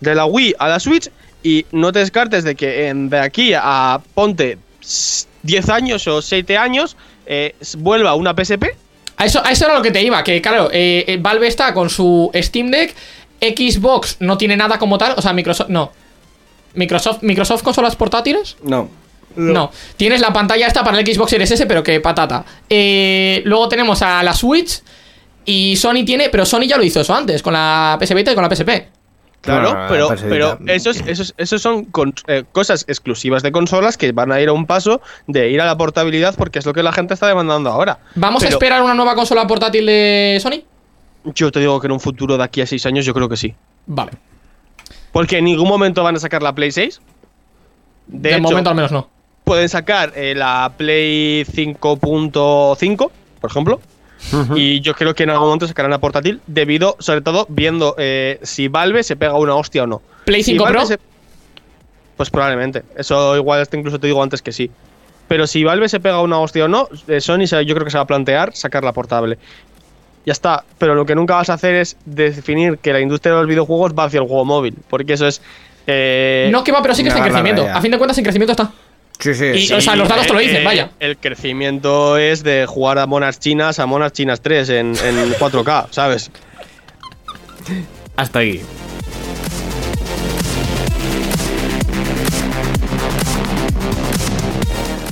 de 0.00 0.14
la 0.14 0.26
Wii 0.26 0.56
a 0.58 0.68
la 0.68 0.78
Switch 0.78 1.08
y 1.42 1.64
no 1.72 1.90
te 1.92 2.00
descartes 2.00 2.44
de 2.44 2.54
que 2.54 2.88
en- 2.88 3.08
de 3.08 3.18
aquí 3.18 3.52
a 3.56 3.98
ponte 4.14 4.58
s- 4.82 5.26
10 5.44 5.68
años 5.70 6.06
o 6.06 6.20
7 6.20 6.58
años 6.58 6.96
eh, 7.24 7.54
vuelva 7.78 8.14
una 8.14 8.34
PSP. 8.34 8.64
A 9.16 9.24
eso, 9.24 9.40
a 9.44 9.50
eso 9.52 9.64
era 9.64 9.74
lo 9.74 9.82
que 9.82 9.90
te 9.90 10.02
iba, 10.02 10.22
que 10.24 10.42
claro, 10.42 10.68
eh, 10.72 11.04
eh, 11.06 11.16
Valve 11.20 11.46
está 11.46 11.72
con 11.72 11.88
su 11.88 12.30
Steam 12.34 12.70
Deck, 12.70 12.94
Xbox 13.40 14.16
no 14.20 14.36
tiene 14.36 14.56
nada 14.56 14.78
como 14.78 14.98
tal, 14.98 15.14
o 15.16 15.22
sea, 15.22 15.32
Microsoft, 15.32 15.68
no. 15.70 15.92
Microsoft, 16.74 17.22
Microsoft 17.22 17.62
consolas 17.62 17.96
portátiles? 17.96 18.56
No. 18.62 18.88
No. 19.36 19.70
Tienes 19.96 20.20
la 20.20 20.32
pantalla 20.32 20.66
esta 20.66 20.82
para 20.82 20.98
el 20.98 21.06
Xbox 21.06 21.30
Series 21.30 21.50
S, 21.50 21.66
pero 21.66 21.82
que 21.82 22.00
patata. 22.00 22.44
Eh, 22.68 23.42
luego 23.44 23.68
tenemos 23.68 24.02
a 24.02 24.22
la 24.22 24.34
Switch 24.34 24.80
y 25.72 25.76
Sony 25.76 26.04
tiene, 26.04 26.28
pero 26.30 26.44
Sony 26.46 26.62
ya 26.68 26.76
lo 26.76 26.84
hizo 26.84 27.00
eso 27.00 27.14
antes, 27.14 27.42
con 27.42 27.52
la 27.52 27.96
PS 28.00 28.14
Vita 28.14 28.32
y 28.32 28.34
con 28.34 28.42
la 28.42 28.54
PSP. 28.54 28.68
Claro, 29.40 29.70
Claro, 29.70 29.88
pero, 29.88 30.16
pero 30.28 30.58
esos, 30.66 30.98
esos, 31.06 31.32
esos 31.38 31.62
son 31.62 31.84
con- 31.86 32.12
eh, 32.26 32.44
cosas 32.52 32.84
exclusivas 32.88 33.42
de 33.42 33.50
consolas 33.52 33.96
que 33.96 34.12
van 34.12 34.30
a 34.32 34.40
ir 34.40 34.50
a 34.50 34.52
un 34.52 34.66
paso 34.66 35.00
de 35.26 35.48
ir 35.50 35.60
a 35.62 35.64
la 35.64 35.78
portabilidad 35.78 36.34
porque 36.36 36.58
es 36.58 36.66
lo 36.66 36.74
que 36.74 36.82
la 36.82 36.92
gente 36.92 37.14
está 37.14 37.26
demandando 37.26 37.70
ahora. 37.70 38.00
¿Vamos 38.16 38.42
a 38.44 38.48
esperar 38.48 38.82
una 38.82 38.92
nueva 38.92 39.14
consola 39.14 39.46
portátil 39.46 39.86
de 39.86 40.38
Sony? 40.42 40.62
Yo 41.34 41.50
te 41.50 41.60
digo 41.60 41.80
que 41.80 41.86
en 41.86 41.92
un 41.92 42.00
futuro 42.00 42.36
de 42.36 42.44
aquí 42.44 42.60
a 42.60 42.66
6 42.66 42.84
años 42.86 43.06
yo 43.06 43.14
creo 43.14 43.28
que 43.30 43.36
sí. 43.38 43.54
Vale. 43.86 44.12
Porque 45.10 45.38
en 45.38 45.44
ningún 45.46 45.68
momento 45.68 46.02
van 46.02 46.16
a 46.16 46.18
sacar 46.18 46.42
la 46.42 46.54
Play 46.54 46.70
6. 46.70 47.00
De, 48.08 48.28
De, 48.28 48.34
hecho, 48.36 48.42
momento 48.42 48.70
al 48.70 48.76
menos 48.76 48.92
no. 48.92 49.08
pueden 49.44 49.68
sacar 49.70 50.12
eh, 50.16 50.34
la 50.36 50.72
Play 50.76 51.44
5.5, 51.46 53.10
por 53.40 53.50
ejemplo. 53.50 53.80
Y 54.54 54.80
yo 54.80 54.94
creo 54.94 55.14
que 55.14 55.22
en 55.24 55.30
algún 55.30 55.46
momento 55.48 55.66
sacarán 55.66 55.90
la 55.90 55.98
portátil 55.98 56.40
debido, 56.46 56.96
sobre 56.98 57.20
todo, 57.22 57.46
viendo 57.48 57.94
eh, 57.98 58.38
si 58.42 58.68
Valve 58.68 59.02
se 59.02 59.16
pega 59.16 59.34
una 59.34 59.54
hostia 59.54 59.84
o 59.84 59.86
no. 59.86 60.02
¿Play 60.24 60.42
Si 60.42 60.52
5 60.52 60.64
Valve 60.64 60.78
Pro? 60.78 60.86
se- 60.86 60.98
Pues 62.16 62.30
probablemente. 62.30 62.82
Eso 62.96 63.36
igual 63.36 63.60
hasta 63.62 63.76
incluso 63.76 63.98
te 63.98 64.06
digo 64.06 64.22
antes 64.22 64.42
que 64.42 64.52
sí. 64.52 64.70
Pero 65.26 65.46
si 65.46 65.64
Valve 65.64 65.88
se 65.88 66.00
pega 66.00 66.20
una 66.20 66.38
hostia 66.38 66.64
o 66.66 66.68
no, 66.68 66.88
eh, 67.08 67.20
Sony 67.20 67.46
se- 67.46 67.64
yo 67.64 67.74
creo 67.74 67.84
que 67.84 67.90
se 67.90 67.98
va 67.98 68.02
a 68.04 68.06
plantear 68.06 68.54
sacar 68.54 68.84
la 68.84 68.92
portable. 68.92 69.38
Ya 70.26 70.32
está. 70.32 70.64
Pero 70.78 70.94
lo 70.94 71.06
que 71.06 71.14
nunca 71.14 71.34
vas 71.36 71.48
a 71.50 71.54
hacer 71.54 71.74
es 71.76 71.96
definir 72.04 72.78
que 72.78 72.92
la 72.92 73.00
industria 73.00 73.32
de 73.34 73.40
los 73.40 73.48
videojuegos 73.48 73.94
va 73.98 74.04
hacia 74.04 74.20
el 74.20 74.26
juego 74.26 74.44
móvil. 74.44 74.76
Porque 74.90 75.14
eso 75.14 75.26
es. 75.26 75.40
eh, 75.86 76.50
No 76.52 76.62
que 76.62 76.72
va, 76.72 76.82
pero 76.82 76.94
sí 76.94 77.02
que 77.02 77.08
está 77.08 77.20
en 77.20 77.24
crecimiento. 77.24 77.66
A 77.72 77.80
fin 77.80 77.90
de 77.90 77.96
cuentas, 77.98 78.18
en 78.18 78.24
crecimiento 78.24 78.52
está. 78.52 78.70
Sí, 79.20 79.34
sí. 79.34 79.44
Y- 79.46 79.66
sí. 79.66 79.72
o 79.74 79.80
sea, 79.80 79.96
los 79.96 80.08
datos 80.08 80.26
te 80.26 80.32
lo 80.32 80.38
dicen, 80.40 80.62
eh, 80.62 80.64
vaya. 80.64 80.90
El 80.98 81.16
crecimiento 81.18 82.16
es 82.16 82.42
de 82.42 82.66
jugar 82.66 82.98
a 82.98 83.06
monas 83.06 83.38
chinas 83.38 83.78
a 83.78 83.86
monas 83.86 84.12
chinas 84.12 84.40
3 84.40 84.68
en, 84.70 84.94
en 85.04 85.34
4K, 85.34 85.86
¿sabes? 85.90 86.30
Hasta 88.16 88.38
aquí. 88.40 88.60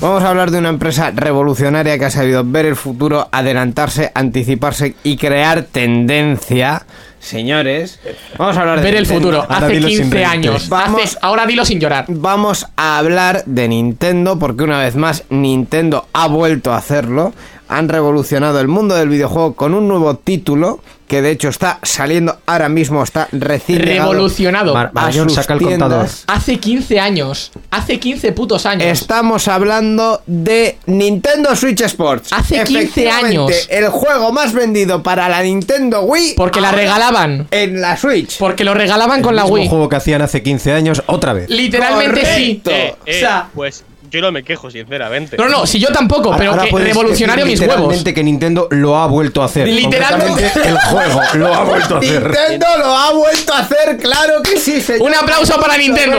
Vamos 0.00 0.22
a 0.22 0.30
hablar 0.30 0.52
de 0.52 0.58
una 0.58 0.68
empresa 0.68 1.10
revolucionaria 1.10 1.98
que 1.98 2.04
ha 2.04 2.10
sabido 2.10 2.44
ver 2.44 2.66
el 2.66 2.76
futuro, 2.76 3.28
adelantarse, 3.32 4.12
anticiparse 4.14 4.94
y 5.02 5.16
crear 5.16 5.62
tendencia. 5.62 6.86
Señores, 7.20 7.98
vamos 8.38 8.56
a 8.56 8.60
hablar 8.60 8.78
de 8.78 8.84
Ver 8.84 8.94
el 8.94 9.02
Nintendo. 9.02 9.20
futuro. 9.20 9.42
Ahora 9.42 9.66
Hace 9.66 9.74
dilo 9.74 9.88
sin 9.88 9.96
15 9.98 10.14
mente. 10.14 10.24
años. 10.24 10.68
Vamos- 10.68 11.02
Hace- 11.02 11.18
ahora 11.20 11.46
dilo 11.46 11.64
sin 11.64 11.80
llorar. 11.80 12.04
Vamos 12.08 12.66
a 12.76 12.98
hablar 12.98 13.42
de 13.44 13.68
Nintendo 13.68 14.38
porque 14.38 14.64
una 14.64 14.78
vez 14.78 14.94
más 14.96 15.24
Nintendo 15.28 16.06
ha 16.12 16.28
vuelto 16.28 16.72
a 16.72 16.76
hacerlo. 16.78 17.32
Han 17.68 17.88
revolucionado 17.88 18.60
el 18.60 18.68
mundo 18.68 18.94
del 18.94 19.08
videojuego 19.08 19.54
con 19.54 19.74
un 19.74 19.88
nuevo 19.88 20.14
título 20.16 20.80
que 21.06 21.22
de 21.22 21.30
hecho 21.30 21.48
está 21.48 21.78
saliendo 21.82 22.38
ahora 22.44 22.68
mismo, 22.68 23.02
está 23.02 23.28
recién 23.32 23.80
Revolucionado. 23.80 24.74
Mar- 24.74 24.92
a 24.94 25.10
sus 25.10 25.32
saca 25.32 25.54
el 25.54 25.60
contador. 25.62 26.06
Hace 26.26 26.58
15 26.58 27.00
años. 27.00 27.50
Hace 27.70 27.98
15 27.98 28.32
putos 28.32 28.66
años. 28.66 28.84
Estamos 28.86 29.48
hablando 29.48 30.20
de 30.26 30.76
Nintendo 30.84 31.56
Switch 31.56 31.80
Sports. 31.80 32.30
Hace 32.32 32.56
15 32.62 32.78
Efectivamente, 32.82 33.28
años. 33.30 33.66
El 33.70 33.88
juego 33.88 34.32
más 34.32 34.52
vendido 34.52 35.02
para 35.02 35.30
la 35.30 35.42
Nintendo 35.42 36.02
Wii. 36.02 36.34
Porque 36.36 36.60
la 36.60 36.72
regalaban. 36.72 37.48
En 37.50 37.80
la 37.80 37.96
Switch. 37.96 38.36
Porque 38.38 38.64
lo 38.64 38.74
regalaban 38.74 39.22
con 39.22 39.34
la 39.34 39.46
Wii. 39.46 39.68
juego 39.68 39.88
que 39.88 39.96
hacían 39.96 40.20
hace 40.20 40.42
15 40.42 40.72
años, 40.74 41.02
otra 41.06 41.32
vez. 41.32 41.48
Literalmente 41.48 42.26
sí. 42.36 42.62
Eh, 42.66 42.94
eh, 43.06 43.16
o 43.16 43.18
sea, 43.18 43.48
pues 43.54 43.82
yo 44.10 44.20
no 44.20 44.32
me 44.32 44.42
quejo, 44.42 44.70
sinceramente. 44.70 45.36
no, 45.36 45.48
no, 45.48 45.66
si 45.66 45.78
yo 45.78 45.88
tampoco, 45.88 46.34
pero 46.36 46.52
Ahora 46.52 46.64
que 46.64 46.70
puedes 46.70 46.88
revolucionario 46.88 47.44
decir 47.44 47.60
mis 47.60 47.60
huevos. 47.60 47.76
literalmente 47.76 48.14
que 48.14 48.24
Nintendo 48.24 48.68
lo 48.70 48.96
ha 48.96 49.06
vuelto 49.06 49.42
a 49.42 49.46
hacer. 49.46 49.68
Literalmente. 49.68 50.28
Concretamente, 50.28 50.68
el 50.68 50.78
juego 50.78 51.20
lo 51.34 51.54
ha 51.54 51.64
vuelto 51.64 51.96
a 51.96 51.98
hacer. 51.98 52.22
Nintendo 52.22 52.66
lo 52.78 52.96
ha 52.96 53.12
vuelto 53.12 53.52
a 53.54 53.58
hacer, 53.58 53.96
claro 53.98 54.42
que 54.42 54.58
sí, 54.58 54.80
señor. 54.80 55.08
Un 55.08 55.14
aplauso 55.14 55.58
para 55.60 55.76
Nintendo. 55.76 56.18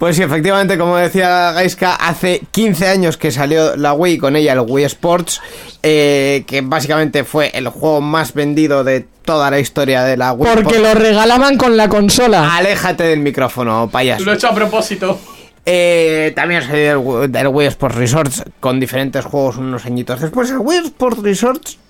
Pues 0.00 0.16
sí, 0.16 0.22
efectivamente, 0.22 0.78
como 0.78 0.96
decía 0.96 1.52
Gaiska, 1.52 1.94
hace 1.94 2.40
15 2.52 2.88
años 2.88 3.18
que 3.18 3.30
salió 3.30 3.76
la 3.76 3.92
Wii 3.92 4.16
con 4.16 4.34
ella, 4.34 4.54
el 4.54 4.60
Wii 4.66 4.84
Sports, 4.86 5.42
eh, 5.82 6.42
que 6.46 6.62
básicamente 6.62 7.22
fue 7.22 7.50
el 7.52 7.68
juego 7.68 8.00
más 8.00 8.32
vendido 8.32 8.82
de 8.82 9.06
toda 9.26 9.50
la 9.50 9.60
historia 9.60 10.02
de 10.04 10.16
la 10.16 10.32
Wii. 10.32 10.50
Porque 10.54 10.76
Por- 10.76 10.82
lo 10.82 10.94
regalaban 10.94 11.58
con 11.58 11.76
la 11.76 11.90
consola. 11.90 12.56
Aléjate 12.56 13.04
del 13.04 13.20
micrófono, 13.20 13.90
payaso. 13.92 14.24
Lo 14.24 14.32
he 14.32 14.36
hecho 14.36 14.48
a 14.48 14.54
propósito. 14.54 15.20
Eh, 15.66 16.32
también 16.34 16.62
salió 16.62 16.92
el, 16.92 16.98
Wii- 16.98 17.28
del 17.28 17.48
Wii 17.48 17.66
Sports 17.68 17.94
Resorts 17.96 18.42
con 18.58 18.80
diferentes 18.80 19.22
juegos 19.26 19.58
unos 19.58 19.84
añitos 19.84 20.18
después. 20.18 20.50
El 20.50 20.58
Wii 20.60 20.78
Sports 20.86 21.22
Resorts 21.22 21.78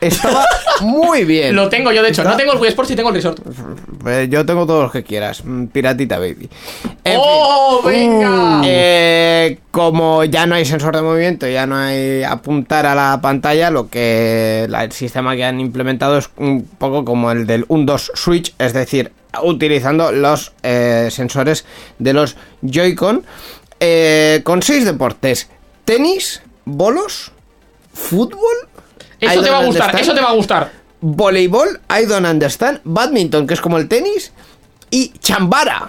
estaba 0.00 0.44
muy 0.80 1.24
bien. 1.24 1.54
Lo 1.54 1.68
tengo 1.68 1.92
yo, 1.92 2.02
de 2.02 2.08
hecho. 2.10 2.24
No 2.24 2.36
tengo 2.36 2.52
el 2.52 2.58
Wii 2.58 2.68
Sports 2.70 2.90
y 2.92 2.96
tengo 2.96 3.08
el 3.10 3.16
Resort. 3.16 3.40
Eh, 4.06 4.28
yo 4.30 4.44
tengo 4.46 4.66
todos 4.66 4.84
los 4.84 4.92
que 4.92 5.02
quieras. 5.04 5.44
Mm, 5.44 5.66
Piratita 5.66 6.18
Baby. 6.18 6.48
En 7.04 7.18
¡Oh, 7.20 7.80
fin. 7.82 7.90
venga! 8.20 8.62
Eh, 8.64 9.58
como 9.70 10.24
ya 10.24 10.46
no 10.46 10.54
hay 10.54 10.64
sensor 10.64 10.94
de 10.96 11.02
movimiento, 11.02 11.46
ya 11.48 11.66
no 11.66 11.76
hay 11.76 12.22
apuntar 12.22 12.86
a 12.86 12.94
la 12.94 13.20
pantalla, 13.20 13.70
lo 13.70 13.88
que 13.88 14.66
la- 14.68 14.84
el 14.84 14.92
sistema 14.92 15.34
que 15.36 15.44
han 15.44 15.60
implementado 15.60 16.18
es 16.18 16.30
un 16.36 16.64
poco 16.78 17.04
como 17.04 17.30
el 17.32 17.46
del 17.46 17.66
1-2 17.68 18.10
Switch, 18.14 18.54
es 18.58 18.72
decir, 18.72 19.12
utilizando 19.42 20.12
los 20.12 20.52
eh, 20.62 21.08
sensores 21.10 21.64
de 21.98 22.12
los 22.12 22.36
Joy-Con 22.62 23.24
eh, 23.80 24.40
con 24.44 24.62
seis 24.62 24.84
deportes: 24.84 25.48
tenis, 25.84 26.42
bolos, 26.64 27.32
fútbol. 27.94 28.40
I 29.22 29.26
Eso 29.26 29.42
te 29.42 29.50
va 29.50 29.58
a 29.60 29.64
gustar, 29.64 29.82
understand, 29.86 30.00
eso 30.02 30.14
te 30.14 30.20
va 30.20 30.28
a 30.30 30.34
gustar. 30.34 30.70
Voleibol, 31.00 31.80
I 31.90 32.06
don't 32.06 32.26
understand. 32.26 32.80
Badminton, 32.84 33.46
que 33.46 33.54
es 33.54 33.60
como 33.60 33.78
el 33.78 33.88
tenis. 33.88 34.32
Y 34.90 35.12
chambara. 35.20 35.88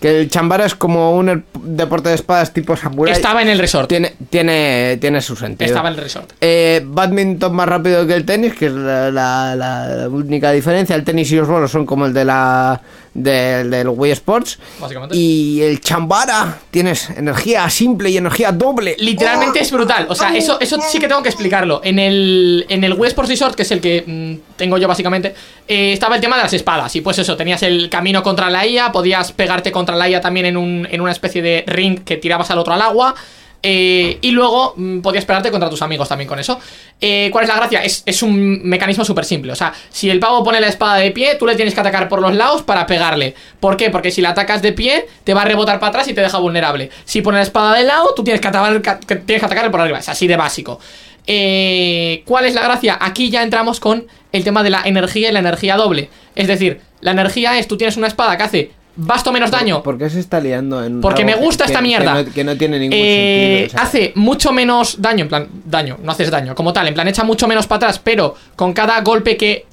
Que 0.00 0.20
el 0.20 0.28
chambara 0.28 0.66
es 0.66 0.74
como 0.74 1.16
un 1.16 1.28
er- 1.28 1.42
deporte 1.62 2.08
de 2.08 2.16
espadas 2.16 2.52
tipo 2.52 2.76
samurai. 2.76 3.12
Estaba 3.14 3.40
en 3.42 3.48
el 3.48 3.58
Resort. 3.58 3.88
Tiene, 3.88 4.14
tiene, 4.30 4.98
tiene 5.00 5.20
su 5.20 5.36
sentido. 5.36 5.66
Estaba 5.68 5.88
en 5.90 5.94
el 5.94 6.00
Resort. 6.02 6.32
Eh, 6.40 6.82
badminton 6.84 7.54
más 7.54 7.68
rápido 7.68 8.04
que 8.06 8.14
el 8.14 8.24
tenis, 8.24 8.54
que 8.54 8.66
es 8.66 8.72
la, 8.72 9.10
la- 9.12 9.54
la 9.56 10.08
única 10.08 10.50
diferencia. 10.50 10.96
El 10.96 11.04
tenis 11.04 11.30
y 11.32 11.36
los 11.36 11.46
bolos 11.48 11.70
son 11.70 11.86
como 11.86 12.06
el 12.06 12.12
de 12.12 12.24
la 12.24 12.80
del, 13.14 13.70
del 13.70 13.88
Wii 13.88 14.12
Sports. 14.12 14.58
Básicamente. 14.80 15.16
Y 15.16 15.62
el 15.62 15.80
chambara, 15.80 16.60
tienes 16.70 17.10
energía 17.10 17.68
simple 17.70 18.10
y 18.10 18.16
energía 18.16 18.52
doble. 18.52 18.96
Literalmente 18.98 19.58
¡Oh! 19.58 19.62
es 19.62 19.70
brutal. 19.70 20.06
O 20.08 20.14
sea, 20.14 20.34
eso, 20.34 20.58
eso 20.60 20.78
sí 20.80 20.98
que 20.98 21.08
tengo 21.08 21.22
que 21.22 21.28
explicarlo. 21.28 21.80
En 21.84 21.98
el, 21.98 22.66
en 22.68 22.84
el 22.84 22.94
Wii 22.94 23.08
Sports 23.08 23.30
Resort, 23.30 23.54
que 23.54 23.62
es 23.62 23.70
el 23.70 23.80
que 23.80 24.04
mm, 24.06 24.56
tengo 24.56 24.78
yo 24.78 24.88
básicamente, 24.88 25.34
eh, 25.68 25.92
estaba 25.92 26.16
el 26.16 26.20
tema 26.20 26.36
de 26.36 26.42
las 26.42 26.52
espadas. 26.52 26.94
Y 26.96 27.00
pues 27.00 27.18
eso, 27.18 27.36
tenías 27.36 27.62
el 27.62 27.88
camino 27.88 28.22
contra 28.22 28.50
la 28.50 28.66
IA, 28.66 28.92
podías 28.92 29.32
pegarte 29.32 29.72
contra 29.72 29.96
la 29.96 30.08
IA 30.08 30.20
también 30.20 30.46
en, 30.46 30.56
un, 30.56 30.88
en 30.90 31.00
una 31.00 31.12
especie 31.12 31.42
de 31.42 31.64
ring 31.66 32.04
que 32.04 32.16
tirabas 32.16 32.50
al 32.50 32.58
otro 32.58 32.72
al 32.72 32.82
agua. 32.82 33.14
Eh, 33.62 34.18
y 34.20 34.30
luego 34.32 34.74
mm, 34.76 35.00
podías 35.00 35.24
pegarte 35.24 35.50
contra 35.50 35.70
tus 35.70 35.82
amigos 35.82 36.08
también 36.08 36.28
con 36.28 36.38
eso. 36.38 36.58
Eh, 37.00 37.28
¿Cuál 37.30 37.44
es 37.44 37.48
la 37.48 37.56
gracia? 37.56 37.84
Es, 37.84 38.02
es 38.06 38.22
un 38.22 38.60
mecanismo 38.64 39.04
súper 39.04 39.24
simple. 39.24 39.52
O 39.52 39.56
sea, 39.56 39.72
si 39.90 40.10
el 40.10 40.18
pavo 40.18 40.42
pone 40.42 40.60
la 40.60 40.66
espada 40.68 40.96
de 40.96 41.10
pie, 41.12 41.36
tú 41.38 41.46
le 41.46 41.54
tienes 41.54 41.72
que 41.74 41.80
atacar 41.80 42.08
por 42.08 42.20
los 42.20 42.34
lados 42.34 42.62
para 42.62 42.86
pegarle. 42.86 43.34
¿Por 43.60 43.76
qué? 43.76 43.90
Porque 43.90 44.10
si 44.10 44.20
la 44.20 44.30
atacas 44.30 44.62
de 44.62 44.72
pie, 44.72 45.06
te 45.24 45.32
va 45.34 45.42
a 45.42 45.44
rebotar 45.44 45.78
para 45.78 45.90
atrás 45.90 46.08
y 46.08 46.14
te 46.14 46.20
deja 46.20 46.38
vulnerable. 46.38 46.90
Si 47.04 47.22
pone 47.22 47.36
la 47.38 47.42
espada 47.44 47.76
de 47.76 47.84
lado, 47.84 48.12
tú 48.16 48.24
tienes 48.24 48.40
que, 48.40 48.48
atacar, 48.48 48.82
que- 48.82 49.16
tienes 49.16 49.40
que 49.40 49.46
atacarle 49.46 49.70
por 49.70 49.80
arriba. 49.80 49.98
Es 50.00 50.08
así 50.08 50.26
de 50.26 50.36
básico. 50.36 50.80
Eh, 51.26 52.22
¿Cuál 52.26 52.46
es 52.46 52.54
la 52.54 52.62
gracia? 52.62 52.98
Aquí 53.00 53.30
ya 53.30 53.42
entramos 53.42 53.78
con 53.80 54.06
el 54.32 54.44
tema 54.44 54.62
de 54.62 54.70
la 54.70 54.82
energía 54.84 55.28
y 55.28 55.32
la 55.32 55.38
energía 55.38 55.76
doble. 55.76 56.10
Es 56.34 56.48
decir, 56.48 56.80
la 57.00 57.12
energía 57.12 57.58
es, 57.58 57.68
tú 57.68 57.76
tienes 57.76 57.96
una 57.96 58.08
espada 58.08 58.36
que 58.36 58.42
hace 58.42 58.70
basto 58.96 59.32
menos 59.32 59.50
daño, 59.50 59.82
¿Por 59.82 59.96
qué 59.98 60.10
se 60.10 60.20
está 60.20 60.38
liando 60.40 60.84
en 60.84 61.00
Porque 61.00 61.24
me 61.24 61.34
gusta 61.34 61.64
que- 61.64 61.70
esta 61.72 61.78
que 61.80 61.86
mierda. 61.88 62.22
no- 62.22 62.32
Que 62.32 62.44
no, 62.44 62.56
tiene 62.56 62.78
ningún 62.78 62.96
Eh, 62.98 63.58
sentido. 63.60 63.66
o 63.66 63.70
sea. 63.70 63.82
hace 63.88 64.12
mucho 64.16 64.52
menos 64.52 65.00
daño, 65.00 65.22
en 65.22 65.28
plan, 65.28 65.48
daño, 65.64 65.98
no 66.02 66.12
haces 66.12 66.30
daño, 66.30 66.54
como 66.54 66.72
tal, 66.72 66.88
en 66.88 66.94
plan, 66.94 67.08
echa 67.08 67.24
mucho 67.24 67.48
menos 67.48 67.66
para 67.66 67.76
atrás, 67.78 67.98
pero 68.02 68.34
con 68.56 68.72
cada 68.72 69.00
golpe 69.00 69.36
que 69.36 69.66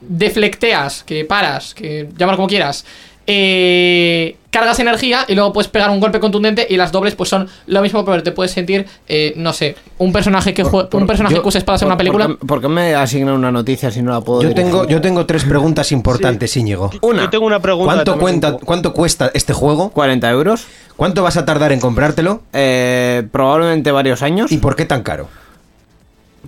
deflecteas, 0.00 1.02
que 1.04 1.24
paras, 1.24 1.74
que 1.74 2.08
llámalo 2.16 2.36
como 2.36 2.48
quieras, 2.48 2.84
eh, 3.26 4.36
cargas 4.50 4.78
energía 4.78 5.24
y 5.26 5.34
luego 5.34 5.52
puedes 5.52 5.68
pegar 5.68 5.90
un 5.90 5.98
golpe 5.98 6.20
contundente 6.20 6.64
y 6.68 6.76
las 6.76 6.92
dobles 6.92 7.14
pues 7.16 7.28
son 7.28 7.48
lo 7.66 7.82
mismo, 7.82 8.04
pero 8.04 8.22
te 8.22 8.30
puedes 8.32 8.52
sentir, 8.52 8.86
eh, 9.08 9.32
no 9.36 9.52
sé, 9.52 9.74
un 9.98 10.12
personaje 10.12 10.54
que 10.54 10.64
jue- 10.64 10.88
un 10.92 11.06
personaje 11.06 11.34
Yo- 11.34 11.42
que 11.42 11.48
use 11.48 11.58
espadas 11.58 11.82
en 11.82 11.86
por- 11.86 11.92
una 11.92 11.96
película. 11.98 12.26
¿por 12.28 12.38
qué, 12.38 12.46
por 12.46 12.60
qué 12.60 12.68
me 12.68 12.94
asignan 12.94 13.34
una 13.34 13.50
noticia 13.50 13.90
si 13.90 14.00
no 14.02 14.12
la 14.12 14.20
puedo 14.20 14.42
Yo 14.42 14.48
dirigir? 14.50 14.70
tengo, 14.70 14.86
yo 14.86 15.00
tengo 15.00 15.26
tres 15.26 15.44
preguntas 15.44 15.90
importantes, 15.92 16.56
Íñigo. 16.56 16.90
Una. 17.00 17.22
Yo 17.24 17.30
tengo 17.30 17.46
una 17.46 17.60
pregunta. 17.60 17.94
¿Cuánto, 17.94 18.04
también 18.12 18.20
cuenta, 18.22 18.46
un 18.48 18.52
poco. 18.54 18.66
¿Cuánto 18.66 18.92
cuesta 18.94 19.30
este 19.34 19.52
juego? 19.52 19.90
40 19.90 20.30
euros. 20.30 20.66
¿Cuánto 20.96 21.22
vas 21.24 21.36
a 21.36 21.44
tardar 21.44 21.72
en 21.72 21.80
comprártelo? 21.80 22.42
Eh, 22.52 23.26
probablemente 23.32 23.90
varios 23.90 24.22
años. 24.22 24.52
¿Y 24.52 24.58
por 24.58 24.76
qué 24.76 24.84
tan 24.84 25.02
caro? 25.02 25.28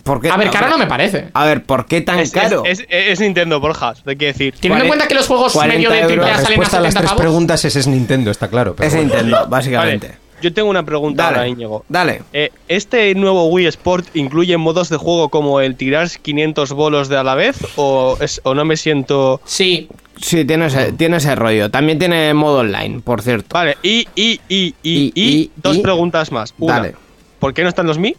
¿Por 0.03 0.21
qué? 0.21 0.31
A 0.31 0.37
ver, 0.37 0.51
caro 0.51 0.69
no 0.69 0.79
me 0.79 0.87
parece. 0.87 1.29
A 1.33 1.45
ver, 1.45 1.65
¿por 1.65 1.87
qué 1.87 2.01
tan 2.01 2.19
Es, 2.19 2.31
caro? 2.31 2.65
es, 2.65 2.81
es- 2.81 2.87
es 2.89 3.21
Nintendo, 3.21 3.61
Borja, 3.61 3.95
te 3.95 4.17
quiero 4.17 4.33
decir. 4.33 4.55
Teniendo 4.61 4.85
en 4.85 4.89
cuenta 4.89 5.09
que 5.09 5.15
los 5.15 5.27
juegos 5.27 5.53
40 5.53 5.75
medio 5.77 5.91
de 5.91 6.07
triple 6.07 6.27
La 6.27 6.35
A 6.35 6.35
salen 6.35 6.45
a 6.45 6.49
respuesta 6.49 6.79
a 6.79 6.81
las 6.81 6.93
70 6.93 7.01
tres 7.01 7.11
pavos. 7.11 7.21
preguntas 7.23 7.65
es, 7.65 7.77
es 7.77 7.87
Nintendo, 7.87 8.31
está 8.31 8.49
claro. 8.49 8.75
pero 8.77 8.87
es 8.89 8.95
bueno. 8.95 9.09
Nintendo, 9.09 9.47
básicamente. 9.49 10.07
Vale, 10.09 10.21
yo 10.43 10.53
tengo 10.53 10.69
una 10.69 10.85
pregunta 10.85 11.23
Dale, 11.25 11.37
ahora, 11.39 11.49
Íñigo. 11.49 11.85
dale. 11.89 12.23
Eh, 12.35 12.51
¿Este 12.69 13.15
nuevo 13.15 13.47
Wii 13.49 13.67
Sport 13.69 14.15
incluye 14.15 14.57
modos 14.59 14.91
de 14.91 14.99
juego 14.99 15.31
como 15.31 15.61
el 15.61 15.77
tirar 15.77 16.09
500 16.11 16.73
bolos 16.73 17.09
de 17.09 17.17
a 17.17 17.23
la 17.25 17.35
vez? 17.35 17.57
¿O, 17.77 18.19
es, 18.21 18.41
o 18.45 18.55
no 18.55 18.65
me 18.67 18.77
siento.? 18.77 19.41
Sí, 19.45 19.89
Sí, 20.19 20.47
tiene 20.47 20.67
ese, 20.67 20.93
tiene 20.93 21.19
ese 21.19 21.35
rollo. 21.35 21.71
También 21.71 21.99
tiene 21.99 22.33
modo 22.33 22.61
online, 22.61 23.01
por 23.05 23.21
cierto. 23.21 23.49
Vale, 23.53 23.77
y, 23.83 24.07
y, 24.15 24.41
y, 24.49 24.75
y, 24.75 24.75
Y- 24.83 25.13
y, 25.15 25.23
y- 25.41 25.51
dos 25.57 25.77
y- 25.77 25.81
preguntas 25.83 26.33
más. 26.33 26.55
Una, 26.59 26.75
Dale. 26.77 26.95
¿por 27.39 27.53
qué 27.53 27.63
no 27.63 27.69
están 27.69 27.87
los 27.87 27.99
Mi? 27.99 28.15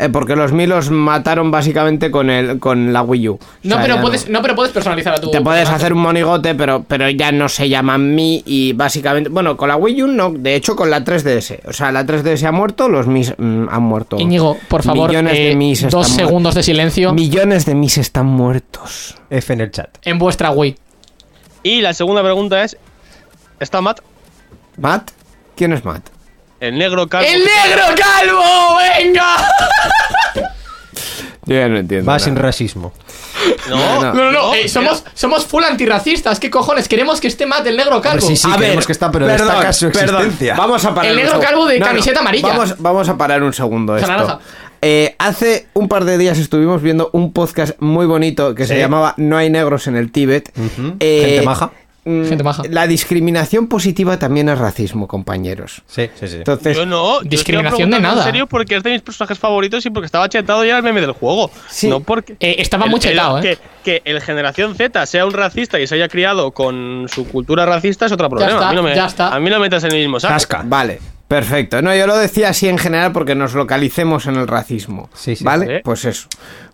Eh, 0.00 0.08
porque 0.10 0.36
los 0.36 0.52
Mi 0.52 0.68
los 0.68 0.90
mataron 0.92 1.50
básicamente 1.50 2.12
con 2.12 2.30
el 2.30 2.60
con 2.60 2.92
la 2.92 3.02
Wii 3.02 3.28
U. 3.30 3.32
O 3.32 3.38
no, 3.64 3.74
sea, 3.74 3.82
pero 3.82 4.00
puedes, 4.00 4.28
no. 4.28 4.40
pero 4.42 4.54
puedes 4.54 4.72
personalizar 4.72 5.12
a 5.12 5.20
tu. 5.20 5.28
Te 5.28 5.40
puedes 5.40 5.68
hacer 5.68 5.92
un 5.92 5.98
monigote, 5.98 6.54
pero, 6.54 6.84
pero 6.86 7.10
ya 7.10 7.32
no 7.32 7.48
se 7.48 7.68
llaman 7.68 8.14
Mi 8.14 8.40
y 8.46 8.74
básicamente... 8.74 9.28
Bueno, 9.28 9.56
con 9.56 9.68
la 9.68 9.74
Wii 9.74 10.02
U 10.04 10.06
no, 10.06 10.30
de 10.30 10.54
hecho 10.54 10.76
con 10.76 10.88
la 10.88 11.04
3DS. 11.04 11.66
O 11.66 11.72
sea, 11.72 11.90
la 11.90 12.06
3DS 12.06 12.44
ha 12.44 12.52
muerto, 12.52 12.88
los 12.88 13.08
Mi 13.08 13.22
mm, 13.22 13.68
han 13.68 13.82
muerto. 13.82 14.20
Íñigo, 14.20 14.56
por 14.68 14.84
favor, 14.84 15.08
Millones 15.08 15.32
de 15.32 15.50
eh, 15.50 15.56
Mis 15.56 15.90
dos 15.90 16.08
están 16.08 16.26
segundos 16.26 16.54
de 16.54 16.62
silencio 16.62 17.12
Millones 17.12 17.66
de 17.66 17.74
Mis 17.74 17.98
están 17.98 18.26
muertos. 18.26 19.16
F 19.30 19.52
en 19.52 19.60
el 19.60 19.72
chat. 19.72 19.88
en 20.02 20.20
vuestra 20.20 20.52
Wii. 20.52 20.76
Y 21.64 21.80
la 21.80 21.92
segunda 21.92 22.22
pregunta 22.22 22.62
es: 22.62 22.76
¿está 23.58 23.80
Matt? 23.80 23.98
¿Matt? 24.76 25.10
¿Quién 25.56 25.72
es 25.72 25.84
Matt? 25.84 26.08
El 26.60 26.78
negro 26.78 27.08
calvo. 27.08 27.28
¡El 27.30 27.40
negro 27.40 27.84
calvo! 27.96 28.76
¡Venga! 28.98 29.36
Yo 31.46 31.54
ya 31.54 31.68
no 31.68 31.78
entiendo. 31.78 32.06
Va 32.06 32.14
nada. 32.14 32.24
sin 32.24 32.36
racismo. 32.36 32.92
No, 33.70 33.76
No, 34.02 34.12
No, 34.12 34.14
no, 34.14 34.32
no, 34.32 34.54
eh, 34.54 34.68
somos, 34.68 35.04
somos 35.14 35.46
full 35.46 35.64
antirracistas. 35.64 36.38
¿Qué 36.40 36.50
cojones? 36.50 36.88
Queremos 36.88 37.20
que 37.20 37.28
esté 37.28 37.46
Matt 37.46 37.66
el 37.66 37.76
negro 37.76 38.00
calvo. 38.02 38.18
Hombre, 38.26 38.36
sí, 38.36 38.36
sí, 38.36 38.48
A 38.52 38.56
queremos 38.56 38.76
ver, 38.76 38.86
que 38.86 38.92
está, 38.92 39.10
pero 39.10 39.26
perdón, 39.26 39.46
destaca 39.48 39.72
su 39.72 39.90
perdón. 39.90 40.16
existencia. 40.16 40.54
Vamos 40.56 40.84
a 40.84 40.94
parar 40.94 41.10
El 41.10 41.16
negro 41.16 41.40
calvo 41.40 41.66
de 41.66 41.78
camiseta 41.78 42.20
amarilla. 42.20 42.48
Vamos, 42.48 42.74
vamos 42.78 43.08
a 43.08 43.16
parar 43.16 43.42
un 43.42 43.52
segundo 43.52 43.96
esto. 43.96 44.40
Eh, 44.82 45.16
hace 45.18 45.66
un 45.74 45.88
par 45.88 46.04
de 46.04 46.18
días 46.18 46.38
estuvimos 46.38 46.82
viendo 46.82 47.10
un 47.12 47.32
podcast 47.32 47.72
muy 47.80 48.06
bonito 48.06 48.54
que 48.54 48.66
se 48.66 48.78
llamaba 48.78 49.14
No 49.16 49.36
hay 49.36 49.48
negros 49.50 49.86
en 49.86 49.96
el 49.96 50.12
Tíbet. 50.12 50.52
Eh, 51.00 51.22
Gente 51.24 51.42
maja. 51.46 51.70
Mm, 52.08 52.28
Gente 52.28 52.44
maja. 52.44 52.62
La 52.70 52.86
discriminación 52.86 53.66
positiva 53.68 54.18
también 54.18 54.48
es 54.48 54.58
racismo, 54.58 55.06
compañeros. 55.06 55.82
Sí, 55.86 56.08
sí, 56.18 56.28
sí. 56.28 56.36
Entonces, 56.36 56.76
Yo 56.76 56.86
no. 56.86 57.22
yo 57.22 57.28
Discriminación 57.28 57.90
de 57.90 58.00
nada. 58.00 58.18
En 58.22 58.24
serio, 58.24 58.46
porque 58.46 58.76
es 58.76 58.82
de 58.82 58.90
mis 58.92 59.02
personajes 59.02 59.38
favoritos 59.38 59.84
y 59.86 59.90
porque 59.90 60.06
estaba 60.06 60.28
chetado 60.28 60.64
ya 60.64 60.76
el 60.76 60.82
meme 60.82 61.00
del 61.00 61.12
juego. 61.12 61.50
Sí. 61.68 61.88
No 61.88 62.00
porque. 62.00 62.36
Eh, 62.40 62.56
estaba 62.58 62.84
el- 62.86 62.90
muy 62.90 62.98
el- 62.98 63.02
chetado, 63.02 63.38
¿eh? 63.38 63.42
Que, 63.42 63.58
que 63.84 64.02
el 64.10 64.20
generación 64.20 64.74
Z 64.74 65.06
sea 65.06 65.26
un 65.26 65.32
racista 65.32 65.78
y 65.80 65.86
se 65.86 65.94
haya 65.94 66.08
criado 66.08 66.50
con 66.52 67.06
su 67.08 67.26
cultura 67.28 67.64
racista 67.66 68.06
es 68.06 68.12
otro 68.12 68.28
problema. 68.28 68.52
está, 68.52 68.68
a, 68.68 68.70
mí 68.70 68.76
no 68.76 68.82
me, 68.82 68.94
ya 68.94 69.06
está. 69.06 69.34
a 69.34 69.40
mí 69.40 69.50
no 69.50 69.56
me 69.56 69.62
metas 69.66 69.84
en 69.84 69.92
el 69.92 69.98
mismo 69.98 70.18
saco. 70.20 70.34
Tasca. 70.34 70.62
Vale, 70.64 70.98
perfecto. 71.26 71.80
No, 71.82 71.94
yo 71.94 72.06
lo 72.06 72.16
decía 72.16 72.50
así 72.50 72.68
en 72.68 72.78
general 72.78 73.12
porque 73.12 73.34
nos 73.34 73.54
localicemos 73.54 74.26
en 74.26 74.36
el 74.36 74.46
racismo. 74.48 75.08
Sí, 75.14 75.36
sí. 75.36 75.44
¿Vale? 75.44 75.66
Sí. 75.78 75.82
Pues 75.84 76.04
eso. 76.04 76.28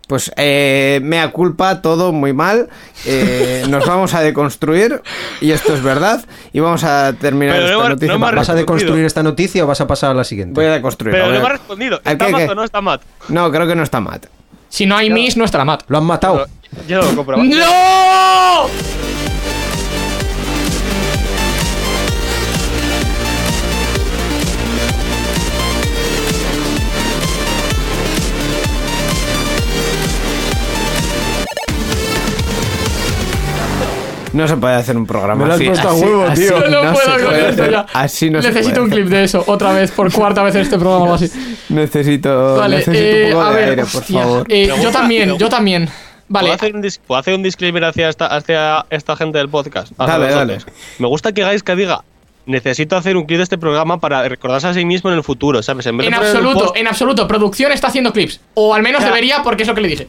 Pues 0.07 0.31
eh, 0.37 1.01
mea 1.03 1.31
culpa, 1.31 1.81
todo 1.81 2.13
muy 2.13 2.33
mal. 2.33 2.69
eh, 3.07 3.65
nos 3.69 3.87
vamos 3.87 4.13
a 4.15 4.21
deconstruir 4.21 5.01
y 5.41 5.53
esto 5.53 5.75
es 5.75 5.83
verdad. 5.83 6.25
Y 6.53 6.61
vamos 6.61 6.85
a 6.85 7.13
terminar 7.15 7.57
Pero 7.57 7.67
esta 7.79 7.89
noticia. 7.89 8.19
no 8.19 8.37
¿Vas 8.37 8.49
a 8.51 8.55
deconstruir 8.55 9.05
esta 9.05 9.23
noticia 9.23 9.65
o 9.65 9.67
vas 9.67 9.81
a 9.81 9.87
pasar 9.87 10.11
a 10.11 10.15
la 10.15 10.25
siguiente? 10.25 10.55
Voy 10.55 10.67
a 10.67 10.73
deconstruir. 10.73 11.15
Pero 11.15 11.29
no 11.29 11.37
a- 11.37 11.41
me 11.41 11.47
ha 11.47 11.53
respondido. 11.53 12.01
¿El 12.05 12.13
¿Está 12.13 12.27
qué, 12.27 12.33
Matt 12.33 12.45
qué? 12.47 12.51
o 12.51 12.55
no 12.55 12.65
está 12.65 12.81
Matt? 12.81 13.03
No, 13.29 13.51
creo 13.51 13.67
que 13.67 13.75
no 13.75 13.83
está 13.83 14.01
Matt. 14.01 14.27
Si 14.69 14.87
no 14.87 14.97
hay 14.97 15.09
Miss, 15.09 15.37
no 15.37 15.45
estará 15.45 15.65
Matt. 15.65 15.83
¿Lo 15.89 15.99
han 15.99 16.05
matado? 16.05 16.47
Yo 16.89 17.01
no 17.01 17.09
lo 17.11 17.17
compro. 17.17 17.37
¡No! 17.39 19.24
No 34.35 34.47
se 34.49 34.57
puede 34.57 34.75
hacer 34.75 34.97
un 34.97 35.07
programa 35.07 35.43
Me 35.43 35.47
lo 35.49 35.55
has 35.55 35.61
así. 35.61 35.69
puesto 35.69 35.89
a 35.89 35.95
huevo, 35.95 36.25
así 36.25 36.43
tío. 36.43 36.61
Yo 36.61 36.69
no, 36.71 36.85
no 36.85 36.93
puedo 36.93 37.25
con 37.27 37.35
esto 37.35 37.49
hacer. 37.63 37.71
ya. 37.71 37.87
Así 37.95 38.31
no 38.31 38.43
se 38.43 38.49
Necesito 38.53 38.83
un 38.83 38.91
clip 38.91 39.07
de 39.07 39.25
eso, 39.25 39.45
otra 39.47 39.73
vez, 39.73 39.91
por 39.93 40.13
cuarta 40.13 40.43
vez 40.43 40.55
en 40.57 40.61
este 40.63 40.79
programa 40.79 41.13
o 41.13 41.15
así. 41.15 41.31
Necesito, 41.69 42.57
Vale, 42.57 42.77
necesito 42.79 43.05
eh, 43.05 43.25
un 43.27 43.33
poco 43.33 43.45
a 43.45 43.51
de 43.51 43.57
ver, 43.57 43.69
aire, 43.71 43.83
por 43.85 44.01
hostia, 44.03 44.21
favor. 44.23 44.47
eh, 44.51 44.71
yo 44.83 44.91
también, 44.91 45.39
yo 45.39 45.49
también. 45.49 45.89
Vale, 46.29 46.47
¿Puedo 46.49 46.55
hacer, 46.55 46.75
un 46.75 46.83
puedo 47.07 47.19
hacer 47.21 47.35
un 47.35 47.43
disclaimer 47.43 47.85
hacia 47.85 48.09
esta, 48.09 48.27
hacia 48.27 48.87
esta 48.91 49.15
gente 49.17 49.39
del 49.39 49.49
podcast? 49.49 49.93
Dale, 49.97 50.31
dale. 50.31 50.59
Me 50.99 51.07
gusta 51.07 51.33
que 51.33 51.43
Gaiska 51.43 51.75
diga 51.77 52.03
necesito 52.47 52.97
hacer 52.97 53.17
un 53.17 53.25
clip 53.25 53.39
de 53.39 53.45
este 53.45 53.57
programa 53.57 54.01
para 54.01 54.29
recordarse 54.29 54.67
a 54.67 54.75
sí 54.75 54.85
mismo 54.85 55.11
en 55.11 55.17
el 55.17 55.23
futuro, 55.23 55.63
¿sabes? 55.63 55.87
En 55.87 55.97
vez 55.97 56.13
absoluto, 56.13 56.59
post- 56.67 56.77
en 56.77 56.87
absoluto. 56.87 57.27
Producción 57.29 57.73
está 57.73 57.87
haciendo 57.89 58.13
clips. 58.13 58.41
O 58.55 58.75
al 58.75 58.83
menos 58.83 59.01
Ya. 59.03 59.07
debería, 59.09 59.43
porque 59.43 59.63
es 59.63 59.69
lo 59.69 59.75
que 59.75 59.81
le 59.81 59.89
dije. 59.89 60.09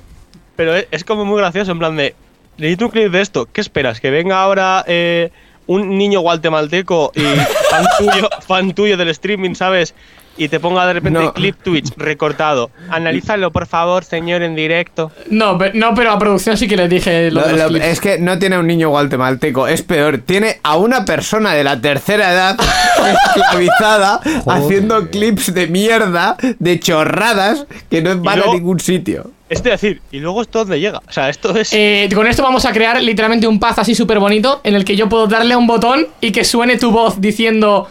Pero 0.55 0.75
es, 0.75 0.87
es 0.91 1.03
como 1.03 1.23
muy 1.25 1.37
gracioso, 1.37 1.71
en 1.71 1.79
plan 1.79 1.95
de. 1.95 2.15
Necesito 2.57 2.85
un 2.85 2.91
clip 2.91 3.11
de 3.11 3.21
esto. 3.21 3.47
¿Qué 3.51 3.61
esperas? 3.61 3.99
¿Que 3.99 4.09
venga 4.11 4.41
ahora 4.41 4.83
eh, 4.87 5.31
un 5.67 5.97
niño 5.97 6.19
guatemalteco 6.21 7.11
y 7.15 7.21
fan 7.69 7.85
tuyo, 7.97 8.29
fan 8.47 8.73
tuyo 8.73 8.97
del 8.97 9.09
streaming, 9.09 9.55
¿sabes? 9.55 9.93
Y 10.37 10.49
te 10.49 10.59
ponga 10.59 10.85
de 10.85 10.91
repente 10.93 11.17
No. 11.17 11.33
clip 11.33 11.55
Twitch 11.63 11.93
recortado. 11.95 12.69
Analízalo, 12.89 13.51
por 13.51 13.67
favor, 13.67 14.03
señor, 14.03 14.41
en 14.41 14.53
directo. 14.53 15.09
No, 15.29 15.57
pe- 15.57 15.71
no, 15.73 15.95
pero 15.95 16.11
a 16.11 16.19
producción 16.19 16.57
sí 16.57 16.67
que 16.67 16.75
les 16.75 16.89
dije 16.89 17.31
lo 17.31 17.39
Lo- 17.39 17.47
de 17.47 17.53
los 17.53 17.61
lo- 17.61 17.67
clips. 17.69 17.85
es 17.85 18.01
que 18.01 18.19
no 18.19 18.37
tiene 18.37 18.57
a 18.57 18.59
un 18.59 18.67
niño 18.67 18.89
guatemalteco, 18.89 19.65
es 19.69 19.81
peor. 19.81 20.17
Tiene 20.25 20.59
a 20.61 20.75
una 20.75 21.05
persona 21.05 21.53
de 21.53 21.63
la 21.63 21.79
tercera 21.79 22.33
edad 22.33 22.57
esclavizada 23.37 24.19
haciendo 24.47 25.09
clips 25.09 25.53
de 25.53 25.67
mierda, 25.67 26.35
de 26.59 26.79
chorradas 26.81 27.65
que 27.89 28.01
no 28.01 28.17
van 28.21 28.37
luego- 28.39 28.51
a 28.51 28.55
ningún 28.55 28.79
sitio. 28.81 29.31
Es 29.47 29.61
decir, 29.61 30.01
y 30.11 30.19
luego 30.19 30.41
esto 30.41 30.59
dónde 30.59 30.79
llega. 30.79 30.99
O 31.07 31.11
sea, 31.11 31.29
esto 31.29 31.55
es. 31.55 31.69
Eh, 31.73 32.09
con 32.15 32.25
esto 32.27 32.41
vamos 32.41 32.65
a 32.65 32.71
crear 32.73 33.01
literalmente 33.01 33.47
un 33.47 33.59
paz 33.59 33.77
así 33.79 33.93
súper 33.93 34.19
bonito 34.19 34.59
en 34.63 34.73
el 34.75 34.83
que 34.85 34.95
yo 34.95 35.07
puedo 35.07 35.27
darle 35.27 35.53
a 35.53 35.57
un 35.57 35.67
botón 35.67 36.07
y 36.21 36.31
que 36.31 36.43
suene 36.43 36.77
tu 36.77 36.91
voz 36.91 37.21
diciendo 37.21 37.87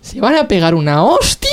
¿Se 0.00 0.20
van 0.20 0.34
a 0.36 0.48
pegar 0.48 0.74
una 0.74 1.04
hostia? 1.04 1.50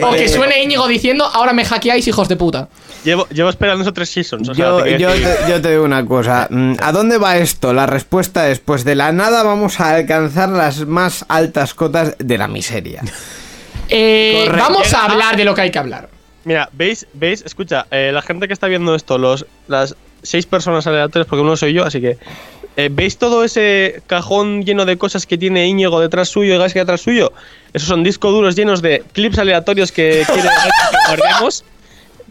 O 0.00 0.10
que 0.12 0.24
Eh, 0.24 0.28
suene 0.28 0.62
Íñigo 0.62 0.86
diciendo 0.88 1.24
ahora 1.24 1.52
me 1.52 1.64
hackeáis 1.64 2.06
hijos 2.08 2.28
de 2.28 2.36
puta. 2.36 2.68
Llevo, 3.04 3.28
llevo 3.28 3.48
esperando 3.48 3.82
esos 3.82 3.94
tres 3.94 4.08
seasons. 4.10 4.48
O 4.48 4.54
sea, 4.54 4.64
Yo, 4.66 4.82
te 4.82 4.98
yo 4.98 5.08
decir- 5.10 5.24
te, 5.46 5.50
yo 5.50 5.62
te 5.62 5.70
digo 5.70 5.84
una 5.84 6.04
cosa. 6.04 6.48
mm, 6.50 6.74
¿A 6.82 6.90
dónde 6.92 7.18
va 7.18 7.36
esto? 7.36 7.72
La 7.72 7.86
respuesta 7.86 8.48
es: 8.50 8.58
pues 8.58 8.84
de 8.84 8.94
la 8.96 9.12
nada 9.12 9.44
vamos 9.44 9.78
a 9.80 9.90
alcanzar 9.94 10.48
las 10.48 10.84
más 10.86 11.24
altas 11.28 11.74
cotas 11.74 12.16
de 12.18 12.38
la 12.38 12.48
miseria. 12.48 13.02
Eh, 13.88 14.44
Correcto. 14.46 14.68
vamos 14.68 14.94
a 14.94 15.04
hablar 15.04 15.36
de 15.36 15.44
lo 15.44 15.54
que 15.54 15.60
hay 15.62 15.70
que 15.70 15.78
hablar. 15.78 16.08
Mira, 16.44 16.68
¿veis? 16.72 17.06
¿Veis? 17.14 17.42
Escucha, 17.44 17.86
eh, 17.90 18.10
la 18.12 18.22
gente 18.22 18.46
que 18.46 18.54
está 18.54 18.68
viendo 18.68 18.94
esto, 18.94 19.18
los, 19.18 19.44
las 19.66 19.96
seis 20.22 20.46
personas 20.46 20.86
aleatorias, 20.86 21.26
porque 21.28 21.42
uno 21.42 21.56
soy 21.56 21.72
yo, 21.74 21.84
así 21.84 22.00
que. 22.00 22.18
eh, 22.76 22.88
¿Veis 22.90 23.18
todo 23.18 23.44
ese 23.44 24.02
cajón 24.06 24.64
lleno 24.64 24.84
de 24.84 24.96
cosas 24.96 25.26
que 25.26 25.36
tiene 25.36 25.66
Íñigo 25.66 26.00
detrás 26.00 26.28
suyo 26.28 26.54
y 26.54 26.58
Gaisca 26.58 26.80
detrás 26.80 27.00
suyo? 27.00 27.32
Esos 27.72 27.88
son 27.88 28.04
discos 28.04 28.32
duros 28.32 28.54
llenos 28.56 28.82
de 28.82 29.02
clips 29.12 29.38
aleatorios 29.38 29.92
que 29.92 30.24
quiere 30.26 30.42
que 30.48 31.16
guardemos. 31.16 31.64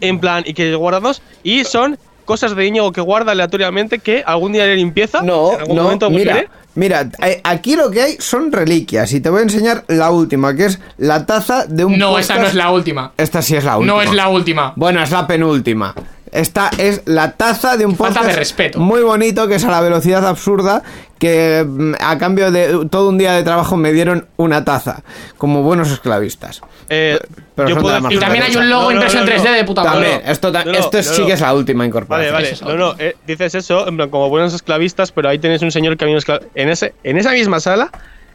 En 0.00 0.20
plan, 0.20 0.44
y 0.46 0.54
que 0.54 0.74
guardamos. 0.74 1.20
Y 1.42 1.64
son 1.64 1.98
cosas 2.28 2.54
de 2.54 2.66
Íñigo 2.66 2.92
que 2.92 3.00
guarda 3.00 3.32
aleatoriamente 3.32 4.00
que 4.00 4.22
algún 4.24 4.52
día 4.52 4.66
le 4.66 4.76
limpieza. 4.76 5.22
No, 5.22 5.54
en 5.54 5.60
algún 5.62 5.76
no, 5.76 5.82
momento 5.84 6.10
mira, 6.10 6.44
mira, 6.74 7.08
eh, 7.26 7.40
aquí 7.42 7.74
lo 7.74 7.90
que 7.90 8.02
hay 8.02 8.16
son 8.20 8.52
reliquias 8.52 9.10
y 9.14 9.20
te 9.20 9.30
voy 9.30 9.40
a 9.40 9.42
enseñar 9.44 9.84
la 9.88 10.10
última, 10.10 10.54
que 10.54 10.66
es 10.66 10.78
la 10.98 11.24
taza 11.24 11.64
de 11.66 11.86
un 11.86 11.96
No, 11.98 12.12
podcast- 12.12 12.20
esa 12.20 12.38
no 12.38 12.46
es 12.46 12.54
la 12.54 12.70
última. 12.70 13.12
Esta 13.16 13.40
sí 13.40 13.56
es 13.56 13.64
la 13.64 13.78
última. 13.78 13.94
No 13.94 14.02
es 14.02 14.12
la 14.12 14.28
última. 14.28 14.72
Bueno, 14.76 15.02
es 15.02 15.10
la 15.10 15.26
penúltima. 15.26 15.94
Esta 16.32 16.70
es 16.78 17.02
la 17.06 17.32
taza 17.32 17.76
de 17.76 17.86
un 17.86 17.96
Falta 17.96 18.14
podcast 18.20 18.30
de 18.32 18.36
respeto. 18.38 18.78
muy 18.80 19.02
bonito 19.02 19.48
que 19.48 19.54
es 19.56 19.64
a 19.64 19.70
la 19.70 19.80
velocidad 19.80 20.26
absurda 20.26 20.82
que 21.18 21.64
mm, 21.66 21.94
a 22.00 22.16
cambio 22.18 22.50
de 22.50 22.86
todo 22.90 23.08
un 23.08 23.18
día 23.18 23.32
de 23.32 23.42
trabajo 23.42 23.76
me 23.76 23.92
dieron 23.92 24.26
una 24.36 24.64
taza 24.64 25.02
como 25.36 25.62
buenos 25.62 25.90
esclavistas. 25.90 26.60
Eh, 26.90 27.18
pero 27.54 27.68
yo 27.70 27.78
puedo 27.78 28.10
Y 28.10 28.18
también 28.18 28.44
hay 28.44 28.56
un 28.56 28.68
logo 28.70 28.84
No, 28.84 28.88
no, 28.90 28.94
impreso 28.96 29.18
en 29.18 29.24
no, 29.26 29.30
3D 29.32 29.44
no. 29.44 29.52
de 29.52 29.64
puta 29.64 29.84
madre. 29.84 30.10
También, 30.10 30.30
esto, 30.30 30.52
ta- 30.52 30.64
No, 30.64 30.72
no, 30.72 30.78
esto 30.78 30.96
no, 30.98 31.02
sí 31.02 31.20
no. 31.22 31.26
que 31.26 31.32
es 31.32 31.40
la 31.40 31.54
última 31.54 31.78
Vale, 31.80 31.88
incorporación. 31.88 32.32
vale. 32.32 32.50
Es 32.50 32.62
No, 32.62 32.76
no, 32.76 32.94
eh, 32.98 33.16
dices 33.26 33.54
eso, 33.54 33.88
en 33.88 33.96
plan, 33.96 34.08
como 34.10 34.28
buenos 34.28 34.54
esclavistas, 34.54 35.12
pero 35.12 35.28
ahí 35.28 35.38
tenéis 35.38 35.62
un 35.62 35.70
señor 35.72 35.96
que 35.96 36.04
a 36.04 36.06
mí 36.06 36.12
me 36.12 36.18
esclavizó. 36.18 36.48
En, 36.54 36.68
ese, 36.68 36.94
en 37.04 37.18
esa 37.18 37.32
misma 37.32 37.60
sala 37.60 37.90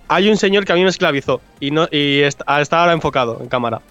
hay 0.09 0.29
un 0.29 0.37
señor 0.37 0.65
que 0.65 0.73
a 0.73 0.75
mí 0.75 0.83
me 0.83 0.89
esclavizó 0.89 1.41
y, 1.59 1.71
no, 1.71 1.87
y 1.89 2.19
está, 2.21 2.59
está 2.61 2.81
ahora 2.81 2.93
enfocado 2.93 3.39
en 3.41 3.47
cámara. 3.47 3.81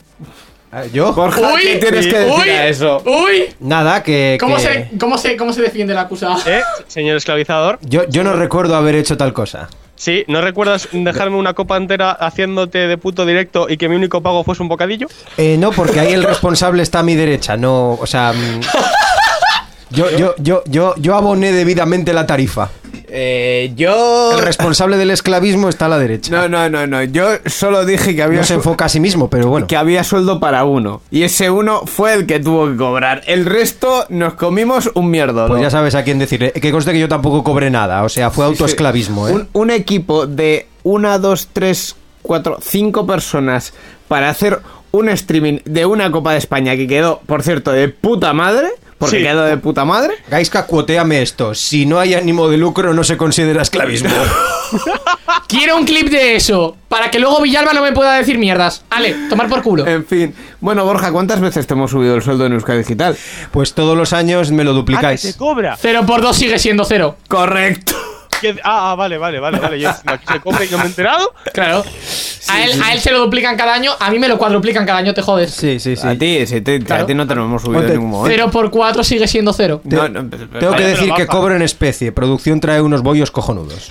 Eh, 0.75 0.89
¿Yo? 0.93 1.13
Borja, 1.13 1.41
¿qué 1.61 1.77
tienes 1.77 2.07
que 2.07 2.19
decir 2.19 2.33
uy, 2.43 2.49
a 2.49 2.67
eso? 2.67 3.03
Uy, 3.05 3.55
Nada, 3.61 4.03
que... 4.03 4.39
¿cómo, 4.41 4.57
que- 4.57 4.63
se, 4.63 4.91
cómo, 4.99 5.19
se, 5.19 5.37
¿cómo 5.37 5.53
se 5.53 5.61
defiende 5.63 5.93
la 5.93 6.03
acusada? 6.03 6.39
¿Eh? 6.47 6.63
Señor 6.89 7.17
esclavizador. 7.19 7.79
Yo, 7.83 8.09
yo 8.09 8.25
no 8.25 8.33
recuerdo 8.33 8.75
haber 8.75 8.95
hecho 8.95 9.17
tal 9.19 9.33
cosa. 9.35 9.69
Sí, 9.97 10.25
¿no 10.29 10.41
recuerdas 10.41 10.89
dejarme 10.93 11.37
una 11.37 11.53
copa 11.53 11.77
entera 11.77 12.11
haciéndote 12.13 12.79
de 12.89 12.97
puto 12.99 13.25
directo 13.27 13.67
y 13.69 13.77
que 13.77 13.89
mi 13.89 13.97
único 13.97 14.21
pago 14.23 14.43
fuese 14.45 14.63
un 14.63 14.69
bocadillo? 14.69 15.07
Eh, 15.37 15.57
no, 15.59 15.71
porque 15.73 16.01
ahí 16.01 16.13
el 16.15 16.25
responsable 16.25 16.83
está 16.83 17.01
a 17.01 17.03
mi 17.03 17.15
derecha, 17.15 17.57
no, 17.57 17.93
o 17.93 18.07
sea... 18.07 18.33
mm, 18.33 18.61
Yo, 19.91 20.11
yo, 20.17 20.35
yo, 20.39 20.63
yo, 20.67 20.95
yo 20.97 21.15
aboné 21.15 21.53
debidamente 21.53 22.15
la 22.15 22.27
tarifa. 22.27 22.71
Eh, 23.15 23.73
yo... 23.77 24.33
El 24.33 24.43
responsable 24.43 24.97
del 24.97 25.11
esclavismo 25.11 25.69
está 25.69 25.85
a 25.85 25.89
la 25.91 25.99
derecha. 25.99 26.33
No, 26.33 26.49
no, 26.49 26.71
no, 26.71 26.87
no. 26.87 27.03
Yo 27.05 27.29
solo 27.45 27.85
dije 27.85 28.17
que 28.17 28.23
había, 28.23 28.39
No 28.39 28.45
se 28.45 28.55
enfoca 28.55 28.87
a 28.87 28.89
sí 28.89 29.01
mismo, 29.01 29.29
pero 29.29 29.49
bueno. 29.49 29.67
que 29.67 29.77
había 29.77 30.03
sueldo 30.03 30.41
para 30.41 30.65
uno. 30.65 31.03
Y 31.11 31.25
ese 31.25 31.51
uno 31.51 31.83
fue 31.85 32.15
el 32.15 32.27
que 32.27 32.41
tuvo 32.41 32.71
que 32.71 32.77
cobrar. 32.77 33.23
El 33.27 33.45
resto 33.45 34.07
nos 34.09 34.35
comimos 34.35 34.91
un 34.95 35.11
mierdo. 35.11 35.47
Pues 35.47 35.61
ya 35.61 35.69
sabes 35.69 35.95
a 35.95 36.05
quién 36.05 36.19
decirle. 36.19 36.53
Que 36.53 36.73
conste 36.73 36.93
que 36.93 37.01
yo 37.01 37.09
tampoco 37.09 37.45
cobré 37.45 37.71
nada, 37.71 38.03
o 38.03 38.09
sea, 38.09 38.31
fue 38.31 38.47
autoesclavismo, 38.47 39.29
¿eh? 39.29 39.33
Un, 39.33 39.49
un 39.53 39.71
equipo 39.71 40.27
de 40.27 40.69
una, 40.83 41.19
dos, 41.19 41.49
tres, 41.53 41.97
cuatro, 42.23 42.59
cinco 42.63 43.07
personas 43.07 43.75
para 44.09 44.31
hacer 44.31 44.61
un 44.93 45.09
streaming 45.09 45.59
de 45.65 45.85
una 45.87 46.11
Copa 46.11 46.33
de 46.33 46.39
España 46.39 46.77
que 46.77 46.87
quedó, 46.87 47.21
por 47.27 47.43
cierto, 47.43 47.73
de 47.73 47.89
puta 47.89 48.33
madre. 48.33 48.69
Porque 48.99 49.17
Sí. 49.19 49.23
quedó 49.25 49.43
de 49.43 49.57
puta 49.57 49.85
madre. 49.85 50.15
Gaiska, 50.31 50.65
cuoteame 50.67 51.23
esto. 51.23 51.55
Si 51.57 51.87
no 51.87 51.99
hay 51.99 52.15
ánimo 52.15 52.49
de 52.49 52.57
lucro, 52.57 52.95
no 52.95 53.03
se 53.03 53.17
considera 53.17 53.61
esclavismo. 53.63 54.11
Quiero 55.49 55.77
un 55.77 55.85
clip 55.85 56.09
de 56.09 56.37
eso, 56.37 56.77
para 56.89 57.11
que 57.11 57.19
luego 57.19 57.43
Villalba 57.43 57.73
no 57.73 57.83
me 57.83 57.91
pueda 57.93 58.15
decir 58.17 58.39
mierdas. 58.39 58.85
Ale, 58.91 59.15
tomar 59.29 59.49
por 59.49 59.61
culo. 59.63 59.87
En 59.89 60.05
fin. 60.07 60.33
Bueno, 60.61 60.85
Borja, 60.85 61.11
¿cuántas 61.11 61.41
veces 61.41 61.67
te 61.67 61.75
hemos 61.75 61.91
subido 61.91 62.15
el 62.15 62.23
sueldo 62.23 62.47
en 62.47 62.53
Euskadi 62.53 62.79
Digital? 62.79 63.17
Pues 63.51 63.75
todos 63.75 63.97
los 63.97 64.13
años 64.13 64.53
me 64.53 64.63
lo 64.63 64.71
¡Ah, 64.71 64.75
que 64.75 64.77
duplicáis. 64.77 65.21
se 65.21 65.37
cobra! 65.37 65.77
Cero 65.81 66.03
por 66.07 66.23
dos 66.23 66.37
sigue 66.37 66.59
siendo 66.61 66.85
cero. 66.85 67.17
Correcto. 67.29 67.95
Que- 68.43 68.61
ah, 68.65 68.91
ah, 68.91 68.95
vale, 68.97 69.17
vale, 69.19 69.39
vale, 69.41 69.59
vale. 69.59 69.81
Yo, 69.81 69.89
aquí 69.89 70.27
se 70.31 70.41
cobra 70.41 70.65
y 70.65 70.69
no 70.69 70.77
me 70.79 70.85
he 70.85 70.87
enterado. 70.89 71.33
Claro. 71.55 71.85
a, 72.49 72.65
él, 72.65 72.83
a 72.83 72.93
él 72.93 73.01
se 73.01 73.11
lo 73.13 73.21
duplican 73.21 73.57
cada 73.57 73.73
año, 73.73 73.93
a 73.99 74.11
mí 74.11 74.19
me 74.19 74.27
lo 74.29 74.37
cuadruplican 74.37 74.85
cada 74.85 74.99
año, 74.99 75.15
te 75.15 75.23
jodes. 75.23 75.53
Sí, 75.55 75.79
sí, 75.81 75.95
sí. 75.97 76.07
A 76.07 76.19
ti, 76.19 76.45
sí, 76.47 76.61
te- 76.61 76.81
Claro. 76.83 77.05
a 77.05 77.07
ti 77.07 77.15
no 77.15 77.27
te 77.27 77.35
lo 77.37 77.45
hemos 77.45 77.63
subido 77.63 77.83
en 77.85 77.93
ningún 77.93 78.11
momento. 78.11 78.35
Cero 78.37 78.51
por 78.51 78.71
cuatro 78.71 79.05
sigue 79.05 79.27
siendo 79.29 79.53
cero. 79.53 79.81
Te- 79.89 79.95
No, 79.97 80.09
no, 80.09 80.29
pero- 80.29 80.49
Tengo 80.59 80.75
que 80.77 80.85
decir 80.85 81.13
que 81.15 81.27
cobro 81.27 81.55
en 81.55 81.63
especie. 81.63 82.11
Producción 82.13 82.61
trae 82.61 82.81
unos 82.83 83.03
bollos 83.03 83.31
cojonudos. 83.31 83.89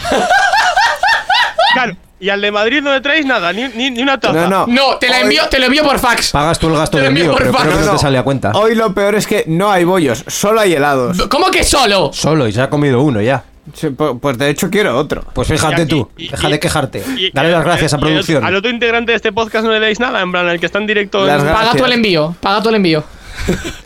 Claro, 1.73 1.95
y 2.19 2.27
al 2.29 2.41
de 2.41 2.51
Madrid 2.51 2.81
no 2.81 2.91
le 2.93 2.99
traéis 2.99 3.25
nada, 3.25 3.53
ni, 3.53 3.63
ni, 3.69 3.89
ni 3.91 4.01
una 4.03 4.19
taza. 4.19 4.33
No, 4.33 4.47
no. 4.47 4.67
No, 4.67 4.97
te 4.97 5.07
la 5.07 5.17
Hoy- 5.17 5.23
envío, 5.23 5.47
te 5.49 5.57
lo 5.57 5.65
envío 5.67 5.83
por 5.83 5.99
fax. 5.99 6.31
Pagas 6.31 6.59
tú 6.59 6.67
el 6.67 6.75
gasto 6.75 6.97
Te 6.97 7.03
de 7.03 7.03
lo 7.03 7.07
envío 7.09 7.23
envío, 7.25 7.33
por 7.37 7.43
pero 7.43 7.53
fax. 7.53 7.63
creo 7.65 7.79
que 7.79 7.85
no 7.85 7.91
te 7.93 7.97
sale 7.99 8.17
a 8.17 8.23
cuenta. 8.23 8.51
Hoy 8.53 8.75
lo 8.75 8.93
peor 8.93 9.15
es 9.15 9.25
que 9.25 9.45
no 9.47 9.71
hay 9.71 9.85
bollos, 9.85 10.25
solo 10.27 10.59
hay 10.59 10.73
helados. 10.73 11.21
¿Cómo 11.29 11.49
que 11.49 11.63
solo? 11.63 12.11
Solo, 12.13 12.47
y 12.47 12.51
se 12.51 12.61
ha 12.61 12.69
comido 12.69 13.01
uno 13.01 13.21
ya. 13.21 13.43
Sí, 13.73 13.89
Pues 13.89 14.37
de 14.37 14.49
hecho 14.49 14.69
quiero 14.69 14.97
otro. 14.97 15.23
Pues 15.33 15.49
Y 15.49 15.53
fíjate 15.53 15.83
aquí- 15.83 15.89
tú, 15.89 16.09
y- 16.17 16.29
deja 16.29 16.47
y- 16.47 16.51
de 16.51 16.59
quejarte. 16.59 17.03
y- 17.17 17.31
Dale 17.31 17.49
y- 17.49 17.51
las 17.51 17.63
gracias 17.63 17.93
y 17.93 17.95
a 17.95 17.99
producción. 17.99 18.43
Al 18.43 18.55
otro 18.55 18.69
integrante 18.71 19.11
de 19.11 19.15
este 19.17 19.31
podcast 19.31 19.65
no 19.65 19.71
le 19.71 19.79
dais 19.79 19.99
nada, 19.99 20.21
en 20.21 20.31
plan, 20.31 20.47
el 20.49 20.59
que 20.59 20.65
está 20.65 20.79
en 20.79 20.87
directo. 20.87 21.27
En- 21.27 21.37
Paga 21.37 21.43
Gracias. 21.51 21.77
tú 21.77 21.85
el 21.85 21.91
envío, 21.93 22.35
paga 22.39 22.61
tú 22.63 22.69
el 22.69 22.75
envío. 22.75 23.03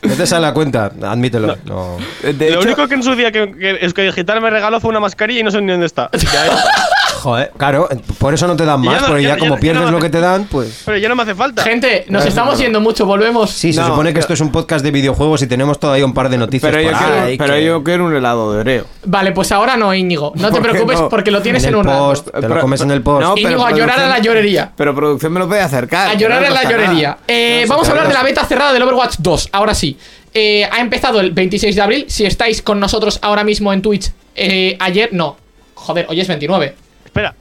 No 0.03 0.13
te 0.15 0.25
sale 0.27 0.47
a 0.47 0.53
cuenta, 0.53 0.91
admítelo. 1.03 1.55
No. 1.65 1.97
De 2.23 2.33
Lo 2.33 2.59
hecho, 2.59 2.59
único 2.61 2.87
que 2.87 2.95
en 2.95 3.03
su 3.03 3.15
día 3.15 3.31
que, 3.31 3.51
que 3.53 3.69
Euskadi 3.81 4.07
Digital 4.07 4.41
me 4.41 4.49
regaló 4.49 4.79
fue 4.81 4.89
una 4.89 4.99
mascarilla 4.99 5.39
y 5.39 5.43
no 5.43 5.51
sé 5.51 5.61
ni 5.61 5.71
dónde 5.71 5.85
está. 5.85 6.09
Ya. 7.25 7.29
Joder, 7.31 7.51
claro, 7.57 7.89
por 8.19 8.33
eso 8.33 8.45
no 8.47 8.55
te 8.55 8.65
dan 8.65 8.81
ya 8.83 8.89
más, 8.91 9.01
no- 9.01 9.07
porque 9.07 9.23
ya- 9.23 9.29
ya, 9.29 9.35
ya- 9.35 9.39
como 9.39 9.55
ya 9.55 9.59
pierdes 9.61 9.81
no 9.83 9.91
lo 9.91 9.97
hace- 9.97 10.05
que 10.05 10.09
te 10.11 10.19
dan, 10.21 10.45
pues... 10.45 10.83
Pero 10.85 10.97
ya 10.97 11.09
no 11.09 11.15
me 11.15 11.23
hace 11.23 11.33
falta. 11.35 11.63
Gente, 11.63 12.05
nos 12.09 12.25
estamos 12.25 12.57
yendo 12.59 12.79
mucho, 12.81 13.05
volvemos. 13.05 13.49
Sí, 13.51 13.73
se 13.73 13.81
No, 13.81 13.87
supone 13.87 14.13
que 14.13 14.19
esto 14.19 14.33
es 14.33 14.41
un 14.41 14.51
podcast 14.51 14.83
de 14.85 14.91
videojuegos 14.91 15.41
y 15.41 15.47
tenemos 15.47 15.79
todavía 15.79 16.05
un 16.05 16.13
par 16.13 16.29
de 16.29 16.37
noticias 16.37 16.71
pero 16.71 16.81
yo, 16.83 16.91
por 16.91 16.99
quiero, 16.99 17.21
ahí 17.23 17.37
pero 17.37 17.53
que- 17.55 17.65
yo 17.65 17.83
quiero 17.83 18.05
un 18.05 18.15
helado 18.15 18.53
de 18.53 18.59
Oreo. 18.59 18.85
Vale, 19.05 19.31
pues 19.31 19.51
ahora 19.51 19.75
no, 19.77 19.93
Íñigo. 19.93 20.33
No 20.35 20.47
te 20.49 20.53
¿Por 20.59 20.61
qué 20.63 20.69
preocupes 20.69 20.99
no? 20.99 21.09
porque 21.09 21.31
lo 21.31 21.41
tienes 21.41 21.63
en 21.63 21.69
en, 21.69 21.73
el 21.75 21.79
un 21.79 21.85
rato. 21.85 22.05
post, 22.05 22.25
te 22.31 22.41
lo 22.41 22.47
Pero- 22.47 22.61
comes 22.61 22.81
en 22.81 22.91
el 22.91 23.01
post. 23.01 23.21
no, 23.21 23.35
pero 23.35 23.47
Íñigo, 23.49 23.65
a 23.65 23.71
llorar 23.71 23.99
a 23.99 24.07
la 24.07 24.19
llorería. 24.19 24.71
Pero 24.75 24.93
producción 24.95 25.33
me 25.33 25.39
lo 25.39 25.47
puede 25.47 25.61
acercar. 25.61 26.09
A 26.09 26.13
llorar 26.13 26.41
no 26.41 26.47
en 26.47 26.53
la 26.53 26.59
pasa 26.61 26.71
llorería. 26.71 27.09
nada. 27.09 27.19
Eh, 27.27 27.63
No, 27.67 27.73
vamos 27.73 27.87
a 27.87 27.91
hablar 27.91 28.07
de 28.07 28.13
la 28.13 28.23
beta 28.23 28.45
cerrada 28.45 28.73
del 28.73 28.83
Overwatch 28.83 29.15
2. 29.19 29.49
Ahora 29.51 29.73
sí. 29.73 29.97
Eh, 30.33 30.67
ha 30.69 30.79
empezado 30.81 31.21
el 31.21 31.31
26 31.31 31.75
de 31.75 31.81
abril. 31.81 32.05
Si 32.09 32.25
estáis 32.25 32.61
con 32.61 32.79
nosotros 32.79 33.19
ahora 33.21 33.43
mismo 33.45 33.71
en 33.71 33.81
Twitch, 33.81 34.11
eh, 34.35 34.75
ayer, 34.79 35.09
no. 35.13 35.37
Joder, 35.75 36.05
hoy 36.09 36.19
es 36.19 36.27
29. 36.27 36.75
Espera, 37.15 37.33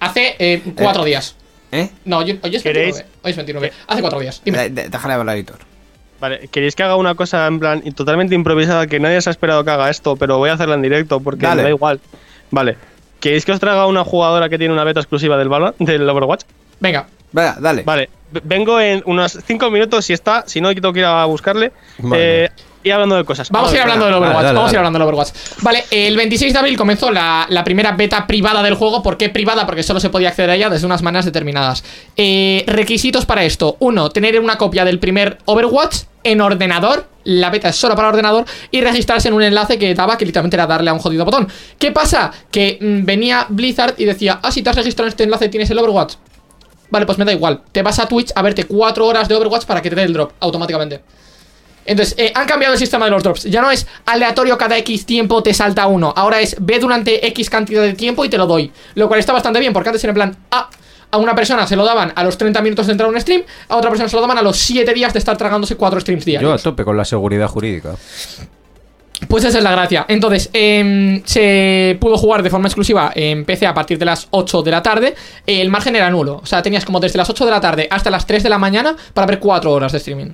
Hace 0.00 0.36
eh, 0.38 0.62
cuatro 0.74 1.04
días. 1.04 1.36
¿Eh? 1.70 1.90
No, 2.06 2.18
hoy, 2.18 2.40
hoy 2.42 2.56
es 2.56 2.62
¿Queréis? 2.62 2.94
29. 2.96 3.08
Hoy 3.24 3.30
es 3.30 3.36
29. 3.36 3.72
Hace 3.88 4.00
cuatro 4.00 4.20
días. 4.20 4.40
Dime. 4.42 4.70
De- 4.70 4.88
Déjale 4.88 5.12
hablar, 5.14 5.36
Hitor. 5.36 5.58
vale, 6.18 6.48
¿queréis 6.50 6.74
que 6.74 6.82
haga 6.82 6.96
una 6.96 7.14
cosa 7.14 7.46
en 7.46 7.58
plan 7.60 7.82
totalmente 7.92 8.34
improvisada 8.34 8.86
que 8.86 8.98
nadie 8.98 9.20
se 9.20 9.28
ha 9.28 9.32
esperado 9.32 9.62
que 9.64 9.70
haga 9.70 9.90
esto, 9.90 10.16
pero 10.16 10.38
voy 10.38 10.48
a 10.48 10.54
hacerla 10.54 10.76
en 10.76 10.82
directo 10.82 11.20
porque 11.20 11.42
Dale. 11.44 11.56
me 11.56 11.62
da 11.64 11.68
igual? 11.74 12.00
Vale. 12.50 12.78
¿Queréis 13.20 13.44
que 13.44 13.52
os 13.52 13.60
traiga 13.60 13.86
una 13.86 14.02
jugadora 14.02 14.48
que 14.48 14.56
tiene 14.56 14.72
una 14.72 14.84
beta 14.84 15.00
exclusiva 15.00 15.36
del 15.36 15.50
Valorant, 15.50 15.76
del 15.78 16.08
Overwatch? 16.08 16.44
Venga. 16.80 17.06
Venga, 17.30 17.58
dale. 17.60 17.82
Vale, 17.82 18.08
vengo 18.44 18.80
en 18.80 19.02
unos 19.04 19.38
5 19.46 19.70
minutos 19.70 20.06
si 20.06 20.14
está, 20.14 20.44
si 20.46 20.62
no 20.62 20.72
tengo 20.74 20.94
que 20.94 21.00
ir 21.00 21.04
a 21.04 21.26
buscarle. 21.26 21.72
Vale. 21.98 22.44
Eh, 22.44 22.48
Y 22.82 22.90
hablando 22.90 23.16
de 23.16 23.24
cosas. 23.24 23.50
Vamos 23.50 23.72
a 23.72 23.74
ir 23.74 23.80
hablando 23.80 24.04
del 24.04 24.14
Overwatch. 24.14 24.34
Dale, 24.36 24.46
dale, 24.46 24.56
vamos 24.56 24.70
a 24.70 24.72
ir 24.72 24.78
hablando 24.78 24.98
del 24.98 25.08
Overwatch. 25.08 25.28
Vale, 25.62 25.84
el 25.90 26.16
26 26.16 26.52
de 26.52 26.58
abril 26.58 26.76
comenzó 26.76 27.10
la, 27.10 27.46
la 27.48 27.64
primera 27.64 27.92
beta 27.92 28.26
privada 28.26 28.62
del 28.62 28.74
juego. 28.74 29.02
¿Por 29.02 29.16
qué 29.16 29.28
privada? 29.28 29.66
Porque 29.66 29.82
solo 29.82 30.00
se 30.00 30.10
podía 30.10 30.28
acceder 30.28 30.50
a 30.50 30.54
ella 30.54 30.70
desde 30.70 30.86
unas 30.86 31.02
maneras 31.02 31.24
determinadas. 31.24 31.82
Eh, 32.16 32.64
requisitos 32.66 33.26
para 33.26 33.44
esto: 33.44 33.76
uno, 33.80 34.10
tener 34.10 34.38
una 34.38 34.56
copia 34.56 34.84
del 34.84 34.98
primer 34.98 35.38
Overwatch 35.44 36.02
en 36.22 36.40
ordenador. 36.40 37.06
La 37.24 37.50
beta 37.50 37.68
es 37.68 37.76
solo 37.76 37.94
para 37.96 38.08
ordenador. 38.08 38.44
Y 38.70 38.80
registrarse 38.80 39.28
en 39.28 39.34
un 39.34 39.42
enlace 39.42 39.78
que 39.78 39.94
daba, 39.94 40.16
que 40.16 40.24
literalmente 40.24 40.56
era 40.56 40.66
darle 40.66 40.90
a 40.90 40.92
un 40.92 41.00
jodido 41.00 41.24
botón. 41.24 41.48
¿Qué 41.78 41.90
pasa? 41.90 42.30
Que 42.50 42.78
mm, 42.80 43.04
venía 43.04 43.46
Blizzard 43.48 43.94
y 43.98 44.04
decía: 44.04 44.38
Ah, 44.42 44.52
si 44.52 44.62
te 44.62 44.70
has 44.70 44.76
registrado 44.76 45.06
en 45.06 45.10
este 45.10 45.24
enlace, 45.24 45.48
tienes 45.48 45.68
el 45.70 45.78
Overwatch. 45.78 46.14
Vale, 46.90 47.04
pues 47.04 47.18
me 47.18 47.24
da 47.24 47.32
igual. 47.32 47.60
Te 47.72 47.82
vas 47.82 47.98
a 47.98 48.06
Twitch 48.06 48.32
a 48.34 48.40
verte 48.40 48.64
4 48.64 49.06
horas 49.06 49.28
de 49.28 49.34
Overwatch 49.34 49.64
para 49.66 49.82
que 49.82 49.90
te 49.90 49.96
dé 49.96 50.04
el 50.04 50.12
drop 50.12 50.32
automáticamente. 50.40 51.02
Entonces, 51.88 52.14
eh, 52.18 52.30
han 52.34 52.46
cambiado 52.46 52.74
el 52.74 52.78
sistema 52.78 53.06
de 53.06 53.10
los 53.10 53.22
drops. 53.22 53.44
Ya 53.44 53.62
no 53.62 53.70
es 53.70 53.86
aleatorio 54.04 54.58
cada 54.58 54.76
X 54.78 55.06
tiempo 55.06 55.42
te 55.42 55.54
salta 55.54 55.86
uno. 55.86 56.12
Ahora 56.14 56.40
es 56.40 56.54
ve 56.60 56.78
durante 56.78 57.26
X 57.28 57.48
cantidad 57.48 57.82
de 57.82 57.94
tiempo 57.94 58.24
y 58.26 58.28
te 58.28 58.36
lo 58.36 58.46
doy. 58.46 58.70
Lo 58.94 59.08
cual 59.08 59.20
está 59.20 59.32
bastante 59.32 59.58
bien, 59.58 59.72
porque 59.72 59.88
antes 59.88 60.04
era 60.04 60.10
en 60.10 60.14
plan, 60.14 60.36
ah, 60.50 60.68
a 61.10 61.16
una 61.16 61.34
persona 61.34 61.66
se 61.66 61.76
lo 61.76 61.86
daban 61.86 62.12
a 62.14 62.22
los 62.24 62.36
30 62.36 62.60
minutos 62.60 62.86
de 62.86 62.92
entrar 62.92 63.08
a 63.08 63.12
un 63.12 63.18
stream, 63.18 63.42
a 63.68 63.76
otra 63.76 63.88
persona 63.88 64.08
se 64.08 64.16
lo 64.16 64.20
daban 64.20 64.36
a 64.36 64.42
los 64.42 64.58
7 64.58 64.92
días 64.92 65.14
de 65.14 65.18
estar 65.18 65.38
tragándose 65.38 65.76
4 65.76 66.00
streams 66.00 66.24
Yo 66.26 66.28
a 66.28 66.32
diarios. 66.40 66.62
tope 66.62 66.84
con 66.84 66.96
la 66.96 67.06
seguridad 67.06 67.48
jurídica. 67.48 67.94
Pues 69.26 69.44
esa 69.44 69.58
es 69.58 69.64
la 69.64 69.72
gracia. 69.72 70.04
Entonces, 70.08 70.48
em, 70.52 71.22
se 71.24 71.96
pudo 72.00 72.16
jugar 72.18 72.42
de 72.42 72.50
forma 72.50 72.68
exclusiva 72.68 73.10
en 73.14 73.44
PC 73.44 73.66
a 73.66 73.74
partir 73.74 73.98
de 73.98 74.04
las 74.04 74.28
8 74.30 74.62
de 74.62 74.70
la 74.70 74.82
tarde. 74.82 75.14
El 75.46 75.70
margen 75.70 75.96
era 75.96 76.08
nulo. 76.10 76.40
O 76.42 76.46
sea, 76.46 76.62
tenías 76.62 76.84
como 76.84 77.00
desde 77.00 77.16
las 77.16 77.28
8 77.28 77.44
de 77.46 77.50
la 77.50 77.60
tarde 77.60 77.88
hasta 77.90 78.10
las 78.10 78.26
3 78.26 78.42
de 78.42 78.48
la 78.50 78.58
mañana 78.58 78.94
para 79.14 79.26
ver 79.26 79.40
4 79.40 79.72
horas 79.72 79.90
de 79.92 79.98
streaming. 79.98 80.30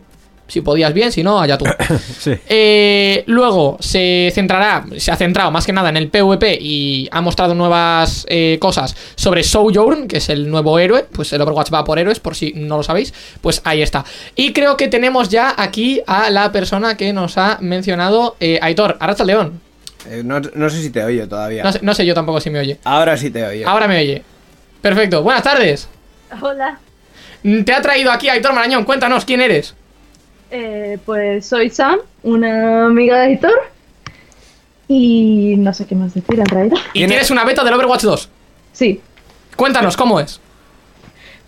Si 0.46 0.60
podías 0.60 0.92
bien, 0.92 1.10
si 1.10 1.22
no, 1.22 1.40
allá 1.40 1.56
tú. 1.56 1.64
Sí. 2.18 2.32
Eh, 2.48 3.24
luego 3.26 3.76
se 3.80 4.30
centrará, 4.34 4.84
se 4.98 5.10
ha 5.10 5.16
centrado 5.16 5.50
más 5.50 5.66
que 5.66 5.72
nada 5.72 5.88
en 5.88 5.96
el 5.96 6.08
PvP 6.08 6.58
y 6.60 7.08
ha 7.10 7.20
mostrado 7.20 7.54
nuevas 7.54 8.26
eh, 8.28 8.58
cosas 8.60 8.94
sobre 9.14 9.42
Sojourn, 9.42 10.06
que 10.06 10.18
es 10.18 10.28
el 10.28 10.48
nuevo 10.50 10.78
héroe. 10.78 11.06
Pues 11.10 11.32
el 11.32 11.40
Overwatch 11.40 11.72
va 11.72 11.84
por 11.84 11.98
héroes, 11.98 12.20
por 12.20 12.36
si 12.36 12.52
no 12.54 12.76
lo 12.76 12.82
sabéis. 12.82 13.12
Pues 13.40 13.62
ahí 13.64 13.82
está. 13.82 14.04
Y 14.36 14.52
creo 14.52 14.76
que 14.76 14.88
tenemos 14.88 15.28
ya 15.28 15.54
aquí 15.56 16.02
a 16.06 16.30
la 16.30 16.52
persona 16.52 16.96
que 16.96 17.12
nos 17.12 17.38
ha 17.38 17.58
mencionado, 17.60 18.36
eh, 18.40 18.58
Aitor, 18.62 18.96
Arracha 19.00 19.24
León. 19.24 19.60
Eh, 20.08 20.22
no, 20.24 20.40
no 20.40 20.68
sé 20.70 20.82
si 20.82 20.90
te 20.90 21.02
oyo 21.02 21.28
todavía. 21.28 21.62
No 21.62 21.72
sé, 21.72 21.78
no 21.82 21.94
sé 21.94 22.04
yo 22.04 22.14
tampoco 22.14 22.40
si 22.40 22.50
me 22.50 22.58
oye. 22.58 22.78
Ahora 22.84 23.16
sí 23.16 23.30
te 23.30 23.44
oyo. 23.44 23.68
Ahora 23.68 23.88
me 23.88 23.98
oye. 23.98 24.22
Perfecto. 24.82 25.22
Buenas 25.22 25.42
tardes. 25.42 25.88
Hola, 26.40 26.78
Te 27.64 27.72
ha 27.72 27.80
traído 27.80 28.10
aquí 28.12 28.28
Aitor 28.28 28.52
Marañón. 28.52 28.84
Cuéntanos, 28.84 29.24
¿quién 29.24 29.40
eres? 29.40 29.74
Eh, 30.50 30.98
pues 31.04 31.46
soy 31.46 31.70
Sam, 31.70 31.98
una 32.22 32.86
amiga 32.86 33.20
de 33.20 33.26
Editor. 33.32 33.52
Y 34.86 35.54
no 35.58 35.72
sé 35.72 35.86
qué 35.86 35.94
más 35.94 36.14
decir 36.14 36.38
en 36.38 36.46
realidad. 36.46 36.76
Y 36.92 36.98
¿Quién 36.98 37.08
tienes 37.08 37.30
una 37.30 37.44
beta 37.44 37.64
del 37.64 37.74
Overwatch 37.74 38.02
2. 38.02 38.28
Sí, 38.72 39.00
Cuéntanos, 39.56 39.96
¿cómo 39.96 40.20
es? 40.20 40.40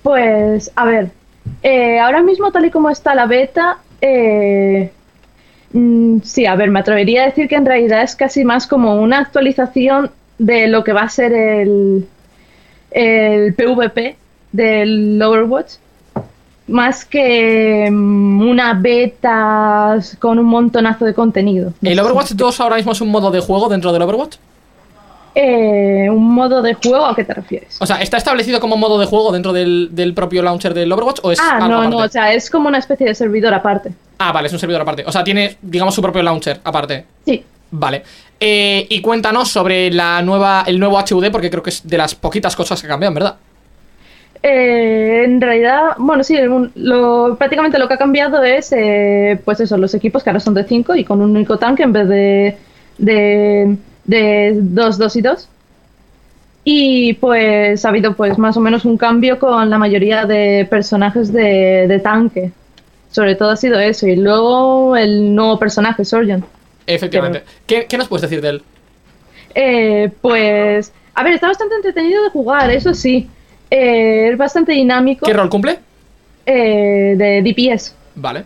pues 0.02 0.70
a 0.76 0.84
ver, 0.84 1.10
eh, 1.64 1.98
ahora 1.98 2.22
mismo 2.22 2.52
tal 2.52 2.64
y 2.66 2.70
como 2.70 2.90
está 2.90 3.12
la 3.16 3.26
beta, 3.26 3.78
eh, 4.00 4.92
mm, 5.72 6.20
sí, 6.22 6.46
a 6.46 6.54
ver, 6.54 6.70
me 6.70 6.78
atrevería 6.78 7.22
a 7.22 7.26
decir 7.26 7.48
que 7.48 7.56
en 7.56 7.66
realidad 7.66 8.02
es 8.02 8.14
casi 8.14 8.44
más 8.44 8.68
como 8.68 8.94
una 9.02 9.18
actualización 9.18 10.12
de 10.38 10.68
lo 10.68 10.84
que 10.84 10.92
va 10.92 11.02
a 11.02 11.08
ser 11.08 11.32
el, 11.32 12.06
el 12.92 13.54
PvP 13.54 14.16
del 14.52 15.20
Overwatch. 15.20 15.72
Más 16.68 17.04
que 17.04 17.88
mm, 17.90 18.40
una 18.48 18.74
beta 18.74 19.98
con 20.18 20.38
un 20.38 20.46
montonazo 20.46 21.04
de 21.04 21.14
contenido. 21.14 21.72
¿El. 21.82 21.98
Overwatch 22.00 22.32
2 22.32 22.60
ahora 22.60 22.76
mismo 22.76 22.92
es 22.92 23.00
un 23.00 23.08
modo 23.08 23.30
de 23.30 23.40
juego 23.40 23.68
dentro 23.68 23.92
del 23.92 24.02
Overwatch? 24.02 24.36
Eh, 25.38 26.08
¿Un 26.10 26.32
modo 26.34 26.62
de 26.62 26.72
juego 26.74 27.04
a 27.04 27.14
qué 27.14 27.22
te 27.22 27.34
refieres? 27.34 27.76
O 27.80 27.86
sea, 27.86 28.00
¿está 28.00 28.16
establecido 28.16 28.58
como 28.58 28.76
modo 28.78 28.98
de 28.98 29.04
juego 29.04 29.32
dentro 29.32 29.52
del, 29.52 29.90
del 29.92 30.14
propio 30.14 30.42
launcher 30.42 30.72
del 30.72 30.90
Overwatch 30.90 31.20
o 31.22 31.30
es 31.30 31.38
Ah, 31.38 31.56
algo 31.56 31.68
no, 31.68 31.74
aparte? 31.76 31.90
no, 31.90 32.02
o 32.04 32.08
sea, 32.08 32.32
es 32.32 32.48
como 32.50 32.68
una 32.68 32.78
especie 32.78 33.06
de 33.06 33.14
servidor 33.14 33.52
aparte. 33.52 33.92
Ah, 34.18 34.32
vale, 34.32 34.46
es 34.46 34.52
un 34.54 34.58
servidor 34.58 34.80
aparte. 34.80 35.04
O 35.06 35.12
sea, 35.12 35.22
tiene, 35.22 35.58
digamos, 35.60 35.94
su 35.94 36.00
propio 36.00 36.22
launcher 36.22 36.58
aparte. 36.64 37.04
Sí. 37.26 37.44
Vale. 37.70 38.02
Eh, 38.40 38.86
y 38.88 39.00
cuéntanos 39.02 39.50
sobre 39.50 39.90
la 39.90 40.22
nueva, 40.22 40.64
el 40.66 40.78
nuevo 40.78 40.98
HUD, 40.98 41.30
porque 41.30 41.50
creo 41.50 41.62
que 41.62 41.70
es 41.70 41.86
de 41.86 41.98
las 41.98 42.14
poquitas 42.14 42.56
cosas 42.56 42.80
que 42.80 42.88
cambian, 42.88 43.12
¿verdad? 43.12 43.36
Eh, 44.48 45.24
en 45.24 45.40
realidad, 45.40 45.94
bueno, 45.98 46.22
sí, 46.22 46.36
un- 46.36 46.70
lo, 46.76 47.34
prácticamente 47.36 47.80
lo 47.80 47.88
que 47.88 47.94
ha 47.94 47.98
cambiado 47.98 48.44
es, 48.44 48.72
eh, 48.72 49.40
pues 49.44 49.58
eso, 49.58 49.76
los 49.76 49.92
equipos 49.94 50.22
que 50.22 50.30
ahora 50.30 50.38
son 50.38 50.54
de 50.54 50.62
5 50.62 50.94
y 50.94 51.02
con 51.02 51.20
un 51.20 51.30
único 51.34 51.58
tanque 51.58 51.82
en 51.82 51.92
vez 51.92 52.08
de 52.08 52.56
de, 52.98 53.76
de 54.04 54.52
2, 54.56 54.98
2 54.98 55.16
y 55.16 55.20
2. 55.22 55.48
Y 56.62 57.12
pues 57.14 57.84
ha 57.84 57.88
habido 57.88 58.14
pues 58.14 58.38
más 58.38 58.56
o 58.56 58.60
menos 58.60 58.84
un 58.84 58.96
cambio 58.96 59.38
con 59.40 59.68
la 59.68 59.78
mayoría 59.78 60.26
de 60.26 60.66
personajes 60.70 61.32
de, 61.32 61.86
de 61.88 61.98
tanque. 61.98 62.52
Sobre 63.10 63.34
todo 63.34 63.50
ha 63.50 63.56
sido 63.56 63.78
eso. 63.80 64.06
Y 64.06 64.14
luego 64.16 64.96
el 64.96 65.34
nuevo 65.34 65.58
personaje, 65.58 66.04
Sorjan. 66.04 66.44
Efectivamente. 66.86 67.42
¿Qué, 67.66 67.86
qué 67.88 67.98
nos 67.98 68.06
puedes 68.08 68.22
decir 68.22 68.40
de 68.40 68.48
él? 68.50 68.62
Eh, 69.54 70.10
pues, 70.20 70.92
a 71.14 71.22
ver, 71.24 71.34
está 71.34 71.48
bastante 71.48 71.74
entretenido 71.74 72.22
de 72.24 72.30
jugar, 72.30 72.70
eso 72.70 72.94
sí. 72.94 73.28
Eh, 73.70 74.28
es 74.32 74.38
bastante 74.38 74.72
dinámico. 74.72 75.26
¿Qué 75.26 75.32
rol 75.32 75.48
cumple? 75.48 75.78
Eh, 76.44 77.14
de 77.16 77.42
DPS. 77.42 77.94
Vale. 78.14 78.44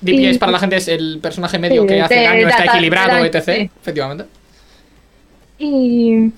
DPS 0.00 0.34
Y- 0.36 0.38
para 0.38 0.52
la 0.52 0.58
gente 0.58 0.76
es 0.76 0.88
el 0.88 1.18
personaje 1.20 1.58
medio 1.58 1.82
Sí, 1.82 1.88
que 1.88 2.00
hace 2.02 2.22
daño, 2.22 2.48
está 2.48 2.64
equilibrado, 2.64 3.24
etc. 3.24 3.42
sí. 3.44 3.70
Efectivamente. 3.80 4.24
Y 5.58 6.30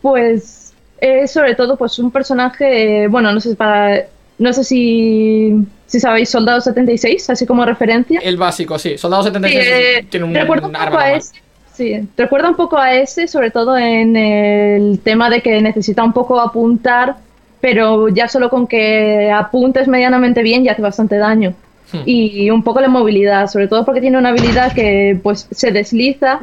pues 0.00 0.72
es 1.00 1.30
sobre 1.32 1.54
todo 1.54 1.76
pues 1.76 1.98
un 1.98 2.10
personaje, 2.10 3.04
eh, 3.04 3.08
bueno, 3.08 3.32
no 3.32 3.40
sé 3.40 3.56
para 3.56 4.04
no 4.38 4.52
sé 4.52 4.64
si 4.64 5.54
si 5.86 6.00
sabéis 6.00 6.28
Soldado 6.30 6.60
76, 6.60 7.30
así 7.30 7.46
como 7.46 7.64
referencia. 7.64 8.20
El 8.22 8.36
básico, 8.36 8.78
sí. 8.78 8.96
Soldado 8.98 9.22
Sí, 9.22 9.28
76 9.28 9.64
eh, 9.68 10.06
tiene 10.10 10.26
un, 10.26 10.34
recuerda 10.34 10.66
un 10.66 10.76
arma 10.76 10.86
poco 10.90 10.98
a 10.98 11.02
normal. 11.04 11.18
ese. 11.20 11.34
Sí, 11.72 12.08
recuerda 12.16 12.48
un 12.50 12.56
poco 12.56 12.78
a 12.78 12.94
ese, 12.94 13.26
sobre 13.28 13.50
todo 13.50 13.76
en 13.76 14.16
el 14.16 15.00
tema 15.00 15.28
de 15.28 15.40
que 15.42 15.60
necesita 15.60 16.04
un 16.04 16.12
poco 16.12 16.40
apuntar, 16.40 17.16
pero 17.64 18.10
ya 18.10 18.28
solo 18.28 18.50
con 18.50 18.66
que 18.66 19.30
apuntes 19.30 19.88
medianamente 19.88 20.42
bien 20.42 20.64
ya 20.64 20.72
hace 20.72 20.82
bastante 20.82 21.16
daño. 21.16 21.54
Hmm. 21.92 22.00
Y 22.04 22.50
un 22.50 22.62
poco 22.62 22.82
la 22.82 22.88
movilidad, 22.88 23.46
sobre 23.46 23.68
todo 23.68 23.86
porque 23.86 24.02
tiene 24.02 24.18
una 24.18 24.28
habilidad 24.28 24.74
que 24.74 25.18
pues 25.22 25.48
se 25.50 25.72
desliza 25.72 26.40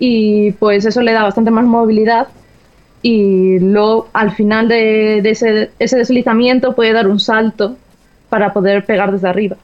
y 0.00 0.50
pues 0.50 0.84
eso 0.84 1.00
le 1.00 1.12
da 1.12 1.22
bastante 1.22 1.52
más 1.52 1.64
movilidad 1.64 2.26
y 3.02 3.60
luego 3.60 4.08
al 4.12 4.32
final 4.32 4.66
de, 4.66 5.20
de 5.22 5.30
ese, 5.30 5.70
ese 5.78 5.96
deslizamiento 5.96 6.74
puede 6.74 6.92
dar 6.92 7.06
un 7.06 7.20
salto 7.20 7.76
para 8.28 8.52
poder 8.52 8.84
pegar 8.84 9.12
desde 9.12 9.28
arriba. 9.28 9.56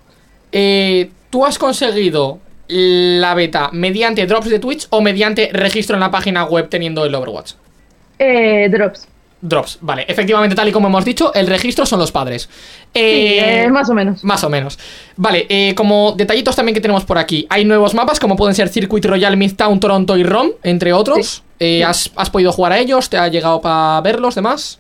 Eh, 0.53 1.11
¿Tú 1.30 1.45
has 1.45 1.59
conseguido 1.59 2.38
la 2.68 3.34
beta 3.34 3.68
mediante 3.72 4.24
drops 4.26 4.49
de 4.49 4.61
Twitch 4.61 4.86
o 4.90 5.01
mediante 5.01 5.51
registro 5.52 5.97
en 5.97 6.01
la 6.02 6.12
página 6.12 6.44
web 6.44 6.69
teniendo 6.69 7.05
el 7.05 7.12
Overwatch? 7.16 7.55
Eh, 8.20 8.69
drops. 8.70 9.09
Drops, 9.47 9.77
vale. 9.83 10.07
Efectivamente, 10.09 10.57
tal 10.57 10.69
y 10.69 10.73
como 10.73 10.89
hemos 10.89 11.05
dicho, 11.05 11.35
el 11.35 11.47
registro 11.47 11.85
son 11.85 11.99
los 11.99 12.11
padres. 12.11 12.43
Sí, 12.45 12.89
Eh, 12.95 13.65
eh, 13.65 13.69
más 13.71 13.91
o 13.91 13.95
menos. 13.95 14.25
Más 14.25 14.43
o 14.43 14.49
menos. 14.49 14.79
Vale, 15.16 15.45
eh, 15.51 15.75
como 15.75 16.12
detallitos 16.12 16.57
también 16.57 16.75
que 16.75 16.81
tenemos 16.81 17.05
por 17.05 17.19
aquí. 17.19 17.47
Hay 17.51 17.66
nuevos 17.66 17.93
mapas, 17.93 18.19
como 18.19 18.37
pueden 18.37 18.55
ser 18.55 18.71
Circuit 18.71 19.05
Royal, 19.05 19.37
Midtown, 19.37 19.81
Toronto 19.81 20.16
y 20.16 20.23
ROM, 20.25 20.51
entre 20.62 20.95
otros. 20.95 21.43
¿has, 21.87 22.11
has 22.16 22.31
podido 22.31 22.53
jugar 22.53 22.73
a 22.73 22.79
ellos? 22.79 23.11
¿Te 23.11 23.19
ha 23.19 23.29
llegado 23.29 23.61
para 23.61 24.01
verlos, 24.01 24.35
demás? 24.35 24.79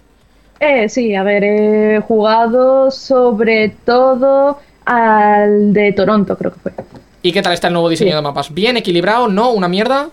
Eh, 0.60 0.88
sí, 0.88 1.14
a 1.14 1.22
ver, 1.22 1.44
he 1.44 2.00
jugado 2.00 2.90
sobre 2.90 3.68
todo 3.84 4.58
al 4.86 5.74
de 5.74 5.92
Toronto, 5.92 6.38
creo 6.38 6.52
que 6.54 6.60
fue. 6.60 6.72
¿Y 7.22 7.32
qué 7.32 7.42
tal 7.42 7.52
está 7.52 7.66
el 7.68 7.74
nuevo 7.74 7.90
diseño 7.90 8.12
Sí. 8.12 8.16
de 8.16 8.22
mapas? 8.22 8.52
¿Bien 8.54 8.76
equilibrado? 8.78 9.28
¿No? 9.28 9.50
¿Una 9.50 9.68
mierda? 9.68 10.08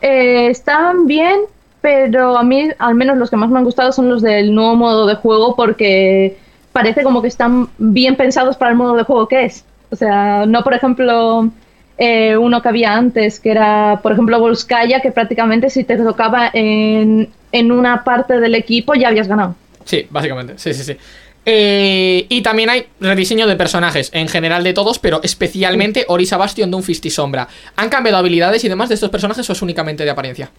Están 0.00 1.06
bien, 1.06 1.40
pero 1.82 2.38
a 2.38 2.42
mí 2.44 2.70
al 2.78 2.94
menos 2.94 3.18
los 3.18 3.28
que 3.28 3.36
más 3.36 3.50
me 3.50 3.58
han 3.58 3.64
gustado 3.64 3.92
son 3.92 4.08
los 4.08 4.22
del 4.22 4.54
nuevo 4.54 4.76
modo 4.76 5.06
de 5.06 5.16
juego 5.16 5.54
porque 5.54 6.38
parece 6.72 7.02
como 7.02 7.20
que 7.20 7.28
están 7.28 7.68
bien 7.76 8.16
pensados 8.16 8.56
para 8.56 8.70
el 8.70 8.76
modo 8.78 8.94
de 8.94 9.02
juego 9.02 9.28
que 9.28 9.44
es. 9.44 9.64
O 9.90 9.96
sea, 9.96 10.46
no 10.46 10.62
por 10.62 10.72
ejemplo 10.72 11.50
eh, 11.98 12.36
uno 12.36 12.62
que 12.62 12.68
había 12.68 12.94
antes, 12.94 13.40
que 13.40 13.50
era 13.50 14.00
por 14.02 14.12
ejemplo 14.12 14.38
Volskaya, 14.38 15.00
que 15.00 15.10
prácticamente 15.10 15.68
si 15.68 15.84
te 15.84 15.96
tocaba 15.98 16.50
en, 16.54 17.28
en 17.50 17.72
una 17.72 18.04
parte 18.04 18.40
del 18.40 18.54
equipo 18.54 18.94
ya 18.94 19.08
habías 19.08 19.28
ganado. 19.28 19.56
Sí, 19.84 20.06
básicamente. 20.08 20.54
Sí, 20.56 20.72
sí, 20.72 20.84
sí. 20.84 20.96
Eh, 21.44 22.26
y 22.28 22.42
también 22.42 22.70
hay 22.70 22.86
rediseño 23.00 23.48
de 23.48 23.56
personajes, 23.56 24.10
en 24.14 24.28
general 24.28 24.62
de 24.62 24.72
todos, 24.72 25.00
pero 25.00 25.20
especialmente 25.24 26.04
Orisa 26.06 26.36
Bastion, 26.36 26.70
Doomfist 26.70 27.04
y 27.06 27.10
Sombra. 27.10 27.48
¿Han 27.74 27.88
cambiado 27.88 28.18
habilidades 28.18 28.62
y 28.62 28.68
demás 28.68 28.88
de 28.88 28.94
estos 28.94 29.10
personajes 29.10 29.50
o 29.50 29.52
es 29.52 29.60
únicamente 29.60 30.04
de 30.04 30.10
apariencia? 30.10 30.52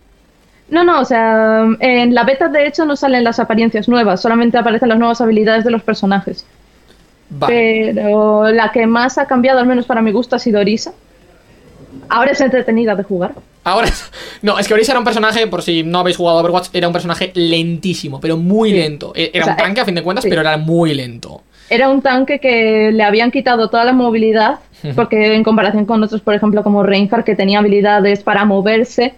No, 0.70 0.84
no, 0.84 1.02
o 1.02 1.06
sea, 1.06 1.66
en 1.80 2.16
la 2.16 2.24
beta 2.24 2.48
de 2.48 2.66
hecho 2.68 2.86
no 2.86 2.96
salen 2.96 3.24
las 3.24 3.40
apariencias 3.40 3.88
nuevas, 3.88 4.22
solamente 4.22 4.58
aparecen 4.58 4.90
las 4.90 4.98
nuevas 4.98 5.22
habilidades 5.22 5.64
de 5.64 5.72
los 5.72 5.84
personajes. 5.84 6.46
Vale. 7.30 7.92
Pero 7.96 8.50
la 8.52 8.72
que 8.72 8.86
más 8.88 9.18
ha 9.18 9.26
cambiado, 9.26 9.60
al 9.60 9.66
menos 9.68 9.86
para 9.86 10.02
mi 10.02 10.12
gusto, 10.12 10.36
ha 10.36 10.40
sido 10.40 10.60
Orisa. 10.60 10.94
Ahora 12.10 12.32
es 12.32 12.42
entretenida 12.42 12.96
de 12.96 13.04
jugar. 13.04 13.34
Ahora, 13.64 13.88
no, 14.42 14.58
es 14.60 14.68
que 14.68 14.74
Orisa 14.74 14.92
era 14.94 15.00
un 15.00 15.06
personaje, 15.06 15.48
por 15.48 15.62
si 15.62 15.84
no 15.84 16.00
habéis 16.00 16.18
jugado 16.18 16.38
a 16.38 16.42
Overwatch, 16.42 16.70
era 16.74 16.88
un 16.88 16.94
personaje 16.94 17.32
lentísimo, 17.36 18.20
pero 18.20 18.38
muy 18.38 18.72
Sí. 18.72 18.78
lento. 18.78 19.14
E- 19.16 19.32
Era 19.34 19.44
O 19.44 19.46
sea, 19.46 19.54
un 19.54 19.58
tanque 19.58 19.82
a 19.82 19.86
fin 19.86 19.96
de 19.96 20.04
cuentas, 20.04 20.24
sí. 20.24 20.30
pero 20.30 20.42
era 20.42 20.58
muy 20.58 20.94
lento. 20.94 21.42
Era 21.70 21.90
un 21.90 22.02
tanque 22.02 22.40
que 22.40 22.92
le 22.92 23.04
habían 23.04 23.32
quitado 23.32 23.70
toda 23.70 23.84
la 23.86 23.94
movilidad, 23.94 24.60
porque 24.96 25.34
en 25.34 25.44
comparación 25.44 25.86
con 25.86 26.04
otros, 26.04 26.22
por 26.22 26.34
ejemplo, 26.36 26.62
como 26.62 26.84
Reinhardt, 26.84 27.24
que 27.26 27.36
tenía 27.36 27.60
habilidades 27.60 28.22
para 28.22 28.44
moverse, 28.46 29.14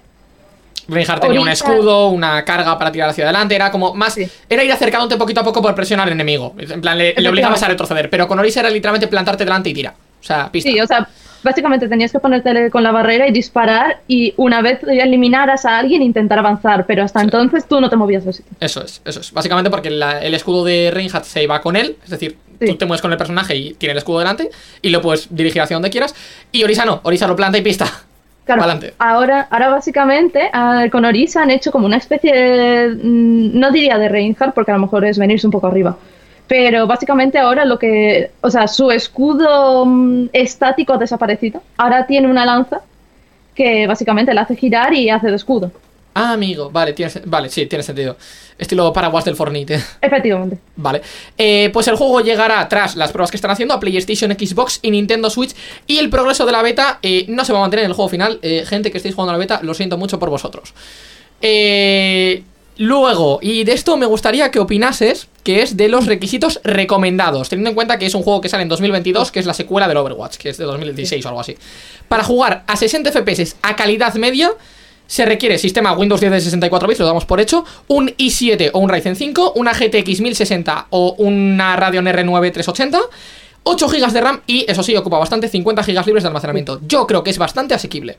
Reinhardt 0.88 1.22
tenía 1.22 1.42
un 1.42 1.50
escudo, 1.50 2.10
una 2.10 2.44
carga 2.46 2.78
para 2.78 2.92
tirar 2.92 3.10
hacia 3.10 3.24
adelante, 3.26 3.56
era 3.56 3.72
como 3.72 3.94
más. 3.94 4.14
Sí. 4.14 4.28
Era 4.50 4.64
ir 4.64 4.72
acercándote 4.72 5.18
poquito 5.18 5.42
a 5.42 5.44
poco 5.44 5.62
por 5.62 5.74
presionar 5.76 6.08
al 6.08 6.14
enemigo. 6.14 6.56
En 6.58 6.82
plan, 6.82 6.98
le, 6.98 7.14
le 7.18 7.30
obligabas 7.30 7.62
a 7.64 7.68
retroceder. 7.68 8.10
Pero 8.10 8.28
con 8.28 8.38
Orisa 8.40 8.60
era 8.62 8.70
literalmente 8.70 9.08
plantarte 9.08 9.44
delante 9.46 9.70
y 9.70 9.74
tira. 9.74 9.94
O 10.20 10.24
sea, 10.24 10.52
pista. 10.52 10.70
Sí, 10.70 10.80
o 10.80 10.88
sea, 10.88 11.08
básicamente 11.44 11.88
tenías 11.88 12.12
que 12.12 12.20
ponerte 12.20 12.70
con 12.72 12.82
la 12.84 12.92
barrera 12.92 13.28
y 13.28 13.32
disparar 13.32 14.00
y 14.08 14.34
una 14.38 14.62
vez 14.62 14.80
eliminaras 14.84 15.66
a 15.66 15.78
alguien 15.78 16.02
intentar 16.02 16.40
avanzar, 16.40 16.86
pero 16.88 17.04
hasta 17.04 17.22
entonces 17.22 17.68
tú 17.68 17.80
no 17.80 17.90
te 17.90 17.96
movías 17.96 18.26
de 18.26 18.34
sitio. 18.34 18.52
Eso 18.60 18.84
es, 18.84 19.02
eso 19.06 19.20
es. 19.20 19.32
Básicamente 19.32 19.70
porque 19.70 19.92
la- 19.92 20.20
el 20.20 20.34
escudo 20.34 20.64
de 20.66 20.90
Reinhardt 20.92 21.26
se 21.26 21.44
iba 21.44 21.62
con 21.62 21.76
él, 21.76 21.98
es 22.04 22.10
decir, 22.10 22.38
Sí. 22.60 22.68
tú 22.68 22.76
te 22.78 22.86
mueves 22.86 23.02
con 23.02 23.12
el 23.12 23.18
personaje 23.18 23.56
y 23.56 23.74
tiene 23.74 23.92
el 23.92 23.98
escudo 23.98 24.20
delante 24.20 24.50
y 24.82 24.90
lo 24.90 25.02
puedes 25.02 25.28
dirigir 25.30 25.62
hacia 25.62 25.76
donde 25.76 25.90
quieras. 25.90 26.16
Y 26.52 26.64
Orisa 26.64 26.86
no, 26.86 27.02
Orisa 27.04 27.28
lo 27.28 27.36
planta 27.36 27.58
y 27.58 27.62
pista. 27.62 27.86
Claro, 28.46 28.62
Pa'lante. 28.62 28.94
ahora, 29.00 29.48
ahora 29.50 29.70
básicamente 29.70 30.50
ah, 30.54 30.86
con 30.92 31.04
Orisa 31.04 31.42
han 31.42 31.50
hecho 31.50 31.72
como 31.72 31.88
una 31.88 31.98
especie 31.98 32.32
de, 32.32 32.90
mm, 32.90 33.60
no 33.60 33.72
diría 33.72 33.98
de 33.98 34.08
Reinhardt 34.08 34.54
porque 34.54 34.72
a 34.72 34.76
lo 34.76 34.82
mejor 34.82 35.04
es 35.04 35.18
venirse 35.18 35.48
un 35.48 35.52
poco 35.52 35.66
arriba, 35.68 35.98
pero 36.48 36.86
básicamente 36.86 37.40
ahora 37.40 37.66
lo 37.66 37.80
que, 37.80 38.32
o 38.42 38.52
sea, 38.52 38.68
su 38.68 38.92
escudo 38.92 39.86
mm, 39.86 40.28
estático 40.32 40.94
ha 40.94 40.98
desaparecido, 41.00 41.64
ahora 41.78 42.06
tiene 42.06 42.28
una 42.30 42.46
lanza 42.46 42.82
que 43.56 43.88
básicamente 43.88 44.34
la 44.34 44.42
hace 44.42 44.56
girar 44.56 44.94
y 44.94 45.10
hace 45.10 45.28
de 45.30 45.36
escudo, 45.36 45.72
Ah, 46.18 46.32
amigo, 46.32 46.70
vale, 46.72 46.94
tiene, 46.94 47.12
vale, 47.26 47.50
sí, 47.50 47.66
tiene 47.66 47.84
sentido. 47.84 48.16
Estilo 48.58 48.94
paraguas 48.94 49.26
del 49.26 49.36
Fortnite. 49.36 49.76
efectivamente. 50.02 50.60
Vale. 50.78 51.02
Eh, 51.38 51.70
pues 51.74 51.90
el 51.90 51.98
juego 51.98 52.22
llegará 52.22 52.70
tras 52.70 52.96
las 52.96 53.12
pruebas 53.12 53.32
que 53.32 53.36
están 53.36 53.52
haciendo 53.52 53.74
a 53.74 53.82
PlayStation, 53.82 54.32
Xbox 54.32 54.80
y 54.82 54.92
Nintendo 54.92 55.30
Switch. 55.30 55.54
Y 55.88 55.98
el 55.98 56.10
progreso 56.10 56.46
de 56.46 56.54
la 56.54 56.62
beta 56.62 57.00
eh, 57.02 57.26
no 57.28 57.44
se 57.44 57.52
va 57.52 57.60
a 57.60 57.62
mantener 57.64 57.84
en 57.84 57.92
el 57.92 57.96
juego 57.96 58.08
final. 58.08 58.40
Eh, 58.44 58.64
gente 58.66 58.92
que 58.92 58.98
estéis 58.98 59.14
jugando 59.14 59.32
a 59.32 59.34
la 59.34 59.40
beta, 59.40 59.60
lo 59.62 59.74
siento 59.74 59.98
mucho 59.98 60.18
por 60.18 60.30
vosotros. 60.30 60.74
Eh, 61.42 62.44
luego, 62.78 63.40
y 63.42 63.66
de 63.66 63.74
esto 63.74 63.98
me 63.98 64.06
gustaría 64.06 64.52
que 64.52 64.60
opinases, 64.60 65.28
que 65.44 65.64
es 65.64 65.76
de 65.76 65.90
los 65.90 66.06
requisitos 66.06 66.62
recomendados, 66.64 67.50
teniendo 67.50 67.72
en 67.72 67.76
cuenta 67.76 68.00
que 68.00 68.06
es 68.06 68.16
un 68.16 68.24
juego 68.24 68.40
que 68.40 68.48
sale 68.48 68.64
en 68.64 68.70
2022, 68.70 69.34
que 69.34 69.42
es 69.42 69.46
la 69.46 69.54
secuela 69.54 69.90
del 69.90 69.98
Overwatch, 69.98 70.38
que 70.38 70.48
es 70.48 70.58
de 70.58 70.64
2016 70.64 71.26
o 71.26 71.28
algo 71.28 71.42
así. 71.42 71.58
Para 72.08 72.24
jugar 72.24 72.64
a 72.68 72.78
60 72.78 73.12
FPS 73.12 73.58
a 73.62 73.76
calidad 73.76 74.14
media, 74.16 74.54
se 75.08 75.26
requiere 75.26 75.58
sistema 75.58 75.94
Windows 75.94 76.22
10 76.22 76.32
de 76.32 76.42
64 76.42 76.88
bits, 76.88 77.00
lo 77.00 77.06
damos 77.06 77.26
por 77.26 77.40
hecho, 77.40 77.66
un 77.88 78.10
i7 78.10 78.72
o 78.74 78.80
un 78.80 78.90
Ryzen 78.90 79.16
5, 79.16 79.54
una 79.56 79.74
GTX 79.74 80.22
1060 80.22 80.88
o 80.90 81.16
una 81.18 81.76
Radeon 81.76 82.06
R9 82.06 82.52
380, 82.52 83.00
8 83.64 83.88
GB 83.88 84.12
de 84.12 84.22
RAM 84.22 84.42
y, 84.48 84.66
eso 84.70 84.84
sí, 84.84 84.96
ocupa 84.96 85.18
bastante, 85.18 85.48
50 85.48 85.82
GB 85.84 86.06
libres 86.06 86.24
de 86.24 86.28
almacenamiento. 86.28 86.80
Yo 86.88 87.08
creo 87.08 87.24
que 87.24 87.32
es 87.32 87.38
bastante 87.38 87.74
asequible. 87.74 88.18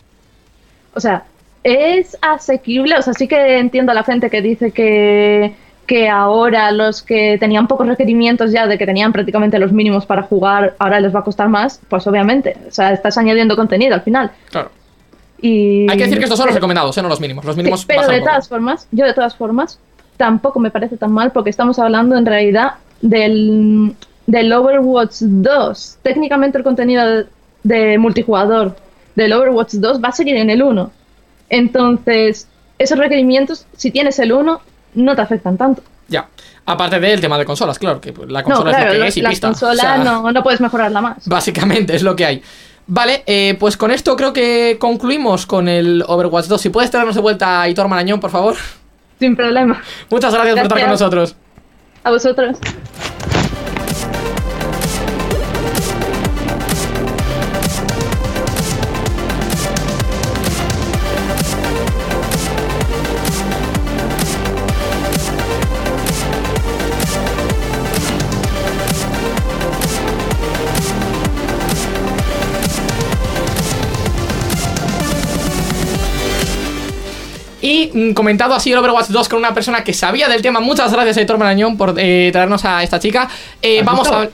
O 0.94 1.00
sea, 1.00 1.24
es 1.62 2.16
asequible, 2.20 2.96
o 2.96 3.02
sea, 3.02 3.12
sí 3.14 3.28
que 3.28 3.58
entiendo 3.58 3.92
a 3.92 3.94
la 3.94 4.04
gente 4.04 4.30
que 4.30 4.42
dice 4.42 4.72
que, 4.72 5.54
que 5.86 6.08
ahora 6.08 6.70
los 6.72 7.02
que 7.02 7.36
tenían 7.38 7.68
pocos 7.68 7.86
requerimientos 7.86 8.52
ya 8.52 8.66
de 8.66 8.78
que 8.78 8.86
tenían 8.86 9.12
prácticamente 9.12 9.58
los 9.58 9.72
mínimos 9.72 10.06
para 10.06 10.22
jugar, 10.22 10.74
ahora 10.78 11.00
les 11.00 11.14
va 11.14 11.20
a 11.20 11.24
costar 11.24 11.48
más, 11.48 11.80
pues 11.88 12.06
obviamente, 12.06 12.56
o 12.68 12.72
sea, 12.72 12.92
estás 12.92 13.18
añadiendo 13.18 13.56
contenido 13.56 13.94
al 13.94 14.02
final. 14.02 14.30
Claro. 14.50 14.70
Y, 15.40 15.90
Hay 15.90 15.96
que 15.98 16.04
decir 16.04 16.18
que 16.18 16.24
estos 16.24 16.38
son 16.38 16.46
los 16.46 16.54
recomendados, 16.54 16.96
eh, 16.96 17.02
no 17.02 17.08
los 17.08 17.20
mínimos. 17.20 17.44
Los 17.44 17.54
sí, 17.54 17.58
mínimos 17.58 17.84
pero 17.84 18.08
de 18.08 18.20
todas 18.20 18.48
formas, 18.48 18.88
yo 18.90 19.04
de 19.04 19.12
todas 19.12 19.36
formas, 19.36 19.78
tampoco 20.16 20.60
me 20.60 20.70
parece 20.70 20.96
tan 20.96 21.12
mal 21.12 21.32
porque 21.32 21.50
estamos 21.50 21.78
hablando 21.78 22.16
en 22.16 22.26
realidad 22.26 22.74
del, 23.02 23.94
del 24.26 24.52
Overwatch 24.52 25.16
2. 25.20 25.98
Técnicamente 26.02 26.58
el 26.58 26.64
contenido 26.64 27.24
de, 27.62 27.98
multijugador 27.98 28.76
del 29.14 29.32
Overwatch 29.32 29.74
2 29.74 30.02
va 30.02 30.08
a 30.08 30.12
seguir 30.12 30.36
en 30.36 30.50
el 30.50 30.62
1. 30.62 30.90
Entonces, 31.48 32.48
esos 32.78 32.98
requerimientos, 32.98 33.66
si 33.76 33.90
tienes 33.90 34.18
el 34.18 34.32
1, 34.32 34.60
no 34.94 35.16
te 35.16 35.22
afectan 35.22 35.56
tanto. 35.56 35.82
Ya. 36.08 36.28
Aparte 36.64 36.98
del 36.98 37.20
tema 37.20 37.38
de 37.38 37.44
consolas, 37.44 37.78
claro, 37.78 38.00
que 38.00 38.12
la 38.26 38.40
No, 38.40 38.44
consola 38.44 38.70
claro, 38.70 38.86
es 38.86 38.86
lo 38.86 38.92
que 38.92 38.98
la, 38.98 39.06
es 39.06 39.16
y 39.16 39.22
la 39.22 39.30
pista. 39.30 39.48
consola 39.48 39.72
O 39.72 39.76
sea, 39.76 39.98
no, 39.98 40.32
no 40.32 40.42
puedes 40.42 40.60
mejorarla 40.60 41.00
más. 41.00 41.16
Básicamente 41.28 41.94
es 41.94 42.02
lo 42.02 42.16
que 42.16 42.24
hay. 42.24 42.42
Vale, 42.88 43.24
eh, 43.26 43.56
pues 43.58 43.76
con 43.76 43.90
esto 43.90 44.14
creo 44.14 44.32
que 44.32 44.76
concluimos 44.78 45.44
con 45.46 45.68
el 45.68 46.04
Overwatch 46.06 46.46
2. 46.46 46.60
Si 46.60 46.68
puedes 46.70 46.90
traernos 46.90 47.16
de 47.16 47.20
vuelta 47.20 47.62
a 47.62 47.68
Hitor 47.68 47.88
Marañón, 47.88 48.20
por 48.20 48.30
favor. 48.30 48.54
Sin 49.18 49.34
problema. 49.34 49.82
Muchas 50.10 50.32
gracias, 50.32 50.54
por 50.54 50.62
estar 50.62 50.78
con 50.78 50.88
Gracias. 50.88 51.00
nosotros. 51.00 51.36
A 52.04 52.10
vosotros. 52.10 52.58
Comentado 78.14 78.54
así 78.54 78.72
el 78.72 78.78
Overwatch 78.78 79.08
2 79.08 79.28
con 79.28 79.38
una 79.38 79.54
persona 79.54 79.84
que 79.84 79.92
sabía 79.92 80.28
del 80.28 80.42
tema. 80.42 80.60
Muchas 80.60 80.92
gracias, 80.92 81.16
Hitor 81.16 81.38
Marañón, 81.38 81.76
por 81.76 81.94
eh, 81.98 82.30
traernos 82.32 82.64
a 82.64 82.82
esta 82.82 82.98
chica. 82.98 83.28
Eh, 83.62 83.80
¿Has 83.80 83.86
vamos 83.86 84.08
a. 84.08 84.28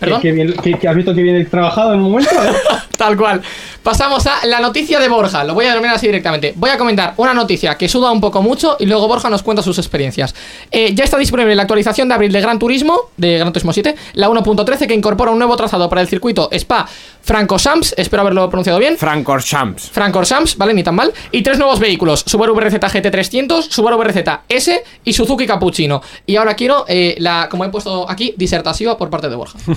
Que- 0.00 0.06
¿Perdón? 0.06 0.20
Bien- 0.22 0.54
has 0.88 0.96
visto 0.96 1.14
que 1.14 1.22
viene 1.22 1.44
trabajado 1.44 1.94
en 1.94 2.00
un 2.00 2.10
momento. 2.10 2.30
¿eh? 2.34 2.52
Tal 2.96 3.16
cual. 3.16 3.40
Pasamos 3.82 4.26
a 4.26 4.44
la 4.46 4.60
noticia 4.60 4.98
de 5.00 5.08
Borja. 5.08 5.42
Lo 5.44 5.54
voy 5.54 5.64
a 5.64 5.68
denominar 5.70 5.96
así 5.96 6.06
directamente. 6.06 6.52
Voy 6.56 6.68
a 6.68 6.76
comentar 6.76 7.14
una 7.16 7.32
noticia 7.32 7.76
que 7.76 7.88
suda 7.88 8.10
un 8.10 8.20
poco 8.20 8.42
mucho 8.42 8.76
y 8.78 8.84
luego 8.86 9.08
Borja 9.08 9.30
nos 9.30 9.42
cuenta 9.42 9.62
sus 9.62 9.78
experiencias. 9.78 10.34
Eh, 10.70 10.92
ya 10.94 11.04
está 11.04 11.16
disponible 11.16 11.54
la 11.54 11.62
actualización 11.62 12.08
de 12.08 12.14
abril 12.14 12.30
de 12.32 12.40
Gran 12.42 12.58
Turismo, 12.58 12.98
de 13.16 13.38
Gran 13.38 13.52
Turismo 13.54 13.72
7, 13.72 13.94
la 14.14 14.28
1.13, 14.28 14.86
que 14.86 14.92
incorpora 14.94 15.30
un 15.30 15.38
nuevo 15.38 15.56
trazado 15.56 15.88
para 15.88 16.02
el 16.02 16.08
circuito 16.08 16.50
Spa 16.52 16.86
Francorchamps. 17.22 17.94
Espero 17.96 18.20
haberlo 18.22 18.48
pronunciado 18.50 18.78
bien. 18.78 18.96
Francorchamps. 18.98 19.88
Francorchamps, 19.90 20.56
¿vale? 20.58 20.74
Ni 20.74 20.82
tan 20.82 20.94
mal. 20.94 21.12
Y 21.32 21.42
tres 21.42 21.58
nuevos 21.58 21.78
vehículos: 21.80 22.22
Subaru 22.26 22.54
BRZ 22.54 22.74
GT300, 22.74 23.62
Subaru 23.70 23.96
BRZ 23.96 24.18
S 24.48 24.84
y 25.04 25.12
Suzuki 25.12 25.46
Cappuccino. 25.46 26.02
Y 26.26 26.36
ahora 26.36 26.54
quiero 26.54 26.84
eh, 26.88 27.14
la, 27.18 27.48
como 27.50 27.64
he 27.64 27.68
puesto 27.70 28.08
aquí, 28.10 28.34
disertación 28.36 28.96
por 28.98 29.08
parte 29.10 29.28
de 29.28 29.36
Borja. 29.36 29.58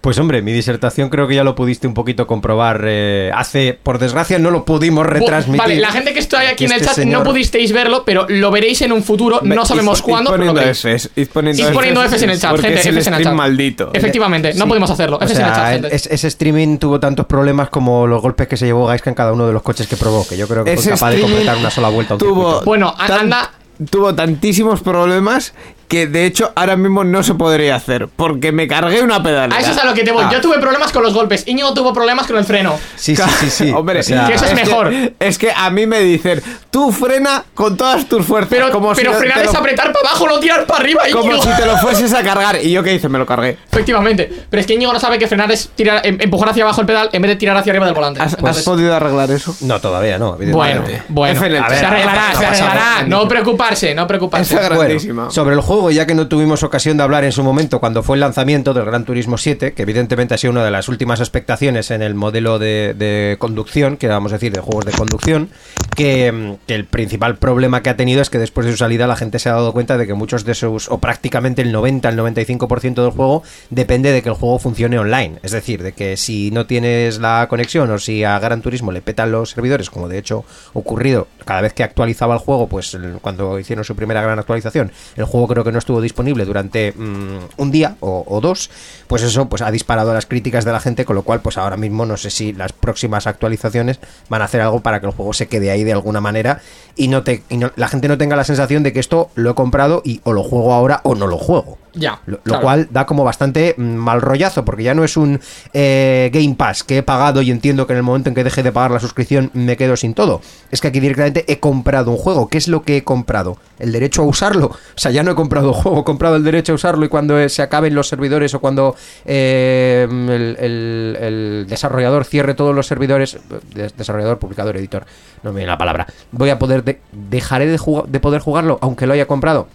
Pues 0.00 0.18
hombre, 0.18 0.42
mi 0.42 0.52
disertación 0.52 1.08
creo 1.08 1.26
que 1.28 1.34
ya 1.34 1.44
lo 1.44 1.54
pudiste 1.54 1.86
un 1.86 1.94
poquito 1.94 2.26
comprobar 2.26 2.82
eh, 2.86 3.30
hace, 3.34 3.78
por 3.82 3.98
desgracia 3.98 4.38
no 4.38 4.50
lo 4.50 4.64
pudimos 4.64 5.06
retransmitir. 5.06 5.60
Vale, 5.60 5.76
la 5.80 5.90
gente 5.92 6.12
que 6.12 6.18
está 6.20 6.40
aquí 6.48 6.64
en 6.64 6.70
el 6.72 6.76
Este 6.76 6.86
chat 6.86 6.94
señor- 6.96 7.18
no 7.24 7.30
pudisteis 7.30 7.72
verlo, 7.72 8.04
pero 8.04 8.26
lo 8.28 8.50
veréis 8.50 8.82
en 8.82 8.92
un 8.92 9.02
futuro, 9.02 9.40
no 9.42 9.64
sabemos 9.64 10.02
cuándo. 10.02 10.30
pero 10.30 10.44
lo 10.44 10.52
poniendo. 10.54 10.74
Fs, 10.74 11.10
poniendo, 11.32 11.72
poniendo 11.72 12.02
Fs 12.02 12.22
en 12.22 12.30
el 12.30 12.40
chat, 12.40 12.56
gente, 12.60 12.80
es 12.80 12.86
el 12.86 12.98
Fs 12.98 13.06
en 13.08 13.14
el 13.14 13.24
chat. 13.24 13.34
maldito. 13.34 13.90
Efectivamente, 13.94 14.54
no 14.54 14.64
Sí. 14.64 14.68
pudimos 14.68 14.90
hacerlo. 14.90 15.18
O 15.20 15.24
Fs 15.26 15.38
en 15.38 15.46
el 15.46 15.52
chat, 15.52 15.72
gente. 15.72 15.94
es- 15.94 16.06
ese 16.06 16.28
streaming 16.28 16.78
tuvo 16.78 17.00
tantos 17.00 17.26
problemas 17.26 17.68
como 17.70 18.06
los 18.06 18.22
golpes 18.22 18.48
que 18.48 18.56
se 18.56 18.66
llevó 18.66 18.86
Gaiska 18.86 19.10
en 19.10 19.14
cada 19.14 19.32
uno 19.32 19.46
de 19.46 19.52
los 19.52 19.62
coches 19.62 19.86
que 19.86 19.96
probó, 19.96 20.26
que 20.26 20.36
yo 20.36 20.46
creo 20.48 20.64
que 20.64 20.72
fue 20.74 20.80
Ese 20.80 20.90
capaz 20.90 21.10
de 21.10 21.20
completar 21.20 21.56
una 21.56 21.70
sola 21.70 21.88
vuelta 21.88 22.14
a 22.14 22.16
un 22.16 22.18
tuvo. 22.20 22.62
Bueno, 22.62 22.94
anda- 22.98 23.52
tuvo 23.90 24.14
tantísimos 24.14 24.80
problemas 24.80 25.54
que 25.88 26.06
de 26.06 26.26
hecho 26.26 26.52
ahora 26.54 26.76
mismo 26.76 27.02
no 27.02 27.22
se 27.22 27.34
podría 27.34 27.74
hacer 27.76 28.08
porque 28.14 28.52
me 28.52 28.68
cargué 28.68 29.02
una 29.02 29.22
pedalera. 29.22 29.56
A 29.56 29.60
eso 29.60 29.70
es 29.72 29.78
a 29.78 29.84
lo 29.86 29.94
que 29.94 30.04
te 30.04 30.12
voy. 30.12 30.22
Ah. 30.26 30.30
Yo 30.32 30.40
tuve 30.40 30.58
problemas 30.58 30.92
con 30.92 31.02
los 31.02 31.14
golpes. 31.14 31.44
Íñigo 31.46 31.72
tuvo 31.74 31.92
problemas 31.94 32.26
con 32.26 32.36
el 32.36 32.44
freno. 32.44 32.78
Sí, 32.96 33.16
sí, 33.16 33.22
sí, 33.40 33.50
sí. 33.50 33.70
Hombre, 33.74 34.00
O 34.00 34.02
sea, 34.02 34.26
Que 34.26 34.34
eso 34.34 34.44
es 34.44 34.54
mejor. 34.54 34.92
es 35.18 35.38
que 35.38 35.50
a 35.50 35.70
mí 35.70 35.86
me 35.86 36.00
dicen, 36.00 36.42
tú 36.70 36.92
frena 36.92 37.42
con 37.54 37.76
todas 37.76 38.06
tus 38.06 38.24
fuerzas. 38.26 38.50
Pero, 38.50 38.70
como 38.70 38.92
pero 38.94 39.14
frenar 39.14 39.44
lo- 39.44 39.50
es 39.50 39.56
apretar 39.56 39.92
para 39.92 40.10
abajo, 40.10 40.28
no 40.28 40.38
tirar 40.38 40.66
para 40.66 40.80
arriba, 40.80 41.02
Como 41.10 41.24
Íñigo. 41.32 41.42
si 41.42 41.48
te 41.56 41.66
lo 41.66 41.76
fueses 41.78 42.12
a 42.12 42.22
cargar. 42.22 42.58
Y 42.62 42.70
yo 42.70 42.82
qué 42.82 42.94
hice, 42.94 43.08
me 43.08 43.18
lo 43.18 43.24
cargué. 43.24 43.56
Efectivamente. 43.72 44.30
Pero 44.50 44.60
es 44.60 44.66
que 44.66 44.74
Íñigo 44.74 44.92
no 44.92 45.00
sabe 45.00 45.18
que 45.18 45.26
frenar 45.26 45.50
es 45.50 45.70
tirar, 45.74 46.04
em- 46.06 46.18
empujar 46.20 46.50
hacia 46.50 46.64
abajo 46.64 46.82
el 46.82 46.86
pedal 46.86 47.08
en 47.12 47.22
vez 47.22 47.30
de 47.30 47.36
tirar 47.36 47.56
hacia 47.56 47.72
arriba 47.72 47.86
del 47.86 47.94
volante. 47.94 48.20
¿Has, 48.20 48.36
podido 48.62 48.94
arreglar 48.94 49.30
eso? 49.30 49.56
No, 49.62 49.80
todavía 49.80 50.18
no, 50.18 50.36
Bueno, 50.36 50.84
bueno. 51.08 51.40
Se 51.40 51.46
arreglará, 51.46 52.32
no 52.34 52.38
se 52.38 52.44
arreglará. 52.46 53.02
No 53.06 53.26
preocuparse, 53.26 53.94
no 53.94 54.06
preocuparse. 54.06 54.54
Esa 54.54 54.68
Bueno, 54.68 54.80
grandísima. 54.82 55.30
sobre 55.30 55.54
el 55.54 55.60
juego 55.62 55.77
ya 55.90 56.06
que 56.06 56.14
no 56.14 56.28
tuvimos 56.28 56.62
ocasión 56.62 56.96
de 56.96 57.02
hablar 57.02 57.24
en 57.24 57.32
su 57.32 57.42
momento 57.42 57.80
cuando 57.80 58.02
fue 58.02 58.16
el 58.16 58.20
lanzamiento 58.20 58.74
del 58.74 58.84
Gran 58.84 59.04
Turismo 59.04 59.38
7, 59.38 59.72
que 59.72 59.82
evidentemente 59.82 60.34
ha 60.34 60.38
sido 60.38 60.50
una 60.50 60.64
de 60.64 60.70
las 60.70 60.88
últimas 60.88 61.20
expectaciones 61.20 61.90
en 61.90 62.02
el 62.02 62.14
modelo 62.14 62.58
de, 62.58 63.36
conducción, 63.38 63.96
que 63.96 64.08
vamos 64.08 64.32
a 64.32 64.36
decir, 64.36 64.52
de 64.52 64.60
juegos 64.60 64.84
de 64.84 64.92
conducción, 64.92 65.50
que, 65.94 66.56
el 66.66 66.84
principal 66.84 67.36
problema 67.36 67.82
que 67.82 67.90
ha 67.90 67.96
tenido 67.96 68.20
es 68.20 68.30
que 68.30 68.38
después 68.38 68.66
de 68.66 68.72
su 68.72 68.78
salida 68.78 69.06
la 69.06 69.16
gente 69.16 69.38
se 69.38 69.48
ha 69.48 69.52
dado 69.52 69.72
cuenta 69.72 69.96
de 69.96 70.06
que 70.06 70.14
muchos 70.14 70.44
de 70.44 70.54
sus, 70.54 70.90
o 70.90 70.98
prácticamente 70.98 71.62
el 71.62 71.72
90, 71.72 72.08
el 72.08 72.18
95% 72.18 73.02
del 73.02 73.10
juego 73.10 73.42
depende 73.70 74.12
de 74.12 74.22
que 74.22 74.28
el 74.28 74.34
juego 74.34 74.58
funcione 74.58 74.98
online. 74.98 75.38
Es 75.42 75.52
decir, 75.52 75.82
de 75.82 75.92
que 75.92 76.16
si 76.16 76.50
no 76.50 76.66
tienes 76.66 77.20
la 77.20 77.46
conexión 77.48 77.90
o 77.90 77.98
si 77.98 78.24
a 78.24 78.38
Gran 78.38 78.62
Turismo 78.62 78.92
le 78.92 79.02
petan 79.02 79.32
los 79.32 79.50
servidores, 79.50 79.90
como 79.90 80.08
de 80.08 80.18
hecho 80.18 80.44
ocurrido 80.72 81.28
cada 81.44 81.60
vez 81.60 81.72
que 81.72 81.82
actualizaba 81.82 82.34
el 82.34 82.40
juego, 82.40 82.68
pues 82.68 82.96
cuando 83.20 83.58
hicieron 83.58 83.84
su 83.84 83.96
primera 83.96 84.22
gran 84.22 84.38
actualización, 84.38 84.92
el 85.16 85.24
juego 85.24 85.48
creo 85.48 85.64
que 85.64 85.67
no 85.72 85.78
estuvo 85.78 86.00
disponible 86.00 86.44
durante 86.44 86.92
mm, 86.92 87.38
un 87.56 87.70
día 87.70 87.96
o, 88.00 88.24
o 88.26 88.40
dos, 88.40 88.70
pues 89.06 89.22
eso 89.22 89.48
pues 89.48 89.62
ha 89.62 89.70
disparado 89.70 90.12
las 90.14 90.26
críticas 90.26 90.64
de 90.64 90.72
la 90.72 90.80
gente, 90.80 91.04
con 91.04 91.16
lo 91.16 91.22
cual 91.22 91.40
pues 91.40 91.58
ahora 91.58 91.76
mismo 91.76 92.06
no 92.06 92.16
sé 92.16 92.30
si 92.30 92.52
las 92.52 92.72
próximas 92.72 93.26
actualizaciones 93.26 93.98
van 94.28 94.42
a 94.42 94.46
hacer 94.46 94.60
algo 94.60 94.80
para 94.80 95.00
que 95.00 95.06
el 95.06 95.12
juego 95.12 95.32
se 95.32 95.46
quede 95.48 95.70
ahí 95.70 95.84
de 95.84 95.92
alguna 95.92 96.20
manera 96.20 96.60
y 96.96 97.08
no 97.08 97.22
te 97.22 97.42
y 97.48 97.56
no- 97.56 97.72
la 97.76 97.88
gente 97.88 98.08
no 98.08 98.18
tenga 98.18 98.36
la 98.36 98.44
sensación 98.44 98.82
de 98.82 98.92
que 98.92 99.00
esto 99.00 99.30
lo 99.34 99.50
he 99.50 99.54
comprado 99.54 100.02
y 100.04 100.20
o 100.24 100.32
lo 100.32 100.42
juego 100.42 100.72
ahora 100.74 101.00
o 101.04 101.14
no 101.14 101.26
lo 101.26 101.38
juego. 101.38 101.78
Ya. 101.94 102.20
Lo, 102.26 102.38
cual 102.60 102.88
da 102.90 103.06
como 103.06 103.24
bastante 103.24 103.74
mm, 103.76 103.82
mal 103.82 104.20
rollazo, 104.20 104.64
porque 104.64 104.82
ya 104.82 104.94
no 104.94 105.04
es 105.04 105.16
un 105.16 105.40
eh, 105.72 106.30
Game 106.32 106.54
Pass 106.56 106.84
que 106.84 106.98
he 106.98 107.02
pagado 107.02 107.42
y 107.42 107.50
entiendo 107.50 107.86
que 107.86 107.92
en 107.94 107.98
el 107.98 108.02
momento 108.02 108.28
en 108.28 108.34
que 108.34 108.44
deje 108.44 108.62
de 108.62 108.72
pagar 108.72 108.90
la 108.90 109.00
suscripción 109.00 109.50
me 109.54 109.76
quedo 109.76 109.96
sin 109.96 110.14
todo. 110.14 110.40
Es 110.70 110.80
que 110.80 110.88
aquí 110.88 111.00
directamente 111.00 111.44
he 111.48 111.58
comprado 111.60 112.10
un 112.10 112.16
juego. 112.18 112.48
¿Qué 112.48 112.58
es 112.58 112.68
lo 112.68 112.82
que 112.82 112.98
he 112.98 113.04
comprado? 113.04 113.56
¿El 113.78 113.92
derecho 113.92 114.22
a 114.22 114.26
usarlo? 114.26 114.66
O 114.66 114.76
sea, 114.96 115.10
ya 115.10 115.22
no 115.22 115.30
he 115.32 115.34
comprado 115.34 115.68
el 115.68 115.74
juego, 115.74 116.00
he 116.00 116.04
comprado 116.04 116.36
el 116.36 116.44
derecho 116.44 116.72
a 116.72 116.74
usarlo 116.74 117.04
y 117.04 117.08
cuando 117.08 117.38
eh, 117.38 117.48
se 117.48 117.62
acaben 117.62 117.94
los 117.94 118.08
servidores 118.08 118.52
o 118.54 118.60
cuando 118.60 118.94
eh, 119.24 120.06
el, 120.08 120.56
el- 120.58 121.16
el 121.20 121.66
desarrollador 121.68 122.24
cierre 122.24 122.54
todos 122.54 122.74
los 122.74 122.86
servidores, 122.86 123.38
des- 123.74 123.96
desarrollador, 123.96 124.38
publicador, 124.38 124.76
editor, 124.76 125.04
no 125.42 125.52
me 125.52 125.58
viene 125.58 125.70
la 125.72 125.78
palabra, 125.78 126.06
voy 126.32 126.50
a 126.50 126.58
poder, 126.58 126.84
de- 126.84 127.00
dejaré 127.12 127.66
de, 127.66 127.78
jugar- 127.78 128.06
de 128.06 128.20
poder 128.20 128.40
jugarlo 128.40 128.78
aunque 128.80 129.06
lo 129.06 129.12
haya 129.14 129.26
comprado. 129.26 129.68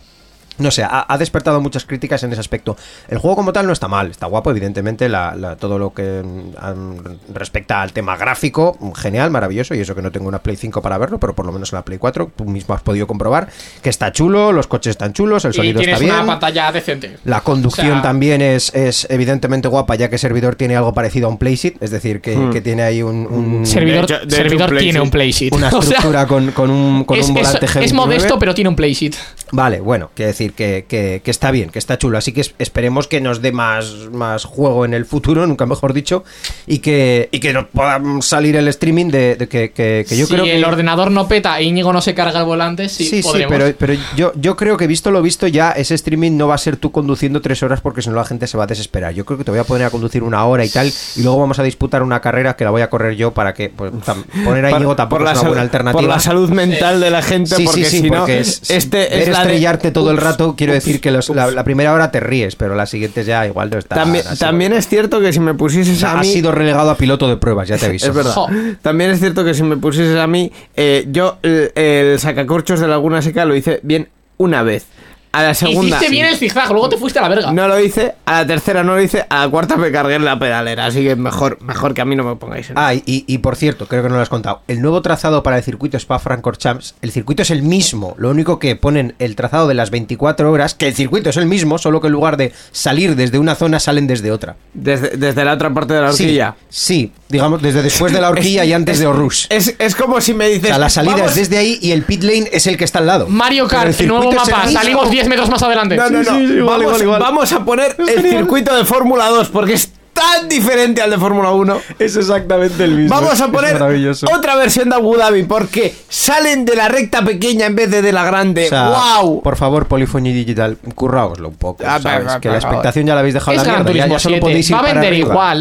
No 0.60 0.70
sé, 0.72 0.84
ha, 0.84 1.06
ha 1.08 1.18
despertado 1.18 1.60
muchas 1.62 1.86
críticas 1.86 2.24
en 2.24 2.32
ese 2.32 2.40
aspecto. 2.40 2.78
El 3.08 3.18
juego 3.18 3.36
como 3.36 3.54
tal 3.54 3.66
no 3.66 3.74
está 3.74 3.88
mal, 3.88 4.12
está 4.12 4.28
guapo, 4.28 4.52
evidentemente, 4.52 5.10
la- 5.10 5.36
la- 5.36 5.56
todo 5.56 5.80
lo 5.80 5.94
que 5.94 6.22
mm, 6.24 7.34
respecta 7.34 7.82
al 7.82 7.94
tema 7.94 8.16
gráfico, 8.18 8.78
genial, 8.96 9.32
maravilloso, 9.32 9.74
y 9.76 9.80
eso 9.80 9.96
que 9.96 10.02
no 10.02 10.12
tengo 10.12 10.28
una 10.28 10.40
Play 10.40 10.56
5 10.56 10.82
para 10.82 10.98
verlo, 10.98 11.20
pero 11.20 11.34
por 11.34 11.46
lo 11.46 11.52
menos 11.52 11.72
en 11.74 11.78
la 11.78 11.86
Play 11.86 11.98
4 11.98 12.32
tú 12.36 12.46
mismo 12.46 12.76
has 12.76 12.82
podido 12.82 13.08
comprobar 13.08 13.50
que 13.82 13.90
está 13.90 14.12
chulo, 14.12 14.52
los 14.52 14.68
coches 14.68 14.92
están 14.92 15.14
chulos, 15.14 15.46
el 15.46 15.52
Y 15.52 15.56
sonido 15.56 15.82
está 15.82 15.98
bien. 16.00 16.14
una 16.14 16.26
pantalla 16.26 16.72
decente. 16.72 17.18
La 17.26 17.42
conducción 17.42 17.88
O 17.88 17.92
sea- 17.94 18.02
también 18.02 18.42
es, 18.42 18.74
es 18.76 19.08
evidentemente 19.10 19.68
guapa, 19.68 19.96
ya 19.96 20.10
que 20.10 20.18
servidor 20.18 20.56
tiene 20.56 20.76
algo 20.76 20.94
parecido 20.94 21.28
a 21.28 21.30
un 21.30 21.38
Playseat, 21.38 21.82
es 21.82 21.92
decir, 21.92 22.22
que, 22.22 22.38
que 22.52 22.62
tiene 22.62 22.84
ahí 22.84 23.02
un, 23.02 23.26
un- 23.28 23.66
servidor 23.66 24.08
de 24.08 24.16
hecho- 24.16 24.26
de 24.26 24.36
servidor 24.36 24.72
un 24.74 24.78
tiene 24.80 25.02
un. 25.02 25.10
PlaySheet. 25.10 25.54
una 25.54 25.68
O 25.74 25.82
sea, 25.82 25.98
estructura 25.98 26.28
con, 26.28 26.52
con 26.52 26.70
un, 26.70 27.04
con 27.04 27.18
es, 27.18 27.28
un 27.30 27.38
es- 27.38 27.44
volante 27.48 27.66
es 27.66 27.76
G29. 27.76 27.94
modesto, 27.94 28.40
pero 28.40 28.54
tiene 28.54 28.70
un 28.70 28.76
PlaySheet. 28.76 29.16
Vale, 29.52 29.80
bueno, 29.82 30.10
quiere 30.16 30.32
decir 30.32 30.54
que, 30.54 30.86
que- 30.88 31.22
que 31.24 31.32
está 31.32 31.52
bien, 31.52 31.70
que 31.70 31.80
está 31.80 31.98
chulo. 31.98 32.18
Así 32.18 32.32
que 32.32 32.42
es- 32.42 32.56
esperemos 32.60 33.08
que 33.08 33.22
nos 33.22 33.42
dé 33.42 33.52
más, 33.52 34.10
más 34.12 34.46
juego 34.46 34.86
en 34.86 34.94
el 34.94 35.06
futuro, 35.06 35.46
nunca 35.48 35.66
mejor 35.66 35.94
dicho, 35.94 36.24
y 36.66 36.80
que, 36.80 37.30
y 37.32 37.40
que 37.40 37.54
nos 37.54 37.66
pueda 37.68 38.02
salir 38.22 38.56
el 38.56 38.68
streaming 38.70 39.08
de, 39.12 39.36
de 39.36 39.48
que, 39.48 39.72
que- 39.72 40.06
que 40.08 40.18
yo 40.18 40.26
si 40.26 40.34
creo 40.34 40.46
que. 40.46 40.56
el 40.56 40.64
ordenador 40.66 41.12
no 41.12 41.28
peta 41.28 41.60
e 41.60 41.64
Íñigo 41.64 41.94
no 41.94 42.02
se 42.02 42.14
carga 42.16 42.40
el 42.40 42.46
volante, 42.46 42.90
sí, 42.90 43.04
Sí, 43.06 43.22
sí, 43.22 43.30
pero, 43.48 43.74
pero 43.78 43.94
yo, 44.16 44.32
yo 44.36 44.56
creo 44.56 44.78
que 44.78 44.88
visto 44.88 45.12
lo 45.12 45.22
visto 45.22 45.48
ya 45.48 45.72
ese 45.72 45.94
streaming 45.96 46.38
no 46.38 46.48
va 46.48 46.56
a 46.56 46.58
ser 46.58 46.78
tú 46.78 46.92
conduciendo 46.92 47.42
tres 47.42 47.62
horas 47.64 47.82
porque 47.82 48.02
si 48.02 48.10
no 48.10 48.16
la 48.16 48.26
gente 48.26 48.48
se 48.48 48.58
va 48.58 48.64
a 48.64 48.68
desesperar. 48.68 49.14
Yo 49.14 49.26
creo 49.26 49.38
que 49.38 49.44
te 49.44 49.52
voy 49.52 49.60
a 49.60 49.64
poner 49.64 49.86
a 49.86 49.90
conducir 49.90 50.24
una 50.24 50.46
hora 50.46 50.66
y 50.66 50.70
tal 50.70 50.92
y 51.16 51.22
luego 51.24 51.40
vamos 51.40 51.60
a 51.60 51.64
disputar 51.64 52.02
una 52.04 52.22
carrera 52.22 52.56
que 52.56 52.64
la 52.64 52.72
voy 52.72 52.82
a 52.82 52.90
correr 52.90 53.16
yo 53.16 53.32
para 53.34 53.54
que 53.54 53.70
pues, 53.70 53.92
tam- 53.94 54.24
poner 54.44 54.66
a 54.66 54.72
Íñigo 54.72 54.96
tampoco 54.96 55.20
por 55.20 55.26
la 55.26 55.34
es 55.34 55.40
una 55.40 55.50
buena 55.50 55.62
alternativa. 55.62 56.02
Por 56.02 56.10
la 56.10 56.20
salud 56.20 56.50
mental 56.50 57.00
de 57.00 57.10
la 57.12 57.22
gente, 57.22 57.56
Sí, 57.56 57.66
porque 57.66 57.86
sí, 57.86 57.90
sí, 57.92 58.02
si 58.02 58.10
no, 58.10 58.26
es, 58.28 58.70
este 58.70 59.22
es 59.22 59.28
la 59.30 59.43
estrellarte 59.44 59.92
todo 59.92 60.12
el 60.12 60.18
rato, 60.18 60.56
quiero 60.58 60.74
ups, 60.74 60.84
decir 60.86 61.02
que 61.02 61.12
los- 61.12 61.30
la, 61.30 61.52
la 61.52 61.64
primera 61.64 61.94
hora 61.94 62.12
te 62.12 62.20
ríes, 62.20 62.56
pero 62.56 62.76
la 62.76 62.86
siguiente 62.86 63.24
ya 63.24 63.46
igual 63.46 63.70
no 63.70 63.78
está. 63.78 63.96
También, 63.96 64.24
también 64.40 64.74
es 64.74 64.88
cierto 64.88 65.20
que 65.22 65.32
si 65.34 65.40
me 65.40 65.54
pusieses 65.54 65.98
O 65.98 66.00
sea, 66.00 66.12
a 66.14 66.20
has 66.20 66.28
mí... 66.28 66.34
sido 66.34 66.52
relegado 66.52 66.90
a 66.90 66.98
piloto 66.98 67.28
de 67.28 67.38
pruebas, 67.38 67.68
ya 67.68 67.78
te 67.78 67.86
aviso. 67.88 68.08
Es 68.08 68.14
verdad. 68.16 68.36
También 68.82 69.12
es 69.12 69.20
cierto 69.20 69.44
que 69.46 69.54
si 69.54 69.64
me 69.64 69.78
pusieses 69.78 70.18
a 70.18 70.28
mí, 70.28 70.52
eh, 70.76 71.06
yo 71.12 71.38
el, 71.44 71.72
el 71.76 72.20
sacacorchos 72.20 72.80
de 72.80 72.88
Laguna 72.88 73.22
Seca 73.22 73.46
lo 73.46 73.56
hice 73.56 73.80
bien 73.84 74.10
una 74.38 74.64
vez. 74.64 74.86
A 75.34 75.42
la 75.44 75.54
segunda. 75.56 75.98
Hiciste 75.98 76.12
bien 76.12 76.28
el 76.28 76.38
zigzag, 76.38 76.70
luego 76.72 76.90
te 76.90 76.98
fuiste 76.98 77.18
a 77.18 77.24
la 77.24 77.28
verga. 77.30 77.52
No 77.52 77.68
lo 77.68 77.80
hice, 77.80 78.14
a 78.26 78.42
la 78.42 78.48
tercera 78.48 78.84
no 78.84 78.94
lo 78.96 79.02
hice, 79.02 79.26
a 79.30 79.40
la 79.46 79.50
cuarta 79.50 79.78
me 79.78 79.92
cargué 79.92 80.14
en 80.16 80.26
la 80.26 80.38
pedalera, 80.38 80.86
así 80.86 81.04
que 81.04 81.16
mejor, 81.16 81.60
mejor 81.62 81.96
que 81.96 82.02
a 82.02 82.06
mí 82.06 82.16
no 82.16 82.24
me 82.24 82.36
pongáis 82.36 82.70
en 82.70 82.78
Ah, 82.78 82.94
y, 82.94 83.02
y 83.06 83.38
por 83.40 83.56
cierto, 83.56 83.88
creo 83.88 84.04
que 84.04 84.10
no 84.10 84.16
lo 84.16 84.22
has 84.22 84.30
contado. 84.30 84.62
El 84.68 84.82
nuevo 84.82 85.02
trazado 85.02 85.42
para 85.42 85.58
el 85.58 85.64
circuito 85.64 85.98
Spa-Francorchamps, 85.98 86.94
el 87.02 87.12
circuito 87.12 87.42
es 87.42 87.50
el 87.50 87.64
mismo. 87.64 88.14
Lo 88.20 88.30
único 88.30 88.60
que 88.60 88.76
ponen 88.76 89.16
el 89.18 89.36
trazado 89.36 89.68
de 89.68 89.74
las 89.74 89.90
24 89.90 90.52
horas, 90.52 90.76
que 90.76 90.88
el 90.88 90.94
circuito 90.94 91.32
es 91.32 91.38
el 91.38 91.48
mismo, 91.48 91.80
solo 91.80 92.00
que 92.00 92.08
en 92.08 92.14
lugar 92.14 92.38
de 92.38 92.54
salir 92.72 93.16
desde 93.16 93.40
una 93.40 93.56
zona, 93.56 93.80
salen 93.80 94.06
desde 94.06 94.32
otra. 94.32 94.56
desde, 94.76 95.18
desde 95.18 95.44
la 95.46 95.54
otra 95.54 95.74
parte 95.74 95.96
de 95.96 96.02
la 96.02 96.10
horquilla. 96.12 96.56
Sí, 96.70 96.84
sí, 96.84 97.12
digamos, 97.30 97.60
desde 97.60 97.82
después 97.82 98.14
de 98.14 98.22
la 98.22 98.30
horquilla 98.32 98.66
y 98.66 98.74
antes 98.74 99.00
de 99.00 99.08
Orrus. 99.08 99.48
Es, 99.50 99.76
es 99.80 99.96
como 99.96 100.22
si 100.22 100.36
me 100.36 100.48
dices. 100.48 100.66
O 100.66 100.68
sea, 100.68 100.78
la 100.78 100.90
salida 100.92 101.14
"Vamos". 101.16 101.32
es 101.32 101.38
desde 101.38 101.58
ahí 101.58 101.80
y 101.82 101.92
el 101.92 102.04
pit 102.04 102.22
lane 102.22 102.50
es 102.52 102.68
el 102.68 102.78
que 102.78 102.84
está 102.84 103.00
al 103.00 103.08
lado. 103.08 103.28
Mario 103.28 103.68
Pero 103.68 103.82
el 103.82 103.96
Kart, 103.96 104.08
nuevo 104.08 104.32
mapa, 104.32 104.68
salimos 104.68 105.10
10 105.10 105.23
metros 105.28 105.50
más 105.50 105.62
adelante. 105.64 105.96
No, 105.96 106.10
no, 106.10 106.24
no. 106.24 106.24
sí, 106.24 106.48
sí, 106.48 106.54
igual, 106.54 106.66
vamos, 106.66 106.84
igual, 106.84 107.02
igual. 107.02 107.20
vamos 107.22 107.52
a 107.54 107.66
poner 107.66 107.96
el 108.00 108.22
circuito 108.22 108.76
de 108.76 108.86
Fórmula 108.86 109.28
2 109.30 109.50
porque 109.50 109.74
es 109.74 109.92
tan 110.14 110.48
diferente 110.48 111.02
al 111.02 111.10
de 111.10 111.18
Fórmula 111.18 111.52
1. 111.52 111.82
Es 112.00 112.16
exactamente 112.16 112.84
el 112.84 112.92
mismo. 112.96 113.16
Vamos 113.16 113.42
a 113.42 113.48
poner 113.48 113.76
otra 113.76 114.56
versión 114.56 114.90
de 114.90 114.96
Abu 114.96 115.18
Dhabi 115.18 115.44
porque 115.44 115.94
salen 116.08 116.66
de 116.66 116.76
la 116.76 116.88
recta 116.88 117.24
pequeña 117.24 117.66
en 117.66 117.76
vez 117.76 117.90
de 117.90 118.02
de 118.02 118.12
la 118.12 118.24
grande. 118.24 118.68
O 118.68 118.70
sea, 118.70 118.90
¡Wow! 119.22 119.42
Por 119.42 119.56
favor, 119.56 119.88
Polifonía 119.88 120.34
Digital, 120.34 120.78
curraoslo 120.96 121.50
un 121.50 121.56
poco. 121.56 121.84
Ah, 121.86 122.00
¿sabes? 122.00 122.34
que 122.40 122.50
la 122.50 122.58
expectación 122.58 123.06
ya 123.08 123.16
la 123.16 123.22
habéis 123.22 123.34
dejado 123.34 123.58
es 123.58 123.64
a 123.64 123.66
la 123.66 123.74
Gran 123.74 123.86
mierda. 123.86 123.98
Ya, 123.98 124.04
Turismo 124.04 124.16
ya 124.16 124.20
solo 124.20 124.36
7. 124.36 124.42
podéis 124.42 124.70
ir 124.70 124.76
Va 124.76 124.80
a 124.80 124.84
vender 124.84 125.08
arriba. 125.08 125.56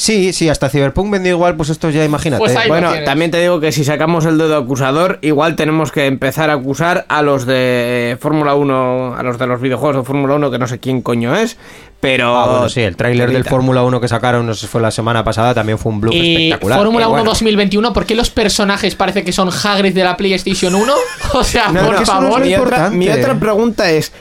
Sí, 0.00 0.32
sí, 0.32 0.48
hasta 0.48 0.68
Cyberpunk 0.68 1.10
vendió 1.10 1.32
igual, 1.32 1.56
pues 1.56 1.70
esto 1.70 1.90
ya 1.90 2.04
imagínate. 2.04 2.38
Pues 2.38 2.56
Bueno, 2.68 2.92
también 3.04 3.32
te 3.32 3.40
digo 3.40 3.58
que 3.58 3.72
si 3.72 3.82
sacamos 3.82 4.26
el 4.26 4.38
dedo 4.38 4.56
acusador, 4.56 5.18
igual 5.22 5.56
tenemos 5.56 5.90
que 5.90 6.06
empezar 6.06 6.50
a 6.50 6.52
acusar 6.52 7.04
a 7.08 7.20
los 7.22 7.46
de 7.46 8.16
Fórmula 8.20 8.54
1, 8.54 9.16
a 9.18 9.22
los 9.24 9.38
de 9.40 9.48
los 9.48 9.60
videojuegos 9.60 9.96
de 9.96 10.02
Fórmula 10.04 10.36
1, 10.36 10.52
que 10.52 10.58
no 10.60 10.68
sé 10.68 10.78
quién 10.78 11.02
coño 11.02 11.34
es, 11.34 11.56
pero... 11.98 12.36
Ah, 12.38 12.46
bueno, 12.48 12.68
sí, 12.68 12.80
el 12.80 12.94
tráiler 12.96 13.32
del. 13.32 13.42
Fórmula 13.44 13.82
1 13.82 14.00
que 14.00 14.06
sacaron, 14.06 14.46
no 14.46 14.54
sé 14.54 14.60
si 14.60 14.66
fue 14.68 14.80
la 14.80 14.92
semana 14.92 15.24
pasada, 15.24 15.52
también 15.52 15.78
fue 15.78 15.90
un 15.90 16.00
bloof 16.00 16.14
Y 16.14 16.44
espectacular. 16.46 16.78
Fórmula 16.78 17.04
Eh, 17.06 17.08
1 17.08 17.10
bueno. 17.16 17.30
2021, 17.30 17.92
¿por 17.92 18.06
qué 18.06 18.14
los 18.14 18.30
personajes 18.30 18.94
parece 18.94 19.24
que 19.24 19.32
son 19.32 19.50
Hagrid 19.50 19.94
de 19.94 20.04
la 20.04 20.16
PlayStation 20.16 20.76
1? 20.76 20.92
O 21.34 21.42
sea, 21.42 21.72
No, 21.72 21.84
por 21.84 21.98
no, 21.98 22.06
favor. 22.06 22.40
mi, 22.40 22.54
otra, 22.54 22.88
mi 22.88 23.08
otra 23.08 23.34
pregunta 23.34 23.90
es, 23.90 24.12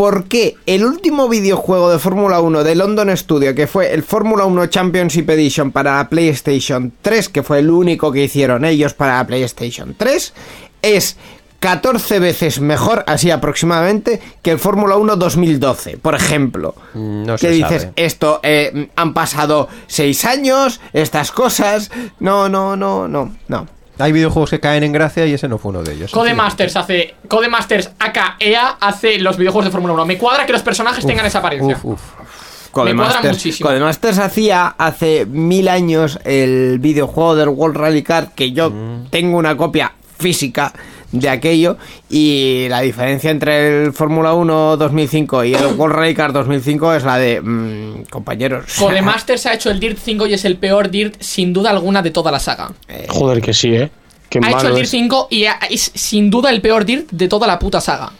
¿por 0.00 0.24
qué 0.28 0.56
el 0.64 0.86
último 0.86 1.28
videojuego 1.28 1.90
de 1.90 1.98
Fórmula 1.98 2.40
1 2.40 2.64
de 2.64 2.74
London 2.74 3.14
Studio, 3.14 3.54
que 3.54 3.66
fue 3.66 3.92
el 3.92 4.02
Fórmula 4.02 4.46
1 4.46 4.68
Championship 4.68 5.28
Edition 5.28 5.72
para 5.72 5.98
la 5.98 6.08
PlayStation 6.08 6.90
3, 7.02 7.28
que 7.28 7.42
fue 7.42 7.58
el 7.58 7.68
único 7.68 8.10
que 8.10 8.24
hicieron 8.24 8.64
ellos 8.64 8.94
para 8.94 9.18
la 9.18 9.26
PlayStation 9.26 9.94
3, 9.94 10.32
es 10.80 11.18
14 11.58 12.18
veces 12.18 12.62
mejor, 12.62 13.04
así 13.06 13.30
aproximadamente, 13.30 14.22
que 14.40 14.52
el 14.52 14.58
Fórmula 14.58 14.96
1 14.96 15.16
2012, 15.16 15.98
por 15.98 16.14
ejemplo? 16.14 16.74
Mm, 16.94 17.24
No 17.26 17.36
que 17.36 17.50
dices, 17.50 17.82
sabe. 17.82 17.92
esto, 17.96 18.40
eh, 18.42 18.88
han 18.96 19.12
pasado 19.12 19.68
6 19.88 20.24
años, 20.24 20.80
estas 20.94 21.30
cosas, 21.30 21.90
no, 22.20 22.48
no, 22.48 22.74
no, 22.74 23.06
no, 23.06 23.34
no. 23.48 23.79
Hay 24.00 24.12
videojuegos 24.12 24.50
que 24.50 24.60
caen 24.60 24.82
en 24.82 24.92
gracia 24.92 25.26
y 25.26 25.34
ese 25.34 25.48
no 25.48 25.58
fue 25.58 25.70
uno 25.70 25.82
de 25.82 25.94
ellos. 25.94 26.10
Codemasters 26.10 26.76
hace. 26.76 27.14
Codemasters 27.28 27.90
aka 27.98 28.36
EA 28.38 28.76
hace 28.80 29.18
los 29.18 29.36
videojuegos 29.36 29.66
de 29.66 29.70
Fórmula 29.70 29.94
1. 29.94 30.06
Me 30.06 30.18
cuadra 30.18 30.46
que 30.46 30.52
los 30.52 30.62
personajes 30.62 31.04
tengan 31.06 31.26
esa 31.26 31.38
apariencia. 31.38 31.76
Uf, 31.76 31.84
uf. 31.84 32.00
Me 32.00 32.72
cuadra 32.72 32.92
Codemasters, 32.94 33.36
muchísimo. 33.36 33.68
Codemasters 33.68 34.18
hacía 34.18 34.66
hace 34.78 35.26
mil 35.26 35.68
años 35.68 36.18
el 36.24 36.78
videojuego 36.78 37.34
del 37.36 37.48
World 37.48 37.76
Rally 37.76 38.02
Car 38.02 38.30
que 38.34 38.52
yo 38.52 38.72
tengo 39.10 39.38
una 39.38 39.56
copia 39.56 39.92
física 40.18 40.72
de 41.12 41.28
aquello 41.28 41.76
y 42.08 42.66
la 42.68 42.80
diferencia 42.80 43.30
entre 43.30 43.84
el 43.84 43.92
Fórmula 43.92 44.34
1 44.34 44.76
2005 44.76 45.44
y 45.44 45.54
el 45.54 45.66
World 45.76 45.96
Rally 45.96 46.14
Car 46.14 46.32
2005 46.32 46.94
es 46.94 47.04
la 47.04 47.18
de 47.18 47.40
mm, 47.40 48.04
compañeros. 48.10 48.64
Codemasters 48.78 49.46
ha 49.46 49.54
hecho 49.54 49.70
el 49.70 49.80
Dirt 49.80 49.98
5 50.02 50.26
y 50.26 50.34
es 50.34 50.44
el 50.44 50.56
peor 50.56 50.90
Dirt 50.90 51.16
sin 51.20 51.52
duda 51.52 51.70
alguna 51.70 52.02
de 52.02 52.10
toda 52.10 52.30
la 52.30 52.38
saga. 52.38 52.70
Joder, 53.08 53.42
que 53.42 53.52
sí, 53.52 53.74
¿eh? 53.74 53.90
Qué 54.28 54.40
Ha 54.42 54.50
hecho 54.50 54.68
el 54.68 54.74
Dirt 54.74 54.84
es. 54.84 54.90
5 54.90 55.28
y 55.30 55.44
es 55.44 55.92
sin 55.94 56.30
duda 56.30 56.50
el 56.50 56.60
peor 56.60 56.84
Dirt 56.84 57.10
de 57.10 57.28
toda 57.28 57.46
la 57.46 57.58
puta 57.58 57.80
saga. 57.80 58.12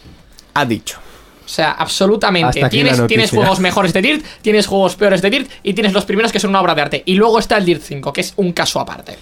ha 0.53 0.65
dicho. 0.65 0.99
O 1.43 1.53
sea, 1.53 1.71
absolutamente. 1.71 2.63
Tienes 2.69 3.29
juegos 3.29 3.59
mejores 3.59 3.91
de 3.91 4.01
Dirt, 4.01 4.25
tienes 4.41 4.67
juegos 4.67 4.95
peores 4.95 5.21
de 5.21 5.29
Dirt 5.29 5.51
y 5.63 5.73
tienes 5.73 5.91
los 5.91 6.05
primeros 6.05 6.31
que 6.31 6.39
son 6.39 6.51
una 6.51 6.61
obra 6.61 6.75
de 6.75 6.81
arte. 6.81 7.03
Y 7.05 7.15
luego 7.15 7.39
está 7.39 7.57
el 7.57 7.65
Dirt 7.65 7.81
5, 7.83 8.13
que 8.13 8.21
es 8.21 8.33
un 8.37 8.53
caso 8.53 8.79
aparte, 8.79 9.17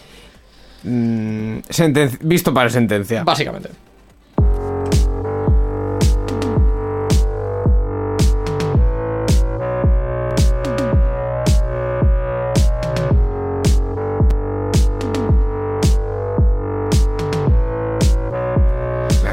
Mm, 0.84 1.60
visto 2.22 2.54
para 2.54 2.70
sentencia. 2.70 3.24
básicamente. 3.24 3.70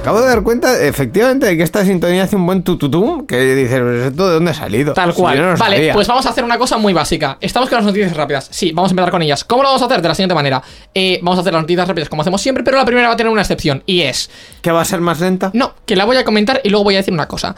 Acabo 0.06 0.20
de 0.20 0.28
dar 0.28 0.44
cuenta, 0.44 0.80
efectivamente, 0.80 1.46
de 1.46 1.56
que 1.56 1.64
esta 1.64 1.84
sintonía 1.84 2.22
hace 2.22 2.36
un 2.36 2.46
buen 2.46 2.62
tututum, 2.62 3.26
que 3.26 3.56
dices, 3.56 3.72
"¿Pero 3.72 4.04
¿esto 4.04 4.28
de 4.28 4.34
dónde 4.34 4.52
ha 4.52 4.54
salido? 4.54 4.92
Tal 4.94 5.12
cual. 5.12 5.36
no 5.36 5.56
vale, 5.56 5.76
sabía. 5.78 5.92
pues 5.94 6.06
vamos 6.06 6.24
a 6.26 6.28
hacer 6.30 6.44
una 6.44 6.58
cosa 6.58 6.78
muy 6.78 6.92
básica. 6.92 7.38
Estamos 7.40 7.68
con 7.68 7.78
las 7.78 7.86
noticias 7.86 8.16
rápidas. 8.16 8.46
Sí, 8.52 8.70
vamos 8.70 8.90
a 8.90 8.92
empezar 8.92 9.10
con 9.10 9.22
ellas. 9.22 9.42
¿Cómo 9.42 9.64
lo 9.64 9.68
vamos 9.70 9.82
a 9.82 9.86
hacer? 9.86 10.00
De 10.00 10.06
la 10.06 10.14
siguiente 10.14 10.36
manera. 10.36 10.62
Eh, 10.94 11.18
vamos 11.22 11.38
a 11.38 11.40
hacer 11.40 11.52
las 11.52 11.62
noticias 11.62 11.88
rápidas 11.88 12.08
como 12.08 12.22
hacemos 12.22 12.40
siempre, 12.40 12.62
pero 12.62 12.76
la 12.76 12.84
primera 12.84 13.08
va 13.08 13.14
a 13.14 13.16
tener 13.16 13.32
una 13.32 13.42
excepción. 13.42 13.82
Y 13.84 14.02
es. 14.02 14.30
¿Que 14.62 14.70
va 14.70 14.80
a 14.80 14.84
ser 14.84 15.00
más 15.00 15.18
lenta? 15.18 15.50
No, 15.54 15.74
que 15.84 15.96
la 15.96 16.04
voy 16.04 16.16
a 16.18 16.24
comentar 16.24 16.60
y 16.62 16.68
luego 16.68 16.84
voy 16.84 16.94
a 16.94 16.98
decir 16.98 17.12
una 17.12 17.26
cosa. 17.26 17.56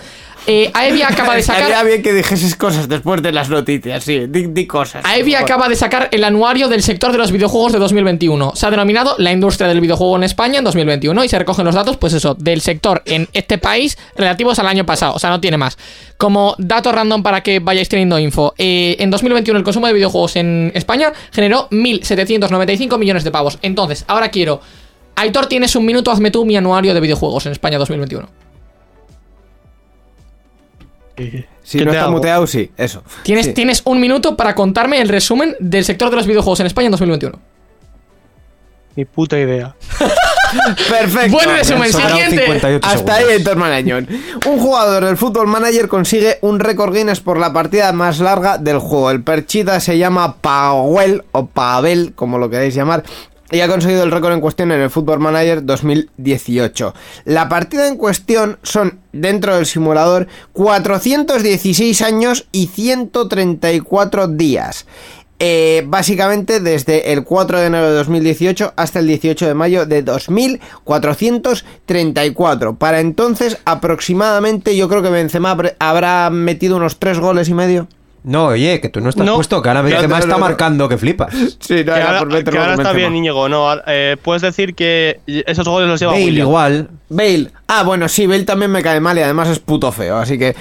Eh, 0.51 0.71
Aevi 0.73 1.03
acaba 1.03 1.35
de 1.35 1.41
Estaría 1.41 1.67
sacar. 1.69 1.87
bien 1.87 2.03
que 2.03 2.15
dijeses 2.15 2.57
cosas 2.57 2.89
después 2.89 3.21
de 3.23 3.33
las 3.33 3.51
noticias, 3.51 4.03
sí, 4.03 4.25
di, 4.29 4.47
di 4.47 4.67
cosas. 4.67 5.05
Aevi 5.05 5.33
por 5.33 5.41
favor. 5.41 5.45
acaba 5.53 5.69
de 5.69 5.77
sacar 5.77 6.09
el 6.11 6.25
anuario 6.25 6.69
del 6.69 6.83
sector 6.83 7.13
de 7.13 7.19
los 7.19 7.31
videojuegos 7.33 7.73
de 7.73 7.79
2021. 7.79 8.53
Se 8.57 8.65
ha 8.67 8.71
denominado 8.71 9.15
la 9.19 9.31
industria 9.31 9.69
del 9.69 9.83
videojuego 9.83 10.17
en 10.17 10.25
España 10.25 10.59
en 10.59 10.65
2021 10.65 11.23
y 11.23 11.29
se 11.29 11.39
recogen 11.39 11.67
los 11.67 11.75
datos, 11.75 11.99
pues 11.99 12.15
eso, 12.15 12.35
del 12.35 12.63
sector 12.63 13.03
en 13.05 13.29
este 13.35 13.59
país 13.59 13.99
relativos 14.17 14.59
al 14.59 14.69
año 14.69 14.87
pasado. 14.87 15.13
O 15.15 15.19
sea, 15.19 15.29
no 15.29 15.39
tiene 15.39 15.59
más. 15.59 15.77
Como 16.17 16.55
dato 16.57 16.93
random 16.93 17.23
para 17.23 17.43
que 17.43 17.61
vayáis 17.61 17.91
teniendo 17.91 18.19
info. 18.19 18.55
eh, 18.57 18.97
en 19.01 19.11
2021 19.11 19.59
el 19.59 19.65
consumo 19.65 19.87
de 19.87 19.93
videojuegos 19.93 20.37
en 20.37 20.73
España 20.75 21.13
generó 21.31 21.69
1.795 21.71 22.99
millones 22.99 23.23
de 23.23 23.31
pavos. 23.31 23.59
Entonces, 23.61 24.05
ahora 24.09 24.31
quiero... 24.31 24.63
Aitor, 25.15 25.47
tienes 25.47 25.77
un 25.77 25.85
minuto, 25.85 26.11
hazme 26.11 26.31
tú 26.31 26.47
mi 26.47 26.57
anuario 26.57 26.95
de 26.95 27.01
videojuegos 27.01 27.45
en 27.47 27.53
España 27.53 27.77
2021. 27.77 28.48
Si 31.63 31.79
¿Qué 31.79 31.85
no 31.85 31.91
te 31.91 31.97
está 31.97 32.05
hago? 32.07 32.13
muteado, 32.17 32.47
sí, 32.47 32.71
eso. 32.77 33.03
Tienes, 33.23 33.47
Sí. 33.47 33.53
tienes 33.55 33.83
un 33.85 34.01
minuto 34.01 34.37
para 34.37 34.55
contarme 34.55 35.01
el 35.01 35.09
resumen 35.09 35.57
del 35.61 35.85
sector 35.85 36.11
de 36.11 36.17
los 36.17 36.27
videojuegos 36.27 36.61
en 36.61 36.67
España 36.67 36.87
en 36.87 36.93
2021. 36.93 37.39
Ni 38.97 39.05
puta 39.05 39.39
idea. 39.39 39.75
Perfecto. 40.89 41.31
Buen 41.37 41.51
resumen, 41.51 41.93
siguiente. 41.93 42.39
58 42.39 42.89
Hasta 42.89 43.15
ahí. 43.17 43.25
Héctor 43.31 43.57
Marañón. 43.57 44.09
Un 44.47 44.59
jugador 44.59 45.05
del 45.05 45.17
Football 45.17 45.47
Manager 45.47 45.89
consigue 45.89 46.39
un 46.41 46.59
récord 46.59 46.95
Guinness 46.95 47.21
por 47.21 47.39
la 47.39 47.53
partida 47.53 47.93
más 47.93 48.19
larga 48.19 48.57
del 48.59 48.79
juego. 48.79 49.11
El 49.11 49.23
perchita 49.23 49.79
se 49.81 49.99
llama 49.99 50.37
Powell 50.37 51.23
o 51.33 51.47
Pavel, 51.47 52.13
como 52.15 52.39
lo 52.39 52.49
queráis 52.49 52.75
llamar. 52.75 53.05
Y 53.51 53.61
ha 53.61 53.69
conseguido 53.69 54.03
el 54.03 54.11
récord 54.11 54.35
en 54.35 54.43
cuestión 54.43 54.73
en 54.73 54.81
el 54.83 54.91
Football 54.91 55.21
Manager 55.21 55.65
2018. 55.65 56.93
La 57.25 57.49
partida 57.49 57.89
en 57.89 57.97
cuestión 57.97 58.59
son, 58.63 58.99
dentro 59.13 59.57
del 59.57 59.65
simulador, 59.65 60.27
416 60.53 62.03
años 62.03 62.47
y 62.53 62.67
134 62.67 64.29
días. 64.29 64.85
Eh, 65.41 65.85
básicamente 65.87 66.59
desde 66.59 67.13
el 67.13 67.23
4 67.23 67.61
de 67.61 67.67
enero 67.67 67.87
de 67.89 67.95
2018 67.95 68.73
hasta 68.77 68.99
el 68.99 69.07
18 69.07 69.47
de 69.47 69.55
mayo 69.55 69.87
de 69.87 70.03
2434. 70.03 72.77
Para 72.77 72.99
entonces, 73.01 73.59
aproximadamente, 73.65 74.77
yo 74.77 74.89
creo 74.89 75.01
que 75.03 75.11
Benzema 75.11 75.57
habrá- 75.79 76.31
metido 76.31 76.77
unos 76.77 76.99
3 76.99 77.21
goles 77.21 77.49
y 77.49 77.55
medio. 77.55 77.87
No, 78.29 78.49
oye, 78.49 78.79
que 78.81 78.91
tú 78.91 79.01
no 79.01 79.09
estás 79.09 79.25
No. 79.25 79.37
puesto, 79.37 79.63
que 79.63 79.69
ahora 79.71 79.81
Benzema 79.81 80.09
no, 80.09 80.15
está 80.17 80.27
no, 80.29 80.35
no. 80.35 80.45
marcando 80.45 80.89
que 80.89 80.99
flipas. 80.99 81.33
Sí, 81.61 81.83
que 81.85 81.91
ahora, 81.91 82.43
que 82.45 82.59
ahora 82.59 82.75
está 82.75 82.93
bien, 82.93 83.17
Íñigo. 83.17 83.49
No, 83.49 83.69
eh, 83.87 84.17
puedes 84.23 84.43
decir 84.43 84.75
que 84.75 85.21
esos 85.27 85.67
goles 85.67 85.89
los 85.89 85.99
lleva 85.99 86.13
Bale 86.13 86.25
William. 86.27 86.47
igual. 86.47 86.89
Bale. 87.09 87.51
Ah, 87.67 87.83
bueno, 87.85 88.07
sí, 88.09 88.27
Bale 88.27 88.45
también 88.45 88.71
me 88.71 88.83
cae 88.83 89.01
mal 89.01 89.17
y 89.17 89.23
además 89.23 89.49
es 89.49 89.59
puto 89.61 89.91
feo, 89.93 90.19
así 90.19 90.39
que 90.39 90.55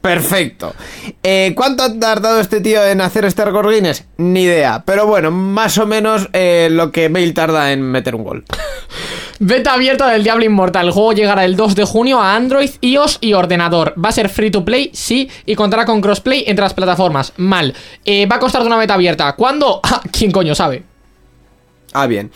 perfecto. 0.00 0.74
Eh, 1.22 1.52
¿Cuánto 1.56 1.82
ha 1.82 1.98
tardado 1.98 2.40
este 2.40 2.60
tío 2.60 2.84
en 2.84 3.00
hacer 3.00 3.24
este 3.24 3.44
récord 3.44 3.70
Guinness? 3.72 4.04
Ni 4.16 4.42
idea, 4.42 4.82
pero 4.84 5.06
bueno, 5.06 5.30
más 5.30 5.78
o 5.78 5.86
menos 5.86 6.28
eh, 6.32 6.68
lo 6.70 6.92
que 6.92 7.08
Bale 7.08 7.32
tarda 7.32 7.72
en 7.72 7.82
meter 7.82 8.14
un 8.14 8.24
gol. 8.24 8.44
Beta 9.42 9.72
abierta 9.72 10.08
del 10.08 10.22
Diablo 10.22 10.44
Inmortal. 10.44 10.86
El 10.86 10.92
juego 10.92 11.14
llegará 11.14 11.46
el 11.46 11.56
2 11.56 11.74
de 11.74 11.84
junio 11.84 12.20
a 12.20 12.36
Android, 12.36 12.70
iOS 12.82 13.16
y 13.22 13.32
ordenador. 13.32 13.94
Va 14.02 14.10
a 14.10 14.12
ser 14.12 14.28
free 14.28 14.50
to 14.50 14.66
play, 14.66 14.90
sí, 14.92 15.30
y 15.46 15.54
contará 15.54 15.86
con 15.86 16.02
crossplay 16.02 16.44
entre 16.46 16.62
las 16.62 16.74
plataformas. 16.74 17.32
Mal. 17.38 17.74
Eh, 18.04 18.26
va 18.26 18.36
a 18.36 18.38
costar 18.38 18.60
de 18.60 18.66
una 18.66 18.76
beta 18.76 18.94
abierta. 18.94 19.32
¿Cuándo? 19.34 19.80
Ah, 19.92 20.02
¿Quién 20.12 20.30
coño 20.30 20.54
sabe? 20.54 20.84
Ah, 21.92 22.06
bien. 22.06 22.30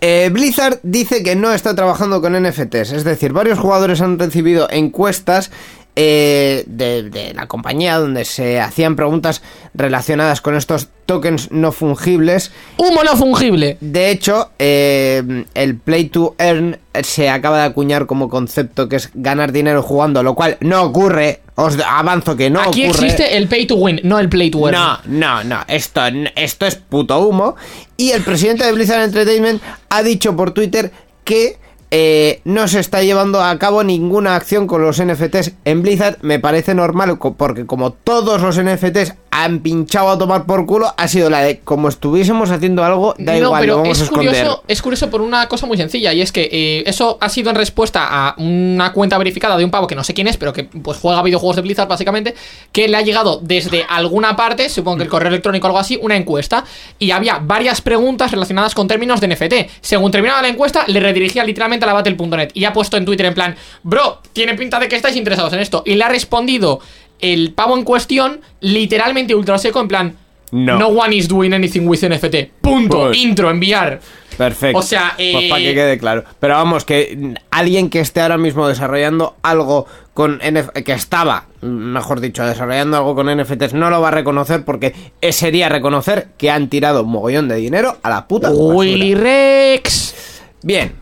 Eh, 0.00 0.30
Blizzard 0.32 0.80
dice 0.82 1.22
que 1.22 1.36
no 1.36 1.52
está 1.52 1.74
trabajando 1.74 2.20
con 2.20 2.40
NFTs, 2.40 2.92
es 2.92 3.04
decir, 3.04 3.32
varios 3.32 3.58
jugadores 3.58 4.00
han 4.00 4.18
recibido 4.18 4.68
encuestas 4.70 5.50
eh, 6.00 6.62
de, 6.68 7.10
de 7.10 7.34
la 7.34 7.48
compañía 7.48 7.98
donde 7.98 8.24
se 8.24 8.60
hacían 8.60 8.94
preguntas 8.94 9.42
relacionadas 9.74 10.40
con 10.40 10.54
estos 10.54 10.86
tokens 11.06 11.50
no 11.50 11.72
fungibles. 11.72 12.52
Humo 12.76 13.02
no 13.02 13.16
fungible. 13.16 13.78
De 13.80 14.12
hecho, 14.12 14.52
eh, 14.60 15.44
el 15.54 15.76
play 15.76 16.04
to 16.04 16.36
earn 16.38 16.78
se 17.02 17.28
acaba 17.30 17.58
de 17.58 17.64
acuñar 17.64 18.06
como 18.06 18.28
concepto 18.28 18.88
que 18.88 18.94
es 18.94 19.10
ganar 19.14 19.50
dinero 19.50 19.82
jugando, 19.82 20.22
lo 20.22 20.36
cual 20.36 20.56
no 20.60 20.84
ocurre. 20.84 21.40
Os 21.56 21.76
avanzo 21.84 22.36
que 22.36 22.48
no 22.48 22.60
Aquí 22.60 22.84
ocurre. 22.86 23.06
existe 23.08 23.36
el 23.36 23.48
pay 23.48 23.66
to 23.66 23.74
win, 23.74 23.98
no 24.04 24.20
el 24.20 24.28
play 24.28 24.52
to 24.52 24.68
earn. 24.68 24.78
No, 24.78 24.98
no, 25.06 25.42
no, 25.42 25.64
esto, 25.66 26.02
esto 26.36 26.66
es 26.66 26.76
puto 26.76 27.18
humo. 27.18 27.56
Y 27.96 28.10
el 28.10 28.22
presidente 28.22 28.64
de 28.64 28.70
Blizzard 28.70 29.02
Entertainment 29.02 29.60
ha 29.88 30.04
dicho 30.04 30.36
por 30.36 30.52
Twitter 30.52 30.92
que 31.24 31.58
eh, 31.90 32.40
no 32.44 32.68
se 32.68 32.80
está 32.80 33.02
llevando 33.02 33.42
a 33.42 33.58
cabo 33.58 33.82
ninguna 33.82 34.36
acción 34.36 34.66
con 34.66 34.82
los 34.82 35.02
NFTs 35.02 35.52
en 35.64 35.82
Blizzard. 35.82 36.18
Me 36.22 36.38
parece 36.38 36.74
normal 36.74 37.18
porque 37.36 37.66
como 37.66 37.92
todos 37.92 38.40
los 38.42 38.60
NFTs 38.62 39.14
han 39.30 39.60
pinchado 39.60 40.10
a 40.10 40.18
tomar 40.18 40.44
por 40.46 40.66
culo, 40.66 40.92
ha 40.96 41.08
sido 41.08 41.30
la 41.30 41.40
de 41.40 41.60
como 41.60 41.88
estuviésemos 41.88 42.50
haciendo 42.50 42.84
algo, 42.84 43.14
da 43.18 43.32
no, 43.32 43.38
igual, 43.38 43.66
lo 43.66 43.82
pero 43.82 43.88
a 43.88 43.92
es 43.92 44.00
esconder. 44.00 44.34
curioso, 44.34 44.64
es 44.66 44.82
curioso 44.82 45.10
por 45.10 45.20
una 45.20 45.46
cosa 45.48 45.66
muy 45.66 45.76
sencilla 45.76 46.12
y 46.12 46.22
es 46.22 46.32
que 46.32 46.48
eh, 46.50 46.82
eso 46.86 47.18
ha 47.20 47.28
sido 47.28 47.50
en 47.50 47.56
respuesta 47.56 48.06
a 48.10 48.34
una 48.38 48.92
cuenta 48.92 49.16
verificada 49.16 49.56
de 49.56 49.64
un 49.64 49.70
pavo 49.70 49.86
que 49.86 49.94
no 49.94 50.02
sé 50.02 50.12
quién 50.12 50.26
es, 50.26 50.36
pero 50.36 50.52
que 50.52 50.64
pues 50.64 50.98
juega 50.98 51.22
videojuegos 51.22 51.56
de 51.56 51.62
Blizzard 51.62 51.88
básicamente, 51.88 52.34
que 52.72 52.88
le 52.88 52.96
ha 52.96 53.02
llegado 53.02 53.38
desde 53.42 53.84
alguna 53.88 54.34
parte, 54.34 54.68
supongo 54.68 54.98
que 54.98 55.02
el 55.04 55.08
correo 55.08 55.28
electrónico 55.28 55.66
o 55.66 55.68
algo 55.68 55.78
así, 55.78 55.98
una 56.02 56.16
encuesta 56.16 56.64
y 56.98 57.12
había 57.12 57.38
varias 57.38 57.80
preguntas 57.80 58.32
relacionadas 58.32 58.74
con 58.74 58.88
términos 58.88 59.20
de 59.20 59.28
NFT. 59.28 59.70
Según 59.80 60.10
terminaba 60.10 60.42
la 60.42 60.48
encuesta, 60.48 60.84
le 60.88 61.00
redirigía 61.00 61.44
literalmente 61.44 61.77
a 61.84 61.88
la 61.88 61.94
battle.net 61.94 62.50
y 62.54 62.64
ha 62.64 62.72
puesto 62.72 62.96
en 62.96 63.04
Twitter 63.04 63.26
en 63.26 63.34
plan, 63.34 63.56
bro, 63.82 64.20
tiene 64.32 64.54
pinta 64.54 64.78
de 64.78 64.88
que 64.88 64.96
estáis 64.96 65.16
interesados 65.16 65.52
en 65.52 65.60
esto 65.60 65.82
y 65.86 65.94
le 65.94 66.04
ha 66.04 66.08
respondido 66.08 66.80
el 67.20 67.52
pavo 67.52 67.76
en 67.76 67.84
cuestión 67.84 68.40
literalmente 68.60 69.34
ultra 69.34 69.58
seco 69.58 69.80
en 69.80 69.88
plan 69.88 70.16
No. 70.50 70.78
no 70.78 70.88
one 70.88 71.14
is 71.14 71.28
doing 71.28 71.52
anything 71.52 71.86
with 71.86 72.00
NFT. 72.02 72.50
Punto. 72.62 73.06
Pues- 73.08 73.18
Intro, 73.18 73.50
enviar. 73.50 74.00
Perfecto. 74.38 74.78
O 74.78 74.82
sea, 74.82 75.14
Pues 75.16 75.26
eh, 75.34 75.46
para 75.50 75.60
que 75.62 75.74
quede 75.74 75.98
claro. 75.98 76.24
Pero 76.38 76.54
vamos, 76.54 76.84
que 76.84 77.34
alguien 77.50 77.90
que 77.90 77.98
esté 77.98 78.20
ahora 78.20 78.38
mismo 78.38 78.68
desarrollando 78.68 79.34
algo 79.42 79.86
con 80.14 80.38
NF 80.40 80.68
que 80.84 80.92
estaba, 80.92 81.46
mejor 81.60 82.20
dicho, 82.20 82.46
desarrollando 82.46 82.96
algo 82.98 83.16
con 83.16 83.26
NFTs, 83.26 83.74
no 83.74 83.90
lo 83.90 84.00
va 84.00 84.08
a 84.08 84.12
reconocer 84.12 84.64
porque 84.64 84.94
eh, 85.20 85.32
sería 85.32 85.68
reconocer 85.68 86.28
que 86.38 86.50
han 86.52 86.68
tirado 86.68 87.02
un 87.02 87.10
mogollón 87.10 87.48
de 87.48 87.56
dinero 87.56 87.98
a 88.04 88.10
la 88.10 88.28
puta. 88.28 88.48
basura. 88.48 88.76
Willy 88.76 89.14
Rex. 89.16 90.14
Bien. 90.62 90.92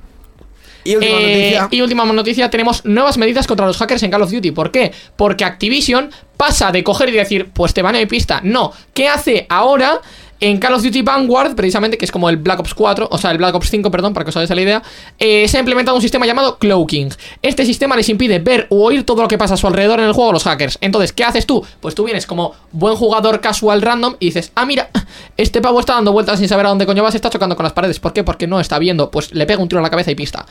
Y 0.86 0.96
última 0.96 1.16
Eh, 1.18 1.22
noticia. 1.56 1.68
y 1.70 1.80
última 1.82 2.04
noticia, 2.04 2.50
tenemos 2.50 2.84
nuevas 2.84 3.18
medidas 3.18 3.46
contra 3.46 3.66
los 3.66 3.76
hackers 3.76 4.02
en 4.02 4.10
Call 4.10 4.22
of 4.22 4.30
Duty. 4.30 4.50
¿Por 4.52 4.70
qué? 4.70 4.92
Porque 5.16 5.44
Activision 5.44 6.10
pasa 6.36 6.70
de 6.70 6.84
coger 6.84 7.08
y 7.08 7.12
decir, 7.12 7.50
pues 7.52 7.72
te 7.74 7.82
baneo 7.82 8.00
de 8.00 8.06
pista. 8.06 8.40
No, 8.42 8.72
¿qué 8.94 9.08
hace 9.08 9.46
ahora? 9.48 10.00
En 10.40 10.58
Call 10.58 10.74
of 10.74 10.82
Duty 10.82 11.02
Vanguard, 11.02 11.54
precisamente, 11.54 11.96
que 11.96 12.04
es 12.04 12.12
como 12.12 12.28
el 12.28 12.36
Black 12.36 12.60
Ops 12.60 12.74
4, 12.74 13.08
o 13.10 13.18
sea, 13.18 13.30
el 13.30 13.38
Black 13.38 13.54
Ops 13.54 13.70
5, 13.70 13.90
perdón, 13.90 14.12
para 14.12 14.24
que 14.24 14.30
os 14.30 14.36
hagáis 14.36 14.50
la 14.50 14.60
idea, 14.60 14.82
eh, 15.18 15.48
se 15.48 15.56
ha 15.56 15.60
implementado 15.60 15.96
un 15.96 16.02
sistema 16.02 16.26
llamado 16.26 16.58
Cloaking. 16.58 17.10
Este 17.42 17.64
sistema 17.64 17.96
les 17.96 18.08
impide 18.08 18.38
ver 18.38 18.66
o 18.70 18.84
oír 18.84 19.04
todo 19.04 19.22
lo 19.22 19.28
que 19.28 19.38
pasa 19.38 19.54
a 19.54 19.56
su 19.56 19.66
alrededor 19.66 20.00
en 20.00 20.06
el 20.06 20.12
juego 20.12 20.30
a 20.30 20.32
los 20.34 20.44
hackers. 20.44 20.78
Entonces, 20.80 21.12
¿qué 21.12 21.24
haces 21.24 21.46
tú? 21.46 21.64
Pues 21.80 21.94
tú 21.94 22.04
vienes 22.04 22.26
como 22.26 22.54
buen 22.72 22.96
jugador 22.96 23.40
casual 23.40 23.80
random 23.82 24.16
y 24.20 24.26
dices, 24.26 24.52
ah, 24.54 24.66
mira, 24.66 24.90
este 25.36 25.60
pavo 25.60 25.80
está 25.80 25.94
dando 25.94 26.12
vueltas 26.12 26.38
sin 26.38 26.48
saber 26.48 26.66
a 26.66 26.68
dónde 26.68 26.86
coño 26.86 27.02
vas, 27.02 27.14
está 27.14 27.30
chocando 27.30 27.56
con 27.56 27.64
las 27.64 27.72
paredes. 27.72 27.98
¿Por 27.98 28.12
qué? 28.12 28.24
Porque 28.24 28.46
no 28.46 28.60
está 28.60 28.78
viendo. 28.78 29.10
Pues 29.10 29.32
le 29.32 29.46
pega 29.46 29.62
un 29.62 29.68
tiro 29.68 29.80
en 29.80 29.84
la 29.84 29.90
cabeza 29.90 30.10
y 30.10 30.14
pista. 30.14 30.44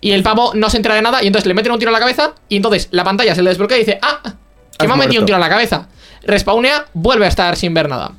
Y 0.00 0.12
el 0.12 0.22
pavo 0.22 0.52
no 0.54 0.68
se 0.68 0.76
entera 0.76 0.94
de 0.94 1.02
nada 1.02 1.22
y 1.22 1.26
entonces 1.26 1.46
le 1.46 1.54
meten 1.54 1.72
un 1.72 1.78
tiro 1.78 1.90
en 1.90 1.94
la 1.94 2.00
cabeza 2.00 2.34
y 2.48 2.56
entonces 2.56 2.88
la 2.90 3.04
pantalla 3.04 3.34
se 3.34 3.42
le 3.42 3.50
desbloquea 3.50 3.78
y 3.78 3.80
dice, 3.80 3.98
ah, 4.02 4.34
que 4.78 4.86
me 4.86 4.94
ha 4.94 4.96
metido 4.96 5.22
un 5.22 5.26
tiro 5.26 5.36
en 5.36 5.42
la 5.42 5.48
cabeza. 5.48 5.88
Respawnea, 6.22 6.86
vuelve 6.92 7.24
a 7.24 7.28
estar 7.28 7.56
sin 7.56 7.72
ver 7.72 7.88
nada. 7.88 8.12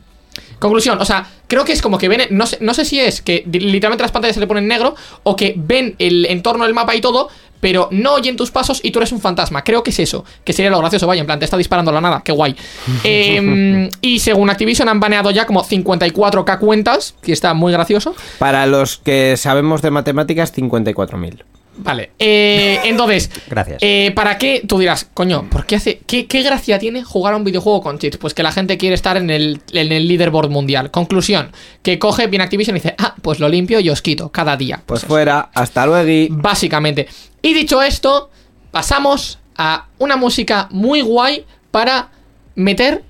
Conclusión, 0.62 1.02
o 1.02 1.06
sea, 1.06 1.26
creo 1.48 1.66
que 1.66 1.72
es 1.74 1.82
como 1.82 1.98
que 1.98 2.08
ven, 2.08 2.22
no 2.30 2.46
sé, 2.46 2.60
no 2.62 2.76
sé 2.76 2.86
si 2.86 3.00
es 3.00 3.24
que 3.24 3.44
literalmente 3.52 4.04
las 4.04 4.12
pantallas 4.12 4.36
se 4.36 4.40
le 4.40 4.46
ponen 4.46 4.68
negro 4.68 4.94
o 5.24 5.36
que 5.36 5.56
ven 5.58 5.96
el 5.98 6.28
entorno 6.28 6.66
del 6.66 6.76
mapa 6.76 6.94
y 6.94 7.02
todo, 7.02 7.30
pero 7.60 7.88
no 7.90 8.14
oyen 8.14 8.38
tus 8.38 8.52
pasos 8.52 8.80
y 8.84 8.92
tú 8.92 9.00
eres 9.00 9.12
un 9.12 9.20
fantasma. 9.20 9.64
Creo 9.64 9.82
que 9.82 9.90
es 9.90 9.98
eso, 9.98 10.24
que 10.44 10.54
sería 10.54 10.70
lo 10.70 10.78
gracioso, 10.78 11.08
vaya, 11.08 11.22
en 11.22 11.26
plan, 11.26 11.40
te 11.40 11.46
está 11.46 11.58
disparando 11.58 11.90
a 11.90 11.96
la 11.96 12.02
nada, 12.02 12.22
qué 12.24 12.32
guay. 12.32 12.56
Em, 13.04 13.90
y 14.02 14.20
según 14.20 14.52
Activision 14.52 14.88
han 14.88 15.00
baneado 15.00 15.32
ya 15.32 15.48
como 15.48 15.64
54k 15.64 16.60
cuentas, 16.60 17.16
que 17.24 17.32
está 17.32 17.56
muy 17.56 17.74
gracioso. 17.74 18.14
Para 18.38 18.68
los 18.68 19.00
que 19.00 19.38
sabemos 19.38 19.82
de 19.82 19.90
matemáticas, 19.90 20.56
54.000. 20.56 21.44
Vale, 21.78 22.12
eh, 22.20 22.80
entonces, 22.84 23.30
Gracias. 23.50 23.78
eh, 23.82 24.12
¿para 24.14 24.38
qué? 24.38 24.62
Tú 24.68 24.78
dirás, 24.78 25.10
coño, 25.14 25.50
¿por 25.50 25.66
qué 25.66 25.78
hace, 25.78 26.02
qué, 26.06 26.28
qué 26.28 26.44
gracia 26.44 26.78
tiene 26.80 27.04
jugar 27.04 27.34
a 27.34 27.38
un 27.38 27.44
videojuego 27.44 27.82
con 27.82 27.98
cheats? 27.98 28.18
Pues 28.18 28.34
que 28.34 28.44
la 28.44 28.52
gente 28.52 28.78
quiere 28.78 28.94
estar 28.96 29.18
en 29.18 29.30
el, 29.30 29.62
en 29.72 29.92
el 29.92 30.08
leaderboard 30.08 30.50
mundial. 30.50 30.92
Conclusión, 30.92 31.52
que 31.82 31.98
coge 31.98 32.28
bien 32.28 32.42
Activision 32.42 32.76
y 32.76 32.80
dice, 32.80 32.96
ah, 32.98 33.16
pues 33.22 33.40
lo 33.40 33.48
limpio 33.48 33.80
y 33.80 33.90
os 33.90 34.02
quito 34.02 34.30
cada 34.30 34.58
día. 34.58 34.84
Pues 34.86 35.00
eso. 35.02 35.08
fuera, 35.08 35.50
hasta 35.54 35.86
luego. 35.86 36.36
Básicamente. 36.36 37.08
Y 37.42 37.54
dicho 37.54 37.82
esto, 37.82 38.30
pasamos 38.72 39.40
a 39.56 39.88
una 39.98 40.18
música 40.18 40.68
muy 40.72 41.02
guay 41.02 41.46
para 41.72 42.10
meter, 42.56 43.04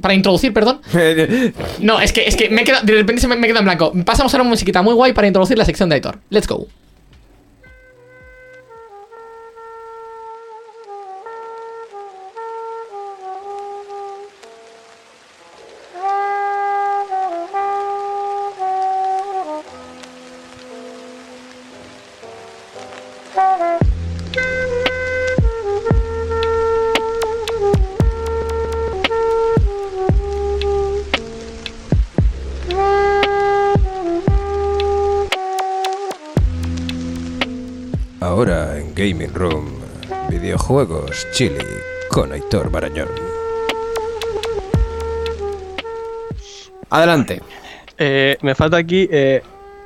para 0.00 0.14
introducir, 0.14 0.52
perdón. 0.52 0.80
No, 1.80 2.00
es 2.00 2.12
que, 2.12 2.26
es 2.26 2.34
que 2.36 2.50
me 2.50 2.64
de 2.64 2.92
repente 2.94 3.20
se 3.20 3.28
me, 3.28 3.36
me 3.36 3.46
queda 3.46 3.60
en 3.60 3.64
blanco. 3.64 3.92
Pasamos 4.04 4.34
a 4.34 4.38
una 4.38 4.48
musiquita 4.48 4.82
muy 4.82 4.94
guay 4.94 5.12
para 5.12 5.26
introducir 5.28 5.56
la 5.56 5.64
sección 5.64 5.88
de 5.88 5.94
Aitor. 5.96 6.18
Let's 6.30 6.48
go. 6.48 6.66
Room, 39.34 39.66
videojuegos 40.30 41.26
Chile 41.32 41.64
con 42.10 42.32
Aitor 42.32 42.70
Barañón. 42.70 43.08
Adelante. 46.90 47.42
Eh, 47.98 48.36
me 48.42 48.54
falta 48.54 48.76
aquí. 48.78 49.08
Eh, 49.10 49.42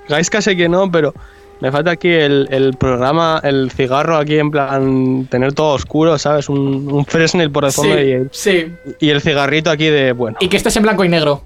Gaiska 0.08 0.40
sé 0.42 0.56
que 0.56 0.68
no, 0.68 0.90
pero 0.90 1.14
me 1.60 1.70
falta 1.72 1.92
aquí 1.92 2.08
el, 2.10 2.46
el 2.50 2.74
programa, 2.76 3.40
el 3.42 3.70
cigarro 3.70 4.16
aquí 4.16 4.38
en 4.38 4.50
plan. 4.50 5.26
Tener 5.30 5.52
todo 5.52 5.74
oscuro, 5.74 6.18
¿sabes? 6.18 6.48
Un, 6.48 6.88
un 6.92 7.04
Fresnel 7.06 7.50
por 7.50 7.64
el 7.64 7.72
fondo 7.72 7.94
Sí, 7.96 8.00
y, 8.02 8.12
el, 8.12 8.28
sí. 8.32 8.72
y 9.00 9.10
el 9.10 9.20
cigarrito 9.20 9.70
aquí 9.70 9.86
de. 9.88 10.12
Bueno. 10.12 10.36
Y 10.40 10.48
que 10.48 10.56
estés 10.56 10.76
en 10.76 10.82
blanco 10.82 11.04
y 11.04 11.08
negro. 11.08 11.42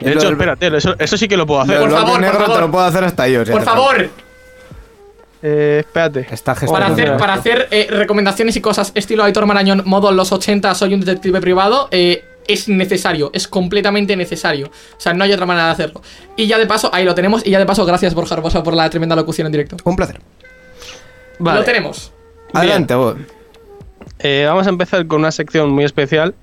De 0.00 0.12
hecho, 0.12 0.28
espérate, 0.28 0.76
eso, 0.76 0.94
eso 0.98 1.16
sí 1.16 1.26
que 1.26 1.38
lo 1.38 1.46
puedo 1.46 1.62
hacer. 1.62 1.76
Lo 1.76 1.82
Por 1.82 1.90
favor, 1.92 2.10
por 2.12 2.20
negro 2.20 2.38
favor. 2.40 2.54
te 2.56 2.60
lo 2.60 2.70
puedo 2.70 2.84
hacer 2.84 3.04
hasta 3.04 3.28
yo. 3.28 3.44
si 3.46 3.52
Por 3.52 3.62
falta. 3.62 3.80
Eh, 5.48 5.84
espérate. 5.86 6.26
Está 6.28 6.56
para 6.56 6.88
hacer, 6.88 7.16
para 7.18 7.34
hacer 7.34 7.68
eh, 7.70 7.86
recomendaciones 7.88 8.56
y 8.56 8.60
cosas 8.60 8.90
estilo 8.96 9.22
Aitor 9.22 9.46
Marañón, 9.46 9.80
modo 9.84 10.10
los 10.10 10.32
80, 10.32 10.74
soy 10.74 10.94
un 10.94 11.00
detective 11.00 11.40
privado, 11.40 11.86
eh, 11.92 12.24
es 12.48 12.68
necesario, 12.68 13.30
es 13.32 13.46
completamente 13.46 14.16
necesario. 14.16 14.66
O 14.66 15.00
sea, 15.00 15.14
no 15.14 15.22
hay 15.22 15.32
otra 15.32 15.46
manera 15.46 15.66
de 15.66 15.72
hacerlo. 15.72 16.02
Y 16.34 16.48
ya 16.48 16.58
de 16.58 16.66
paso, 16.66 16.90
ahí 16.92 17.04
lo 17.04 17.14
tenemos. 17.14 17.46
Y 17.46 17.50
ya 17.50 17.60
de 17.60 17.66
paso, 17.66 17.86
gracias 17.86 18.12
Borja 18.12 18.34
Hermosa 18.34 18.64
por 18.64 18.74
la 18.74 18.90
tremenda 18.90 19.14
locución 19.14 19.46
en 19.46 19.52
directo. 19.52 19.76
Un 19.84 19.94
placer. 19.94 20.20
Vale. 21.38 21.60
Lo 21.60 21.64
tenemos. 21.64 22.12
Adelante, 22.52 22.96
vos. 22.96 23.14
Eh, 24.18 24.46
vamos 24.48 24.66
a 24.66 24.70
empezar 24.70 25.06
con 25.06 25.20
una 25.20 25.30
sección 25.30 25.70
muy 25.70 25.84
especial 25.84 26.34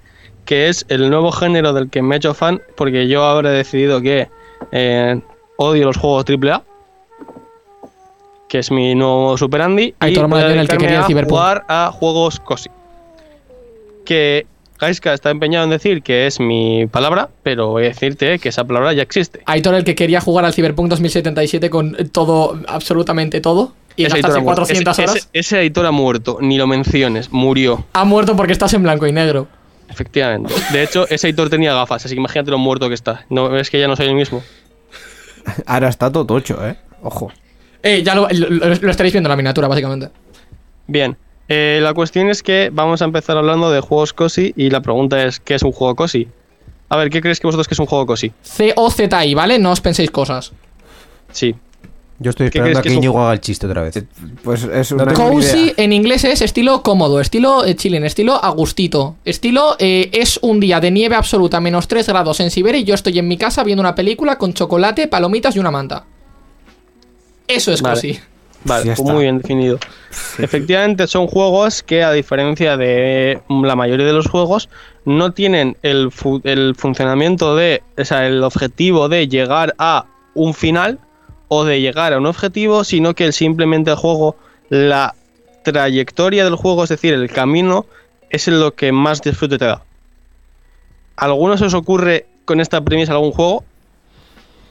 que 0.45 0.69
es 0.69 0.85
el 0.87 1.09
nuevo 1.09 1.33
género 1.33 1.73
del 1.73 1.89
que 1.89 2.01
me 2.01 2.15
he 2.15 2.17
hecho 2.19 2.33
fan 2.33 2.61
porque 2.77 3.09
yo 3.09 3.23
ahora 3.23 3.49
he 3.51 3.57
decidido 3.57 4.01
que 4.01 4.29
eh, 4.71 5.19
odio 5.57 5.85
los 5.85 5.97
juegos 5.97 6.25
AAA 6.29 6.63
que 8.53 8.59
es 8.59 8.69
mi 8.69 8.93
nuevo 8.93 9.35
Super 9.35 9.63
Andy 9.63 9.95
Aitor 9.99 10.25
y 10.25 10.29
voy 10.29 10.39
a 10.39 10.43
Marañón, 10.43 10.59
el 10.59 10.67
que 10.67 10.77
quería 10.77 10.97
el 10.97 11.03
a 11.03 11.07
Cyberpunk. 11.07 11.31
jugar 11.31 11.63
a 11.67 11.91
juegos 11.91 12.39
cosi 12.39 12.69
que 14.05 14.45
Gaiska 14.79 15.11
está 15.11 15.31
empeñado 15.31 15.63
en 15.63 15.71
decir 15.71 16.03
que 16.03 16.27
es 16.27 16.39
mi 16.39 16.85
palabra 16.85 17.29
pero 17.41 17.69
voy 17.69 17.85
a 17.85 17.87
decirte 17.87 18.37
que 18.37 18.49
esa 18.49 18.63
palabra 18.63 18.93
ya 18.93 19.01
existe 19.01 19.41
Aitor, 19.47 19.73
el 19.73 19.83
que 19.83 19.95
quería 19.95 20.21
jugar 20.21 20.45
al 20.45 20.53
Cyberpunk 20.53 20.87
2077 20.89 21.71
con 21.71 21.97
todo, 22.11 22.59
absolutamente 22.67 23.41
todo. 23.41 23.73
Y 23.95 24.05
Ese 24.05 24.17
gastarse 24.21 24.37
editor 24.37 24.37
ha 24.37 24.43
muerto. 24.43 24.61
400 24.61 24.93
Ese- 24.99 25.01
horas. 25.03 25.15
ese- 25.15 25.29
ese 25.33 25.59
editor 25.61 25.85
ha 25.87 25.91
muerto 25.91 26.37
ni 26.39 26.57
lo 26.59 26.67
menciones 26.67 27.31
murió 27.31 27.83
Ha 27.93 28.05
muerto 28.05 28.35
porque 28.35 28.53
estás 28.53 28.71
en 28.75 28.83
blanco 28.83 29.07
y 29.07 29.11
negro. 29.11 29.47
Efectivamente. 29.89 30.53
De 30.71 30.83
hecho, 30.83 31.07
ese 31.09 31.27
editor 31.29 31.49
tenía 31.49 31.73
gafas, 31.73 32.05
así 32.05 32.13
que 32.13 32.19
imagínate 32.19 32.51
lo 32.51 32.59
muerto 32.59 32.87
que 32.87 32.93
está. 32.95 33.25
No, 33.29 33.57
es 33.57 33.71
que 33.71 33.79
ya 33.79 33.87
no 33.87 33.95
soy 33.95 34.07
el 34.09 34.15
mismo. 34.15 34.43
Ahora 35.65 35.89
está 35.89 36.11
todo 36.11 36.25
tocho, 36.25 36.67
eh. 36.67 36.75
Ojo. 37.01 37.31
Eh, 37.83 38.01
ya 38.03 38.15
lo, 38.15 38.27
lo- 38.31 38.49
lo 38.75 38.91
estaréis 38.91 39.13
viendo 39.13 39.27
en 39.27 39.31
la 39.31 39.35
miniatura, 39.35 39.67
básicamente. 39.67 40.09
Bien. 40.87 41.15
eh, 41.49 41.79
la 41.81 41.93
cuestión 41.93 42.29
es 42.29 42.41
que 42.41 42.69
vamos 42.73 43.01
a 43.01 43.05
empezar 43.05 43.37
hablando 43.37 43.69
de 43.71 43.81
juegos 43.81 44.13
cosi 44.13 44.53
y 44.55 44.69
la 44.69 44.81
pregunta 44.81 45.23
es, 45.25 45.39
¿qué 45.39 45.55
es 45.55 45.63
un 45.63 45.71
juego 45.73 45.95
cosi? 45.95 46.27
A 46.89 46.95
ver, 46.97 47.09
¿qué 47.09 47.19
creéis 47.21 47.39
que 47.39 47.47
vosotros 47.47 47.67
que 47.67 47.73
es 47.73 47.79
un 47.79 47.85
juego 47.85 48.05
cosi? 48.05 48.31
C-O-Z-I, 48.41 49.33
¿vale? 49.33 49.59
No 49.59 49.71
os 49.71 49.81
penséis 49.81 50.09
cosas. 50.11 50.51
Sí. 51.31 51.55
Yo 52.19 52.29
estoy 52.29 52.49
¿Qué 52.51 52.59
esperando 52.59 52.79
a 52.79 52.81
que 52.83 52.89
que 52.89 52.95
un- 52.95 53.03
Íñigo 53.03 53.19
haga 53.21 53.33
el 53.33 53.41
chiste 53.41 53.65
otra 53.65 53.81
vez. 53.81 54.05
Pues 54.43 54.63
es 54.63 54.91
No 54.93 55.05
tengo 55.05 55.29
ni 55.29 55.35
Cozy 55.35 55.59
idea. 55.63 55.73
en 55.77 55.91
inglés 55.93 56.23
es 56.23 56.41
estilo 56.41 56.81
cómodo, 56.83 57.19
estilo 57.19 57.65
eh, 57.65 57.75
chilling, 57.75 58.03
estilo 58.05 58.41
agustito. 58.41 59.15
Estilo 59.25 59.75
eh, 59.79 60.09
es 60.13 60.39
un 60.43 60.59
día 60.59 60.79
de 60.79 60.91
nieve 60.91 61.15
absoluta, 61.15 61.59
menos 61.59 61.87
3 61.87 62.07
grados 62.07 62.39
en 62.39 62.51
Siberia 62.51 62.79
y 62.79 62.83
yo 62.85 62.93
estoy 62.95 63.17
en 63.19 63.27
mi 63.27 63.37
casa 63.37 63.63
viendo 63.63 63.81
una 63.81 63.95
película 63.95 64.37
con 64.37 64.53
chocolate, 64.53 65.07
palomitas 65.07 65.55
y 65.55 65.59
una 65.59 65.71
manta. 65.71 66.05
Eso 67.47 67.71
es 67.71 67.81
Vale. 67.81 67.95
Vale, 68.65 68.83
pues 68.95 68.99
muy 69.13 69.23
bien 69.23 69.39
definido. 69.39 69.77
Efectivamente, 70.39 71.05
son 71.07 71.27
juegos 71.27 71.83
que, 71.83 72.01
a 72.03 72.13
diferencia 72.13 72.77
de 72.77 73.41
la 73.49 73.75
mayoría 73.75 74.05
de 74.05 74.13
los 74.13 74.27
juegos, 74.27 74.69
no 75.03 75.33
tienen 75.33 75.75
el, 75.81 76.11
fu- 76.11 76.39
el 76.45 76.73
funcionamiento 76.75 77.55
de, 77.57 77.83
o 77.97 78.05
sea, 78.05 78.25
el 78.25 78.41
objetivo 78.41 79.09
de 79.09 79.27
llegar 79.27 79.75
a 79.79 80.05
un 80.33 80.53
final 80.53 80.97
o 81.49 81.65
de 81.65 81.81
llegar 81.81 82.13
a 82.13 82.17
un 82.19 82.25
objetivo, 82.25 82.85
sino 82.85 83.13
que 83.15 83.25
el- 83.25 83.33
simplemente 83.33 83.91
el 83.91 83.97
juego, 83.97 84.37
la 84.69 85.13
trayectoria 85.63 86.45
del 86.45 86.55
juego, 86.55 86.83
es 86.85 86.89
decir, 86.89 87.13
el 87.13 87.29
camino, 87.29 87.85
es 88.29 88.47
lo 88.47 88.73
que 88.75 88.93
más 88.93 89.21
disfrute 89.21 89.57
te 89.57 89.65
da. 89.65 89.83
¿A 91.17 91.25
¿Alguno 91.25 91.57
se 91.57 91.65
os 91.65 91.73
ocurre 91.73 92.27
con 92.45 92.61
esta 92.61 92.79
premisa 92.81 93.11
algún 93.11 93.31
juego? 93.33 93.65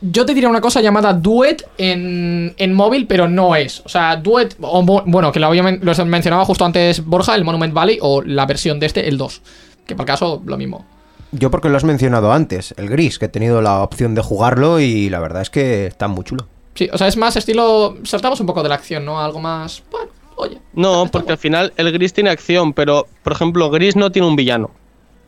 Yo 0.03 0.27
te 0.27 0.35
diría 0.35 0.49
una 0.49 0.61
cosa 0.61 0.81
llamada 0.81 1.13
Duet 1.13 1.65
en, 1.79 2.55
en 2.59 2.75
móvil, 2.75 3.07
pero 3.07 3.29
no 3.29 3.55
es. 3.55 3.81
O 3.85 3.89
sea, 3.89 4.17
Duet, 4.17 4.57
o 4.61 4.83
bueno, 4.83 5.31
que 5.31 5.39
lo, 5.39 5.47
había 5.47 5.63
lo 5.63 6.07
mencionaba 6.07 6.45
justo 6.45 6.65
antes 6.65 7.05
Borja, 7.05 7.37
el 7.37 7.45
Monument 7.45 7.73
Valley, 7.73 7.99
o 8.03 8.21
la 8.21 8.45
versión 8.47 8.81
de 8.81 8.87
este, 8.87 9.09
el 9.09 9.17
2. 9.17 9.43
Que 9.87 9.95
por 9.95 10.05
caso, 10.05 10.43
lo 10.45 10.57
mismo. 10.59 10.85
Yo 11.31 11.51
porque 11.51 11.69
lo 11.69 11.77
has 11.77 11.85
mencionado 11.85 12.33
antes, 12.33 12.75
el 12.77 12.91
gris, 12.91 13.19
que 13.19 13.27
he 13.27 13.29
tenido 13.29 13.63
la 13.63 13.83
opción 13.83 14.15
de 14.15 14.23
jugarlo 14.23 14.81
y 14.81 15.09
la 15.09 15.21
verdad 15.21 15.43
es 15.43 15.51
que 15.51 15.87
está 15.87 16.09
muy 16.09 16.25
chulo. 16.25 16.49
Sí, 16.75 16.91
o 16.93 16.99
sea, 16.99 17.07
es 17.07 17.17
más 17.17 17.37
estilo. 17.37 17.97
Saltamos 18.05 18.41
un 18.41 18.47
poco 18.47 18.63
de 18.63 18.69
la 18.69 18.75
acción, 18.75 19.05
¿no? 19.05 19.21
Algo 19.21 19.41
más. 19.41 19.83
Bueno, 19.91 20.11
oye. 20.37 20.59
No, 20.75 21.07
porque 21.11 21.33
al 21.33 21.39
final 21.39 21.73
el 21.77 21.93
gris 21.93 22.13
tiene 22.13 22.31
acción, 22.31 22.73
pero 22.73 23.07
por 23.23 23.33
ejemplo, 23.33 23.71
gris 23.71 23.95
no 23.97 24.11
tiene 24.11 24.29
un 24.29 24.37
villano. 24.37 24.71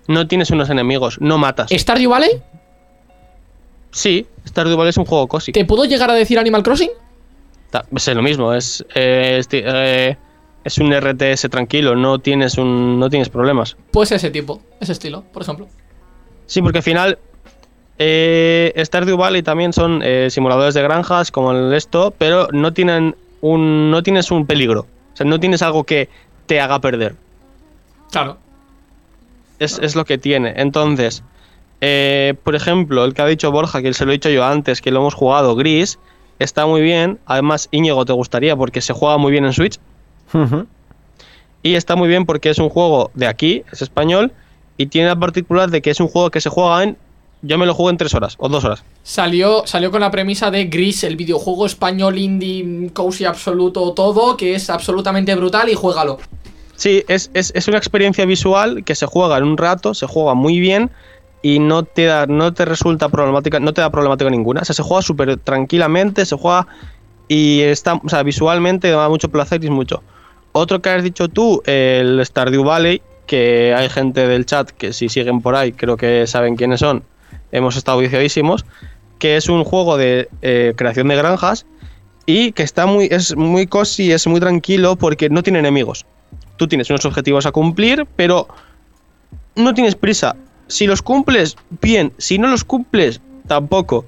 No 0.09 0.27
tienes 0.27 0.51
unos 0.51 0.69
enemigos, 0.69 1.19
no 1.21 1.39
matas. 1.39 1.71
¿Stardew 1.71 2.11
Valley? 2.11 2.43
Sí, 3.95 4.27
Stardew 4.47 4.77
Valley 4.77 4.91
es 4.91 4.97
un 4.99 5.05
juego 5.05 5.29
cosi. 5.29 5.53
¿Te 5.53 5.65
puedo 5.65 5.85
llegar 5.85 6.11
a 6.11 6.15
decir 6.15 6.39
Animal 6.39 6.62
Crossing? 6.62 6.91
Ta- 7.71 7.85
Es 7.95 8.09
lo 8.15 8.23
mismo, 8.23 8.53
es, 8.53 8.85
eh, 8.95 9.37
es, 9.39 9.49
eh, 9.53 10.16
es 10.65 10.79
un 10.79 10.93
RTS 10.93 11.49
tranquilo, 11.49 11.95
no 11.95 12.19
tienes 12.19 12.59
un 12.59 12.99
no 12.99 13.09
tienes 13.09 13.29
problemas. 13.29 13.77
Pues 13.93 14.11
ese 14.12 14.31
tipo, 14.31 14.61
ese 14.81 14.93
estilo, 14.93 15.23
por 15.33 15.43
ejemplo. 15.43 15.69
Sí, 16.47 16.61
porque 16.61 16.79
al 16.79 16.85
final 16.85 17.19
eh, 17.99 18.73
Stardew 18.85 19.16
Valley 19.16 19.43
también 19.43 19.73
son 19.73 20.03
eh, 20.05 20.29
simuladores 20.31 20.75
de 20.75 20.83
granjas 20.83 21.31
como 21.31 21.53
el 21.53 21.73
esto, 21.73 22.12
pero 22.19 22.49
no 22.53 22.73
tienen 22.73 23.15
un 23.41 23.91
no 23.93 24.03
tienes 24.03 24.31
un 24.33 24.45
peligro, 24.47 24.81
o 25.12 25.16
sea, 25.16 25.25
no 25.27 25.39
tienes 25.39 25.62
algo 25.62 25.85
que 25.85 26.09
te 26.47 26.61
haga 26.61 26.81
perder. 26.81 27.15
Claro. 28.11 28.39
es, 29.59 29.79
es 29.81 29.95
lo 29.97 30.05
que 30.05 30.19
tiene. 30.19 30.53
Entonces, 30.57 31.23
eh, 31.86 32.32
por 32.43 32.55
ejemplo, 32.55 33.05
el 33.05 33.12
que 33.12 33.20
ha 33.20 33.27
dicho 33.27 33.52
Borja, 33.52 33.82
que 33.82 33.93
se 33.93 34.06
lo 34.06 34.12
he 34.12 34.15
dicho 34.15 34.31
yo 34.31 34.43
antes, 34.43 34.81
que 34.81 34.90
lo 34.90 35.01
hemos 35.01 35.12
jugado, 35.12 35.55
Gris, 35.55 35.98
está 36.39 36.65
muy 36.65 36.81
bien. 36.81 37.19
Además, 37.27 37.69
Íñigo 37.73 38.06
te 38.06 38.15
gustaría 38.15 38.56
porque 38.56 38.81
se 38.81 38.94
juega 38.94 39.19
muy 39.19 39.31
bien 39.31 39.44
en 39.44 39.52
Switch. 39.52 39.78
Y 41.62 41.74
está 41.74 41.94
muy 41.94 42.09
bien 42.09 42.24
porque 42.24 42.48
es 42.48 42.59
un 42.59 42.70
juego 42.70 43.11
de 43.12 43.27
aquí, 43.27 43.65
es 43.70 43.82
español, 43.82 44.32
y 44.78 44.86
tiene 44.86 45.09
la 45.09 45.16
particular 45.16 45.70
de 45.70 45.82
que 45.82 45.90
es 45.90 46.01
un 46.01 46.09
juego 46.09 46.31
que 46.31 46.40
se 46.40 46.48
juega 46.48 46.85
en... 46.85 46.97
Yo 47.43 47.59
me 47.59 47.66
lo 47.66 47.74
juego 47.74 47.90
en 47.90 47.98
tres 47.98 48.15
horas 48.15 48.36
o 48.39 48.48
dos 48.48 48.65
horas. 48.65 48.82
Salió, 49.02 49.66
salió 49.66 49.90
con 49.90 50.01
la 50.01 50.11
premisa 50.11 50.51
de 50.51 50.65
Gris, 50.65 51.05
el 51.05 51.16
videojuego 51.16 51.66
español 51.66 52.16
indie, 52.16 52.90
cozy 52.94 53.27
absoluto, 53.27 53.93
todo, 53.93 54.39
que 54.39 54.55
es 54.55 54.70
absolutamente 54.70 55.35
brutal 55.35 55.69
y 55.69 55.74
juégalo. 55.74 56.16
Sí, 56.77 57.05
es, 57.09 57.31
es, 57.35 57.52
es 57.55 57.69
una 57.69 57.77
experiencia 57.77 58.24
visual 58.24 58.85
que 58.85 58.94
se 58.94 59.05
juega 59.05 59.36
en 59.36 59.44
un 59.44 59.59
rato, 59.59 59.93
se 59.93 60.06
juega 60.06 60.32
muy 60.32 60.61
bien 60.61 60.90
y 61.45 61.59
no 61.59 61.83
te 61.83 62.07
da, 62.07 62.25
no 62.25 62.55
te 62.55 62.65
resulta 62.65 63.11
problemática, 63.11 63.61
no 63.61 63.75
te 63.75 63.83
da 63.83 63.91
problemática 63.91 64.31
ninguna. 64.31 64.62
O 64.62 64.65
sea, 64.65 64.75
se 64.75 64.83
juega 64.83 65.03
súper 65.03 65.37
tranquilamente, 65.37 66.25
se 66.25 66.37
juega 66.37 66.66
y 67.29 67.61
está, 67.61 68.01
o 68.03 68.09
sea, 68.09 68.23
visualmente 68.23 68.89
da 68.89 69.11
mucho 69.11 69.29
placer 69.29 69.62
y 69.62 69.66
es 69.66 69.71
mucho. 69.71 70.03
Otro 70.53 70.81
que 70.81 70.89
has 70.89 71.03
dicho 71.03 71.29
tú, 71.29 71.61
el 71.66 72.25
Stardew 72.25 72.65
Valley, 72.65 73.03
que 73.27 73.75
hay 73.77 73.91
gente 73.91 74.27
del 74.27 74.47
chat 74.47 74.71
que 74.71 74.95
si 74.95 75.11
siguen 75.11 75.43
por 75.43 75.55
ahí, 75.55 75.73
creo 75.73 75.99
que 75.99 76.27
saben 76.27 76.57
quiénes 76.57 76.81
son. 76.81 77.03
Hemos 77.53 77.77
estado 77.77 77.99
viciadísimos, 77.99 78.65
que 79.19 79.37
es 79.37 79.51
un 79.51 79.65
juego 79.65 79.99
de 79.99 80.31
eh, 80.41 80.73
creación 80.77 81.09
de 81.09 81.16
granjas 81.16 81.66
y 82.25 82.53
que 82.53 82.62
está 82.62 82.87
muy, 82.87 83.09
es 83.11 83.37
muy 83.37 83.66
cozy, 83.66 84.12
es 84.12 84.27
muy 84.27 84.41
tranquilo 84.41 84.97
porque 84.97 85.29
no 85.29 85.43
tiene 85.43 85.59
enemigos. 85.59 86.07
Tú 86.57 86.69
tienes 86.69 86.89
unos 86.89 87.05
objetivos 87.05 87.45
a 87.45 87.53
cumplir, 87.53 88.07
pero 88.16 88.49
no 89.57 89.75
tienes 89.75 89.95
prisa. 89.95 90.37
Si 90.69 90.86
los 90.86 91.03
cumples, 91.03 91.57
bien. 91.82 92.12
Si 92.19 92.39
no 92.39 92.49
los 92.49 92.65
cumples, 92.65 93.20
tampoco. 93.47 94.07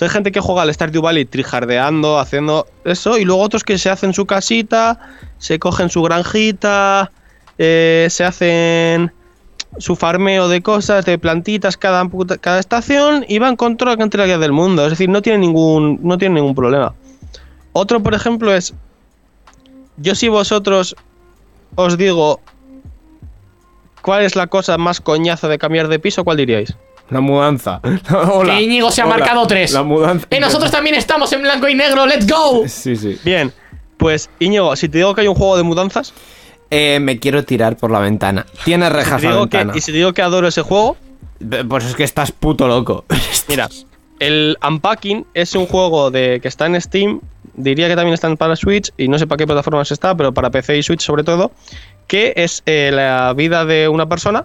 O 0.00 0.04
hay 0.04 0.10
gente 0.10 0.32
que 0.32 0.40
juega 0.40 0.62
al 0.62 0.74
Stardew 0.74 1.02
Valley 1.02 1.24
trijardeando, 1.24 2.18
haciendo 2.18 2.66
eso, 2.84 3.16
y 3.16 3.24
luego 3.24 3.42
otros 3.42 3.62
que 3.62 3.78
se 3.78 3.90
hacen 3.90 4.12
su 4.12 4.26
casita, 4.26 4.98
se 5.38 5.58
cogen 5.60 5.88
su 5.88 6.02
granjita, 6.02 7.12
eh, 7.58 8.08
se 8.10 8.24
hacen 8.24 9.12
su 9.78 9.94
farmeo 9.94 10.48
de 10.48 10.62
cosas, 10.62 11.04
de 11.04 11.18
plantitas 11.18 11.76
cada, 11.76 12.08
cada 12.40 12.58
estación 12.58 13.24
y 13.28 13.38
van 13.38 13.56
con 13.56 13.76
toda 13.76 13.92
la 13.92 13.96
cantidad 13.96 14.38
del 14.38 14.52
mundo. 14.52 14.84
Es 14.84 14.90
decir, 14.90 15.08
no 15.08 15.22
tiene 15.22 15.38
ningún, 15.38 16.00
no 16.02 16.18
tiene 16.18 16.36
ningún 16.36 16.54
problema. 16.54 16.94
Otro, 17.72 18.02
por 18.02 18.14
ejemplo, 18.14 18.54
es. 18.54 18.74
Yo, 19.96 20.14
si 20.14 20.28
vosotros 20.28 20.96
os 21.76 21.96
digo. 21.96 22.40
¿Cuál 24.04 24.22
es 24.24 24.36
la 24.36 24.46
cosa 24.48 24.76
más 24.76 25.00
coñazo 25.00 25.48
de 25.48 25.56
cambiar 25.58 25.88
de 25.88 25.98
piso? 25.98 26.24
¿Cuál 26.24 26.36
diríais? 26.36 26.76
La 27.10 27.20
mudanza. 27.20 27.80
Hola. 28.32 28.56
Que 28.56 28.62
Íñigo 28.62 28.90
se 28.90 29.00
ha 29.00 29.06
Hola. 29.06 29.16
marcado 29.16 29.46
tres. 29.46 29.72
La 29.72 29.82
mudanza. 29.82 30.26
Eh, 30.30 30.40
nosotros 30.40 30.70
también 30.70 30.94
estamos 30.94 31.32
en 31.32 31.42
blanco 31.42 31.68
y 31.68 31.74
negro, 31.74 32.06
let's 32.06 32.26
go. 32.30 32.64
Sí, 32.68 32.96
sí. 32.96 33.18
Bien, 33.24 33.52
pues 33.96 34.28
Íñigo, 34.40 34.76
si 34.76 34.88
te 34.88 34.98
digo 34.98 35.14
que 35.14 35.22
hay 35.22 35.28
un 35.28 35.34
juego 35.34 35.56
de 35.56 35.62
mudanzas, 35.62 36.12
Eh, 36.70 36.98
me 37.00 37.18
quiero 37.18 37.44
tirar 37.44 37.76
por 37.76 37.90
la 37.90 38.00
ventana. 38.00 38.46
Tiene 38.64 38.88
rejas 38.90 39.22
la 39.22 39.30
digo 39.30 39.46
que, 39.48 39.58
ventana. 39.58 39.78
y 39.78 39.80
si 39.80 39.92
te 39.92 39.98
digo 39.98 40.12
que 40.12 40.22
adoro 40.22 40.48
ese 40.48 40.62
juego, 40.62 40.96
Pues 41.68 41.84
es 41.84 41.94
que 41.94 42.04
estás 42.04 42.32
puto 42.32 42.66
loco. 42.68 43.04
mira, 43.48 43.68
el 44.18 44.56
Unpacking 44.66 45.26
es 45.34 45.54
un 45.54 45.66
juego 45.66 46.10
de 46.10 46.40
que 46.40 46.48
está 46.48 46.66
en 46.66 46.80
Steam, 46.80 47.20
diría 47.54 47.88
que 47.88 47.96
también 47.96 48.14
está 48.14 48.34
para 48.36 48.56
Switch 48.56 48.90
y 48.96 49.08
no 49.08 49.18
sé 49.18 49.26
para 49.26 49.36
qué 49.38 49.46
plataformas 49.46 49.92
está, 49.92 50.16
pero 50.16 50.32
para 50.32 50.50
PC 50.50 50.78
y 50.78 50.82
Switch 50.82 51.02
sobre 51.02 51.22
todo, 51.22 51.52
que 52.06 52.32
es 52.36 52.62
eh, 52.66 52.90
la 52.92 53.32
vida 53.34 53.64
de 53.64 53.88
una 53.88 54.06
persona 54.08 54.44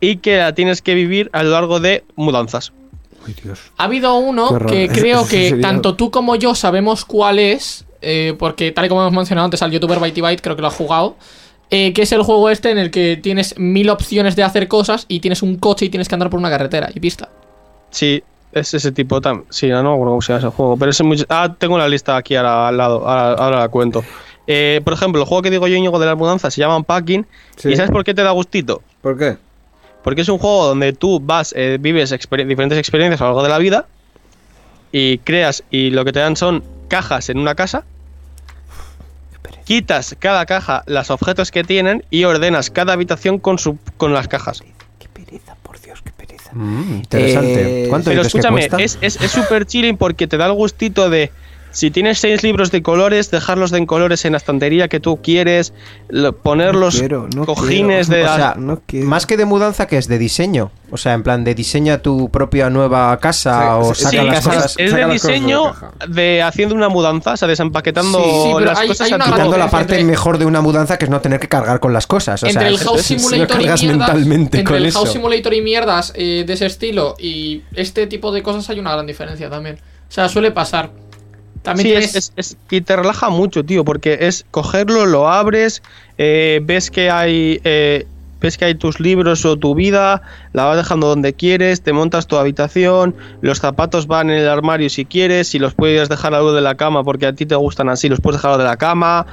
y 0.00 0.16
que 0.16 0.38
la 0.38 0.54
tienes 0.54 0.82
que 0.82 0.94
vivir 0.94 1.30
a 1.32 1.42
lo 1.42 1.50
largo 1.50 1.80
de 1.80 2.04
mudanzas. 2.16 2.72
Ha 3.76 3.84
habido 3.84 4.16
uno 4.16 4.58
que 4.66 4.88
creo 4.88 5.22
que 5.28 5.50
sería- 5.50 5.62
tanto 5.62 5.94
tú 5.94 6.10
como 6.10 6.34
yo 6.34 6.54
sabemos 6.56 7.04
cuál 7.04 7.38
es, 7.38 7.84
eh, 8.00 8.34
porque 8.38 8.72
tal 8.72 8.86
y 8.86 8.88
como 8.88 9.02
hemos 9.02 9.12
mencionado 9.12 9.44
antes 9.44 9.62
al 9.62 9.70
youtuber 9.70 10.00
Byte 10.00 10.20
Byte, 10.20 10.42
creo 10.42 10.56
que 10.56 10.62
lo 10.62 10.68
ha 10.68 10.72
jugado, 10.72 11.16
eh, 11.70 11.92
que 11.92 12.02
es 12.02 12.10
el 12.12 12.22
juego 12.22 12.50
este 12.50 12.70
en 12.72 12.78
el 12.78 12.90
que 12.90 13.16
tienes 13.16 13.56
mil 13.58 13.90
opciones 13.90 14.34
de 14.34 14.42
hacer 14.42 14.66
cosas 14.66 15.04
y 15.08 15.20
tienes 15.20 15.40
un 15.42 15.56
coche 15.56 15.84
y 15.84 15.88
tienes 15.88 16.08
que 16.08 16.14
andar 16.16 16.30
por 16.30 16.40
una 16.40 16.50
carretera 16.50 16.90
y 16.92 16.98
pista. 16.98 17.28
Sí, 17.90 18.22
es 18.50 18.74
ese 18.74 18.90
tipo 18.90 19.20
tam 19.20 19.44
Sí, 19.50 19.68
no 19.68 19.82
me 19.84 19.88
acuerdo 19.90 20.10
cómo 20.10 20.22
se 20.22 20.32
llama 20.32 20.38
ese 20.48 20.56
juego. 20.56 20.76
Pero 20.76 20.90
es 20.90 21.02
muy... 21.02 21.24
Ah, 21.28 21.54
tengo 21.56 21.78
la 21.78 21.88
lista 21.88 22.16
aquí 22.16 22.34
ahora, 22.34 22.68
al 22.68 22.76
lado. 22.76 23.08
Ahora, 23.08 23.32
ahora 23.34 23.58
la 23.60 23.68
cuento. 23.68 24.02
Eh, 24.46 24.80
por 24.84 24.92
ejemplo, 24.94 25.20
el 25.22 25.26
juego 25.28 25.42
que 25.42 25.50
digo 25.50 25.66
yo, 25.68 25.76
Íñigo, 25.76 25.98
de 25.98 26.06
las 26.06 26.16
mudanzas 26.16 26.52
se 26.54 26.60
llama 26.60 26.76
Unpacking. 26.76 27.26
Sí. 27.56 27.70
¿Y 27.70 27.76
sabes 27.76 27.90
por 27.90 28.04
qué 28.04 28.12
te 28.14 28.22
da 28.22 28.30
gustito? 28.32 28.82
¿Por 29.00 29.16
qué? 29.18 29.36
Porque 30.02 30.22
es 30.22 30.28
un 30.28 30.38
juego 30.38 30.66
donde 30.66 30.92
tú 30.92 31.20
vas, 31.20 31.54
eh, 31.56 31.78
vives 31.80 32.10
exper- 32.12 32.46
diferentes 32.46 32.76
experiencias 32.78 33.20
a 33.20 33.24
lo 33.24 33.30
largo 33.30 33.42
de 33.44 33.48
la 33.50 33.58
vida 33.58 33.86
y 34.90 35.18
creas 35.18 35.62
y 35.70 35.90
lo 35.90 36.04
que 36.04 36.12
te 36.12 36.18
dan 36.18 36.36
son 36.36 36.64
cajas 36.88 37.28
en 37.30 37.38
una 37.38 37.54
casa. 37.54 37.84
Quitas 39.64 40.16
cada 40.18 40.44
caja 40.44 40.82
los 40.86 41.10
objetos 41.10 41.50
que 41.52 41.62
tienen 41.62 42.04
y 42.10 42.24
ordenas 42.24 42.70
cada 42.70 42.92
habitación 42.94 43.38
con, 43.38 43.58
su, 43.58 43.78
con 43.96 44.12
las 44.12 44.26
cajas. 44.28 44.62
Qué 44.98 45.08
pereza, 45.08 45.54
por 45.62 45.80
Dios, 45.80 46.02
qué 46.02 46.10
pereza. 46.10 46.50
Mm, 46.52 46.94
interesante. 46.96 47.84
Eh, 47.84 47.88
¿Cuánto 47.88 48.10
Pero 48.10 48.22
que 48.22 48.26
escúchame, 48.26 48.68
cuesta? 48.68 48.76
es 48.82 48.98
es- 49.00 49.20
es 49.20 49.30
súper 49.30 49.64
chilling 49.66 49.96
porque 49.96 50.26
te 50.26 50.36
da 50.36 50.46
el 50.46 50.52
gustito 50.52 51.08
de 51.08 51.30
si 51.72 51.90
tienes 51.90 52.18
seis 52.20 52.42
libros 52.42 52.70
de 52.70 52.82
colores, 52.82 53.30
dejarlos 53.30 53.70
de 53.70 53.78
en 53.78 53.86
colores 53.86 54.24
en 54.24 54.32
la 54.32 54.38
estantería 54.38 54.88
que 54.88 55.00
tú 55.00 55.20
quieres, 55.22 55.72
poner 56.42 56.74
los 56.74 56.98
quiero, 56.98 57.28
no 57.34 57.46
cojines 57.46 58.08
quiero. 58.08 58.22
de... 58.24 58.30
O 58.30 58.36
sea, 58.36 58.54
no. 58.56 58.80
Más 59.04 59.26
que 59.26 59.36
de 59.36 59.44
mudanza, 59.44 59.86
que 59.86 59.96
es 59.98 60.06
de 60.08 60.18
diseño. 60.18 60.70
O 60.90 60.98
sea, 60.98 61.14
en 61.14 61.22
plan 61.22 61.42
de 61.42 61.54
diseña 61.54 61.98
tu 62.02 62.28
propia 62.30 62.68
nueva 62.68 63.16
casa 63.18 63.78
Sí, 63.82 63.88
o 63.90 63.94
saca 63.94 64.10
Sí, 64.10 64.16
las 64.26 64.44
cosas. 64.46 64.74
es 64.76 64.90
saca 64.90 65.06
de 65.06 65.12
diseño 65.14 65.74
de 66.08 66.42
haciendo 66.42 66.74
una 66.74 66.90
mudanza, 66.90 67.32
o 67.32 67.36
sea, 67.38 67.48
desempaquetando 67.48 68.18
Sí, 68.18 68.24
sí, 68.30 68.50
pero 68.54 68.66
las 68.66 68.78
hay- 68.78 68.88
cosas 68.88 69.10
hay 69.12 69.18
Quitando 69.18 69.56
la 69.56 69.70
parte 69.70 69.94
entre- 69.94 70.04
mejor 70.04 70.36
de 70.36 70.44
una 70.44 70.60
mudanza, 70.60 70.98
que 70.98 71.06
es 71.06 71.10
no 71.10 71.20
tener 71.22 71.40
que 71.40 71.48
cargar 71.48 71.80
con 71.80 71.94
las 71.94 72.06
cosas. 72.06 72.42
O 72.42 72.46
entre 72.46 72.60
sea, 72.60 72.68
el 72.68 72.74
es- 72.74 72.84
House 72.84 73.00
es- 73.00 73.10
es- 73.10 73.22
Simulator 73.22 73.44
y 73.60 73.64
cargas 73.64 73.82
mierdas, 73.82 73.98
mentalmente 74.08 74.58
entre 74.58 74.64
con 74.64 74.76
el 74.76 74.86
eso. 74.86 74.98
House 74.98 75.12
Simulator 75.12 75.54
y 75.54 75.62
mierdas 75.62 76.12
eh, 76.14 76.44
de 76.46 76.52
ese 76.52 76.66
estilo 76.66 77.14
y 77.18 77.62
este 77.74 78.06
tipo 78.06 78.30
de 78.30 78.42
cosas 78.42 78.68
hay 78.68 78.78
una 78.78 78.92
gran 78.92 79.06
diferencia 79.06 79.48
también. 79.48 79.76
O 79.76 80.12
sea, 80.12 80.28
suele 80.28 80.50
pasar. 80.50 80.90
También 81.62 81.86
Sí, 81.86 81.90
tienes... 81.92 82.14
es, 82.16 82.32
es- 82.36 82.50
es- 82.52 82.56
y 82.70 82.80
te 82.80 82.96
relaja 82.96 83.28
mucho, 83.30 83.64
tío, 83.64 83.84
porque 83.84 84.18
es 84.22 84.44
cogerlo, 84.50 85.06
lo 85.06 85.28
abres, 85.28 85.82
eh, 86.18 86.60
ves 86.62 86.90
que 86.90 87.10
hay 87.10 87.60
eh, 87.64 88.06
ves 88.40 88.58
que 88.58 88.64
hay 88.64 88.74
tus 88.74 88.98
libros 88.98 89.44
o 89.44 89.56
tu 89.56 89.72
vida, 89.76 90.20
la 90.52 90.64
vas 90.64 90.76
dejando 90.76 91.06
donde 91.06 91.32
quieres, 91.32 91.80
te 91.82 91.92
montas 91.92 92.26
tu 92.26 92.36
habitación, 92.36 93.14
los 93.40 93.60
zapatos 93.60 94.08
van 94.08 94.30
en 94.30 94.38
el 94.38 94.48
armario 94.48 94.90
si 94.90 95.04
quieres, 95.04 95.46
si 95.46 95.60
los 95.60 95.74
puedes 95.74 96.08
dejar 96.08 96.34
algo 96.34 96.52
de 96.52 96.60
la 96.60 96.74
cama 96.74 97.04
porque 97.04 97.26
a 97.26 97.32
ti 97.34 97.46
te 97.46 97.54
gustan 97.54 97.88
así, 97.88 98.08
los 98.08 98.20
puedes 98.20 98.42
dejar 98.42 98.58
de 98.58 98.64
la 98.64 98.76
cama, 98.76 99.26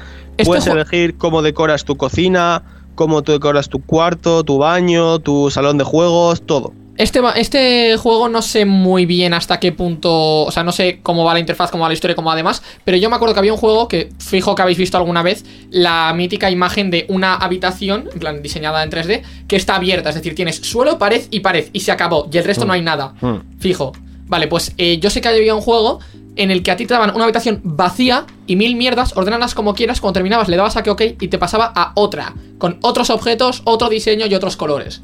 puedes 0.45 0.67
elegir 0.75 1.17
cómo 1.17 1.41
decoras 1.41 1.85
tu 1.85 1.97
cocina, 1.97 2.61
cómo 2.93 3.23
tú 3.23 3.31
decoras 3.31 3.67
tu 3.69 3.81
cuarto, 3.83 4.43
tu 4.43 4.59
baño, 4.59 5.17
tu 5.17 5.49
salón 5.49 5.79
de 5.79 5.85
juegos, 5.85 6.43
todo. 6.45 6.73
Este, 6.99 7.21
este 7.37 7.95
juego 7.95 8.27
no 8.27 8.41
sé 8.41 8.65
muy 8.65 9.05
bien 9.05 9.33
hasta 9.33 9.57
qué 9.57 9.71
punto. 9.71 10.41
O 10.43 10.51
sea, 10.51 10.65
no 10.65 10.73
sé 10.73 10.99
cómo 11.01 11.23
va 11.23 11.33
la 11.33 11.39
interfaz, 11.39 11.71
cómo 11.71 11.83
va 11.83 11.87
la 11.87 11.93
historia, 11.93 12.13
cómo 12.13 12.27
va 12.27 12.35
demás. 12.35 12.61
Pero 12.83 12.97
yo 12.97 13.09
me 13.09 13.15
acuerdo 13.15 13.33
que 13.33 13.39
había 13.39 13.53
un 13.53 13.57
juego 13.57 13.87
que, 13.87 14.09
fijo 14.19 14.53
que 14.53 14.63
habéis 14.63 14.77
visto 14.77 14.97
alguna 14.97 15.23
vez, 15.23 15.45
la 15.69 16.11
mítica 16.13 16.51
imagen 16.51 16.91
de 16.91 17.05
una 17.07 17.35
habitación, 17.35 18.09
en 18.11 18.19
plan 18.19 18.41
diseñada 18.41 18.83
en 18.83 18.91
3D, 18.91 19.21
que 19.47 19.55
está 19.55 19.77
abierta. 19.77 20.09
Es 20.09 20.15
decir, 20.15 20.35
tienes 20.35 20.57
suelo, 20.57 20.99
pared 20.99 21.23
y 21.31 21.39
pared. 21.39 21.69
Y 21.71 21.79
se 21.79 21.93
acabó. 21.93 22.27
Y 22.29 22.37
el 22.37 22.43
resto 22.43 22.65
no 22.65 22.73
hay 22.73 22.81
nada. 22.81 23.13
Fijo. 23.59 23.93
Vale, 24.27 24.49
pues 24.49 24.73
eh, 24.77 24.99
yo 24.99 25.09
sé 25.09 25.21
que 25.21 25.29
había 25.29 25.55
un 25.55 25.61
juego 25.61 25.99
en 26.35 26.51
el 26.51 26.63
que 26.63 26.71
a 26.71 26.75
ti 26.75 26.85
te 26.85 26.93
daban 26.93 27.15
una 27.15 27.23
habitación 27.23 27.61
vacía 27.63 28.25
y 28.45 28.57
mil 28.57 28.75
mierdas, 28.75 29.15
ordenalas 29.15 29.55
como 29.55 29.73
quieras, 29.73 30.01
cuando 30.01 30.15
terminabas 30.15 30.49
le 30.49 30.57
dabas 30.57 30.75
a 30.75 30.83
que 30.83 30.89
ok 30.89 31.01
y 31.21 31.29
te 31.29 31.37
pasaba 31.37 31.71
a 31.73 31.93
otra, 31.95 32.33
con 32.57 32.77
otros 32.81 33.09
objetos, 33.09 33.61
otro 33.63 33.87
diseño 33.87 34.25
y 34.25 34.35
otros 34.35 34.57
colores. 34.57 35.01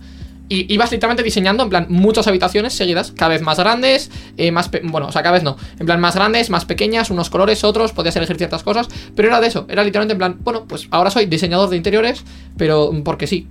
Y 0.47 0.71
ibas 0.71 0.91
literalmente 0.91 1.23
diseñando, 1.23 1.63
en 1.63 1.69
plan, 1.69 1.85
muchas 1.89 2.27
habitaciones 2.27 2.73
seguidas, 2.73 3.11
cada 3.11 3.29
vez 3.29 3.41
más 3.41 3.57
grandes, 3.57 4.11
eh, 4.37 4.51
más... 4.51 4.69
Bueno, 4.83 5.07
o 5.07 5.11
sea, 5.11 5.23
cada 5.23 5.33
vez 5.33 5.43
no. 5.43 5.57
En 5.79 5.85
plan, 5.87 5.99
más 5.99 6.15
grandes, 6.15 6.49
más 6.51 6.65
pequeñas, 6.65 7.09
unos 7.09 7.29
colores, 7.29 7.63
otros, 7.63 7.93
podías 7.93 8.15
elegir 8.15 8.37
ciertas 8.37 8.61
cosas, 8.61 8.87
pero 9.15 9.29
era 9.29 9.41
de 9.41 9.47
eso, 9.47 9.65
era 9.69 9.83
literalmente 9.83 10.13
en 10.13 10.17
plan, 10.19 10.37
bueno, 10.41 10.65
pues 10.67 10.87
ahora 10.91 11.09
soy 11.09 11.25
diseñador 11.25 11.69
de 11.69 11.77
interiores, 11.77 12.23
pero 12.57 12.91
mm, 12.91 13.01
porque 13.01 13.25
sí. 13.25 13.47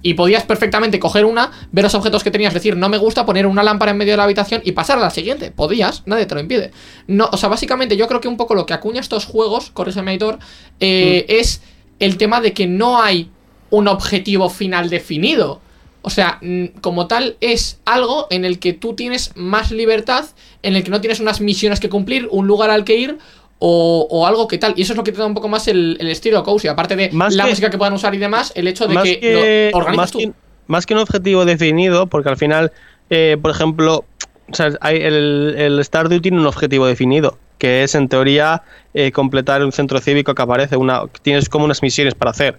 Y 0.00 0.14
podías 0.14 0.44
perfectamente 0.44 1.00
coger 1.00 1.24
una, 1.24 1.50
ver 1.72 1.84
los 1.84 1.94
objetos 1.94 2.22
que 2.22 2.30
tenías, 2.30 2.54
decir, 2.54 2.76
no 2.76 2.88
me 2.88 2.98
gusta, 2.98 3.26
poner 3.26 3.46
una 3.46 3.62
lámpara 3.62 3.90
en 3.90 3.96
medio 3.96 4.12
de 4.12 4.18
la 4.18 4.24
habitación 4.24 4.60
y 4.64 4.72
pasar 4.72 4.98
a 4.98 5.00
la 5.00 5.10
siguiente. 5.10 5.50
Podías, 5.50 6.02
nadie 6.06 6.26
te 6.26 6.34
lo 6.34 6.40
impide. 6.40 6.70
No, 7.08 7.28
o 7.32 7.36
sea, 7.36 7.48
básicamente 7.48 7.96
yo 7.96 8.06
creo 8.06 8.20
que 8.20 8.28
un 8.28 8.36
poco 8.36 8.54
lo 8.54 8.64
que 8.64 8.74
acuña 8.74 9.00
estos 9.00 9.24
juegos, 9.24 9.70
corrígeme 9.70 10.12
editor, 10.12 10.38
eh, 10.78 11.26
es 11.28 11.62
el 11.98 12.16
tema 12.16 12.40
de 12.40 12.52
que 12.52 12.66
no 12.66 13.02
hay 13.02 13.30
un 13.70 13.88
objetivo 13.88 14.50
final 14.50 14.88
definido. 14.88 15.60
O 16.08 16.10
sea, 16.10 16.38
mm, 16.40 16.64
como 16.80 17.06
tal, 17.06 17.36
es 17.40 17.80
algo 17.84 18.26
en 18.30 18.44
el 18.46 18.58
que 18.58 18.72
tú 18.72 18.94
tienes 18.94 19.32
más 19.36 19.70
libertad, 19.70 20.24
en 20.62 20.74
el 20.74 20.82
que 20.82 20.90
no 20.90 21.00
tienes 21.02 21.20
unas 21.20 21.40
misiones 21.42 21.80
que 21.80 21.88
cumplir, 21.90 22.26
un 22.30 22.46
lugar 22.46 22.70
al 22.70 22.84
que 22.84 22.96
ir 22.96 23.18
o, 23.58 24.06
o 24.10 24.26
algo 24.26 24.48
que 24.48 24.56
tal. 24.56 24.72
Y 24.76 24.82
eso 24.82 24.94
es 24.94 24.96
lo 24.96 25.04
que 25.04 25.12
te 25.12 25.18
da 25.18 25.26
un 25.26 25.34
poco 25.34 25.48
más 25.48 25.68
el, 25.68 25.98
el 26.00 26.08
estilo 26.08 26.42
cozy. 26.42 26.66
Aparte 26.68 26.96
de 26.96 27.10
Más 27.12 27.34
la 27.34 27.44
que- 27.44 27.50
música 27.50 27.68
que 27.70 27.76
puedan 27.76 27.92
usar 27.92 28.14
y 28.14 28.18
demás, 28.18 28.52
el 28.54 28.66
hecho 28.68 28.86
de 28.86 28.94
más 28.94 29.04
que, 29.04 29.20
que, 29.20 29.70
lo 29.72 29.78
organizas 29.78 29.96
más, 29.98 30.10
tú. 30.12 30.18
que, 30.18 30.32
más 30.66 30.86
que 30.86 30.94
un 30.94 31.00
objetivo 31.00 31.44
definido, 31.44 32.06
porque 32.06 32.30
al 32.30 32.36
final, 32.38 32.72
eh, 33.10 33.36
por 33.40 33.50
ejemplo, 33.50 34.04
o 34.50 34.54
sea, 34.54 34.70
hay 34.80 34.96
el, 34.96 35.54
el 35.58 35.84
Stardew 35.84 36.20
tiene 36.20 36.38
un 36.40 36.46
objetivo 36.46 36.86
definido, 36.86 37.36
que 37.58 37.82
es 37.82 37.94
en 37.94 38.08
teoría 38.08 38.62
eh, 38.94 39.12
completar 39.12 39.62
un 39.62 39.72
centro 39.72 40.00
cívico 40.00 40.34
que 40.34 40.40
aparece, 40.42 40.76
una, 40.78 41.02
tienes 41.22 41.48
como 41.50 41.66
unas 41.66 41.82
misiones 41.82 42.14
para 42.14 42.30
hacer. 42.30 42.58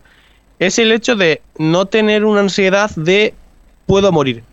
Es 0.59 0.77
el 0.77 0.91
hecho 0.91 1.15
de 1.15 1.41
no 1.57 1.85
tener 1.85 2.25
una 2.25 2.41
ansiedad 2.41 2.91
de 2.97 3.33
puedo 3.89 4.11
morir. 4.11 4.43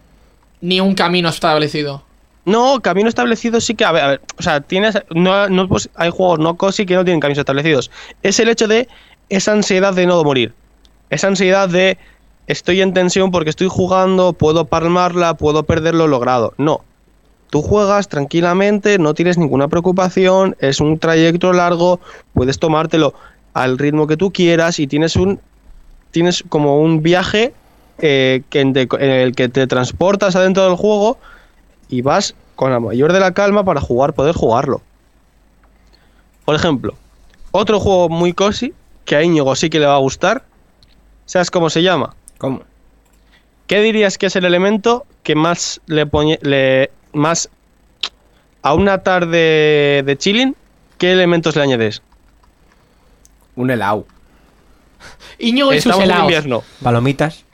Ni 0.63 0.81
un 0.81 0.95
camino 0.95 1.29
establecido. 1.29 2.03
No, 2.47 2.81
camino 2.81 3.07
establecido 3.07 3.61
sí 3.61 3.75
que, 3.75 3.85
a 3.85 3.93
ver, 3.93 4.03
a 4.03 4.09
ver, 4.09 4.21
o 4.39 4.43
sea, 4.43 4.63
tienes, 4.63 4.99
no, 5.15 5.51
no, 5.51 5.69
pues, 5.69 5.91
hay 5.95 6.09
juegos 6.09 6.39
no 6.39 6.57
cosi 6.57 6.87
que 6.87 6.95
no 6.95 7.05
tienen 7.05 7.21
caminos 7.21 7.41
establecidos. 7.41 7.91
Es 8.23 8.41
el 8.41 8.49
hecho 8.49 8.67
de 8.67 8.89
esa 9.29 9.53
ansiedad 9.53 9.93
de 9.93 10.07
no 10.07 10.25
morir. 10.25 10.55
Esa 11.11 11.27
ansiedad 11.27 11.69
de 11.69 11.99
estoy 12.47 12.81
en 12.81 12.95
tensión 12.95 13.31
porque 13.31 13.51
estoy 13.51 13.69
jugando, 13.69 14.33
puedo 14.33 14.65
palmarla, 14.65 15.35
puedo 15.35 15.65
perder 15.65 15.95
lo 15.95 16.07
logrado. 16.07 16.55
No. 16.57 16.81
Tú 17.51 17.61
juegas 17.61 18.09
tranquilamente, 18.09 18.99
no 18.99 19.13
tienes 19.13 19.37
ninguna 19.37 19.69
preocupación, 19.69 20.57
es 20.61 20.81
un 20.81 20.99
trayecto 20.99 21.53
largo, 21.53 22.01
puedes 22.33 22.59
tomártelo 22.59 23.13
al 23.53 23.77
ritmo 23.77 24.07
que 24.07 24.17
tú 24.17 24.33
quieras 24.33 24.81
y 24.81 24.87
tienes 24.87 25.15
un 25.15 25.41
tienes 26.11 26.43
como 26.49 26.81
un 26.81 27.03
viaje 27.03 27.53
eh, 27.99 28.43
que 28.51 28.61
en, 28.61 28.73
de- 28.73 28.89
en 29.01 29.11
el 29.11 29.35
que 29.35 29.49
te 29.49 29.67
transportas 29.67 30.37
adentro 30.37 30.65
del 30.65 30.77
juego 30.77 31.19
y 31.89 32.03
vas 32.03 32.35
con 32.55 32.71
la 32.73 32.81
mayor 32.81 33.13
de 33.13 33.21
la 33.21 33.33
calma 33.33 33.65
para 33.65 33.81
jugar, 33.81 34.13
poder 34.15 34.35
jugarlo. 34.35 34.83
Por 36.45 36.55
ejemplo, 36.55 36.95
otro 37.51 37.81
juego 37.81 38.09
muy 38.09 38.33
cosi 38.33 38.73
que 39.05 39.17
a 39.17 39.23
Íñigo 39.23 39.55
sí 39.57 39.71
que 39.71 39.79
le 39.81 39.87
va 39.87 39.95
a 39.95 39.99
gustar. 39.99 40.45
¿Sabes 41.27 41.51
cómo 41.51 41.71
se 41.71 41.83
llama? 41.83 42.15
¿Cómo? 42.39 42.63
¿Qué 43.67 43.81
dirías 43.81 44.17
que 44.19 44.27
es 44.27 44.37
el 44.37 44.45
elemento 44.45 45.07
que 45.23 45.35
más 45.35 45.81
le 45.87 46.07
pone 46.07 46.39
le 46.43 46.91
más 47.13 47.49
a 48.63 48.75
una 48.75 48.99
tarde 49.03 50.03
de 50.07 50.17
chilling? 50.19 50.55
¿Qué 50.99 51.13
elementos 51.13 51.57
le 51.57 51.63
añades? 51.63 52.01
Un 53.57 53.71
helado. 53.71 54.07
Iñigo 55.39 55.73
y 55.73 55.81
sus 55.81 55.99
helados. 55.99 56.23
invierno. 56.25 56.63
Palomitas. 56.83 57.45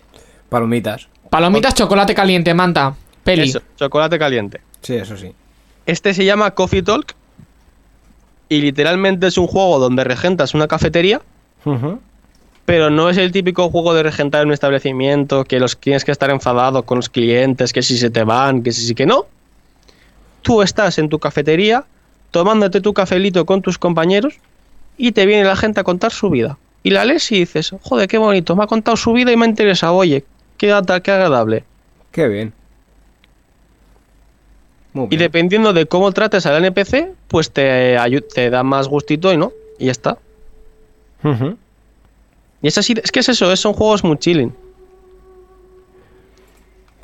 Palomitas. 0.52 1.08
Palomitas, 1.30 1.74
chocolate 1.74 2.14
caliente, 2.14 2.52
manta. 2.52 2.94
Peli. 3.24 3.48
Eso, 3.48 3.62
chocolate 3.76 4.18
caliente. 4.18 4.60
Sí, 4.82 4.94
eso 4.96 5.16
sí. 5.16 5.32
Este 5.86 6.12
se 6.12 6.26
llama 6.26 6.50
Coffee 6.50 6.82
Talk 6.82 7.14
y 8.50 8.60
literalmente 8.60 9.28
es 9.28 9.38
un 9.38 9.46
juego 9.46 9.78
donde 9.78 10.04
regentas 10.04 10.52
una 10.52 10.68
cafetería, 10.68 11.22
pero 12.66 12.90
no 12.90 13.08
es 13.08 13.16
el 13.16 13.32
típico 13.32 13.70
juego 13.70 13.94
de 13.94 14.02
regentar 14.02 14.42
en 14.42 14.48
un 14.48 14.52
establecimiento 14.52 15.44
que 15.44 15.58
los 15.58 15.78
tienes 15.78 16.04
que 16.04 16.12
estar 16.12 16.28
enfadado 16.28 16.82
con 16.82 16.96
los 16.96 17.08
clientes, 17.08 17.72
que 17.72 17.80
si 17.80 17.96
se 17.96 18.10
te 18.10 18.24
van, 18.24 18.62
que 18.62 18.72
si 18.72 18.86
sí 18.86 18.94
que 18.94 19.06
no. 19.06 19.24
Tú 20.42 20.60
estás 20.60 20.98
en 20.98 21.08
tu 21.08 21.18
cafetería 21.18 21.86
tomándote 22.30 22.82
tu 22.82 22.92
cafelito 22.92 23.46
con 23.46 23.62
tus 23.62 23.78
compañeros 23.78 24.34
y 24.98 25.12
te 25.12 25.24
viene 25.24 25.44
la 25.44 25.56
gente 25.56 25.80
a 25.80 25.84
contar 25.84 26.12
su 26.12 26.28
vida. 26.28 26.58
Y 26.82 26.90
la 26.90 27.06
lees 27.06 27.30
y 27.32 27.38
dices, 27.38 27.74
joder, 27.80 28.06
qué 28.06 28.18
bonito, 28.18 28.54
me 28.54 28.64
ha 28.64 28.66
contado 28.66 28.98
su 28.98 29.14
vida 29.14 29.32
y 29.32 29.36
me 29.36 29.46
ha 29.46 29.48
interesado, 29.48 29.94
oye, 29.94 30.24
qué, 30.66 31.00
qué 31.02 31.10
agradable. 31.10 31.64
Qué 32.12 32.28
bien. 32.28 32.52
Muy 34.92 35.08
Y 35.10 35.16
dependiendo 35.16 35.72
de 35.72 35.86
cómo 35.86 36.12
trates 36.12 36.44
al 36.46 36.62
NPC, 36.64 37.14
pues 37.28 37.50
te, 37.50 37.96
da 38.50 38.62
más 38.62 38.88
gustito 38.88 39.32
y 39.32 39.36
no. 39.36 39.52
Y 39.78 39.86
ya 39.86 39.92
está. 39.92 40.18
Y 42.62 42.68
es 42.68 42.78
así, 42.78 42.94
es 43.02 43.10
que 43.10 43.20
es 43.20 43.28
eso, 43.28 43.50
es- 43.52 43.60
son 43.60 43.72
juegos 43.72 44.04
muy 44.04 44.18
chilling. 44.18 44.54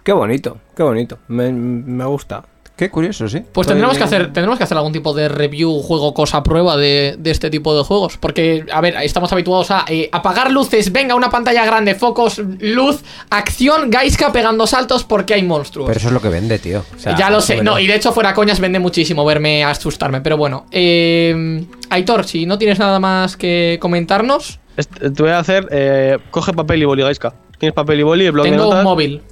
Qué 0.05 0.12
bonito, 0.12 0.59
qué 0.76 0.82
bonito. 0.82 1.18
Me, 1.28 1.51
me 1.52 2.05
gusta. 2.05 2.44
Qué 2.79 2.91
curioso, 2.91 3.29
sí. 3.29 3.43
Pues 3.53 3.67
tendremos 3.67 3.99
que 3.99 4.05
hacer, 4.05 4.27
tendremos 4.27 4.57
que 4.57 4.63
hacer 4.63 4.77
algún 4.77 4.93
tipo 4.93 5.13
de 5.13 5.29
review, 5.29 5.81
juego, 5.83 6.15
cosa, 6.15 6.45
prueba 6.45 6.77
de, 6.77 7.17
de 7.19 7.31
este 7.33 7.51
tipo 7.51 7.77
de 7.77 7.83
juegos. 7.83 8.17
Porque, 8.19 8.65
a 8.73 8.81
ver, 8.81 8.95
estamos 9.03 9.33
habituados 9.33 9.73
a 9.73 9.85
eh, 9.89 10.09
apagar 10.13 10.53
luces, 10.53 10.93
venga, 10.93 11.17
una 11.17 11.29
pantalla 11.29 11.65
grande, 11.67 11.97
focos, 11.97 12.39
luz, 12.61 13.03
acción, 13.31 13.91
Gaiska 13.91 14.31
pegando 14.31 14.65
saltos 14.69 15.03
porque 15.03 15.35
hay 15.35 15.43
monstruos. 15.43 15.89
Pero 15.89 15.99
eso 15.99 16.07
es 16.09 16.15
lo 16.15 16.23
que 16.23 16.29
vende, 16.29 16.61
tío. 16.61 16.85
O 16.97 16.99
sea, 17.01 17.17
ya 17.17 17.31
lo 17.31 17.41
sé, 17.41 17.63
no, 17.65 17.81
y 17.81 17.89
de 17.89 17.97
hecho 17.97 18.13
fuera 18.13 18.33
coñas 18.33 18.61
vende 18.61 18.79
muchísimo 18.79 19.25
verme 19.25 19.65
asustarme, 19.65 20.21
pero 20.21 20.37
bueno. 20.37 20.67
Eh, 20.71 21.65
Aitor, 21.91 22.25
si 22.27 22.47
no 22.47 22.59
tienes 22.59 22.79
nada 22.79 23.01
más 23.01 23.37
que 23.37 23.79
comentarnos, 23.81 24.61
Est- 24.77 24.93
Te 25.01 25.23
voy 25.23 25.33
a 25.33 25.41
hacer, 25.41 25.67
eh, 25.73 26.19
coge 26.31 26.53
papel 26.53 26.81
y 26.83 26.85
boli, 26.85 27.03
Gaiska. 27.03 27.35
¿Tienes 27.59 27.75
papel 27.75 27.99
y 27.99 28.03
boli 28.05 28.27
y 28.27 28.31
blog 28.31 28.45
de 28.45 28.51
tengo 28.53 28.65
notas? 28.67 28.79
un 28.79 28.85
móvil. 28.85 29.23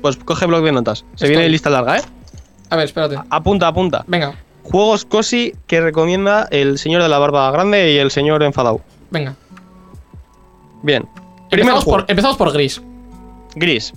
Pues 0.00 0.16
coge 0.18 0.46
blog 0.46 0.62
de 0.64 0.70
notas. 0.70 1.00
Se 1.16 1.24
Estoy. 1.24 1.30
viene 1.30 1.48
lista 1.48 1.68
larga, 1.68 1.98
¿eh? 1.98 2.02
A 2.72 2.76
ver, 2.76 2.86
espérate. 2.86 3.18
Apunta, 3.28 3.66
apunta. 3.68 4.02
Venga, 4.06 4.34
Juegos 4.62 5.04
cosi 5.04 5.52
que 5.66 5.82
recomienda 5.82 6.48
el 6.50 6.78
señor 6.78 7.02
de 7.02 7.08
la 7.10 7.18
barba 7.18 7.50
grande 7.50 7.92
y 7.92 7.98
el 7.98 8.10
señor 8.10 8.42
enfadado. 8.42 8.80
venga. 9.10 9.36
Bien. 10.82 11.06
Empezamos 11.50 11.84
por, 11.84 12.06
empezamos 12.08 12.38
por 12.38 12.50
Gris. 12.50 12.80
Gris. 13.56 13.92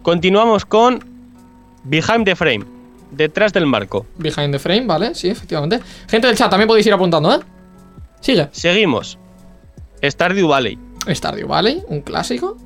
Continuamos 0.00 0.64
con 0.64 1.04
Behind 1.84 2.24
the 2.24 2.34
Frame. 2.34 2.64
Detrás 3.10 3.52
del 3.52 3.66
marco. 3.66 4.06
Behind 4.16 4.52
the 4.52 4.58
frame, 4.58 4.86
¿vale? 4.86 5.14
Sí, 5.14 5.28
efectivamente. 5.28 5.80
Gente 6.08 6.28
del 6.28 6.36
chat, 6.36 6.48
también 6.48 6.68
podéis 6.68 6.86
ir 6.86 6.94
apuntando, 6.94 7.32
¿eh? 7.34 7.40
Sigue. 8.20 8.48
Seguimos. 8.52 9.18
Stardew 10.02 10.48
Valley. 10.48 10.78
Stardew 11.08 11.46
Valley, 11.46 11.82
un 11.88 12.00
clásico. 12.00 12.56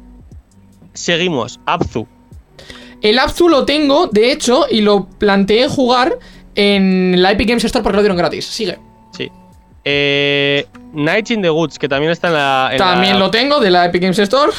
Seguimos. 0.92 1.58
Abzu. 1.66 2.06
El 3.02 3.18
Apsu 3.18 3.48
lo 3.48 3.64
tengo, 3.64 4.06
de 4.08 4.32
hecho, 4.32 4.66
y 4.70 4.80
lo 4.82 5.06
planteé 5.06 5.68
jugar 5.68 6.18
en 6.54 7.20
la 7.22 7.30
Epic 7.32 7.48
Games 7.48 7.64
Store 7.64 7.82
porque 7.82 7.96
lo 7.96 8.02
dieron 8.02 8.16
gratis. 8.18 8.44
Sigue. 8.46 8.78
Sí. 9.16 9.30
Eh, 9.84 10.66
Night 10.92 11.30
in 11.30 11.40
the 11.42 11.50
Woods, 11.50 11.78
que 11.78 11.88
también 11.88 12.12
está 12.12 12.28
en 12.28 12.34
la. 12.34 12.68
en 12.72 12.78
También 12.78 13.14
la- 13.14 13.18
lo 13.20 13.30
tengo 13.30 13.60
de 13.60 13.70
la 13.70 13.86
Epic 13.86 14.02
Games 14.02 14.18
Store. 14.18 14.52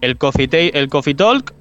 El 0.00 0.16
Coffee, 0.16 0.48
el 0.74 0.88
Coffee 0.88 1.14
Talk. 1.14 1.52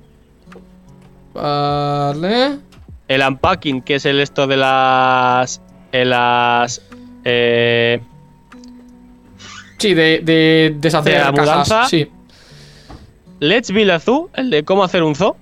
Vale. 1.34 2.60
El 3.08 3.22
Unpacking, 3.22 3.82
que 3.82 3.96
es 3.96 4.06
el 4.06 4.20
esto 4.20 4.48
de 4.48 4.58
las. 4.58 5.62
En 5.92 6.10
las. 6.10 6.82
Eh, 7.24 8.02
Sí, 9.80 9.94
de, 9.94 10.22
de 10.24 10.76
deshacer 10.80 11.14
¿De 11.14 11.20
la 11.20 11.32
mudanza? 11.32 11.86
Sí. 11.88 12.10
Let's 13.40 13.70
Build 13.72 13.92
a 13.92 14.00
Zoo, 14.00 14.32
el 14.34 14.50
de 14.50 14.64
cómo 14.64 14.84
hacer 14.84 15.04
un 15.04 15.14
zoo. 15.14 15.36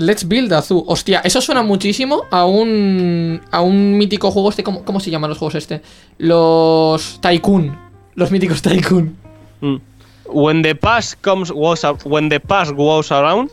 Let's 0.00 0.26
Build 0.26 0.50
a 0.54 0.62
Zoo. 0.62 0.82
Hostia, 0.86 1.20
eso 1.24 1.40
suena 1.42 1.62
muchísimo 1.62 2.22
a 2.30 2.46
un. 2.46 3.40
a 3.50 3.60
un 3.60 3.98
mítico 3.98 4.30
juego 4.30 4.48
este. 4.48 4.62
¿Cómo, 4.64 4.82
cómo 4.84 4.98
se 4.98 5.10
llaman 5.10 5.28
los 5.28 5.38
juegos 5.38 5.54
este? 5.56 5.82
Los. 6.16 7.20
Tycoon. 7.20 7.78
Los 8.14 8.30
míticos 8.30 8.62
Tycoon. 8.62 9.16
Mm. 9.60 9.76
When 10.32 10.62
the 10.62 10.74
past 10.74 11.20
comes 11.22 11.52
was 11.54 11.84
a- 11.84 11.92
when 12.04 12.28
the 12.30 12.40
past 12.40 12.72
goes 12.72 13.12
around, 13.12 13.50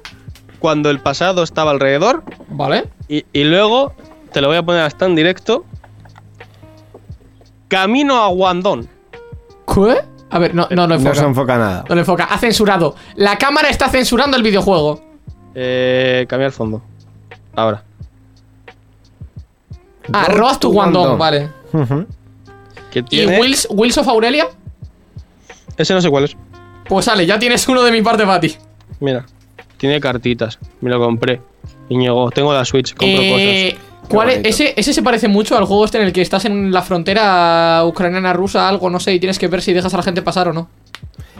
cuando 0.59 0.89
el 0.89 0.99
pasado 0.99 1.43
estaba 1.43 1.71
alrededor, 1.71 2.23
¿Vale? 2.49 2.85
y, 3.09 3.25
y 3.33 3.43
luego 3.43 3.93
te 4.31 4.39
lo 4.41 4.47
voy 4.47 4.57
a 4.57 4.63
poner 4.63 4.81
hasta 4.83 5.05
en 5.05 5.15
directo. 5.15 5.65
Camino 7.67 8.23
a 8.23 8.27
Guandón. 8.29 8.87
¿Qué? 9.73 9.97
A 10.29 10.39
ver, 10.39 10.55
no, 10.55 10.67
no, 10.71 10.87
no 10.87 10.95
enfoca. 10.95 11.13
No 11.13 11.19
se 11.19 11.25
enfoca 11.25 11.57
nada. 11.57 11.85
No 11.89 11.95
le 11.95 12.01
enfoca. 12.01 12.25
Ha 12.25 12.37
censurado. 12.37 12.95
La 13.15 13.37
cámara 13.37 13.69
está 13.69 13.89
censurando 13.89 14.37
el 14.37 14.43
videojuego. 14.43 15.01
Eh, 15.59 16.27
cambiar 16.29 16.51
fondo. 16.51 16.83
Ahora. 17.55 17.83
Ah, 20.13 20.27
Guangdong, 20.29 20.71
Guangdong. 20.71 21.17
vale. 21.17 21.49
¿Qué 22.91 23.03
¿Y? 23.09 23.25
Wills, 23.25 23.67
Wills 23.71 23.97
of 23.97 24.07
Aurelia? 24.07 24.47
Ese 25.75 25.95
no 25.95 26.01
sé 26.01 26.11
cuál 26.11 26.25
es. 26.25 26.37
Pues 26.87 27.05
sale, 27.05 27.25
ya 27.25 27.39
tienes 27.39 27.67
uno 27.67 27.81
de 27.81 27.91
mi 27.91 28.03
parte 28.03 28.23
para 28.23 28.39
ti. 28.39 28.55
Mira. 28.99 29.25
Tiene 29.77 29.99
cartitas. 29.99 30.59
Me 30.79 30.91
lo 30.91 30.99
compré. 30.99 31.41
Íñigo, 31.89 32.29
tengo 32.29 32.53
la 32.53 32.63
Switch, 32.63 32.93
compro 32.93 33.07
Eh, 33.07 33.75
¿cuál 34.09 34.29
es? 34.29 34.41
Ese, 34.43 34.73
ese 34.77 34.93
se 34.93 35.01
parece 35.01 35.27
mucho 35.27 35.57
al 35.57 35.65
juego 35.65 35.85
este 35.85 35.97
en 35.97 36.03
el 36.05 36.13
que 36.13 36.21
estás 36.21 36.45
en 36.45 36.71
la 36.71 36.83
frontera 36.83 37.83
ucraniana-rusa, 37.85 38.67
algo, 38.67 38.91
no 38.91 38.99
sé, 38.99 39.15
y 39.15 39.19
tienes 39.19 39.39
que 39.39 39.47
ver 39.47 39.63
si 39.63 39.73
dejas 39.73 39.93
a 39.93 39.97
la 39.97 40.03
gente 40.03 40.21
pasar 40.21 40.49
o 40.49 40.53
no. 40.53 40.69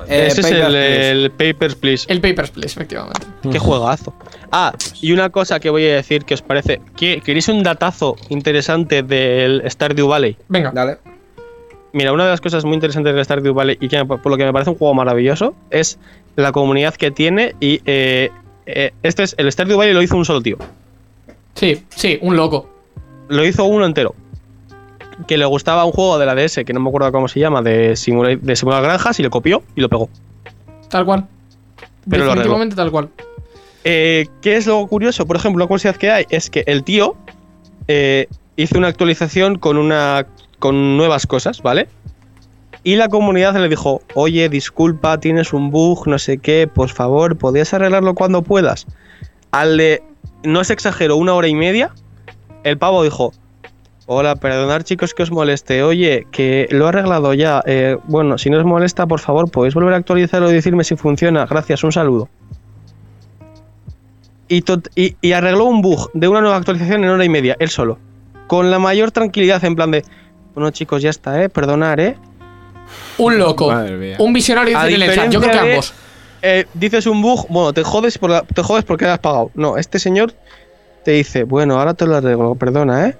Eh, 0.07 0.27
Ese 0.27 0.41
es 0.41 0.47
Paper 0.47 0.65
el, 0.65 0.71
Please. 0.71 1.11
el 1.11 1.31
Papers, 1.31 1.75
Please. 1.75 2.05
El 2.11 2.21
Papers, 2.21 2.51
Please, 2.51 2.73
efectivamente. 2.75 3.21
Qué 3.51 3.59
juegazo. 3.59 4.13
Ah, 4.51 4.73
y 5.01 5.11
una 5.11 5.29
cosa 5.29 5.59
que 5.59 5.69
voy 5.69 5.85
a 5.87 5.95
decir 5.95 6.25
que 6.25 6.33
os 6.33 6.41
parece. 6.41 6.81
¿Qué- 6.95 7.21
¿Queréis 7.23 7.47
un 7.49 7.63
datazo 7.63 8.15
interesante 8.29 9.03
del 9.03 9.63
Stardew 9.69 10.07
Valley? 10.07 10.37
Venga. 10.47 10.71
Dale. 10.71 10.97
Mira, 11.93 12.11
una 12.13 12.25
de 12.25 12.31
las 12.31 12.41
cosas 12.41 12.63
muy 12.65 12.75
interesantes 12.75 13.13
del 13.15 13.23
Stardew 13.25 13.53
Valley 13.53 13.77
y 13.79 13.87
que 13.87 14.03
por 14.05 14.25
lo 14.27 14.37
que 14.37 14.45
me 14.45 14.53
parece 14.53 14.69
un 14.71 14.77
juego 14.77 14.93
maravilloso 14.93 15.55
es 15.71 15.97
la 16.35 16.51
comunidad 16.51 16.93
que 16.95 17.09
tiene 17.11 17.55
y 17.59 17.81
eh, 17.85 18.29
eh, 18.65 18.91
este 19.03 19.23
es 19.23 19.35
el 19.37 19.51
Stardew 19.51 19.77
Valley 19.77 19.93
lo 19.93 20.01
hizo 20.03 20.15
un 20.15 20.25
solo 20.25 20.41
tío. 20.41 20.57
Sí, 21.55 21.83
sí, 21.89 22.19
un 22.21 22.35
loco. 22.35 22.69
Lo 23.29 23.43
hizo 23.45 23.65
uno 23.65 23.85
entero. 23.85 24.13
Que 25.25 25.37
le 25.37 25.45
gustaba 25.45 25.85
un 25.85 25.91
juego 25.91 26.19
de 26.19 26.25
la 26.25 26.35
DS 26.35 26.63
que 26.65 26.73
no 26.73 26.79
me 26.79 26.89
acuerdo 26.89 27.11
cómo 27.11 27.27
se 27.27 27.39
llama 27.39 27.61
de 27.61 27.95
simular, 27.95 28.39
de 28.39 28.55
simular 28.55 28.83
granjas 28.83 29.19
y 29.19 29.23
lo 29.23 29.29
copió 29.29 29.63
y 29.75 29.81
lo 29.81 29.89
pegó. 29.89 30.09
Tal 30.89 31.05
cual. 31.05 31.27
Pero 32.09 32.25
lo 32.25 32.29
Definitivamente 32.31 32.75
tal 32.75 32.91
cual. 32.91 33.09
Eh, 33.83 34.27
¿Qué 34.41 34.57
es 34.57 34.67
lo 34.67 34.85
curioso? 34.87 35.25
Por 35.25 35.37
ejemplo, 35.37 35.63
la 35.63 35.67
curiosidad 35.67 35.95
que 35.95 36.11
hay 36.11 36.25
es 36.29 36.49
que 36.49 36.63
el 36.67 36.83
tío 36.83 37.15
eh, 37.87 38.27
hizo 38.55 38.77
una 38.77 38.87
actualización 38.87 39.57
con 39.57 39.77
una 39.77 40.27
con 40.59 40.97
nuevas 40.97 41.27
cosas, 41.27 41.61
¿vale? 41.61 41.87
Y 42.83 42.95
la 42.95 43.09
comunidad 43.09 43.55
le 43.55 43.69
dijo, 43.69 44.01
oye, 44.13 44.49
disculpa, 44.49 45.19
tienes 45.19 45.53
un 45.53 45.71
bug, 45.71 46.07
no 46.07 46.17
sé 46.17 46.37
qué, 46.37 46.67
por 46.73 46.89
favor, 46.89 47.37
¿podrías 47.37 47.73
arreglarlo 47.73 48.15
cuando 48.15 48.41
puedas? 48.41 48.87
Al 49.51 49.77
de, 49.77 50.03
no 50.43 50.63
se 50.63 50.73
exagero, 50.73 51.17
una 51.17 51.33
hora 51.33 51.47
y 51.47 51.55
media, 51.55 51.91
el 52.63 52.77
pavo 52.77 53.03
dijo, 53.03 53.33
hola, 54.07 54.35
perdonad 54.35 54.81
chicos 54.83 55.13
que 55.13 55.23
os 55.23 55.31
moleste, 55.31 55.83
oye, 55.83 56.25
que 56.31 56.67
lo 56.71 56.85
he 56.85 56.89
arreglado 56.89 57.33
ya, 57.33 57.61
eh, 57.65 57.97
bueno, 58.05 58.37
si 58.37 58.49
no 58.49 58.57
os 58.57 58.63
molesta, 58.65 59.05
por 59.05 59.19
favor, 59.19 59.51
podéis 59.51 59.73
volver 59.75 59.93
a 59.93 59.97
actualizarlo 59.97 60.49
y 60.49 60.53
decirme 60.53 60.83
si 60.83 60.95
funciona, 60.95 61.45
gracias, 61.45 61.83
un 61.83 61.91
saludo 61.91 62.29
y, 64.47 64.61
tot- 64.61 64.89
y- 64.95 65.15
y 65.21 65.33
arregló 65.33 65.65
un 65.65 65.81
bug 65.81 66.09
de 66.13 66.27
una 66.29 66.39
nueva 66.41 66.55
actualización 66.55 67.03
en 67.03 67.09
hora 67.09 67.25
y 67.25 67.29
media, 67.29 67.57
él 67.59 67.69
solo. 67.69 67.99
Con 68.47 68.71
la 68.71 68.79
mayor 68.79 69.11
tranquilidad, 69.11 69.63
en 69.65 69.75
plan 69.75 69.91
de, 69.91 70.05
bueno 70.55 70.71
chicos, 70.71 71.01
ya 71.01 71.09
está, 71.09 71.43
¿eh? 71.43 71.49
Perdonar, 71.49 71.99
¿eh? 71.99 72.15
Un 73.17 73.37
loco. 73.37 73.69
Un 74.19 74.31
visionario 74.31 74.77
A 74.77 74.85
dice 74.85 75.03
en 75.03 75.09
el 75.09 75.15
chat. 75.15 75.29
Yo 75.31 75.41
creo 75.41 75.51
que 75.51 75.59
de- 75.67 75.71
ambos. 75.73 75.93
Eh, 76.41 76.65
dices 76.73 77.07
un 77.07 77.21
bug, 77.21 77.45
bueno, 77.49 77.73
te 77.73 77.83
jodes, 77.83 78.17
por 78.17 78.29
la- 78.29 78.43
te 78.43 78.63
jodes 78.63 78.85
porque 78.85 79.05
has 79.05 79.19
pagado. 79.19 79.51
No, 79.53 79.75
este 79.75 79.99
señor 79.99 80.33
te 81.03 81.11
dice, 81.11 81.43
bueno, 81.43 81.77
ahora 81.77 81.93
te 81.93 82.05
lo 82.05 82.15
arreglo, 82.15 82.55
perdona, 82.55 83.07
¿eh? 83.09 83.17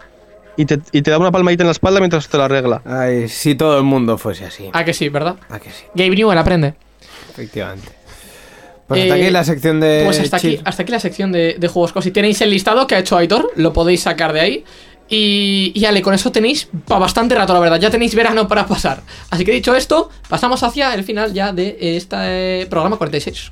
Y 0.57 0.65
te, 0.65 0.79
y 0.91 1.01
te 1.01 1.11
da 1.11 1.17
una 1.19 1.31
palmadita 1.31 1.63
en 1.63 1.67
la 1.67 1.71
espalda 1.71 1.99
mientras 1.99 2.27
te 2.27 2.37
la 2.37 2.45
arregla. 2.45 2.81
Ay, 2.85 3.29
si 3.29 3.55
todo 3.55 3.77
el 3.77 3.83
mundo 3.83 4.17
fuese 4.17 4.45
así. 4.45 4.69
Ah, 4.73 4.83
que 4.83 4.93
sí, 4.93 5.07
¿verdad? 5.09 5.35
¿A 5.49 5.59
que 5.59 5.69
sí? 5.69 5.85
Gabe 5.95 6.15
Newell 6.15 6.37
aprende. 6.37 6.73
Efectivamente. 7.31 7.89
Pues 8.87 9.01
hasta 9.01 9.17
Eh, 9.17 9.21
aquí 9.23 9.31
la 9.31 9.43
sección 9.43 9.79
de. 9.79 10.01
Pues 10.05 10.19
hasta 10.19 10.37
aquí, 10.37 10.59
hasta 10.63 10.83
aquí 10.83 10.91
la 10.91 10.99
sección 10.99 11.31
de, 11.31 11.55
de 11.59 11.67
juegos 11.67 11.91
cosi. 11.93 12.11
Tenéis 12.11 12.39
el 12.41 12.49
listado 12.49 12.87
que 12.87 12.95
ha 12.95 12.99
hecho 12.99 13.17
Aitor, 13.17 13.51
lo 13.55 13.73
podéis 13.73 14.01
sacar 14.01 14.33
de 14.33 14.39
ahí. 14.39 14.63
Y, 15.09 15.71
y 15.73 15.85
Ale, 15.85 16.01
con 16.01 16.13
eso 16.13 16.31
tenéis 16.33 16.67
para 16.85 16.99
bastante 16.99 17.33
rato, 17.35 17.53
la 17.53 17.59
verdad. 17.59 17.79
Ya 17.79 17.89
tenéis 17.89 18.13
verano 18.15 18.47
para 18.47 18.65
pasar. 18.65 19.01
Así 19.29 19.45
que 19.45 19.51
dicho 19.53 19.73
esto, 19.75 20.09
pasamos 20.27 20.63
hacia 20.63 20.93
el 20.93 21.03
final 21.03 21.33
ya 21.33 21.53
de 21.53 21.77
este 21.79 22.15
eh, 22.61 22.65
programa 22.69 22.97
46. 22.97 23.51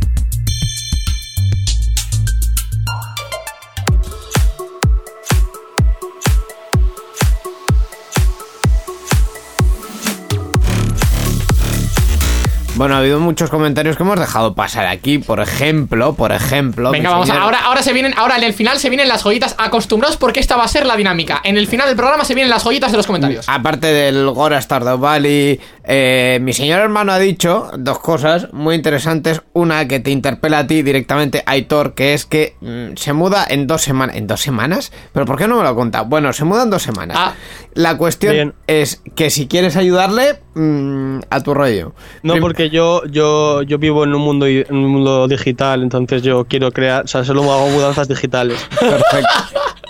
Bueno, 12.81 12.95
ha 12.95 12.97
habido 12.97 13.19
muchos 13.19 13.51
comentarios 13.51 13.95
que 13.95 14.01
hemos 14.01 14.19
dejado 14.19 14.55
pasar 14.55 14.87
aquí. 14.87 15.19
Por 15.19 15.39
ejemplo, 15.39 16.15
por 16.15 16.31
ejemplo. 16.31 16.89
Venga, 16.89 17.11
vamos 17.11 17.27
señor- 17.27 17.43
ahora, 17.43 17.59
ahora 17.59 17.83
se 17.83 17.93
vienen, 17.93 18.15
ahora 18.17 18.37
en 18.37 18.43
el 18.43 18.53
final 18.55 18.79
se 18.79 18.89
vienen 18.89 19.07
las 19.07 19.21
joyitas. 19.21 19.53
Acostumbrados 19.59 20.17
porque 20.17 20.39
esta 20.39 20.55
va 20.57 20.63
a 20.63 20.67
ser 20.67 20.87
la 20.87 20.95
dinámica. 20.95 21.41
En 21.43 21.57
el 21.59 21.67
final 21.67 21.85
del 21.87 21.95
programa 21.95 22.25
se 22.25 22.33
vienen 22.33 22.49
las 22.49 22.63
joyitas 22.63 22.89
de 22.89 22.97
los 22.97 23.05
comentarios. 23.05 23.45
Aparte 23.47 23.85
del 23.85 24.27
Gora 24.31 24.59
Stardew 24.59 24.97
Valley, 24.97 25.59
eh, 25.83 26.39
mi 26.41 26.53
señor 26.53 26.79
hermano 26.79 27.11
ha 27.11 27.19
dicho 27.19 27.71
dos 27.77 27.99
cosas 27.99 28.51
muy 28.53 28.75
interesantes. 28.75 29.41
Una 29.53 29.87
que 29.87 29.99
te 29.99 30.11
interpela 30.11 30.59
a 30.59 30.67
ti 30.67 30.81
directamente, 30.83 31.43
Aitor, 31.45 31.93
que 31.93 32.13
es 32.13 32.25
que 32.25 32.55
mm, 32.61 32.95
se 32.95 33.13
muda 33.13 33.45
en 33.49 33.67
dos 33.67 33.81
semanas. 33.81 34.15
¿En 34.15 34.27
dos 34.27 34.41
semanas? 34.41 34.91
¿Pero 35.13 35.25
por 35.25 35.37
qué 35.37 35.47
no 35.47 35.57
me 35.57 35.63
lo 35.63 35.69
ha 35.69 35.75
contado? 35.75 36.05
Bueno, 36.05 36.31
se 36.33 36.45
muda 36.45 36.63
en 36.63 36.69
dos 36.69 36.83
semanas. 36.83 37.17
Ah. 37.19 37.33
La 37.73 37.97
cuestión 37.97 38.33
Bien. 38.33 38.53
es 38.67 39.01
que 39.15 39.29
si 39.29 39.47
quieres 39.47 39.75
ayudarle, 39.77 40.39
mm, 40.55 41.19
a 41.29 41.41
tu 41.41 41.53
rollo. 41.53 41.93
No, 42.21 42.33
Prim- 42.33 42.41
porque 42.41 42.69
yo, 42.69 43.03
yo, 43.05 43.61
yo 43.63 43.77
vivo 43.77 44.03
en 44.03 44.13
un 44.13 44.21
mundo 44.21 44.45
en 44.47 44.65
un 44.75 44.87
mundo 44.87 45.27
digital, 45.27 45.81
entonces 45.81 46.21
yo 46.21 46.45
quiero 46.45 46.71
crear, 46.71 47.05
o 47.05 47.07
sea, 47.07 47.23
solo 47.23 47.43
hago 47.51 47.69
mudanzas 47.69 48.07
digitales. 48.07 48.59
Perfecto. 48.79 49.29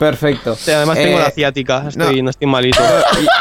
Perfecto. 0.01 0.57
Además 0.67 0.97
tengo 0.97 1.19
Eh, 1.19 1.21
la 1.21 1.29
ciática, 1.29 1.85
estoy, 1.89 2.17
no. 2.17 2.23
no. 2.23 2.29
estoy 2.31 2.47
malito. 2.47 2.79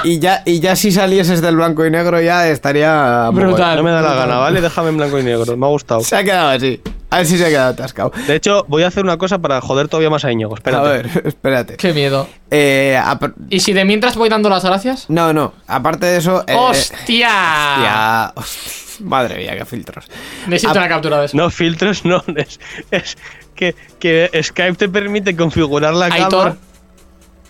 y, 0.05 0.11
y 0.11 0.19
ya, 0.19 0.43
y 0.45 0.61
ya 0.61 0.77
si 0.77 0.93
salieses 0.93 1.41
del 1.41 1.57
blanco 1.57 1.87
y 1.87 1.91
negro 1.91 2.21
ya 2.21 2.47
estaría... 2.49 3.31
Brutal. 3.33 3.79
No 3.79 3.83
me 3.83 3.91
da 3.91 4.03
la 4.03 4.15
gana, 4.15 4.37
¿vale? 4.37 4.61
Déjame 4.61 4.91
en 4.91 4.99
blanco 4.99 5.19
y 5.19 5.23
negro, 5.23 5.57
me 5.57 5.65
ha 5.65 5.71
gustado. 5.71 6.03
Se 6.03 6.17
ha 6.17 6.23
quedado 6.23 6.51
así. 6.51 6.79
A 7.09 7.17
ver 7.17 7.27
si 7.27 7.39
se 7.39 7.47
ha 7.47 7.49
quedado 7.49 7.71
atascado. 7.71 8.13
De 8.27 8.35
hecho, 8.37 8.67
voy 8.69 8.83
a 8.83 8.89
hacer 8.89 9.03
una 9.05 9.17
cosa 9.17 9.39
para 9.39 9.61
joder 9.63 9.89
todavía 9.89 10.11
más 10.11 10.25
a 10.27 10.31
Íñigo, 10.33 10.55
espérate. 10.55 10.87
A 10.87 10.91
ver, 10.91 11.11
espérate. 11.25 11.77
Qué 11.79 11.95
miedo. 11.95 12.29
Eh, 12.51 13.01
¿Y 13.49 13.61
si 13.61 13.73
de 13.73 13.87
mientras 13.87 14.17
voy 14.17 14.29
dando 14.29 14.51
las 14.51 14.63
gracias? 14.63 15.07
no, 15.09 15.33
no. 15.33 15.55
Aparte 15.67 16.05
de 16.05 16.19
eso... 16.19 16.45
eh, 16.47 16.55
¡Hostia! 16.55 18.33
hostia, 18.33 18.33
hostia. 18.37 18.90
Madre 19.01 19.37
mía, 19.39 19.57
qué 19.57 19.65
filtros. 19.65 20.07
Necesito 20.47 20.79
Ah, 20.79 20.83
una 20.83 20.89
captura 20.89 21.19
de 21.21 21.27
eso. 21.27 21.37
No, 21.37 21.51
filtros 21.51 22.05
no, 22.05 22.23
es, 22.37 22.61
es 22.91 23.17
que, 23.55 23.75
que 23.99 24.31
Skype 24.43 24.75
te 24.77 24.89
permite 24.89 25.35
configurar 25.37 25.95
la 25.95 26.07
Aitor. 26.07 26.31
cámara 26.31 26.57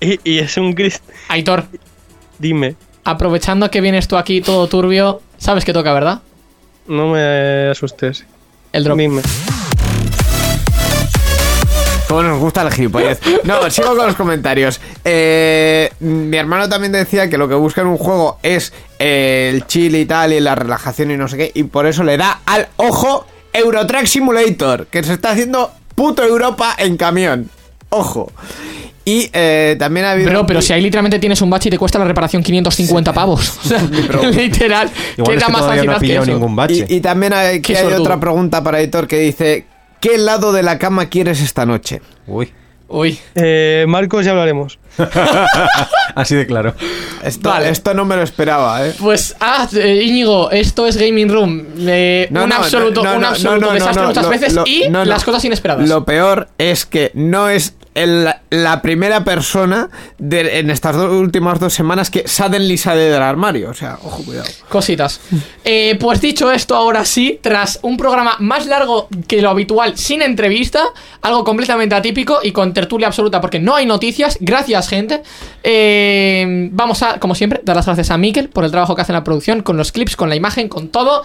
y, 0.01 0.19
y 0.25 0.39
es 0.39 0.57
un 0.57 0.73
Crist. 0.73 1.05
Aitor, 1.29 1.65
Dime, 2.39 2.75
aprovechando 3.05 3.71
que 3.71 3.81
vienes 3.81 4.09
tú 4.09 4.17
aquí 4.17 4.41
todo 4.41 4.67
turbio, 4.69 5.21
sabes 5.39 5.65
que 5.65 5.73
toca, 5.73 5.93
¿verdad? 5.93 6.21
no 6.87 7.09
me 7.13 7.69
asustes. 7.71 8.25
El 8.73 8.85
drop. 8.85 8.99
Dime. 8.99 9.23
Cómo 12.11 12.25
nos 12.25 12.41
gusta 12.41 12.63
el 12.63 12.73
gilipollez. 12.73 13.21
No, 13.45 13.71
sigo 13.71 13.95
con 13.97 14.05
los 14.05 14.17
comentarios. 14.17 14.81
Eh, 15.05 15.93
mi 16.01 16.37
hermano 16.37 16.69
también 16.69 16.91
decía 16.91 17.31
que 17.31 17.39
lo 17.39 17.49
que 17.49 17.55
busca 17.55 17.83
en 17.83 17.87
un 17.87 17.99
juego 17.99 18.41
es 18.43 18.73
eh, 18.99 19.53
el 19.55 19.65
chill 19.69 19.95
y 19.95 20.07
tal, 20.07 20.33
y 20.33 20.41
la 20.41 20.57
relajación 20.57 21.13
y 21.13 21.17
no 21.17 21.29
sé 21.29 21.37
qué, 21.37 21.53
y 21.55 21.63
por 21.63 21.87
eso 21.87 22.03
le 22.03 22.17
da 22.17 22.41
al 22.47 22.67
ojo 22.79 23.27
Eurotrack 23.53 24.07
Simulator, 24.07 24.89
que 24.89 25.05
se 25.05 25.13
está 25.13 25.31
haciendo 25.31 25.71
puto 25.95 26.25
Europa 26.25 26.75
en 26.79 26.97
camión. 26.97 27.49
Ojo. 27.91 28.33
Y 29.05 29.31
eh, 29.33 29.77
también 29.79 30.07
ha 30.07 30.11
habido. 30.13 30.31
Bro, 30.31 30.47
pero 30.47 30.61
si 30.63 30.73
ahí 30.73 30.83
literalmente 30.83 31.21
tienes 31.21 31.41
un 31.43 31.51
bache 31.51 31.69
y 31.69 31.71
te 31.71 31.79
cuesta 31.79 32.01
la 32.01 32.07
reparación 32.07 32.43
550 32.43 33.13
pavos. 33.13 33.59
O 33.65 33.69
sea, 33.69 33.83
literal. 34.31 34.91
Igual 35.17 35.29
¿Qué 35.29 35.35
es 35.37 35.41
da 35.41 35.47
que 35.47 35.87
más 35.87 36.17
no 36.17 36.27
ningún 36.27 36.57
bache. 36.57 36.87
Y, 36.89 36.97
y 36.97 37.01
también 37.01 37.33
hay, 37.33 37.61
Qué 37.61 37.73
que 37.73 37.79
hay 37.79 37.93
otra 37.93 38.19
pregunta 38.19 38.63
para 38.65 38.81
Editor 38.81 39.07
que 39.07 39.19
dice: 39.21 39.67
¿Qué 40.01 40.19
lado 40.19 40.53
de 40.53 40.63
la 40.63 40.79
cama 40.79 41.07
quieres 41.07 41.41
esta 41.43 41.67
noche? 41.67 42.01
Uy, 42.27 42.53
Uy. 42.89 43.19
Eh, 43.37 43.85
Marcos, 43.87 44.25
ya 44.25 44.33
hablaremos. 44.33 44.79
así 46.17 46.35
de 46.35 46.47
claro. 46.47 46.75
Esto, 47.23 47.49
Vale. 47.51 47.69
esto 47.69 47.95
no 47.95 48.05
me 48.05 48.17
lo 48.17 48.23
esperaba, 48.23 48.85
¿eh? 48.87 48.93
Pues, 48.99 49.37
ah, 49.41 49.69
eh, 49.75 50.03
Íñigo, 50.05 50.51
esto 50.51 50.87
es 50.87 50.97
Gaming 50.97 51.29
Room. 51.29 51.67
Eh, 51.87 52.27
No, 52.31 52.45
un 52.45 52.49
no, 52.49 52.57
absoluto, 52.57 53.05
no, 53.05 53.15
un 53.17 53.25
absoluto 53.25 53.61
no, 53.61 53.67
no, 53.69 53.73
desastre 53.75 54.07
muchas 54.07 54.25
lo- 54.25 54.31
veces 54.31 54.53
lo- 54.55 54.65
y 54.67 54.89
las 54.89 55.23
cosas 55.23 55.45
inesperadas. 55.45 55.89
Lo 55.89 56.05
peor 56.05 56.49
es 56.59 56.85
que 56.87 57.13
no 57.15 57.49
es 57.49 57.75
el- 57.95 58.29
la 58.51 58.83
primera 58.83 59.25
persona 59.25 59.89
de- 60.19 60.59
en 60.61 60.71
estas 60.71 60.97
dos 60.97 61.11
últimas 61.13 61.59
dos 61.59 61.73
semanas 61.75 62.11
que 62.11 62.27
suddenly 62.29 62.77
sale 62.79 63.03
del 63.03 63.23
armario. 63.23 63.71
O 63.71 63.75
sea, 63.75 63.99
ojo, 64.03 64.23
cuidado. 64.25 64.47
Cositas. 64.69 65.21
Eh, 65.65 65.97
pues 66.01 66.21
dicho 66.21 66.51
esto, 66.53 66.77
ahora 66.77 67.05
sí, 67.05 67.39
tras 67.43 67.79
un 67.83 67.97
programa 67.97 68.37
más 68.39 68.67
largo 68.67 69.09
que 69.27 69.43
lo 69.43 69.51
habitual, 69.51 69.97
sin 69.99 70.23
entrevista, 70.23 70.83
algo 71.23 71.45
completamente 71.45 71.95
atípico 71.95 72.41
y 72.43 72.53
con 72.53 72.73
tertulia 72.73 73.09
absoluta, 73.09 73.41
porque 73.41 73.59
no 73.59 73.75
hay 73.75 73.87
noticias. 73.87 74.39
Gracias, 74.41 74.89
gente. 74.89 75.23
Eh, 75.63 76.69
vamos 76.73 77.03
a, 77.03 77.19
como 77.19 77.35
siempre, 77.35 77.61
dar 77.65 77.77
las 77.77 77.87
gracias 77.87 78.11
a 78.11 78.19
Mikel 78.19 78.49
por 78.49 78.65
el 78.65 78.71
trabajo 78.71 78.95
que 78.95 79.03
hace 79.03 79.13
en 79.13 79.17
la 79.17 79.25
producción, 79.25 79.63
con 79.63 79.77
los 79.77 79.93
clips, 79.93 80.17
con 80.17 80.29
la 80.29 80.37
imagen, 80.37 80.69
con 80.69 80.89
todo. 80.89 81.25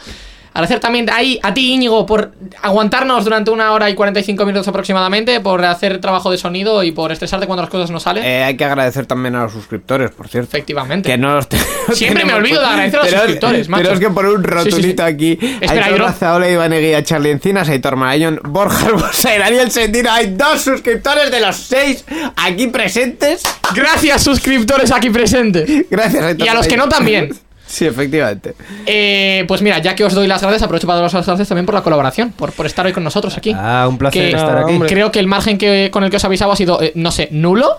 Agradecer 0.56 0.80
también 0.80 1.10
ahí 1.12 1.38
a 1.44 1.54
ti, 1.54 1.74
Íñigo, 1.74 2.06
por 2.06 2.32
aguantarnos 2.62 3.26
durante 3.26 3.52
una 3.52 3.74
hora 3.74 3.90
y 3.90 3.94
45 3.94 4.46
minutos 4.46 4.66
aproximadamente, 4.70 5.42
por 5.42 5.64
hacer 5.66 6.00
trabajo 6.00 6.32
de 6.32 6.38
sonido 6.38 6.82
y 6.82 6.94
por 6.94 7.12
estresarte 7.12 7.46
cuando 7.46 7.62
las 7.62 7.70
cosas 7.70 7.92
no 7.92 8.00
salen. 8.00 8.24
Eh, 8.24 8.42
hay 8.44 8.56
que 8.56 8.64
agradecer 8.64 9.06
también 9.06 9.36
a 9.36 9.44
los 9.44 9.52
suscriptores, 9.52 10.12
por 10.12 10.30
cierto. 10.30 10.48
Efectivamente. 10.56 11.10
Que 11.12 11.18
no 11.18 11.36
los 11.36 11.48
Siempre 11.94 12.24
me 12.24 12.32
tenemos- 12.32 12.40
olvido 12.40 12.62
de 12.62 12.68
agradecer 12.68 13.00
a 13.00 13.04
los 13.04 13.10
Pero- 13.10 13.22
suscriptores, 13.24 13.68
macho. 13.70 13.92
Es 13.92 14.00
que 14.00 14.10
por 14.10 14.26
un 14.28 14.36
Sí, 14.38 14.42
sí, 14.42 14.48
sí. 14.48 14.70
rotulito 14.72 15.04
aquí. 15.04 15.38
Espera, 15.60 15.90
Ibro. 15.92 16.06
Razaola, 16.06 16.50
Iván 16.50 16.72
Eguía, 16.72 17.04
Charlie 17.04 17.32
Encinas, 17.32 17.68
Aitor 17.68 17.98
Marayón, 17.98 18.40
Borja 18.46 18.86
Albosa 18.88 19.36
y 19.36 19.40
Daniel 19.40 19.70
Sendino. 19.72 20.10
Hay 20.10 20.28
dos 20.38 20.62
suscriptores 20.62 21.32
de 21.32 21.42
los 21.42 21.56
seis 21.58 22.06
aquí 22.38 22.68
presentes. 22.68 23.44
Gracias, 23.76 24.24
suscriptores 24.24 24.90
aquí 24.92 25.10
presentes. 25.10 25.70
Gracias, 25.90 26.24
Aitor 26.24 26.48
Y 26.48 26.50
a 26.50 26.54
los 26.54 26.66
que 26.66 26.78
no 26.78 26.88
también. 26.88 27.36
Sí, 27.68 27.86
efectivamente. 27.86 28.54
Eh, 28.86 29.44
pues 29.48 29.62
mira, 29.62 29.80
ya 29.80 29.96
que 29.96 30.04
os 30.06 30.14
doy 30.14 30.28
las 30.28 30.42
gracias, 30.42 30.62
aprovecho 30.64 30.86
para 30.88 30.98
daros 30.98 31.14
las 31.14 31.26
gracias 31.26 31.48
también 31.48 31.66
por 31.66 31.74
la 31.76 31.82
colaboración, 31.82 32.32
por, 32.32 32.52
por 32.54 32.66
estar 32.66 32.86
hoy 32.86 32.94
con 32.94 33.04
nosotros 33.04 33.36
aquí. 33.38 33.54
Ah, 33.56 33.88
un 33.90 33.98
placer 33.98 34.22
Que- 34.32 34.38
estar 34.38 34.58
aquí. 34.60 34.80
Creo 34.88 35.12
que 35.12 35.20
el 35.20 35.28
margen 35.28 35.58
que, 35.58 35.90
con 35.92 36.04
el 36.04 36.10
que 36.12 36.18
os 36.18 36.26
avisaba 36.26 36.54
ha 36.54 36.56
sido, 36.58 36.82
eh, 36.82 36.92
no 36.96 37.12
sé, 37.12 37.28
nulo 37.32 37.78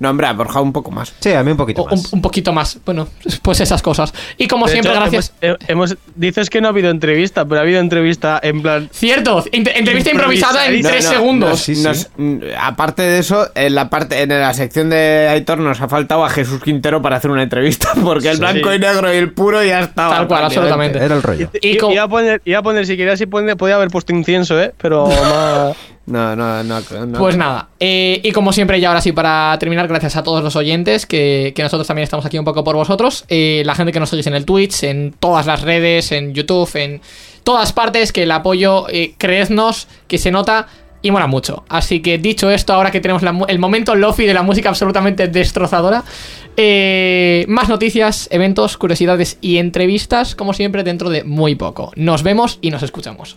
No, 0.00 0.10
hombre, 0.10 0.26
a 0.26 0.32
Borja 0.32 0.60
un 0.60 0.72
poco 0.72 0.90
más. 0.90 1.12
Sí, 1.20 1.30
a 1.32 1.42
mí 1.44 1.50
un 1.52 1.56
poquito 1.56 1.84
un, 1.84 1.90
más. 1.90 2.12
un 2.12 2.22
poquito 2.22 2.52
más. 2.52 2.78
Bueno, 2.84 3.06
pues 3.42 3.60
esas 3.60 3.82
cosas. 3.82 4.12
Y 4.38 4.48
como 4.48 4.66
De 4.66 4.72
siempre, 4.72 4.90
hecho, 4.92 5.00
gracias. 5.00 5.32
Hemos, 5.40 5.58
eh, 5.60 5.64
hemos- 5.68 5.96
dices 6.16 6.50
que 6.50 6.60
no 6.60 6.68
ha 6.68 6.70
habido 6.70 6.90
entrevista, 6.90 7.44
pero 7.44 7.58
ha 7.60 7.62
habido 7.62 7.80
entrevista 7.80 8.40
en 8.42 8.62
plan. 8.62 8.88
Cierto, 8.92 9.44
entrevista 9.52 10.10
improvisada 10.10 10.66
en 10.66 10.82
tres 10.82 11.04
No, 11.04 11.10
segundos. 11.10 11.50
no, 11.50 11.56
Sí, 11.56 11.74
sí. 11.76 11.82
nos- 11.82 12.08
mm, 12.16 12.38
aparte 12.58 13.02
de 13.02 13.18
eso, 13.18 13.48
en 13.54 13.74
la 13.74 13.90
parte 13.90 14.22
en 14.22 14.30
la 14.30 14.54
sección 14.54 14.88
de 14.90 15.28
Aitor 15.30 15.58
nos 15.58 15.80
ha 15.80 15.88
faltado 15.88 16.24
a 16.24 16.30
Jesús 16.30 16.62
Quintero 16.62 17.02
para 17.02 17.16
hacer 17.16 17.30
una 17.30 17.42
entrevista, 17.42 17.90
porque 18.02 18.28
el 18.30 18.34
Sí. 18.36 18.40
blanco 18.40 18.72
y 18.74 18.78
negro 18.78 19.12
y 19.12 19.16
el 19.18 19.32
puro 19.32 19.62
ya 19.62 19.80
estaba. 19.80 20.14
Tal 20.16 20.26
cual, 20.28 20.44
absolutamente. 20.46 20.98
Era 20.98 21.14
el 21.14 21.22
rollo. 21.22 21.50
Y 21.60 21.76
iba, 21.92 22.02
a 22.04 22.08
poner, 22.08 22.40
iba 22.46 22.58
a 22.58 22.62
poner, 22.62 22.86
si 22.86 22.96
quería, 22.96 23.16
si 23.18 23.26
podía 23.26 23.74
haber 23.74 23.88
puesto 23.90 24.14
incienso, 24.14 24.58
¿eh? 24.58 24.72
Pero 24.80 25.06
más. 25.08 25.76
No, 26.06 26.34
no, 26.34 26.64
no. 26.64 26.80
Pues 27.18 27.36
nada, 27.36 27.68
eh, 27.78 28.20
y 28.24 28.32
como 28.32 28.52
siempre, 28.52 28.78
y 28.78 28.84
ahora 28.84 29.00
sí, 29.00 29.12
para 29.12 29.56
terminar, 29.60 29.86
gracias 29.86 30.16
a 30.16 30.22
todos 30.24 30.42
los 30.42 30.56
oyentes, 30.56 31.06
que, 31.06 31.52
que 31.54 31.62
nosotros 31.62 31.86
también 31.86 32.04
estamos 32.04 32.26
aquí 32.26 32.38
un 32.38 32.44
poco 32.44 32.64
por 32.64 32.74
vosotros, 32.74 33.24
eh, 33.28 33.62
la 33.64 33.74
gente 33.76 33.92
que 33.92 34.00
nos 34.00 34.08
seguís 34.08 34.26
en 34.26 34.34
el 34.34 34.44
Twitch, 34.44 34.82
en 34.82 35.14
todas 35.20 35.46
las 35.46 35.62
redes, 35.62 36.10
en 36.10 36.34
YouTube, 36.34 36.74
en 36.74 37.00
todas 37.44 37.72
partes, 37.72 38.12
que 38.12 38.24
el 38.24 38.30
apoyo, 38.32 38.86
eh, 38.88 39.14
creednos, 39.18 39.86
que 40.08 40.18
se 40.18 40.32
nota 40.32 40.66
y 41.02 41.12
mola 41.12 41.28
mucho. 41.28 41.64
Así 41.68 42.00
que 42.00 42.18
dicho 42.18 42.50
esto, 42.50 42.72
ahora 42.72 42.90
que 42.90 43.00
tenemos 43.00 43.22
el 43.48 43.58
momento 43.58 43.94
lofi 43.94 44.26
de 44.26 44.34
la 44.34 44.42
música 44.42 44.68
absolutamente 44.68 45.28
destrozadora, 45.28 46.02
Eh, 46.56 47.46
más 47.48 47.68
noticias, 47.68 48.28
eventos, 48.32 48.76
curiosidades 48.76 49.38
y 49.40 49.58
entrevistas, 49.58 50.34
como 50.34 50.52
siempre, 50.52 50.82
dentro 50.82 51.08
de 51.08 51.22
muy 51.24 51.54
poco. 51.54 51.92
Nos 51.94 52.22
vemos 52.22 52.58
y 52.60 52.70
nos 52.70 52.82
escuchamos. 52.82 53.36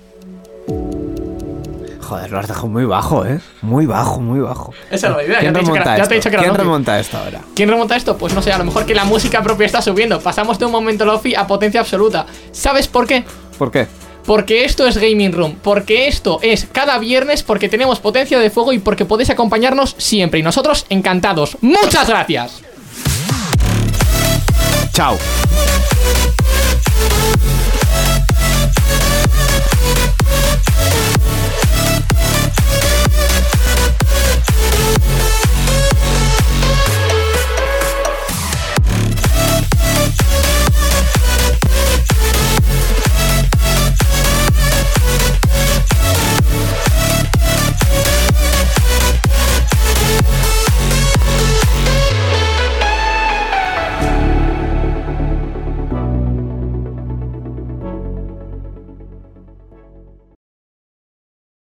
Joder, 2.03 2.31
lo 2.31 2.39
has 2.39 2.47
dejado 2.47 2.67
muy 2.67 2.84
bajo, 2.85 3.25
¿eh? 3.25 3.39
Muy 3.61 3.85
bajo, 3.85 4.19
muy 4.19 4.39
bajo. 4.41 4.73
Esa 4.91 5.07
es 5.07 5.15
la 5.15 5.23
idea, 5.23 5.39
¿Quién 5.39 5.53
ya 5.53 5.59
te 5.59 5.59
he 5.59 5.61
dicho 5.63 5.73
que 5.73 5.80
remonta 5.80 5.95
esto? 5.95 6.13
dicho 6.15 6.30
que 6.30 6.38
¿Quién 6.38 6.49
Lofi. 6.49 6.57
remonta 6.61 6.99
esto 6.99 7.17
ahora? 7.17 7.41
¿Quién 7.55 7.69
remonta 7.69 7.95
esto? 7.95 8.17
Pues 8.17 8.34
no 8.34 8.41
sé, 8.41 8.51
a 8.51 8.57
lo 8.57 8.65
mejor 8.65 8.85
que 8.85 8.93
la 8.93 9.05
música 9.05 9.41
propia 9.41 9.65
está 9.65 9.81
subiendo. 9.81 10.19
Pasamos 10.19 10.59
de 10.59 10.65
un 10.65 10.71
momento 10.71 11.05
lofi 11.05 11.34
a 11.34 11.47
potencia 11.47 11.80
absoluta. 11.80 12.25
¿Sabes 12.51 12.88
por 12.88 13.07
qué? 13.07 13.23
¿Por 13.57 13.71
qué? 13.71 13.88
Porque 14.25 14.65
esto 14.65 14.85
es 14.85 14.97
Gaming 14.97 15.31
Room, 15.31 15.55
porque 15.61 16.07
esto 16.07 16.39
es 16.41 16.67
cada 16.71 16.97
viernes, 16.97 17.41
porque 17.43 17.69
tenemos 17.69 17.99
potencia 17.99 18.38
de 18.39 18.49
fuego 18.49 18.73
y 18.73 18.80
porque 18.80 19.05
podéis 19.05 19.30
acompañarnos 19.30 19.95
siempre. 19.97 20.39
Y 20.39 20.43
nosotros 20.43 20.85
encantados. 20.89 21.57
¡Muchas 21.61 22.07
gracias! 22.09 22.61
Chao. 24.93 25.17